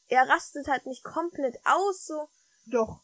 er 0.07 0.27
rastet 0.29 0.67
halt 0.67 0.85
nicht 0.85 1.03
komplett 1.03 1.57
aus, 1.65 2.05
so. 2.05 2.29
Doch. 2.67 3.01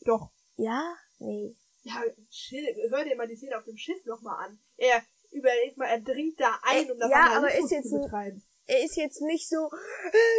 Doch. 0.00 0.30
Ja? 0.56 0.96
Nee. 1.18 1.56
Ja, 1.82 2.02
chill, 2.30 2.66
hör 2.90 3.04
dir 3.04 3.16
mal 3.16 3.28
die 3.28 3.36
Szene 3.36 3.56
auf 3.56 3.64
dem 3.64 3.76
Schiff 3.76 4.04
nochmal 4.04 4.46
an. 4.46 4.58
Er 4.76 5.02
überlegt 5.30 5.76
mal, 5.76 5.86
er 5.86 6.00
dringt 6.00 6.38
da 6.40 6.58
ein, 6.62 6.90
um 6.90 6.98
da 6.98 7.06
Äh, 7.06 7.10
ja, 7.10 7.36
aber 7.36 7.54
ist 7.54 7.70
jetzt 7.70 7.90
zu 7.90 8.00
betreiben. 8.00 8.42
Er 8.66 8.84
ist 8.84 8.96
jetzt 8.96 9.22
nicht 9.22 9.48
so, 9.48 9.70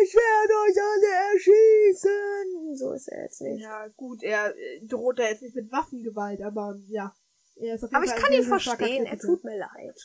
ich 0.03 0.13
werde 0.13 0.53
euch 0.53 0.77
alle 0.83 1.33
erschießen. 1.33 2.75
So 2.75 2.93
ist 2.93 3.07
er 3.07 3.23
jetzt 3.23 3.41
nicht. 3.41 3.61
Ja, 3.61 3.87
gut, 3.87 4.21
er 4.21 4.55
äh, 4.55 4.85
droht 4.85 5.17
da 5.17 5.23
jetzt 5.23 5.41
nicht 5.41 5.55
mit 5.55 5.71
Waffengewalt, 5.71 6.41
aber 6.41 6.79
ja. 6.87 7.15
Er 7.55 7.75
ist 7.75 7.83
auf 7.83 7.91
jeden 7.91 7.95
Aber 7.95 8.05
ich 8.05 8.11
Fall 8.11 8.21
kann 8.21 8.33
ein 8.33 8.39
ihn 8.39 8.47
verstehen, 8.47 9.05
er 9.05 9.19
tut 9.19 9.43
mir 9.43 9.57
leid. 9.57 9.99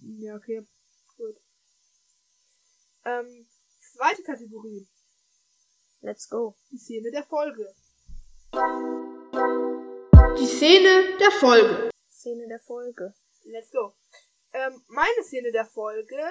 Ja, 0.00 0.36
okay. 0.36 0.66
Gut. 1.16 1.36
Ähm, 3.04 3.46
zweite 3.80 4.22
Kategorie. 4.22 4.88
Let's 6.00 6.28
go. 6.28 6.56
Die 6.70 6.78
Szene 6.78 7.10
der 7.10 7.24
Folge. 7.24 7.74
Die 9.34 10.46
Szene 10.46 11.18
der 11.18 11.32
Folge. 11.32 11.90
Szene 12.08 12.46
der 12.46 12.60
Folge. 12.60 13.12
Let's 13.42 13.68
go. 13.72 13.92
Ähm, 14.52 14.80
meine 14.86 15.24
Szene 15.24 15.50
der 15.50 15.66
Folge 15.66 16.22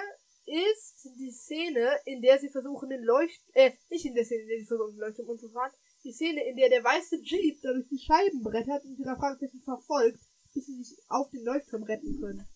ist 0.46 1.10
die 1.20 1.32
Szene, 1.32 2.00
in 2.06 2.22
der 2.22 2.40
sie 2.40 2.50
versuchen, 2.50 2.90
den 2.90 3.04
Leucht... 3.04 3.42
Äh, 3.56 3.74
nicht 3.90 4.06
in 4.06 4.16
der 4.16 4.24
Szene, 4.24 4.44
in 4.44 4.48
der 4.48 4.60
sie 4.60 4.68
versuchen, 4.68 4.94
den 4.94 5.02
Leuchtturm 5.02 5.28
umzufahren. 5.28 5.74
Die 6.06 6.14
Szene, 6.14 6.48
in 6.48 6.56
der 6.56 6.70
der 6.70 6.82
weiße 6.82 7.18
Jeep 7.18 7.60
dadurch 7.62 7.90
die 7.90 8.00
Scheiben 8.00 8.42
brettert 8.42 8.86
und 8.86 8.98
ihrer 8.98 9.18
Fragezeichen 9.18 9.62
verfolgt, 9.64 10.20
bis 10.54 10.66
sie 10.66 10.82
sich 10.82 10.98
auf 11.10 11.30
den 11.32 11.44
Leuchtturm 11.44 11.84
retten 11.84 12.22
können. 12.22 12.48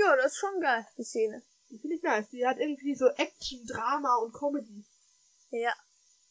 Ja, 0.00 0.16
das 0.16 0.32
ist 0.32 0.38
schon 0.38 0.60
geil, 0.60 0.84
die 0.98 1.04
Szene. 1.04 1.44
Die 1.70 1.78
finde 1.78 1.94
ich 1.94 2.02
nice. 2.02 2.28
Die 2.30 2.44
hat 2.44 2.58
irgendwie 2.58 2.96
so 2.96 3.06
Action, 3.06 3.64
Drama 3.66 4.16
und 4.16 4.32
Comedy. 4.32 4.84
Ja. 5.50 5.72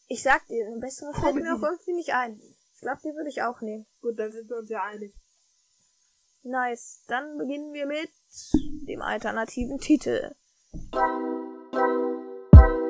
Ich 0.07 0.22
sag 0.22 0.45
dir, 0.48 0.68
eine 0.68 0.77
bessere 0.77 1.14
fällt 1.14 1.36
mir 1.36 1.56
auch 1.56 1.64
irgendwie 1.64 1.94
nicht 1.94 2.14
ein. 2.14 2.41
Ich 2.86 2.88
glaube, 2.88 3.02
die 3.03 3.16
würde 3.16 3.30
ich 3.30 3.41
auch 3.41 3.62
nehmen. 3.62 3.88
Gut, 3.99 4.20
dann 4.20 4.32
sind 4.32 4.48
wir 4.48 4.57
uns 4.57 4.70
ja 4.70 4.84
einig. 4.84 5.16
Nice. 6.44 7.02
Dann 7.07 7.36
beginnen 7.40 7.74
wir 7.74 7.88
mit 7.88 8.12
dem 8.88 9.02
alternativen 9.02 9.80
Titel. 9.80 10.36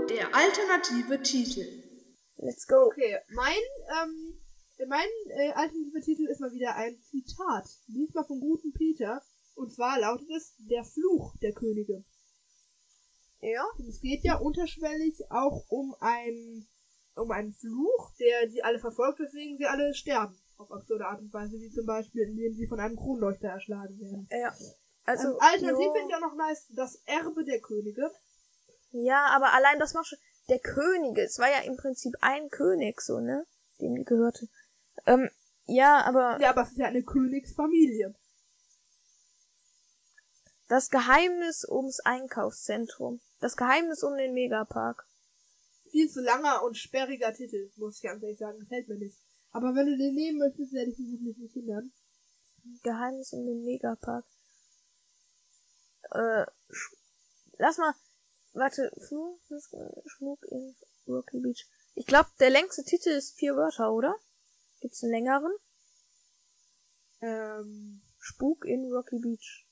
Der 0.09 0.35
alternative 0.35 1.21
Titel. 1.21 1.65
Let's 2.35 2.67
go. 2.67 2.87
Okay, 2.87 3.19
mein, 3.29 3.55
ähm, 4.01 4.41
mein 4.89 5.07
äh, 5.29 5.53
alternativer 5.53 6.01
Titel 6.01 6.27
ist 6.29 6.41
mal 6.41 6.51
wieder 6.51 6.75
ein 6.75 6.99
Zitat. 7.01 7.65
Diesmal 7.87 8.25
vom 8.25 8.41
guten 8.41 8.73
Peter. 8.73 9.21
Und 9.53 9.71
zwar 9.71 9.97
lautet 9.97 10.29
es 10.35 10.57
Der 10.57 10.83
Fluch 10.83 11.37
der 11.41 11.53
Könige. 11.53 12.03
Ja. 13.39 13.63
Und 13.77 13.87
es 13.87 14.01
geht 14.01 14.25
ja 14.25 14.39
unterschwellig 14.39 15.31
auch 15.31 15.63
um 15.69 15.95
ein 16.01 16.67
um 17.15 17.31
einen 17.31 17.53
Fluch, 17.53 18.11
der 18.19 18.47
die 18.47 18.63
alle 18.63 18.79
verfolgt, 18.79 19.19
weswegen 19.19 19.57
sie 19.57 19.65
alle 19.65 19.93
sterben. 19.93 20.37
Auf 20.57 20.71
absurde 20.71 21.05
Art 21.05 21.19
und 21.19 21.33
Weise, 21.33 21.57
wie 21.59 21.69
zum 21.69 21.85
Beispiel, 21.85 22.23
indem 22.23 22.53
sie 22.53 22.67
von 22.67 22.79
einem 22.79 22.95
Kronleuchter 22.95 23.49
erschlagen 23.49 23.99
werden. 23.99 24.27
Ja. 24.31 24.53
Also, 25.05 25.29
ähm, 25.29 25.37
alternativ 25.39 25.85
jo. 25.85 25.93
finde 25.93 26.07
ich 26.09 26.15
auch 26.15 26.21
noch 26.21 26.35
nice, 26.35 26.65
das 26.69 27.01
Erbe 27.05 27.43
der 27.43 27.59
Könige. 27.59 28.11
Ja, 28.91 29.25
aber 29.35 29.53
allein 29.53 29.79
das 29.79 29.93
macht 29.93 30.07
schon. 30.07 30.19
Der 30.47 30.59
Könige, 30.59 31.23
es 31.23 31.39
war 31.39 31.49
ja 31.49 31.59
im 31.65 31.75
Prinzip 31.75 32.13
ein 32.21 32.49
König, 32.49 33.01
so, 33.01 33.19
ne? 33.19 33.45
Dem 33.81 33.95
die 33.95 34.05
gehörte. 34.05 34.47
Ähm, 35.05 35.29
ja, 35.65 36.01
aber 36.05 36.39
Ja, 36.39 36.51
aber 36.51 36.61
es 36.61 36.71
ist 36.71 36.77
ja 36.77 36.85
eine 36.85 37.03
Königsfamilie. 37.03 38.15
das 40.67 40.89
Geheimnis 40.89 41.67
ums 41.67 41.99
Einkaufszentrum. 41.99 43.21
Das 43.39 43.57
Geheimnis 43.57 44.03
um 44.03 44.15
den 44.17 44.33
Megapark. 44.33 45.05
Viel 45.95 46.11
zu 46.11 46.19
langer 46.19 46.61
und 46.63 46.77
sperriger 46.77 47.33
Titel, 47.33 47.71
muss 47.77 47.95
ich 47.95 48.01
ganz 48.01 48.21
ehrlich 48.21 48.37
sagen. 48.37 48.59
Gefällt 48.59 48.89
mir 48.89 48.97
nicht. 48.97 49.17
Aber 49.51 49.73
wenn 49.75 49.85
du 49.85 49.95
den 49.95 50.13
nehmen 50.13 50.39
möchtest, 50.39 50.73
werde 50.73 50.91
ich 50.91 50.97
dich 50.97 51.37
nicht 51.37 51.53
hindern. 51.53 51.93
Geheimnis 52.83 53.31
um 53.31 53.45
den 53.45 53.63
Megapark. 53.63 54.25
Äh, 56.11 56.45
lass 57.59 57.77
mal, 57.77 57.95
warte, 58.51 58.91
Flug, 59.07 59.39
Flug 60.17 60.43
in 60.51 60.75
Rocky 61.07 61.39
Beach. 61.39 61.65
Ich 61.93 62.05
glaube, 62.05 62.27
der 62.41 62.49
längste 62.49 62.83
Titel 62.83 63.11
ist 63.11 63.37
vier 63.37 63.55
Wörter, 63.55 63.93
oder? 63.93 64.17
Gibt's 64.81 65.01
einen 65.01 65.13
längeren? 65.13 65.55
Ähm, 67.21 68.01
Spuk 68.19 68.65
in 68.65 68.91
Rocky 68.91 69.19
Beach. 69.19 69.65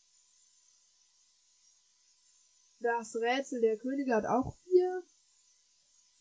das 2.80 3.14
Rätsel 3.16 3.60
der 3.60 3.78
Könige 3.78 4.16
hat 4.16 4.26
auch 4.26 4.56
vier. 4.64 5.04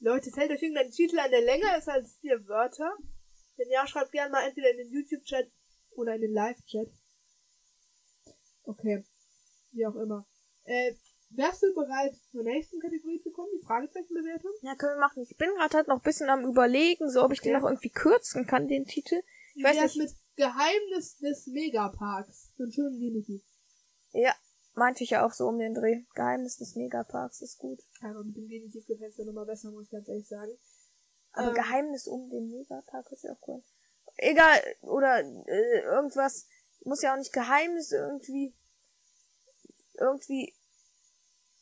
Leute, 0.02 0.32
fällt 0.32 0.50
euch 0.50 0.60
irgendein 0.60 0.90
Titel 0.90 1.16
an, 1.20 1.30
der 1.30 1.42
länger 1.42 1.78
ist 1.78 1.88
als 1.88 2.16
vier 2.20 2.46
Wörter? 2.48 2.92
Wenn 3.56 3.70
ja, 3.70 3.86
schreibt 3.86 4.10
gerne 4.10 4.32
mal 4.32 4.44
entweder 4.44 4.70
in 4.72 4.78
den 4.78 4.90
YouTube-Chat 4.90 5.48
oder 5.92 6.16
in 6.16 6.22
den 6.22 6.32
Live-Chat. 6.32 6.88
Okay. 8.64 9.04
Wie 9.70 9.86
auch 9.86 9.94
immer. 9.94 10.26
Äh, 10.64 10.94
wärst 11.30 11.62
du 11.62 11.72
bereit, 11.72 12.16
zur 12.32 12.42
nächsten 12.42 12.80
Kategorie 12.80 13.20
zu 13.22 13.30
kommen? 13.30 13.50
Die 13.56 13.64
Fragezeichenbewertung? 13.64 14.50
Ja, 14.62 14.74
können 14.74 14.96
wir 14.96 15.00
machen. 15.00 15.22
Ich 15.22 15.36
bin 15.36 15.50
gerade 15.54 15.76
halt 15.76 15.86
noch 15.86 15.98
ein 15.98 16.02
bisschen 16.02 16.28
am 16.30 16.44
überlegen, 16.46 17.08
so 17.08 17.22
ob 17.22 17.32
ich 17.32 17.40
den 17.40 17.52
noch 17.52 17.62
irgendwie 17.62 17.90
kürzen 17.90 18.44
kann, 18.44 18.66
den 18.66 18.86
Titel. 18.86 19.22
Ich 19.54 19.62
weiß 19.62 19.76
Wär's 19.76 19.94
nicht. 19.94 20.10
mit 20.10 20.16
Geheimnis 20.34 21.18
des 21.18 21.46
Megaparks. 21.46 22.50
Für 22.56 22.64
einen 22.64 22.72
schönen 22.72 22.98
Genitiv. 22.98 23.42
Ja, 24.10 24.34
meinte 24.74 25.04
ich 25.04 25.10
ja 25.10 25.24
auch 25.26 25.32
so 25.32 25.46
um 25.48 25.58
den 25.58 25.74
Dreh. 25.74 26.02
Geheimnis 26.14 26.56
des 26.58 26.74
Megaparks 26.76 27.42
ist 27.42 27.58
gut. 27.58 27.80
Aber 28.02 28.24
mit 28.24 28.36
dem 28.36 28.48
Genitiv 28.48 28.86
gefällt 28.86 29.16
mir 29.18 29.26
nochmal 29.26 29.46
besser, 29.46 29.70
muss 29.70 29.84
ich 29.84 29.90
ganz 29.90 30.08
ehrlich 30.08 30.26
sagen. 30.28 30.52
Aber 31.32 31.48
Ähm, 31.48 31.54
Geheimnis 31.54 32.06
um 32.06 32.28
den 32.30 32.48
Megapark 32.50 33.10
ist 33.12 33.24
ja 33.24 33.32
auch 33.32 33.48
cool. 33.48 33.62
Egal, 34.16 34.60
oder 34.82 35.20
äh, 35.20 35.80
irgendwas. 35.82 36.46
Muss 36.84 37.02
ja 37.02 37.12
auch 37.14 37.18
nicht 37.18 37.32
Geheimnis 37.32 37.92
irgendwie. 37.92 38.54
Irgendwie. 39.94 40.54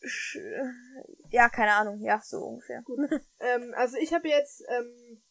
sch- 0.03 0.73
Ja, 1.31 1.49
keine 1.49 1.74
Ahnung. 1.74 2.01
Ja, 2.01 2.20
so 2.24 2.39
ungefähr. 2.39 2.82
Gut. 2.82 2.99
ähm, 3.41 3.74
also 3.77 3.97
ich 3.99 4.12
habe 4.12 4.28
jetzt 4.28 4.65
ähm, 4.69 5.23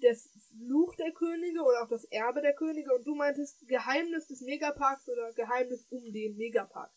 das 0.00 0.30
Fluch 0.56 0.94
der 0.96 1.12
Könige 1.12 1.62
oder 1.62 1.82
auch 1.82 1.88
das 1.88 2.04
Erbe 2.04 2.40
der 2.40 2.54
Könige 2.54 2.94
und 2.94 3.06
du 3.06 3.14
meintest 3.14 3.66
Geheimnis 3.68 4.26
des 4.26 4.40
Megaparks 4.40 5.08
oder 5.08 5.32
Geheimnis 5.32 5.86
um 5.90 6.12
den 6.12 6.36
Megapark. 6.36 6.90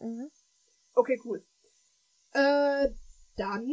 Mhm. 0.00 0.30
Okay, 0.94 1.20
cool. 1.24 1.44
Äh, 2.32 2.88
dann 3.36 3.72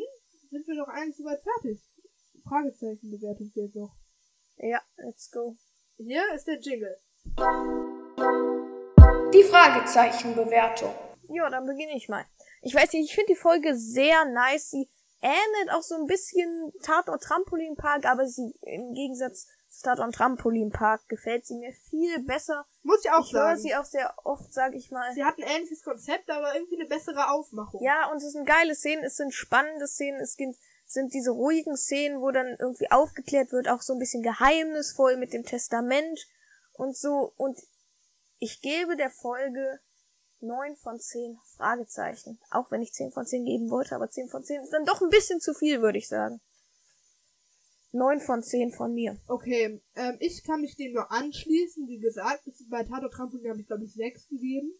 sind 0.49 0.67
wir 0.67 0.75
doch 0.75 0.87
eigentlich 0.89 1.17
soweit 1.17 1.41
fertig. 1.41 1.81
Fragezeichenbewertung 2.47 3.49
fehlt 3.51 3.75
noch. 3.75 3.95
Ja, 4.57 4.81
let's 4.97 5.31
go. 5.31 5.57
Hier 5.97 6.23
ist 6.33 6.47
der 6.47 6.59
Jingle. 6.59 6.97
Die 9.33 9.43
Fragezeichenbewertung. 9.43 10.93
Ja, 11.29 11.49
dann 11.49 11.65
beginne 11.65 11.95
ich 11.95 12.07
mal. 12.07 12.25
Ich 12.61 12.73
weiß 12.73 12.93
nicht, 12.93 13.09
ich 13.09 13.15
finde 13.15 13.33
die 13.33 13.39
Folge 13.39 13.75
sehr 13.77 14.25
nice. 14.25 14.69
Sie 14.69 14.89
ähnelt 15.21 15.71
auch 15.71 15.81
so 15.81 15.95
ein 15.95 16.05
bisschen 16.05 16.71
Tatort 16.83 17.23
Trampolinpark, 17.23 18.05
aber 18.05 18.27
sie 18.27 18.53
im 18.61 18.93
Gegensatz 18.93 19.47
zu 19.77 19.83
Tatort 19.83 20.15
Trampolinpark 20.15 21.07
gefällt 21.07 21.45
sie 21.45 21.55
mir 21.55 21.71
viel 21.71 22.23
besser. 22.23 22.65
Muss 22.81 23.05
ich 23.05 23.11
auch 23.11 23.25
ich 23.25 23.33
höre 23.33 23.55
sagen. 23.55 23.59
sie 23.59 23.75
auch 23.75 23.85
sehr 23.85 24.13
oft, 24.23 24.51
sag 24.51 24.73
ich 24.73 24.89
mal. 24.89 25.13
Sie 25.13 25.23
hat 25.23 25.37
ein 25.37 25.43
ähnliches 25.43 25.83
Konzept, 25.83 26.29
aber 26.31 26.55
irgendwie 26.55 26.79
eine 26.79 26.89
bessere 26.89 27.29
Aufmachung. 27.29 27.83
Ja, 27.83 28.09
und 28.11 28.17
es 28.17 28.31
sind 28.31 28.47
geile 28.47 28.73
Szenen, 28.73 29.03
es 29.03 29.17
sind 29.17 29.33
spannende 29.33 29.87
Szenen, 29.87 30.19
es 30.19 30.33
sind, 30.33 30.55
sind 30.87 31.13
diese 31.13 31.29
ruhigen 31.29 31.77
Szenen, 31.77 32.21
wo 32.21 32.31
dann 32.31 32.55
irgendwie 32.59 32.89
aufgeklärt 32.89 33.51
wird, 33.51 33.69
auch 33.69 33.81
so 33.81 33.93
ein 33.93 33.99
bisschen 33.99 34.23
geheimnisvoll 34.23 35.17
mit 35.17 35.31
dem 35.33 35.45
Testament 35.45 36.27
und 36.73 36.97
so. 36.97 37.33
Und 37.37 37.59
ich 38.39 38.61
gebe 38.61 38.95
der 38.95 39.11
Folge 39.11 39.79
9 40.39 40.75
von 40.75 40.99
10 40.99 41.37
Fragezeichen. 41.55 42.39
Auch 42.49 42.71
wenn 42.71 42.81
ich 42.81 42.93
10 42.93 43.11
von 43.11 43.27
10 43.27 43.45
geben 43.45 43.69
wollte, 43.69 43.95
aber 43.95 44.09
10 44.09 44.29
von 44.29 44.43
10 44.43 44.63
ist 44.63 44.73
dann 44.73 44.85
doch 44.85 45.01
ein 45.01 45.09
bisschen 45.09 45.39
zu 45.39 45.53
viel, 45.53 45.81
würde 45.81 45.99
ich 45.99 46.07
sagen. 46.07 46.41
9 47.91 48.19
von 48.19 48.43
10 48.43 48.71
von 48.71 48.93
mir. 48.93 49.17
Okay, 49.27 49.81
ähm, 49.95 50.17
ich 50.19 50.43
kann 50.43 50.61
mich 50.61 50.75
dem 50.75 50.93
nur 50.93 51.11
anschließen. 51.11 51.87
Wie 51.87 51.99
gesagt, 51.99 52.45
es- 52.47 52.67
bei 52.69 52.83
Tato 52.83 53.07
Trampolin 53.09 53.49
habe 53.49 53.61
ich, 53.61 53.67
glaube 53.67 53.85
ich, 53.85 53.93
sechs 53.93 54.27
gegeben. 54.27 54.71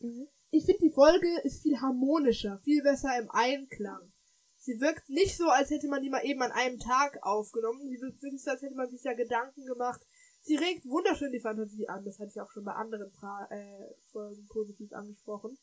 Mhm. 0.00 0.28
Ich 0.50 0.64
finde, 0.64 0.80
die 0.82 0.90
Folge 0.90 1.28
ist 1.42 1.62
viel 1.62 1.80
harmonischer, 1.80 2.58
viel 2.62 2.82
besser 2.82 3.18
im 3.18 3.30
Einklang. 3.30 4.12
Sie 4.58 4.80
wirkt 4.80 5.08
nicht 5.08 5.36
so, 5.36 5.48
als 5.48 5.70
hätte 5.70 5.88
man 5.88 6.02
die 6.02 6.10
mal 6.10 6.24
eben 6.24 6.42
an 6.42 6.52
einem 6.52 6.78
Tag 6.78 7.18
aufgenommen. 7.22 7.88
Sie 7.88 8.00
wirkt 8.00 8.22
wirklich 8.22 8.42
so, 8.42 8.50
als 8.50 8.62
hätte 8.62 8.74
man 8.74 8.88
sich 8.90 9.02
da 9.02 9.12
Gedanken 9.12 9.64
gemacht. 9.64 10.00
Sie 10.42 10.56
regt 10.56 10.86
wunderschön 10.86 11.32
die 11.32 11.40
Fantasie 11.40 11.88
an. 11.88 12.04
Das 12.04 12.18
hatte 12.18 12.30
ich 12.30 12.40
auch 12.40 12.50
schon 12.52 12.64
bei 12.64 12.72
anderen 12.72 13.10
Fra 13.12 13.46
äh, 13.50 13.94
Folgen 14.12 14.46
positiv 14.48 14.92
angesprochen. 14.92 15.58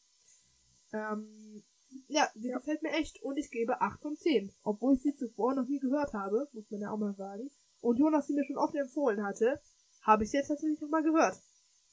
Ähm, 0.93 1.63
ja, 2.07 2.29
sie 2.35 2.49
gefällt 2.49 2.81
mir 2.83 2.91
echt 2.91 3.21
und 3.23 3.37
ich 3.37 3.49
gebe 3.51 3.81
8 3.81 4.01
von 4.01 4.15
10. 4.15 4.53
Obwohl 4.63 4.95
ich 4.95 5.01
sie 5.03 5.15
zuvor 5.15 5.53
noch 5.55 5.65
nie 5.67 5.79
gehört 5.79 6.13
habe, 6.13 6.47
muss 6.53 6.69
man 6.69 6.81
ja 6.81 6.91
auch 6.91 6.97
mal 6.97 7.13
sagen. 7.15 7.49
Und 7.81 7.97
Jonas 7.99 8.27
sie 8.27 8.33
mir 8.33 8.45
schon 8.45 8.57
oft 8.57 8.75
empfohlen 8.75 9.23
hatte, 9.25 9.61
habe 10.03 10.23
ich 10.23 10.31
sie 10.31 10.37
jetzt 10.37 10.47
tatsächlich 10.47 10.79
noch 10.81 10.89
mal 10.89 11.03
gehört. 11.03 11.37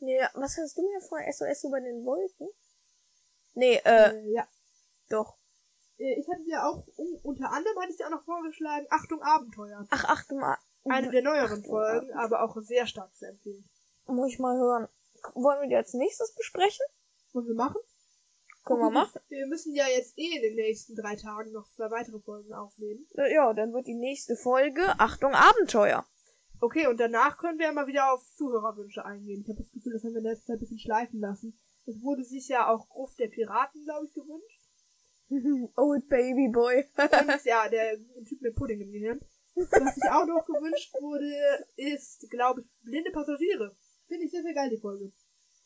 Ja, 0.01 0.31
was 0.35 0.57
hast 0.57 0.77
du 0.79 0.83
mir 0.83 1.01
vorher? 1.01 1.33
SOS 1.33 1.65
über 1.65 1.81
den 1.81 2.05
Wolken? 2.05 2.49
Nee, 3.55 3.77
äh, 3.85 4.11
Äh, 4.15 4.33
ja. 4.33 4.47
doch. 5.09 5.37
Äh, 5.99 6.19
Ich 6.21 6.29
hatte 6.29 6.43
dir 6.45 6.65
auch, 6.65 6.87
un- 6.97 7.19
unter 7.23 7.51
anderem 7.51 7.79
hatte 7.81 7.91
ich 7.91 7.97
dir 7.97 8.07
auch 8.07 8.11
noch 8.11 8.25
vorgeschlagen, 8.25 8.87
Achtung 8.91 9.21
Abenteuer. 9.23 9.87
Ach, 9.91 10.05
achte 10.05 10.35
mal. 10.35 10.57
Eine 10.89 11.11
der 11.11 11.23
neueren 11.23 11.59
Achtung, 11.61 11.65
Folgen, 11.65 12.13
aber 12.15 12.43
auch 12.43 12.57
sehr 12.63 12.87
stark 12.87 13.15
zu 13.15 13.27
empfehlen. 13.27 13.69
Muss 14.07 14.33
ich 14.33 14.39
mal 14.39 14.57
hören. 14.57 14.89
Wollen 15.35 15.61
wir 15.61 15.69
die 15.69 15.77
als 15.77 15.93
nächstes 15.93 16.35
besprechen? 16.35 16.87
Wollen 17.33 17.47
wir 17.49 17.55
machen? 17.55 17.77
Können 18.65 18.81
wir 18.81 18.91
machen. 18.91 19.21
Wir 19.29 19.47
müssen 19.47 19.75
ja 19.75 19.87
jetzt 19.89 20.19
eh 20.19 20.37
in 20.37 20.43
den 20.43 20.55
nächsten 20.55 20.95
drei 20.95 21.17
Tagen 21.17 21.53
noch 21.53 21.69
zwei 21.71 21.91
weitere 21.91 22.21
Folgen 22.21 22.53
aufnehmen. 22.53 23.07
Äh, 23.17 23.35
Ja, 23.35 23.53
dann 23.55 23.73
wird 23.73 23.87
die 23.87 23.95
nächste 23.95 24.37
Folge 24.37 24.83
Achtung 24.99 25.33
Abenteuer. 25.35 26.05
Okay, 26.61 26.87
und 26.87 27.01
danach 27.01 27.39
können 27.39 27.59
wir 27.59 27.67
ja 27.67 27.73
mal 27.73 27.87
wieder 27.87 28.13
auf 28.13 28.23
Zuhörerwünsche 28.35 29.05
eingehen. 29.05 29.41
Ich 29.41 29.49
habe 29.49 29.59
das 29.63 29.73
Gefühl, 29.73 29.95
das 29.95 30.05
haben 30.05 30.13
wir 30.13 30.19
in 30.19 30.27
letzter 30.27 30.47
Zeit 30.49 30.57
ein 30.57 30.61
bisschen 30.61 30.79
schleifen 30.79 31.21
lassen. 31.21 31.59
Es 31.87 32.03
wurde 32.03 32.23
sich 32.23 32.49
ja 32.49 32.69
auch 32.69 32.89
Gruft 32.91 33.19
der 33.19 33.29
Piraten, 33.29 33.83
glaube 33.85 34.07
ich, 34.07 34.13
gewünscht. 34.13 34.61
Old 35.77 36.09
Baby 36.09 36.49
Boy. 36.49 36.85
Und 36.97 37.45
ja, 37.45 37.69
der 37.69 37.97
Typ 38.27 38.43
mit 38.43 38.55
Pudding 38.57 38.81
im 38.81 38.93
Gehirn. 38.93 39.21
Was 39.55 39.95
sich 39.95 40.05
auch 40.11 40.27
noch 40.27 40.45
gewünscht 40.47 40.93
wurde, 41.01 41.67
ist, 41.77 42.29
glaube 42.31 42.61
ich, 42.61 42.67
blinde 42.83 43.11
Passagiere. 43.11 43.77
Finde 44.07 44.25
ich 44.25 44.31
sehr, 44.31 44.43
sehr 44.43 44.55
geil, 44.55 44.71
die 44.71 44.79
Folge. 44.79 45.13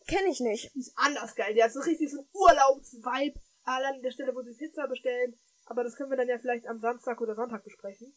Kenn 0.07 0.27
ich 0.27 0.41
nicht. 0.41 0.75
Die 0.75 0.81
ist 0.81 0.93
anders 0.97 1.35
geil. 1.35 1.55
Die 1.55 1.63
hat 1.63 1.73
so 1.73 1.81
richtig 1.81 2.11
so 2.11 2.19
einen 2.19 2.29
Urlaubsvibe. 2.33 3.41
Allein 3.63 3.95
an 3.95 4.03
der 4.03 4.11
Stelle, 4.11 4.35
wo 4.35 4.43
sie 4.43 4.55
Pizza 4.55 4.87
bestellen. 4.87 5.39
Aber 5.67 5.83
das 5.83 5.97
können 5.97 6.11
wir 6.11 6.17
dann 6.17 6.29
ja 6.29 6.39
vielleicht 6.39 6.67
am 6.67 6.81
Samstag 6.81 7.21
oder 7.21 7.35
Sonntag 7.35 7.65
besprechen. 7.65 8.15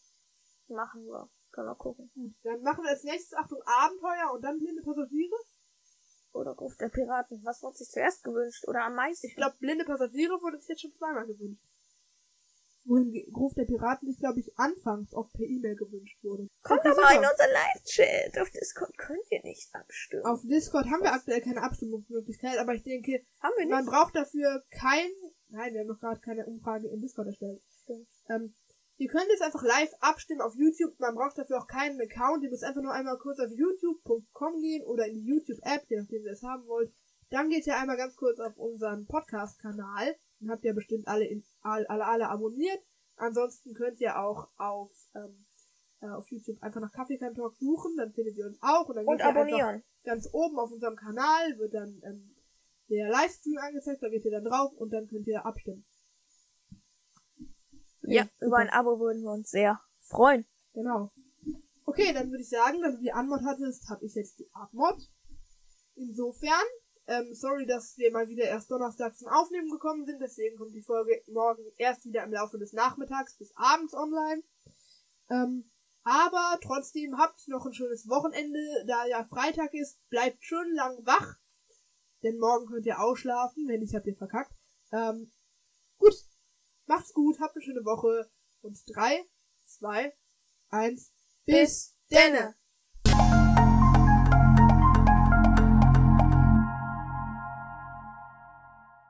Machen 0.68 1.06
wir. 1.06 1.30
Können 1.52 1.68
wir 1.68 1.76
gucken. 1.76 2.12
Gut, 2.14 2.34
dann 2.44 2.62
machen 2.62 2.84
wir 2.84 2.90
als 2.92 3.04
nächstes, 3.04 3.34
Achtung, 3.34 3.62
Abenteuer 3.66 4.34
und 4.34 4.42
dann 4.42 4.60
blinde 4.60 4.82
Passagiere. 4.84 5.36
Oder 6.34 6.52
Ruf 6.52 6.76
der 6.76 6.90
Piraten. 6.90 7.42
Was 7.44 7.64
wurde 7.64 7.78
sich 7.78 7.88
zuerst 7.88 8.24
gewünscht? 8.24 8.68
Oder 8.68 8.84
am 8.84 8.96
meisten? 8.96 9.28
Ich 9.28 9.36
glaube, 9.36 9.56
blinde 9.60 9.86
Passagiere 9.86 10.42
wurde 10.42 10.60
sich 10.60 10.70
jetzt 10.70 10.82
schon 10.82 10.94
zweimal 10.94 11.26
gewünscht. 11.26 11.64
Wohin 12.88 13.12
Ruf 13.36 13.54
der 13.54 13.66
Piraten 13.66 14.08
sich, 14.08 14.18
glaube 14.18 14.40
ich, 14.40 14.58
anfangs 14.58 15.14
oft 15.14 15.34
per 15.34 15.46
E-Mail 15.46 15.76
gewünscht 15.76 16.24
wurde. 16.24 16.48
Kommt 16.64 16.84
mal 16.84 17.16
in 17.16 17.20
unser 17.20 17.52
Live-Chat. 17.52 18.40
Auf 18.40 18.50
Discord 18.50 18.98
könnt 18.98 19.30
ihr 19.30 19.44
nicht 19.44 19.70
abstimmen. 19.76 20.26
Auf 20.26 20.42
Discord 20.44 20.86
haben 20.86 21.04
wir 21.04 21.12
aktuell 21.12 21.42
keine 21.42 21.64
Abstimmungsmöglichkeit, 21.64 22.58
aber 22.58 22.74
ich 22.74 22.84
denke, 22.84 23.22
Haben 23.42 23.54
wir 23.58 23.68
man 23.68 23.86
braucht 23.86 24.16
dafür 24.16 24.64
kein, 24.70 25.10
nein, 25.50 25.74
wir 25.74 25.82
haben 25.82 25.88
noch 25.88 26.00
gerade 26.00 26.22
keine 26.22 26.46
Umfrage 26.46 26.88
in 26.88 27.02
Discord 27.02 27.28
erstellt. 27.28 27.62
Stimmt. 27.84 28.08
Ähm, 28.30 28.56
ihr 28.98 29.10
könnt 29.10 29.28
jetzt 29.30 29.44
einfach 29.44 29.64
live 29.64 29.94
abstimmen 30.00 30.42
auf 30.42 30.56
YouTube. 30.56 30.98
Man 31.00 31.16
braucht 31.16 31.38
dafür 31.38 31.60
auch 31.60 31.68
keinen 31.68 32.00
Account. 32.00 32.44
Ihr 32.44 32.50
müsst 32.50 32.64
einfach 32.64 32.82
nur 32.82 32.94
einmal 32.94 33.18
kurz 33.18 33.40
auf 33.40 33.52
youtube.com 33.52 34.62
gehen 34.62 34.86
oder 34.86 35.08
in 35.08 35.16
die 35.16 35.26
YouTube-App, 35.26 35.86
je 35.90 36.00
nachdem 36.00 36.24
ihr 36.24 36.32
es 36.32 36.44
haben 36.44 36.66
wollt. 36.68 36.94
Dann 37.30 37.50
geht 37.50 37.68
ihr 37.68 37.78
einmal 37.78 37.98
ganz 37.98 38.16
kurz 38.16 38.40
auf 38.40 38.56
unseren 38.56 39.06
Podcast-Kanal. 39.08 40.16
Habt 40.48 40.64
ihr 40.66 40.74
bestimmt 40.74 41.08
alle, 41.08 41.26
in, 41.26 41.44
alle, 41.62 41.90
alle, 41.90 42.06
alle 42.06 42.30
abonniert. 42.30 42.80
Ansonsten 43.16 43.74
könnt 43.74 44.00
ihr 44.00 44.20
auch 44.20 44.50
auf, 44.58 44.92
ähm, 45.16 45.46
äh, 46.02 46.10
auf 46.10 46.30
YouTube 46.30 46.62
einfach 46.62 46.82
nach 46.82 46.92
Kaffeekan 46.92 47.34
Talk 47.34 47.56
suchen. 47.56 47.96
Dann 47.98 48.14
findet 48.14 48.38
ihr 48.38 48.46
uns 48.46 48.58
auch. 48.62 48.88
Und, 48.88 48.96
dann 48.96 49.06
Und 49.06 49.22
abonnieren. 49.22 49.84
ganz 50.04 50.30
oben 50.32 50.60
auf 50.60 50.72
unserem 50.72 50.96
Kanal 50.96 51.58
wird 51.58 51.74
dann 51.74 52.02
ähm, 52.04 52.36
der 52.90 53.10
Livestream 53.10 53.58
angezeigt, 53.58 54.02
da 54.02 54.10
geht 54.10 54.24
ihr 54.24 54.32
dann 54.32 54.46
drauf 54.46 54.74
und 54.74 54.92
dann 54.92 55.08
könnt 55.08 55.28
ihr 55.28 55.46
abstimmen. 55.46 55.86
Ja, 58.04 58.24
super. 58.24 58.46
über 58.46 58.58
ein 58.58 58.70
Abo 58.70 59.00
würden 59.00 59.22
wir 59.24 59.32
uns 59.32 59.50
sehr 59.50 59.82
freuen. 60.00 60.46
Genau. 60.74 61.12
Okay, 61.86 62.14
dann 62.14 62.30
würde 62.30 62.42
ich 62.42 62.50
sagen, 62.50 62.82
da 62.82 62.92
du 62.92 62.98
die 62.98 63.12
Anmod 63.12 63.42
hattest, 63.44 63.90
habe 63.90 64.06
ich 64.06 64.14
jetzt 64.16 64.40
die 64.40 64.50
Abmod. 64.54 65.10
Insofern, 65.96 66.66
ähm, 67.08 67.34
sorry, 67.34 67.66
dass 67.66 67.98
wir 67.98 68.12
mal 68.12 68.28
wieder 68.28 68.44
erst 68.44 68.70
Donnerstag 68.70 69.18
zum 69.18 69.30
Aufnehmen 69.30 69.70
gekommen 69.70 70.06
sind, 70.06 70.20
deswegen 70.22 70.58
kommt 70.58 70.76
die 70.76 70.82
Folge 70.82 71.22
morgen 71.28 71.64
erst 71.78 72.06
wieder 72.06 72.24
im 72.24 72.34
Laufe 72.34 72.58
des 72.58 72.74
Nachmittags 72.74 73.38
bis 73.38 73.54
abends 73.56 73.94
online. 73.94 74.44
Ähm, 75.30 75.72
aber 76.04 76.60
trotzdem 76.62 77.18
habt 77.18 77.48
noch 77.48 77.66
ein 77.66 77.74
schönes 77.74 78.08
Wochenende, 78.08 78.60
da 78.88 79.06
ja 79.06 79.24
Freitag 79.24 79.74
ist, 79.74 80.00
bleibt 80.10 80.44
schön 80.44 80.74
lang 80.74 81.06
wach, 81.06 81.36
denn 82.24 82.38
morgen 82.40 82.68
könnt 82.68 82.86
ihr 82.86 83.00
ausschlafen, 83.00 83.68
wenn 83.68 83.80
nicht 83.80 83.96
habt 83.96 84.08
ihr 84.08 84.16
verkackt. 84.16 84.54
Ähm, 84.92 85.32
gut, 85.98 86.16
macht's 86.86 87.14
gut, 87.14 87.40
habt 87.40 87.56
eine 87.56 87.64
schöne 87.64 87.86
Woche 87.86 88.30
und 88.62 88.78
drei, 88.94 89.26
zwei, 89.66 90.14
eins, 90.70 91.14
bis 91.46 91.56
Bis 91.56 91.96
denne. 92.12 92.56